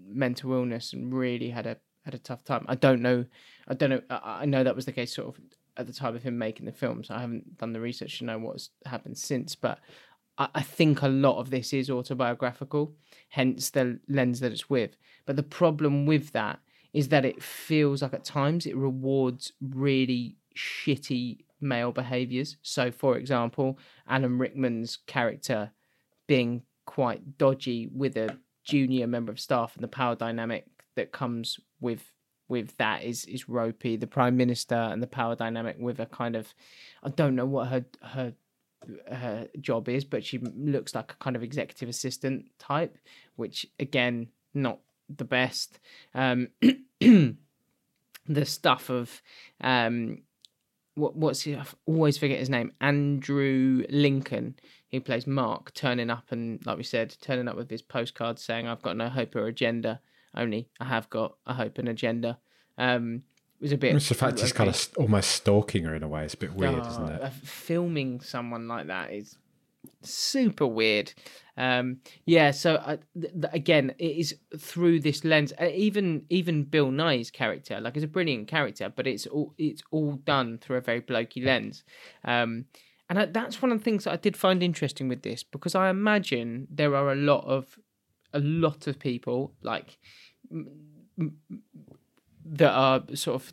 mental 0.08 0.52
illness 0.52 0.92
and 0.92 1.12
really 1.14 1.50
had 1.50 1.66
a 1.66 1.76
had 2.04 2.14
a 2.14 2.18
tough 2.18 2.44
time. 2.44 2.64
I 2.68 2.76
don't 2.76 3.02
know. 3.02 3.24
I 3.66 3.74
don't 3.74 3.90
know. 3.90 4.02
I, 4.10 4.42
I 4.42 4.44
know 4.44 4.62
that 4.62 4.76
was 4.76 4.86
the 4.86 4.92
case 4.92 5.14
sort 5.14 5.36
of 5.36 5.42
at 5.76 5.86
the 5.86 5.92
time 5.92 6.14
of 6.14 6.22
him 6.22 6.38
making 6.38 6.66
the 6.66 6.72
film. 6.72 7.02
So 7.04 7.14
I 7.14 7.20
haven't 7.20 7.58
done 7.58 7.72
the 7.72 7.80
research 7.80 8.18
to 8.18 8.24
know 8.24 8.38
what's 8.38 8.70
happened 8.84 9.18
since, 9.18 9.54
but. 9.54 9.78
I 10.38 10.48
I 10.54 10.60
think 10.60 11.00
a 11.00 11.08
lot 11.08 11.38
of 11.38 11.48
this 11.48 11.72
is 11.72 11.88
autobiographical, 11.88 12.92
hence 13.30 13.70
the 13.70 13.98
lens 14.06 14.40
that 14.40 14.52
it's 14.52 14.68
with. 14.68 14.98
But 15.24 15.36
the 15.36 15.42
problem 15.42 16.04
with 16.04 16.32
that 16.32 16.58
is 16.92 17.08
that 17.08 17.24
it 17.24 17.42
feels 17.42 18.02
like 18.02 18.14
at 18.14 18.24
times 18.24 18.66
it 18.66 18.76
rewards 18.76 19.52
really 19.60 20.36
shitty 20.56 21.44
male 21.60 21.92
behaviors. 21.92 22.56
So, 22.62 22.90
for 22.90 23.16
example, 23.16 23.78
Alan 24.08 24.38
Rickman's 24.38 24.98
character 25.06 25.72
being 26.26 26.62
quite 26.84 27.38
dodgy 27.38 27.88
with 27.92 28.16
a 28.16 28.38
junior 28.64 29.06
member 29.06 29.32
of 29.32 29.40
staff 29.40 29.74
and 29.74 29.84
the 29.84 29.88
power 29.88 30.14
dynamic 30.14 30.66
that 30.96 31.12
comes 31.12 31.58
with 31.80 32.12
with 32.48 32.76
that 32.76 33.02
is 33.02 33.24
is 33.24 33.48
ropey 33.48 33.96
the 33.96 34.06
prime 34.06 34.36
minister 34.36 34.74
and 34.74 35.02
the 35.02 35.06
power 35.06 35.34
dynamic 35.34 35.76
with 35.80 35.98
a 35.98 36.06
kind 36.06 36.36
of 36.36 36.54
i 37.02 37.08
don't 37.08 37.34
know 37.34 37.44
what 37.44 37.68
her 37.68 37.84
her 38.02 38.32
her 39.08 39.48
job 39.60 39.88
is 39.88 40.04
but 40.04 40.24
she 40.24 40.38
looks 40.38 40.94
like 40.94 41.12
a 41.12 41.16
kind 41.16 41.34
of 41.34 41.42
executive 41.42 41.88
assistant 41.88 42.46
type 42.58 42.98
which 43.34 43.66
again 43.80 44.28
not 44.54 44.78
the 45.14 45.24
best. 45.24 45.78
Um, 46.14 46.48
the 47.00 47.36
stuff 48.44 48.90
of 48.90 49.22
um, 49.60 50.22
what 50.96 51.14
what's 51.14 51.42
he? 51.42 51.54
I 51.54 51.64
always 51.86 52.18
forget 52.18 52.38
his 52.40 52.50
name. 52.50 52.72
Andrew 52.80 53.84
Lincoln, 53.88 54.56
He 54.88 54.98
plays 54.98 55.26
Mark, 55.26 55.72
turning 55.74 56.10
up 56.10 56.32
and 56.32 56.64
like 56.66 56.76
we 56.76 56.82
said, 56.82 57.14
turning 57.20 57.46
up 57.48 57.56
with 57.56 57.70
his 57.70 57.82
postcard 57.82 58.38
saying, 58.38 58.66
"I've 58.66 58.82
got 58.82 58.96
no 58.96 59.08
hope 59.08 59.36
or 59.36 59.46
agenda. 59.46 60.00
Only 60.34 60.68
I 60.80 60.86
have 60.86 61.08
got 61.10 61.36
a 61.46 61.54
hope 61.54 61.78
and 61.78 61.88
agenda." 61.88 62.38
Um, 62.78 63.22
it 63.60 63.62
was 63.62 63.72
a 63.72 63.78
bit. 63.78 63.94
It's 63.94 64.08
the 64.08 64.14
fact 64.14 64.40
he's 64.40 64.52
kind 64.52 64.68
of 64.68 64.88
almost 64.96 65.30
stalking 65.30 65.84
her 65.84 65.94
in 65.94 66.02
a 66.02 66.08
way. 66.08 66.24
It's 66.24 66.34
a 66.34 66.38
bit 66.38 66.52
weird, 66.54 66.74
Oh, 66.82 66.88
isn't 66.88 67.08
it? 67.08 67.32
Filming 67.32 68.20
someone 68.20 68.66
like 68.68 68.88
that 68.88 69.12
is 69.12 69.38
super 70.02 70.66
weird. 70.66 71.12
Um, 71.56 72.00
yeah, 72.26 72.50
so 72.50 72.74
uh, 72.74 72.98
th- 73.18 73.32
th- 73.32 73.52
again, 73.52 73.94
it 73.98 74.16
is 74.16 74.36
through 74.58 75.00
this 75.00 75.24
lens. 75.24 75.52
Uh, 75.60 75.70
even 75.74 76.24
even 76.28 76.64
Bill 76.64 76.88
Nighy's 76.88 77.30
character, 77.30 77.80
like, 77.80 77.96
is 77.96 78.02
a 78.02 78.08
brilliant 78.08 78.48
character, 78.48 78.92
but 78.94 79.06
it's 79.06 79.26
all 79.26 79.54
it's 79.56 79.82
all 79.90 80.16
done 80.16 80.58
through 80.58 80.76
a 80.76 80.82
very 80.82 81.00
blokey 81.00 81.44
lens. 81.44 81.84
Um, 82.24 82.66
and 83.08 83.18
I, 83.18 83.24
that's 83.26 83.62
one 83.62 83.72
of 83.72 83.78
the 83.78 83.84
things 83.84 84.04
that 84.04 84.12
I 84.12 84.16
did 84.16 84.36
find 84.36 84.62
interesting 84.62 85.08
with 85.08 85.22
this 85.22 85.42
because 85.42 85.74
I 85.74 85.88
imagine 85.88 86.66
there 86.70 86.94
are 86.94 87.12
a 87.12 87.16
lot 87.16 87.44
of 87.44 87.78
a 88.32 88.40
lot 88.40 88.86
of 88.86 88.98
people 88.98 89.54
like 89.62 89.98
m- 90.50 90.68
m- 91.18 91.36
that 92.44 92.72
are 92.72 93.02
sort 93.14 93.36
of 93.36 93.52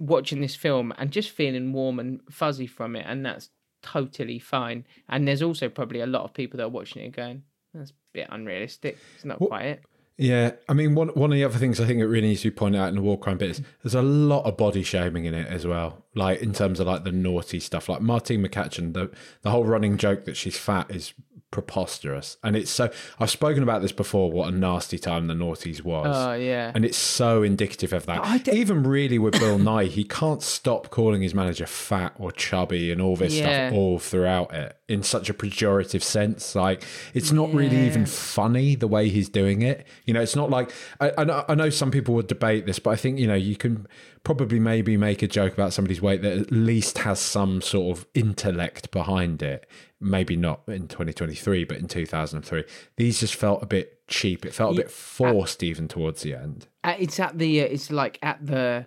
watching 0.00 0.40
this 0.40 0.56
film 0.56 0.92
and 0.98 1.10
just 1.10 1.30
feeling 1.30 1.72
warm 1.72 1.98
and 1.98 2.20
fuzzy 2.30 2.66
from 2.66 2.96
it, 2.96 3.04
and 3.06 3.24
that's 3.24 3.50
totally 3.82 4.38
fine. 4.38 4.84
And 5.08 5.26
there's 5.26 5.42
also 5.42 5.68
probably 5.68 6.00
a 6.00 6.06
lot 6.06 6.22
of 6.22 6.34
people 6.34 6.58
that 6.58 6.64
are 6.64 6.68
watching 6.68 7.04
it 7.04 7.10
going, 7.10 7.42
"That's 7.74 7.90
a 7.90 7.94
bit 8.12 8.28
unrealistic. 8.30 8.98
It's 9.16 9.24
not 9.24 9.38
quite 9.38 9.66
it." 9.66 9.84
Yeah, 10.20 10.52
I 10.68 10.72
mean, 10.72 10.96
one 10.96 11.08
one 11.10 11.30
of 11.30 11.36
the 11.36 11.44
other 11.44 11.58
things 11.58 11.80
I 11.80 11.86
think 11.86 12.00
it 12.00 12.06
really 12.06 12.26
needs 12.26 12.42
to 12.42 12.50
be 12.50 12.56
pointed 12.56 12.80
out 12.80 12.88
in 12.88 12.96
the 12.96 13.02
war 13.02 13.16
crime 13.16 13.38
bit 13.38 13.50
is 13.50 13.62
there's 13.84 13.94
a 13.94 14.02
lot 14.02 14.44
of 14.46 14.56
body 14.56 14.82
shaming 14.82 15.26
in 15.26 15.34
it 15.34 15.46
as 15.46 15.64
well. 15.64 16.04
Like 16.16 16.42
in 16.42 16.52
terms 16.52 16.80
of 16.80 16.88
like 16.88 17.04
the 17.04 17.12
naughty 17.12 17.60
stuff, 17.60 17.88
like 17.88 18.00
Martine 18.00 18.44
McCutcheon, 18.44 18.94
the 18.94 19.12
the 19.42 19.52
whole 19.52 19.64
running 19.64 19.96
joke 19.96 20.24
that 20.24 20.36
she's 20.36 20.58
fat 20.58 20.90
is 20.90 21.14
preposterous, 21.50 22.36
and 22.42 22.56
it's 22.56 22.70
so. 22.70 22.90
I've 23.18 23.30
spoken 23.30 23.62
about 23.62 23.82
this 23.82 23.92
before. 23.92 24.30
What 24.30 24.52
a 24.52 24.56
nasty 24.56 24.98
time 24.98 25.26
the 25.26 25.34
naughties 25.34 25.82
was. 25.82 26.16
Oh 26.16 26.34
yeah, 26.34 26.72
and 26.74 26.84
it's 26.84 26.98
so 26.98 27.42
indicative 27.42 27.92
of 27.92 28.06
that. 28.06 28.48
Even 28.48 28.82
really 28.82 29.18
with 29.18 29.38
Bill 29.38 29.58
Nighy, 29.58 29.88
he 29.88 30.04
can't 30.04 30.42
stop 30.42 30.90
calling 30.90 31.22
his 31.22 31.34
manager 31.34 31.66
fat 31.66 32.14
or 32.18 32.32
chubby 32.32 32.92
and 32.92 33.00
all 33.00 33.16
this 33.16 33.34
Yeah. 33.34 33.68
stuff 33.68 33.78
all 33.78 33.98
throughout 33.98 34.54
it 34.54 34.76
in 34.88 35.02
such 35.02 35.28
a 35.28 35.34
pejorative 35.34 36.02
sense. 36.02 36.54
Like 36.54 36.84
it's 37.14 37.32
not 37.32 37.52
really 37.52 37.86
even 37.86 38.06
funny 38.06 38.74
the 38.74 38.88
way 38.88 39.08
he's 39.08 39.28
doing 39.28 39.62
it. 39.62 39.86
You 40.04 40.14
know, 40.14 40.20
it's 40.20 40.36
not 40.36 40.50
like 40.50 40.72
I, 41.00 41.12
I, 41.18 41.24
know, 41.24 41.44
I 41.48 41.54
know 41.54 41.70
some 41.70 41.90
people 41.90 42.14
would 42.14 42.26
debate 42.26 42.66
this, 42.66 42.78
but 42.78 42.90
I 42.90 42.96
think 42.96 43.18
you 43.18 43.26
know 43.26 43.34
you 43.34 43.56
can 43.56 43.86
probably 44.24 44.58
maybe 44.58 44.96
make 44.96 45.22
a 45.22 45.26
joke 45.28 45.52
about 45.54 45.72
somebody's 45.72 46.02
weight 46.02 46.20
that 46.22 46.36
at 46.36 46.52
least 46.52 46.98
has 46.98 47.18
some 47.18 47.62
sort 47.62 47.96
of 47.96 48.06
intellect 48.14 48.90
behind 48.90 49.42
it. 49.42 49.66
Maybe 50.00 50.36
not 50.36 50.60
in 50.68 50.86
2023, 50.86 51.64
but 51.64 51.76
in 51.78 51.88
2003, 51.88 52.64
these 52.96 53.18
just 53.20 53.34
felt 53.34 53.62
a 53.62 53.66
bit 53.66 54.06
cheap. 54.06 54.46
It 54.46 54.54
felt 54.54 54.74
a 54.74 54.82
bit 54.82 54.90
forced 54.90 55.62
even 55.64 55.88
towards 55.88 56.22
the 56.22 56.34
end. 56.34 56.68
Uh, 56.84 56.94
it's 56.98 57.18
at 57.18 57.36
the 57.38 57.62
uh, 57.62 57.64
it's 57.64 57.90
like 57.90 58.18
at 58.22 58.38
the 58.46 58.86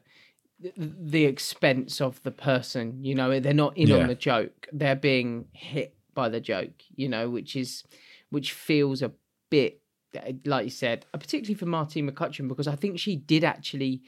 the 0.77 1.25
expense 1.25 1.99
of 1.99 2.21
the 2.21 2.29
person 2.31 3.03
you 3.03 3.15
know 3.15 3.39
they're 3.39 3.51
not 3.51 3.75
in 3.75 3.87
Yeah. 3.87 3.97
on 3.97 4.07
the 4.07 4.13
joke 4.15 4.67
they're 4.71 4.95
being 4.95 5.47
hit 5.53 5.95
by 6.13 6.29
the 6.29 6.39
joke 6.39 6.83
you 6.95 7.09
know 7.09 7.31
which 7.31 7.55
is 7.55 7.83
which 8.29 8.51
feels 8.53 9.01
a 9.01 9.11
bit 9.49 9.81
uh, 10.15 10.33
like 10.45 10.65
you 10.65 10.69
said 10.69 11.03
uh, 11.15 11.17
particularly 11.17 11.55
for 11.55 11.65
Martine 11.65 12.07
McCutcheon 12.09 12.47
because 12.47 12.67
I 12.67 12.75
think 12.75 12.99
she 12.99 13.15
did 13.15 13.43
actually 13.43 14.03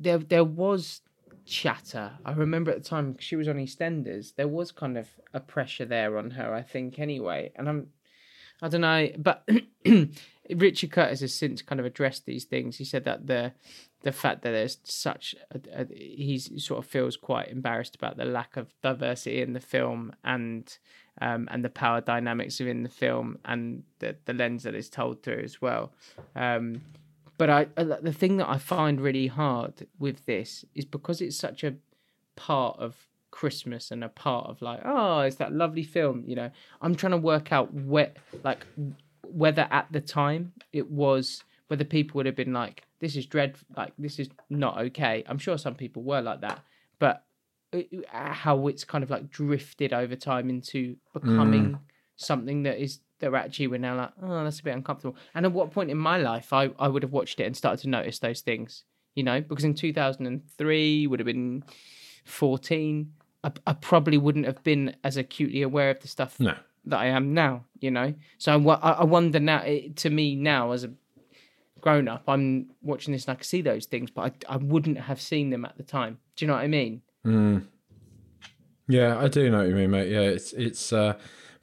there 0.00 0.16
there 0.18 0.44
was 0.44 1.02
chatter 1.46 2.12
I 2.24 2.32
remember 2.32 2.70
at 2.70 2.82
the 2.82 2.88
time 2.88 3.16
she 3.18 3.36
was 3.36 3.48
on 3.48 3.56
EastEnders 3.56 4.34
there 4.36 4.48
was 4.48 4.72
kind 4.72 4.96
of 4.96 5.08
a 5.32 5.40
pressure 5.40 5.84
there 5.84 6.16
on 6.18 6.30
her 6.32 6.54
I 6.54 6.62
think 6.62 6.98
anyway 6.98 7.52
and 7.56 7.68
I'm 7.68 7.88
I 8.62 8.68
don't 8.68 8.80
know, 8.82 9.08
but 9.18 9.48
Richard 10.50 10.90
Curtis 10.90 11.20
has 11.20 11.34
since 11.34 11.62
kind 11.62 11.80
of 11.80 11.86
addressed 11.86 12.24
these 12.24 12.44
things. 12.44 12.78
He 12.78 12.84
said 12.84 13.04
that 13.04 13.26
the 13.26 13.52
the 14.02 14.12
fact 14.12 14.42
that 14.42 14.50
there's 14.50 14.78
such 14.84 15.34
a, 15.50 15.82
a, 15.82 15.86
he 15.94 16.38
sort 16.38 16.84
of 16.84 16.90
feels 16.90 17.16
quite 17.16 17.48
embarrassed 17.48 17.96
about 17.96 18.18
the 18.18 18.24
lack 18.24 18.56
of 18.56 18.74
diversity 18.82 19.40
in 19.40 19.54
the 19.54 19.60
film 19.60 20.12
and 20.22 20.78
um, 21.20 21.48
and 21.50 21.64
the 21.64 21.70
power 21.70 22.00
dynamics 22.00 22.60
within 22.60 22.82
the 22.82 22.88
film 22.88 23.38
and 23.44 23.82
the 23.98 24.16
the 24.24 24.34
lens 24.34 24.62
that 24.62 24.74
is 24.74 24.88
told 24.88 25.22
through 25.22 25.42
as 25.42 25.60
well. 25.60 25.92
Um, 26.36 26.82
but 27.36 27.50
I 27.50 27.66
uh, 27.76 27.96
the 28.00 28.12
thing 28.12 28.36
that 28.38 28.48
I 28.48 28.58
find 28.58 29.00
really 29.00 29.26
hard 29.26 29.86
with 29.98 30.26
this 30.26 30.64
is 30.74 30.84
because 30.84 31.20
it's 31.20 31.36
such 31.36 31.64
a 31.64 31.74
part 32.36 32.78
of 32.78 33.08
Christmas 33.30 33.90
and 33.90 34.04
a 34.04 34.08
part 34.08 34.46
of 34.46 34.62
like, 34.62 34.80
oh, 34.84 35.20
it's 35.20 35.36
that 35.36 35.52
lovely 35.52 35.82
film. 35.82 36.22
You 36.26 36.36
know, 36.36 36.50
I'm 36.80 36.94
trying 36.94 37.10
to 37.12 37.18
work 37.18 37.52
out 37.52 37.74
where, 37.74 38.12
like, 38.44 38.64
whether 39.22 39.66
at 39.70 39.88
the 39.90 40.00
time 40.00 40.52
it 40.72 40.90
was 40.90 41.42
whether 41.68 41.84
people 41.84 42.18
would 42.18 42.26
have 42.26 42.36
been 42.36 42.52
like, 42.52 42.84
this 43.00 43.16
is 43.16 43.26
dread, 43.26 43.56
like 43.76 43.92
this 43.98 44.18
is 44.18 44.28
not 44.50 44.78
okay. 44.78 45.24
I'm 45.26 45.38
sure 45.38 45.58
some 45.58 45.74
people 45.74 46.02
were 46.02 46.20
like 46.20 46.42
that, 46.42 46.60
but 46.98 47.24
uh, 47.72 47.80
how 48.12 48.68
it's 48.68 48.84
kind 48.84 49.02
of 49.02 49.10
like 49.10 49.30
drifted 49.30 49.92
over 49.92 50.14
time 50.14 50.48
into 50.48 50.96
becoming 51.12 51.78
something 52.16 52.62
that 52.64 52.78
is 52.82 53.00
they're 53.20 53.36
actually 53.36 53.68
we're 53.68 53.78
now 53.78 53.96
like, 53.96 54.10
oh, 54.22 54.44
that's 54.44 54.60
a 54.60 54.62
bit 54.64 54.74
uncomfortable. 54.74 55.16
And 55.34 55.46
at 55.46 55.52
what 55.52 55.70
point 55.70 55.90
in 55.90 55.96
my 55.98 56.18
life 56.18 56.52
I, 56.52 56.70
I 56.78 56.88
would 56.88 57.02
have 57.02 57.12
watched 57.12 57.40
it 57.40 57.44
and 57.44 57.56
started 57.56 57.82
to 57.82 57.88
notice 57.88 58.18
those 58.18 58.40
things, 58.40 58.84
you 59.14 59.22
know, 59.22 59.40
because 59.40 59.64
in 59.64 59.74
2003 59.74 61.06
would 61.06 61.20
have 61.20 61.26
been 61.26 61.64
14. 62.24 63.12
I, 63.44 63.52
I 63.66 63.72
probably 63.74 64.18
wouldn't 64.18 64.46
have 64.46 64.62
been 64.64 64.96
as 65.04 65.16
acutely 65.16 65.62
aware 65.62 65.90
of 65.90 66.00
the 66.00 66.08
stuff 66.08 66.40
No. 66.40 66.54
that 66.86 66.98
I 66.98 67.06
am 67.06 67.34
now, 67.34 67.64
you 67.78 67.90
know. 67.90 68.14
So 68.38 68.58
I, 68.70 68.74
I 68.74 68.90
I 68.92 69.04
wonder 69.04 69.38
now, 69.40 69.58
it, 69.62 69.96
to 69.98 70.10
me 70.10 70.34
now 70.34 70.72
as 70.72 70.84
a 70.84 70.90
grown 71.80 72.08
up, 72.08 72.24
I'm 72.26 72.70
watching 72.82 73.12
this 73.12 73.26
and 73.26 73.32
I 73.32 73.34
can 73.36 73.44
see 73.44 73.60
those 73.60 73.84
things, 73.86 74.10
but 74.10 74.34
I, 74.48 74.54
I 74.54 74.56
wouldn't 74.56 74.98
have 74.98 75.20
seen 75.20 75.50
them 75.50 75.64
at 75.66 75.76
the 75.76 75.82
time. 75.82 76.18
Do 76.36 76.44
you 76.44 76.48
know 76.48 76.54
what 76.54 76.62
I 76.64 76.68
mean? 76.68 77.02
Yeah, 78.88 79.18
I 79.18 79.28
do 79.28 79.50
know 79.50 79.58
what 79.58 79.68
you 79.68 79.74
mean, 79.74 79.90
mate. 79.90 80.10
Yeah, 80.10 80.20
it's 80.20 80.52
it's, 80.52 80.92
uh, 80.92 81.14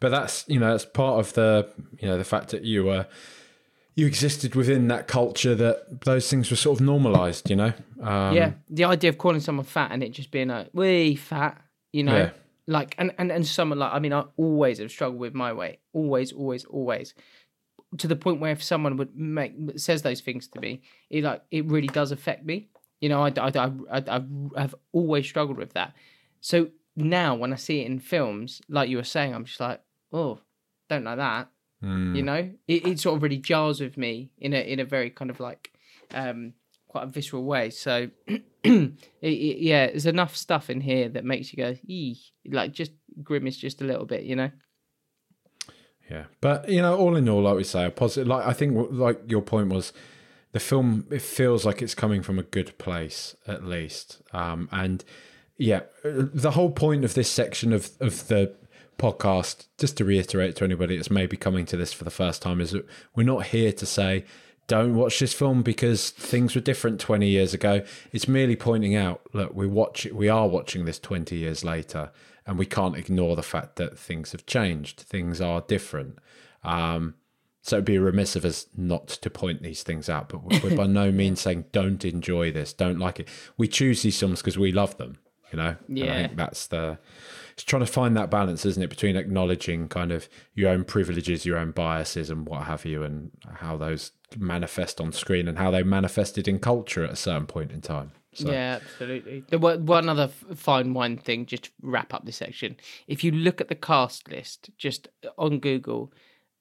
but 0.02 0.10
that's 0.10 0.44
you 0.50 0.60
know 0.60 0.72
that's 0.72 0.84
part 0.86 1.20
of 1.20 1.32
the 1.34 1.70
you 2.00 2.08
know 2.10 2.18
the 2.18 2.26
fact 2.26 2.50
that 2.50 2.66
you 2.66 2.84
were 2.84 3.06
you 3.96 4.08
existed 4.08 4.56
within 4.56 4.88
that 4.88 5.08
culture 5.08 5.54
that 5.56 6.02
those 6.06 6.30
things 6.30 6.50
were 6.50 6.58
sort 6.58 6.80
of 6.80 6.86
normalized. 6.86 7.50
You 7.50 7.56
know. 7.58 7.74
Um, 8.02 8.36
yeah, 8.36 8.52
the 8.70 8.84
idea 8.86 9.10
of 9.10 9.18
calling 9.18 9.40
someone 9.42 9.66
fat 9.66 9.92
and 9.92 10.02
it 10.04 10.10
just 10.12 10.32
being 10.32 10.48
like, 10.50 10.70
"We 10.74 11.16
fat," 11.16 11.62
you 11.94 12.04
know, 12.04 12.18
Yeah. 12.18 12.30
like, 12.68 12.96
and 12.98 13.14
and 13.18 13.32
and 13.32 13.46
someone 13.46 13.80
like, 13.80 13.94
I 13.94 14.00
mean, 14.00 14.14
I 14.14 14.24
always 14.38 14.80
have 14.80 14.92
struggled 14.92 15.20
with 15.20 15.34
my 15.34 15.54
weight, 15.54 15.80
always, 15.94 16.32
always, 16.32 16.66
always, 16.66 17.14
to 17.98 18.08
the 18.08 18.16
point 18.16 18.40
where 18.40 18.52
if 18.54 18.64
someone 18.64 18.98
would 18.98 19.16
make 19.16 19.54
says 19.76 20.02
those 20.02 20.22
things 20.22 20.48
to 20.50 20.60
me, 20.60 20.82
it 21.10 21.24
like 21.24 21.44
it 21.52 21.66
really 21.66 21.88
does 21.88 22.12
affect 22.12 22.46
me. 22.46 22.70
You 23.02 23.10
know, 23.10 23.22
I 23.24 23.32
I 23.38 23.52
I, 23.56 23.72
I, 23.92 24.02
I 24.56 24.62
have 24.62 24.74
always 24.94 25.26
struggled 25.28 25.58
with 25.58 25.74
that. 25.74 25.94
So 26.40 26.70
now 26.96 27.36
when 27.36 27.52
I 27.54 27.58
see 27.58 27.82
it 27.82 27.88
in 27.88 28.00
films, 28.00 28.62
like 28.70 28.90
you 28.90 28.98
were 28.98 29.04
saying, 29.04 29.36
I'm 29.36 29.46
just 29.46 29.60
like, 29.60 29.82
oh, 30.12 30.40
don't 30.90 31.04
like 31.04 31.18
that. 31.18 31.50
Mm. 31.84 32.16
You 32.16 32.24
know, 32.24 32.52
it, 32.68 32.88
it 32.88 33.00
sort 33.00 33.16
of 33.16 33.24
really 33.24 33.38
jars 33.38 33.82
with 33.82 33.98
me 33.98 34.32
in 34.38 34.54
a 34.54 34.60
in 34.60 34.80
a 34.80 34.86
very 34.86 35.10
kind 35.10 35.32
of 35.32 35.40
like 35.40 35.72
um 36.14 36.54
quite 36.88 37.06
a 37.06 37.08
visceral 37.08 37.44
way. 37.44 37.70
So 37.70 38.10
it, 38.28 38.94
it, 39.22 39.58
yeah, 39.60 39.88
there's 39.88 40.06
enough 40.06 40.36
stuff 40.36 40.70
in 40.70 40.82
here 40.82 41.08
that 41.10 41.24
makes 41.24 41.54
you 41.54 41.58
go, 41.58 41.76
ee, 41.88 42.18
like 42.46 42.74
just 42.74 42.92
grimace 43.24 43.58
just 43.58 43.82
a 43.82 43.86
little 43.86 44.06
bit, 44.06 44.24
you 44.24 44.36
know. 44.36 44.52
Yeah, 46.10 46.26
but 46.42 46.68
you 46.68 46.82
know, 46.82 46.98
all 46.98 47.16
in 47.16 47.30
all, 47.30 47.44
like 47.44 47.56
we 47.56 47.64
say, 47.64 47.86
a 47.86 47.90
positive. 47.90 48.28
Like 48.28 48.46
I 48.46 48.52
think, 48.52 48.92
like 48.92 49.22
your 49.28 49.42
point 49.42 49.70
was, 49.70 49.94
the 50.52 50.60
film 50.60 51.08
it 51.10 51.22
feels 51.22 51.66
like 51.66 51.82
it's 51.82 51.96
coming 51.96 52.22
from 52.22 52.38
a 52.38 52.44
good 52.44 52.78
place 52.78 53.36
at 53.48 53.64
least. 53.64 54.22
Um, 54.34 54.68
and 54.74 55.06
yeah, 55.58 55.82
the 56.04 56.52
whole 56.52 56.72
point 56.72 57.06
of 57.06 57.14
this 57.14 57.32
section 57.32 57.72
of 57.72 57.92
of 58.02 58.28
the 58.28 58.54
podcast, 59.02 59.68
just 59.78 59.98
to 59.98 60.06
reiterate 60.06 60.56
to 60.58 60.64
anybody 60.64 60.96
that's 60.96 61.10
maybe 61.12 61.36
coming 61.38 61.66
to 61.68 61.78
this 61.78 61.92
for 61.94 62.04
the 62.04 62.12
first 62.12 62.42
time, 62.42 62.62
is 62.62 62.72
that 62.72 62.86
we're 63.16 63.24
not 63.26 63.48
here 63.48 63.72
to 63.74 63.86
say 63.86 64.26
don't 64.68 64.96
watch 64.96 65.20
this 65.20 65.34
film 65.34 65.64
because 65.64 66.12
things 66.12 66.56
were 66.56 66.62
different 66.62 67.00
20 67.02 67.28
years 67.28 67.54
ago. 67.54 67.82
It's 68.14 68.28
merely 68.28 68.56
pointing 68.56 68.96
out 68.96 69.22
look, 69.34 69.54
we 69.54 69.68
watch 69.68 70.06
we 70.14 70.30
are 70.30 70.48
watching 70.48 70.86
this 70.86 71.00
20 71.00 71.36
years 71.36 71.66
later 71.66 72.12
and 72.46 72.58
we 72.58 72.66
can't 72.66 72.96
ignore 72.96 73.36
the 73.36 73.44
fact 73.44 73.76
that 73.78 74.00
things 74.00 74.32
have 74.32 74.46
changed. 74.46 75.02
Things 75.02 75.42
are 75.42 75.62
different. 75.62 76.20
Um, 76.64 77.16
so 77.64 77.76
it'd 77.78 77.86
be 77.86 77.98
remiss 77.98 78.36
of 78.36 78.46
us 78.46 78.68
not 78.78 79.08
to 79.10 79.30
point 79.30 79.62
these 79.62 79.84
things 79.84 80.10
out, 80.10 80.30
but 80.30 80.44
we're 80.64 80.76
by 80.76 80.88
no 80.88 81.12
means 81.22 81.42
saying 81.42 81.66
don't 81.72 82.06
enjoy 82.06 82.52
this, 82.52 82.72
don't 82.72 82.98
like 83.00 83.20
it. 83.20 83.28
We 83.58 83.68
choose 83.68 84.02
these 84.04 84.20
films 84.20 84.40
because 84.42 84.58
we 84.58 84.72
love 84.72 84.96
them, 84.98 85.18
you 85.52 85.58
know. 85.58 85.76
And 85.88 86.00
I 86.00 86.06
Yeah. 86.06 86.16
think 86.28 86.38
that's 86.38 86.68
the. 86.68 86.98
It's 87.54 87.64
trying 87.64 87.86
to 87.86 87.92
find 87.92 88.16
that 88.18 88.30
balance, 88.30 88.66
isn't 88.66 88.82
it, 88.82 88.90
between 88.90 89.16
acknowledging 89.16 89.88
kind 89.88 90.12
of 90.12 90.30
your 90.54 90.70
own 90.70 90.84
privileges, 90.84 91.46
your 91.46 91.58
own 91.58 91.72
biases, 91.72 92.30
and 92.30 92.48
what 92.48 92.64
have 92.64 92.86
you, 92.86 93.04
and 93.04 93.32
how 93.56 93.78
those 93.78 94.12
manifest 94.38 95.02
on 95.02 95.12
screen 95.12 95.48
and 95.48 95.58
how 95.58 95.72
they 95.72 95.84
manifested 95.84 96.48
in 96.48 96.60
culture 96.60 97.04
at 97.04 97.12
a 97.12 97.16
certain 97.16 97.46
point 97.46 97.72
in 97.72 97.82
time. 97.82 98.12
So, 98.34 98.52
Yeah, 98.52 98.80
absolutely. 98.82 99.44
One 99.58 100.08
other 100.08 100.30
fine 100.56 100.94
wine 100.94 101.18
thing, 101.18 101.46
just 101.46 101.64
to 101.64 101.72
wrap 101.82 102.14
up 102.14 102.26
this 102.26 102.38
section. 102.38 102.78
If 103.08 103.24
you 103.24 103.32
look 103.32 103.60
at 103.60 103.68
the 103.68 103.76
cast 103.76 104.30
list 104.30 104.70
just 104.78 105.10
on 105.38 105.60
Google, 105.60 106.14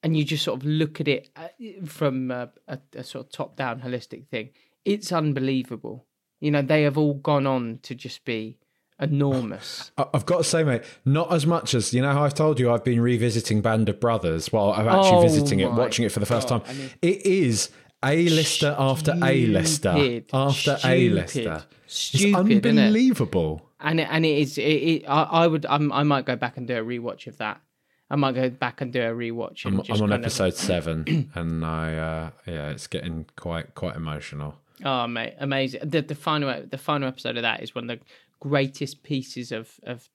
and 0.03 0.17
you 0.17 0.23
just 0.23 0.43
sort 0.43 0.59
of 0.59 0.65
look 0.65 0.99
at 0.99 1.07
it 1.07 1.29
uh, 1.35 1.47
from 1.85 2.31
a, 2.31 2.49
a, 2.67 2.79
a 2.95 3.03
sort 3.03 3.25
of 3.25 3.31
top 3.31 3.55
down 3.55 3.81
holistic 3.81 4.27
thing, 4.27 4.49
it's 4.83 5.11
unbelievable. 5.11 6.05
You 6.39 6.51
know, 6.51 6.61
they 6.61 6.83
have 6.83 6.97
all 6.97 7.13
gone 7.13 7.45
on 7.45 7.79
to 7.83 7.93
just 7.93 8.25
be 8.25 8.57
enormous. 9.01 9.91
I've 9.97 10.25
got 10.25 10.37
to 10.39 10.43
say, 10.43 10.63
mate, 10.63 10.83
not 11.05 11.31
as 11.33 11.45
much 11.45 11.73
as 11.73 11.93
you 11.93 12.01
know 12.01 12.11
how 12.13 12.23
I've 12.23 12.33
told 12.33 12.59
you 12.59 12.71
I've 12.71 12.83
been 12.83 13.01
revisiting 13.01 13.61
Band 13.61 13.89
of 13.89 13.99
Brothers. 13.99 14.51
Well, 14.53 14.71
I'm 14.73 14.87
actually 14.87 15.17
Oh 15.17 15.21
visiting 15.21 15.59
it, 15.59 15.71
watching 15.71 16.05
it 16.05 16.11
for 16.11 16.19
the 16.19 16.25
first 16.25 16.49
God, 16.49 16.65
time. 16.65 16.75
I 16.75 16.77
mean- 16.79 16.89
it 17.01 17.25
is 17.25 17.69
a 18.03 18.29
lister 18.29 18.75
after 18.79 19.11
a 19.23 19.45
lister 19.47 19.91
Stupid, 19.93 20.25
after 20.33 20.77
A-lister. 20.83 21.63
It's 21.85 21.97
stupid, 21.99 22.63
innit? 22.63 22.65
unbelievable. 22.79 23.69
and 23.79 23.99
it, 23.99 24.07
and 24.09 24.25
it 24.25 24.37
is 24.39 24.57
it, 24.57 24.61
it 24.63 25.05
I, 25.07 25.23
I 25.23 25.47
would 25.47 25.65
I'm, 25.67 25.91
I 25.91 26.03
might 26.03 26.25
go 26.25 26.35
back 26.35 26.57
and 26.57 26.67
do 26.67 26.77
a 26.77 26.81
rewatch 26.83 27.27
of 27.27 27.37
that. 27.37 27.61
I 28.09 28.15
might 28.15 28.33
go 28.35 28.49
back 28.49 28.81
and 28.81 28.91
do 28.91 29.01
a 29.01 29.11
rewatch. 29.13 29.65
And 29.65 29.75
I'm, 29.75 29.85
I'm 29.87 29.91
on 30.03 30.09
kind 30.09 30.13
of- 30.13 30.19
episode 30.21 30.53
seven, 30.55 31.29
and 31.35 31.63
I 31.65 31.95
uh, 31.95 32.29
yeah, 32.47 32.69
it's 32.71 32.87
getting 32.87 33.25
quite 33.35 33.75
quite 33.75 33.95
emotional. 33.95 34.55
Oh 34.83 35.05
mate, 35.05 35.35
amazing! 35.39 35.81
The 35.83 36.01
the 36.01 36.15
final 36.15 36.63
the 36.67 36.77
final 36.79 37.07
episode 37.07 37.37
of 37.37 37.43
that 37.43 37.61
is 37.61 37.75
when 37.75 37.85
the 37.87 37.99
greatest 38.41 39.03
pieces 39.03 39.51
of 39.53 39.79
of 39.83 40.09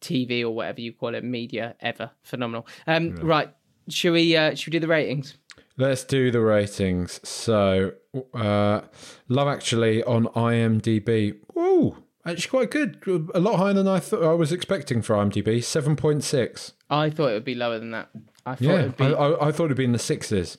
TV 0.00 0.42
or 0.42 0.50
whatever 0.50 0.80
you 0.80 0.94
call 0.94 1.14
it, 1.14 1.22
media 1.22 1.74
ever. 1.80 2.10
Phenomenal. 2.22 2.66
Um, 2.86 3.16
right, 3.16 3.52
should 3.90 4.12
we 4.12 4.34
uh, 4.36 4.54
should 4.54 4.72
we 4.72 4.78
do 4.78 4.80
the 4.80 4.88
ratings? 4.88 5.36
Let's 5.76 6.04
do 6.04 6.30
the 6.30 6.40
ratings. 6.40 7.20
So, 7.26 7.92
uh, 8.34 8.80
Love 9.28 9.48
Actually 9.48 10.02
on 10.04 10.24
IMDb. 10.26 11.36
Ooh, 11.56 11.96
actually 12.26 12.48
quite 12.48 12.70
good. 12.70 13.30
A 13.34 13.40
lot 13.40 13.56
higher 13.58 13.72
than 13.74 13.88
I 13.88 13.98
thought 14.00 14.22
I 14.22 14.32
was 14.34 14.52
expecting 14.52 15.00
for 15.02 15.16
IMDb. 15.16 15.62
Seven 15.62 15.96
point 15.96 16.24
six. 16.24 16.72
I 16.90 17.10
thought 17.10 17.28
it 17.28 17.34
would 17.34 17.44
be 17.44 17.54
lower 17.54 17.78
than 17.78 17.92
that. 17.92 18.08
I 18.46 18.54
thought 18.56 18.62
it 18.62 18.66
Yeah, 18.66 18.82
would 18.82 18.96
be. 18.96 19.04
I, 19.04 19.10
I, 19.10 19.48
I 19.48 19.52
thought 19.52 19.66
it'd 19.66 19.76
be 19.76 19.84
in 19.84 19.92
the 19.92 19.98
sixes. 19.98 20.58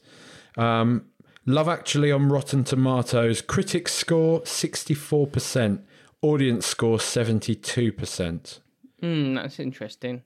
Um, 0.57 1.05
Love 1.45 1.67
Actually 1.67 2.11
on 2.11 2.29
Rotten 2.29 2.63
Tomatoes. 2.63 3.41
Critics 3.41 3.93
score 3.93 4.45
sixty 4.45 4.93
four 4.93 5.27
percent. 5.27 5.81
Audience 6.21 6.65
score 6.67 6.99
seventy 6.99 7.55
two 7.55 7.91
percent. 7.91 8.59
Hmm, 8.99 9.33
that's 9.35 9.59
interesting. 9.59 10.21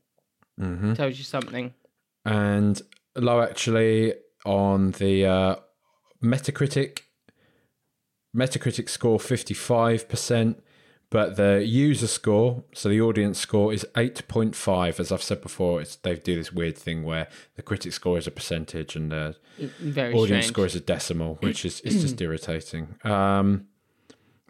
Mm-hmm. 0.60 0.94
Tells 0.94 1.18
you 1.18 1.24
something. 1.24 1.74
and 2.26 2.82
Love 3.16 3.50
Actually 3.50 4.14
on 4.46 4.92
the 4.92 5.26
uh, 5.26 5.56
Metacritic. 6.24 7.00
Metacritic 8.36 8.90
score 8.90 9.20
fifty 9.20 9.54
five 9.54 10.10
percent, 10.10 10.62
but 11.10 11.38
the 11.38 11.64
user 11.66 12.08
score, 12.08 12.66
so 12.74 12.90
the 12.90 13.00
audience 13.00 13.40
score, 13.40 13.72
is 13.72 13.88
eight 13.96 14.28
point 14.28 14.54
five. 14.58 15.00
As 15.00 15.10
I've 15.14 15.24
said 15.24 15.40
before, 15.42 15.80
it's 15.80 15.96
they 15.96 16.16
do 16.18 16.36
this 16.36 16.52
weird 16.52 16.78
thing 16.78 17.04
where 17.04 17.30
the 17.56 17.62
critic 17.62 17.94
score 17.94 18.18
is 18.18 18.28
a 18.28 18.32
percentage 18.32 18.98
and 18.98 19.10
the 19.14 19.38
Very 19.80 20.14
audience 20.14 20.28
strange. 20.28 20.46
score 20.48 20.66
is 20.66 20.76
a 20.76 20.82
decimal, 20.82 21.36
which 21.36 21.64
is 21.64 21.80
it's 21.86 22.02
just 22.02 22.20
irritating. 22.28 22.96
Um, 23.06 23.68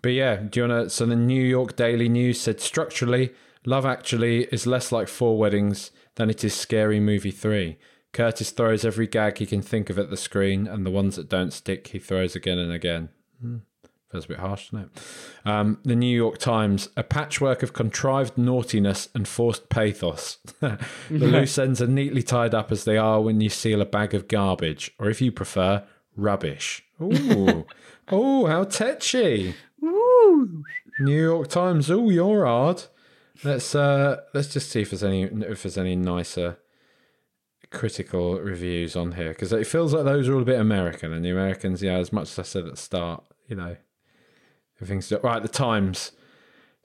but 0.05 0.13
yeah, 0.13 0.35
do 0.35 0.59
you 0.59 0.67
want 0.67 0.83
to? 0.83 0.89
So 0.91 1.07
the 1.07 1.15
New 1.15 1.43
York 1.43 1.75
Daily 1.75 2.07
News 2.07 2.39
said 2.39 2.61
structurally, 2.61 3.33
Love 3.65 3.87
Actually 3.87 4.43
is 4.51 4.67
less 4.67 4.91
like 4.91 5.07
Four 5.07 5.35
Weddings 5.35 5.89
than 6.13 6.29
it 6.29 6.43
is 6.43 6.53
Scary 6.53 6.99
Movie 6.99 7.31
Three. 7.31 7.79
Curtis 8.13 8.51
throws 8.51 8.85
every 8.85 9.07
gag 9.07 9.39
he 9.39 9.47
can 9.47 9.63
think 9.63 9.89
of 9.89 9.97
at 9.97 10.11
the 10.11 10.15
screen, 10.15 10.67
and 10.67 10.85
the 10.85 10.91
ones 10.91 11.15
that 11.15 11.27
don't 11.27 11.51
stick, 11.51 11.87
he 11.87 11.97
throws 11.97 12.35
again 12.35 12.59
and 12.59 12.71
again. 12.71 13.09
Hmm. 13.41 13.57
Feels 14.11 14.25
a 14.25 14.27
bit 14.27 14.37
harsh, 14.37 14.69
doesn't 14.69 14.91
it? 14.95 15.01
Um, 15.43 15.79
the 15.81 15.95
New 15.95 16.15
York 16.15 16.37
Times, 16.37 16.89
a 16.95 17.01
patchwork 17.01 17.63
of 17.63 17.73
contrived 17.73 18.37
naughtiness 18.37 19.09
and 19.15 19.27
forced 19.27 19.69
pathos. 19.69 20.37
the 20.59 20.77
loose 21.09 21.57
ends 21.57 21.81
are 21.81 21.87
neatly 21.87 22.21
tied 22.21 22.53
up 22.53 22.71
as 22.71 22.83
they 22.83 22.97
are 22.97 23.21
when 23.21 23.41
you 23.41 23.49
seal 23.49 23.81
a 23.81 23.85
bag 23.85 24.13
of 24.13 24.27
garbage, 24.27 24.91
or 24.99 25.09
if 25.09 25.19
you 25.19 25.31
prefer, 25.31 25.83
rubbish. 26.15 26.83
Ooh, 27.01 27.65
oh, 28.09 28.45
how 28.45 28.65
tetchy! 28.65 29.55
New 30.99 31.21
York 31.21 31.47
Times. 31.47 31.91
Oh, 31.91 32.09
you're 32.09 32.45
hard. 32.45 32.83
Let's 33.43 33.75
uh, 33.75 34.21
let's 34.33 34.53
just 34.53 34.71
see 34.71 34.81
if 34.81 34.91
there's 34.91 35.03
any 35.03 35.23
if 35.23 35.63
there's 35.63 35.77
any 35.77 35.95
nicer 35.95 36.57
critical 37.71 38.39
reviews 38.39 38.95
on 38.95 39.13
here 39.13 39.29
because 39.29 39.51
it 39.51 39.67
feels 39.67 39.93
like 39.93 40.05
those 40.05 40.29
are 40.29 40.35
all 40.35 40.41
a 40.41 40.45
bit 40.45 40.59
American, 40.59 41.11
and 41.11 41.23
the 41.23 41.29
Americans, 41.29 41.81
yeah, 41.81 41.97
as 41.97 42.13
much 42.13 42.31
as 42.31 42.39
I 42.39 42.43
said 42.43 42.65
at 42.65 42.71
the 42.71 42.77
start, 42.77 43.23
you 43.47 43.55
know, 43.55 43.75
everything's 44.77 45.11
right. 45.23 45.41
The 45.41 45.49
Times. 45.49 46.11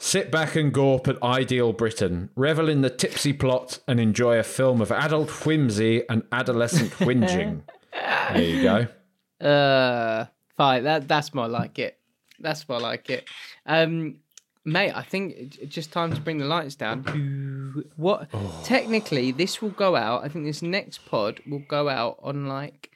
Sit 0.02 0.32
back 0.32 0.56
and 0.56 0.72
gawp 0.72 1.08
at 1.08 1.22
ideal 1.22 1.74
Britain, 1.74 2.30
revel 2.34 2.70
in 2.70 2.80
the 2.80 2.88
tipsy 2.88 3.34
plot, 3.34 3.80
and 3.86 4.00
enjoy 4.00 4.38
a 4.38 4.42
film 4.42 4.80
of 4.80 4.90
adult 4.90 5.28
whimsy 5.44 6.08
and 6.08 6.22
adolescent 6.32 6.90
whinging. 6.92 7.60
there 7.92 8.42
you 8.42 8.62
go. 8.62 9.46
Uh, 9.46 10.24
fine. 10.56 10.84
That 10.84 11.06
that's 11.06 11.34
more 11.34 11.48
like 11.48 11.78
it. 11.78 11.99
That's 12.40 12.68
more 12.68 12.80
like 12.80 13.10
it. 13.10 13.28
Um, 13.66 14.16
mate, 14.64 14.92
I 14.92 15.02
think 15.02 15.34
it's 15.60 15.74
just 15.74 15.92
time 15.92 16.12
to 16.14 16.20
bring 16.20 16.38
the 16.38 16.46
lights 16.46 16.74
down. 16.74 17.84
What? 17.96 18.28
Oh. 18.32 18.62
Technically, 18.64 19.30
this 19.30 19.60
will 19.62 19.70
go 19.70 19.96
out. 19.96 20.24
I 20.24 20.28
think 20.28 20.44
this 20.44 20.62
next 20.62 21.06
pod 21.06 21.40
will 21.46 21.62
go 21.68 21.88
out 21.88 22.18
on 22.22 22.46
like 22.46 22.90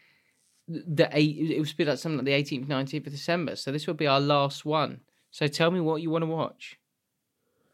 the 0.67 1.09
eight. 1.13 1.51
It 1.51 1.59
will 1.59 1.67
be 1.77 1.85
like 1.85 1.99
something 1.99 2.19
like 2.19 2.27
the 2.27 2.33
eighteenth, 2.33 2.69
nineteenth 2.69 3.07
of 3.07 3.13
December. 3.13 3.57
So 3.57 3.71
this 3.71 3.87
will 3.87 3.95
be 3.95 4.07
our 4.07 4.21
last 4.21 4.65
one. 4.65 5.01
So 5.31 5.47
tell 5.47 5.71
me 5.71 5.81
what 5.81 6.01
you 6.01 6.11
want 6.11 6.23
to 6.23 6.27
watch. 6.27 6.79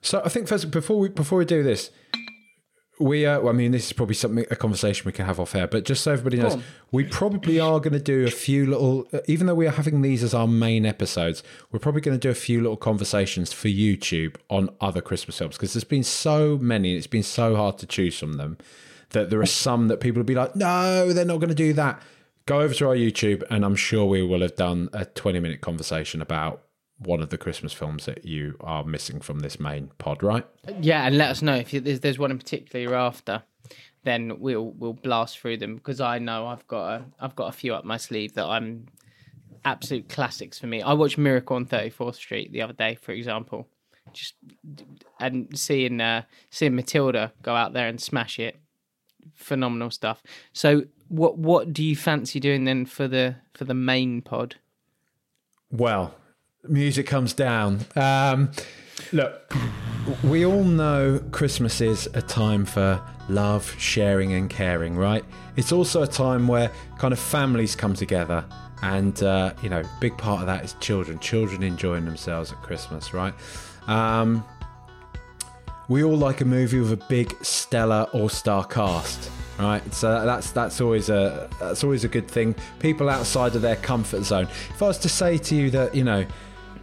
So 0.02 0.22
I 0.24 0.28
think 0.28 0.48
first 0.48 0.70
before 0.70 0.98
we 0.98 1.08
before 1.08 1.38
we 1.38 1.44
do 1.44 1.62
this, 1.62 1.90
we 3.00 3.24
uh, 3.26 3.40
well, 3.40 3.48
I 3.48 3.56
mean 3.56 3.72
this 3.72 3.86
is 3.86 3.92
probably 3.92 4.14
something 4.14 4.44
a 4.50 4.56
conversation 4.56 5.04
we 5.06 5.12
can 5.12 5.24
have 5.24 5.40
off 5.40 5.54
air, 5.54 5.66
but 5.66 5.84
just 5.84 6.04
so 6.04 6.12
everybody 6.12 6.36
knows, 6.36 6.62
we 6.92 7.04
probably 7.04 7.58
are 7.58 7.80
going 7.80 7.94
to 7.94 7.98
do 7.98 8.26
a 8.26 8.30
few 8.30 8.66
little, 8.66 9.08
uh, 9.12 9.20
even 9.26 9.46
though 9.46 9.54
we 9.54 9.66
are 9.66 9.72
having 9.72 10.02
these 10.02 10.22
as 10.22 10.34
our 10.34 10.46
main 10.46 10.84
episodes, 10.84 11.42
we're 11.72 11.78
probably 11.78 12.02
going 12.02 12.16
to 12.16 12.20
do 12.20 12.30
a 12.30 12.34
few 12.34 12.60
little 12.60 12.76
conversations 12.76 13.52
for 13.52 13.68
YouTube 13.68 14.36
on 14.50 14.68
other 14.80 15.00
Christmas 15.00 15.38
films 15.38 15.56
because 15.56 15.72
there's 15.72 15.84
been 15.84 16.04
so 16.04 16.58
many, 16.58 16.90
and 16.90 16.98
it's 16.98 17.06
been 17.06 17.22
so 17.22 17.56
hard 17.56 17.78
to 17.78 17.86
choose 17.86 18.18
from 18.18 18.34
them 18.34 18.58
that 19.10 19.30
there 19.30 19.40
are 19.40 19.46
some 19.46 19.88
that 19.88 20.00
people 20.00 20.20
will 20.20 20.26
be 20.26 20.34
like, 20.34 20.54
no, 20.54 21.12
they're 21.12 21.24
not 21.24 21.38
going 21.38 21.48
to 21.48 21.54
do 21.54 21.72
that. 21.72 22.00
Go 22.46 22.60
over 22.60 22.74
to 22.74 22.88
our 22.88 22.96
YouTube, 22.96 23.42
and 23.50 23.64
I'm 23.64 23.76
sure 23.76 24.04
we 24.04 24.22
will 24.22 24.42
have 24.42 24.56
done 24.56 24.88
a 24.92 25.04
20 25.04 25.40
minute 25.40 25.60
conversation 25.60 26.20
about 26.20 26.62
one 27.00 27.20
of 27.20 27.30
the 27.30 27.38
Christmas 27.38 27.72
films 27.72 28.06
that 28.06 28.24
you 28.24 28.56
are 28.60 28.84
missing 28.84 29.20
from 29.20 29.40
this 29.40 29.58
main 29.58 29.90
pod, 29.98 30.22
right? 30.22 30.46
Yeah, 30.80 31.06
and 31.06 31.16
let 31.16 31.30
us 31.30 31.42
know 31.42 31.54
if 31.54 31.72
you, 31.72 31.80
there's 31.80 32.00
there's 32.00 32.18
one 32.18 32.30
in 32.30 32.38
particular 32.38 32.82
you're 32.82 32.94
after. 32.94 33.42
Then 34.04 34.40
we'll 34.40 34.70
we'll 34.72 34.94
blast 34.94 35.38
through 35.38 35.58
them 35.58 35.76
because 35.76 36.00
I 36.00 36.18
know 36.18 36.46
I've 36.46 36.66
got 36.66 36.88
a 36.88 37.04
I've 37.18 37.36
got 37.36 37.48
a 37.48 37.52
few 37.52 37.74
up 37.74 37.84
my 37.84 37.96
sleeve 37.96 38.34
that 38.34 38.46
I'm 38.46 38.86
absolute 39.64 40.08
classics 40.08 40.58
for 40.58 40.66
me. 40.66 40.82
I 40.82 40.92
watched 40.92 41.18
Miracle 41.18 41.56
on 41.56 41.66
34th 41.66 42.14
Street 42.14 42.52
the 42.52 42.62
other 42.62 42.72
day, 42.72 42.94
for 42.94 43.12
example, 43.12 43.68
just 44.12 44.34
and 45.18 45.48
seeing 45.58 46.00
uh, 46.00 46.22
seeing 46.50 46.74
Matilda 46.74 47.32
go 47.42 47.54
out 47.54 47.72
there 47.72 47.88
and 47.88 48.00
smash 48.00 48.38
it, 48.38 48.60
phenomenal 49.34 49.90
stuff. 49.90 50.22
So 50.52 50.84
what 51.08 51.38
what 51.38 51.72
do 51.72 51.82
you 51.82 51.96
fancy 51.96 52.40
doing 52.40 52.64
then 52.64 52.84
for 52.86 53.08
the 53.08 53.36
for 53.54 53.64
the 53.64 53.74
main 53.74 54.22
pod? 54.22 54.56
Well, 55.70 56.14
music 56.68 57.06
comes 57.06 57.32
down. 57.32 57.80
Um, 57.96 58.50
look, 59.12 59.54
we 60.24 60.44
all 60.44 60.64
know 60.64 61.20
Christmas 61.30 61.80
is 61.80 62.08
a 62.14 62.22
time 62.22 62.64
for 62.64 63.00
love, 63.28 63.74
sharing, 63.78 64.32
and 64.32 64.50
caring, 64.50 64.96
right? 64.96 65.24
It's 65.56 65.72
also 65.72 66.02
a 66.02 66.06
time 66.06 66.48
where 66.48 66.70
kind 66.98 67.12
of 67.12 67.18
families 67.18 67.74
come 67.74 67.94
together. 67.94 68.44
And, 68.82 69.22
uh, 69.22 69.52
you 69.62 69.68
know, 69.68 69.82
big 70.00 70.16
part 70.16 70.40
of 70.40 70.46
that 70.46 70.64
is 70.64 70.74
children, 70.80 71.18
children 71.18 71.62
enjoying 71.62 72.04
themselves 72.04 72.52
at 72.52 72.62
Christmas, 72.62 73.12
right? 73.12 73.34
Um, 73.86 74.44
we 75.88 76.04
all 76.04 76.16
like 76.16 76.40
a 76.40 76.44
movie 76.44 76.78
with 76.78 76.92
a 76.92 77.04
big 77.08 77.34
stellar 77.44 78.06
all-star 78.12 78.64
cast 78.64 79.28
right 79.58 79.92
so 79.92 80.24
that's 80.24 80.52
that's 80.52 80.80
always 80.80 81.10
a 81.10 81.50
that's 81.58 81.82
always 81.82 82.04
a 82.04 82.08
good 82.08 82.28
thing 82.28 82.54
people 82.78 83.10
outside 83.10 83.56
of 83.56 83.60
their 83.60 83.74
comfort 83.76 84.22
zone 84.22 84.44
if 84.44 84.80
i 84.80 84.86
was 84.86 84.98
to 84.98 85.08
say 85.08 85.36
to 85.36 85.56
you 85.56 85.68
that 85.68 85.92
you 85.92 86.04
know 86.04 86.24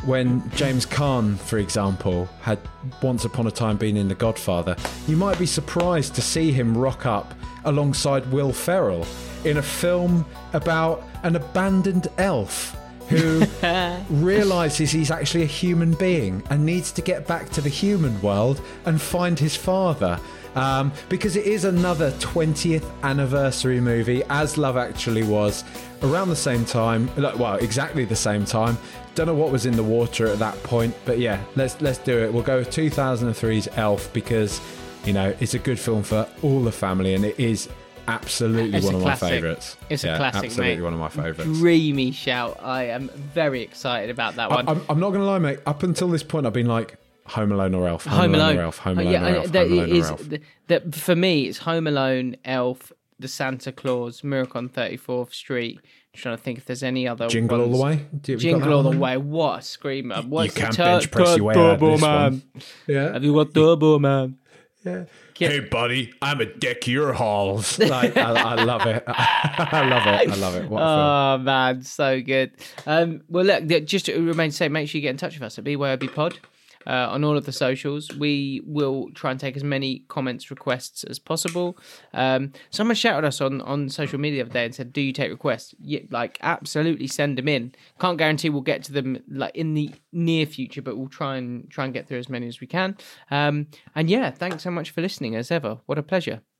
when 0.06 0.50
James 0.52 0.86
Caan, 0.86 1.38
for 1.38 1.58
example, 1.58 2.30
had 2.42 2.60
once 3.02 3.26
upon 3.26 3.48
a 3.48 3.52
time 3.52 3.78
been 3.78 3.98
in 3.98 4.08
The 4.08 4.16
Godfather, 4.16 4.76
you 5.08 5.18
might 5.18 5.38
be 5.40 5.46
surprised 5.46 6.16
to 6.16 6.22
see 6.22 6.52
him 6.52 6.78
rock 6.78 7.06
up 7.06 7.34
alongside 7.66 8.26
Will 8.32 8.54
Ferrell 8.54 9.06
in 9.44 9.58
a 9.58 9.62
film 9.62 10.26
about 10.54 11.04
an 11.24 11.36
abandoned 11.36 12.08
elf 12.18 12.76
who 13.10 13.44
realizes 14.10 14.92
he's 14.92 15.12
actually 15.12 15.44
a 15.44 15.48
human 15.48 15.94
being 15.94 16.44
and 16.50 16.66
needs 16.66 16.92
to 16.92 17.02
get 17.02 17.26
back 17.28 17.50
to 17.50 17.62
the 17.62 17.70
human 17.70 18.20
world 18.22 18.62
and 18.86 19.02
find 19.02 19.40
his 19.40 19.56
father. 19.56 20.20
Um, 20.56 20.92
because 21.08 21.36
it 21.36 21.46
is 21.46 21.66
another 21.66 22.12
20th 22.14 22.90
anniversary 23.04 23.80
movie, 23.80 24.24
as 24.30 24.58
Love 24.58 24.76
Actually 24.76 25.22
was, 25.22 25.64
around 26.02 26.30
the 26.30 26.36
same 26.36 26.66
time. 26.66 27.12
Well, 27.16 27.58
exactly 27.58 28.06
the 28.06 28.16
same 28.16 28.44
time. 28.44 28.78
Don't 29.18 29.26
know 29.26 29.34
what 29.34 29.52
was 29.52 29.66
in 29.66 29.76
the 29.76 29.84
water 29.84 30.28
at 30.28 30.38
that 30.38 30.62
point, 30.62 30.94
but 31.04 31.18
yeah, 31.18 31.44
let's 31.56 31.82
let's 31.82 31.98
do 31.98 32.20
it. 32.24 32.32
We'll 32.32 32.44
go 32.44 32.60
with 32.60 32.70
2003's 32.70 33.68
Elf 33.76 34.14
because 34.14 34.62
you 35.06 35.12
know 35.14 35.36
it's 35.40 35.56
a 35.56 35.60
good 35.60 35.80
film 35.80 36.04
for 36.04 36.30
all 36.44 36.62
the 36.62 36.72
family, 36.72 37.16
and 37.16 37.26
it 37.26 37.40
is 37.40 37.68
absolutely 38.08 38.78
It's 38.78 38.86
one 38.86 38.94
of 38.94 39.02
classic. 39.02 39.24
my 39.24 39.30
favourites. 39.32 39.76
It's 39.90 40.04
a 40.04 40.08
Yeah, 40.08 40.18
classic, 40.18 40.44
absolutely 40.46 40.76
mate. 40.76 40.82
one 40.84 40.94
of 40.94 41.00
my 41.00 41.10
favourites. 41.10 41.60
Dreamy 41.60 42.12
shout. 42.12 42.60
I 42.62 42.84
am 42.90 43.10
very 43.10 43.64
excited 43.64 44.12
about 44.12 44.36
that 44.36 44.52
one. 44.52 44.70
I'm, 44.70 44.82
I'm 44.88 45.00
not 45.00 45.10
going 45.10 45.22
to 45.22 45.26
lie, 45.26 45.40
mate. 45.40 45.60
Up 45.66 45.82
until 45.82 46.10
this 46.10 46.22
point, 46.24 46.46
I've 46.46 46.54
been 46.54 46.68
like 46.68 46.96
Home 47.26 47.52
Alone 47.52 47.74
or 47.74 47.88
Elf, 47.88 48.06
Home 48.06 48.36
Alone. 48.36 48.58
or 48.58 48.62
Elf, 48.62 48.78
Home 48.78 49.00
Uh, 49.00 49.02
Alone 49.02 49.12
yeah, 49.14 49.22
or 49.24 49.36
Elf, 49.38 49.46
Home 49.50 49.72
Alone 49.74 49.90
is- 49.90 50.10
or 50.10 50.12
Elf. 50.12 50.30
that 50.68 50.94
for 50.96 51.16
me, 51.16 51.48
it's 51.48 51.58
Home 51.58 51.88
Alone, 51.88 52.36
Elf, 52.46 52.94
The 53.20 53.28
Santa 53.28 53.72
Clause, 53.72 54.24
Miracle 54.24 54.60
on 54.60 54.70
34th 54.70 55.34
Street. 55.34 55.80
I'm 56.18 56.22
trying 56.22 56.38
to 56.38 56.42
think 56.44 56.58
if 56.58 56.66
there's 56.66 56.82
any 56.84 57.08
other 57.08 57.28
Jingle 57.28 57.62
all 57.62 57.70
the 57.72 57.78
way. 57.78 57.96
Do 58.22 58.32
you- 58.32 58.38
have 58.38 58.44
you 58.44 58.52
got 58.52 58.58
Jingle 58.60 58.74
all 58.74 58.84
the 58.84 58.90
one? 58.90 59.00
way. 59.00 59.18
What 59.18 59.60
a 59.60 59.62
screamer. 59.62 60.22
What's 60.24 60.54
the 60.56 60.60
can't 60.62 60.74
tur- 60.74 60.84
bench 60.84 61.12
press 61.12 61.30
tur- 61.30 61.36
your 61.38 61.46
way 61.46 61.54
out 61.56 61.74
of 61.74 61.80
this 61.80 62.02
Man. 62.02 62.32
one. 62.32 62.42
Yeah. 62.88 63.14
Have 63.14 63.24
you 63.24 63.34
got 63.36 63.54
Turbo 63.54 64.00
Man? 64.00 64.38
Yeah. 64.84 65.06
Yeah. 65.38 65.50
Hey, 65.50 65.60
buddy, 65.60 66.14
I'm 66.20 66.42
a 66.42 66.46
deck 66.46 66.88
your 66.88 67.14
halls. 67.14 67.78
Like, 67.88 68.18
I, 68.18 68.32
I 68.32 68.64
love 68.64 68.88
it. 68.88 69.04
I 69.08 69.88
love 69.88 70.08
it. 70.08 70.32
I 70.32 70.36
love 70.36 70.56
it. 70.56 70.68
What 70.70 70.80
a 70.82 70.86
film. 70.86 71.00
Oh 71.00 71.38
man, 71.44 71.84
so 71.84 72.20
good. 72.22 72.52
Um, 72.88 73.22
well, 73.30 73.46
look, 73.46 73.86
just 73.86 74.08
to 74.08 74.20
remain 74.20 74.50
safe, 74.50 74.72
make 74.72 74.90
sure 74.90 74.98
you 74.98 75.04
get 75.04 75.12
in 75.12 75.18
touch 75.18 75.36
with 75.36 75.44
us 75.44 75.60
at 75.60 75.64
BYOB 75.66 76.12
Pod 76.16 76.40
uh, 76.86 77.08
on 77.10 77.24
all 77.24 77.38
of 77.38 77.46
the 77.46 77.52
socials. 77.52 78.10
We 78.18 78.62
will 78.66 79.10
try 79.14 79.32
and 79.32 79.40
take 79.40 79.56
as 79.56 79.64
many 79.64 80.06
comments, 80.08 80.50
requests 80.50 81.04
as 81.04 81.20
possible. 81.20 81.78
Um, 82.14 82.54
someone 82.70 82.96
shouted 82.96 83.26
us 83.26 83.42
on, 83.42 83.62
on 83.62 83.90
social 83.90 84.20
media 84.20 84.44
the 84.44 84.50
other 84.50 84.54
day 84.54 84.66
and 84.66 84.76
said, 84.76 84.94
"Do 84.94 85.02
you 85.02 85.14
take 85.14 85.32
requests?" 85.32 85.74
Yeah, 85.80 86.02
like 86.12 86.38
absolutely, 86.42 87.08
send 87.08 87.38
them 87.38 87.48
in. 87.48 87.74
Can't 88.00 88.18
guarantee 88.18 88.50
we'll 88.50 88.62
get 88.62 88.84
to 88.84 88.94
them 88.94 89.20
like 89.30 89.56
in 89.56 89.74
the 89.74 89.92
near 90.12 90.46
future, 90.46 90.82
but 90.82 90.98
we'll 90.98 91.10
try 91.10 91.38
and 91.38 91.70
try 91.70 91.86
and 91.86 91.94
get 91.94 92.08
through 92.08 92.20
as 92.20 92.30
many 92.30 92.48
as 92.48 92.62
we 92.62 92.68
can. 92.68 92.98
Um, 93.32 93.68
and 93.96 94.10
yeah, 94.10 94.32
thanks 94.32 94.64
so 94.64 94.72
much 94.72 94.92
for 94.92 95.02
listening 95.02 95.36
as 95.36 95.52
ever. 95.52 95.80
What 95.86 95.98
a 95.98 96.04
pleasure. 96.04 96.42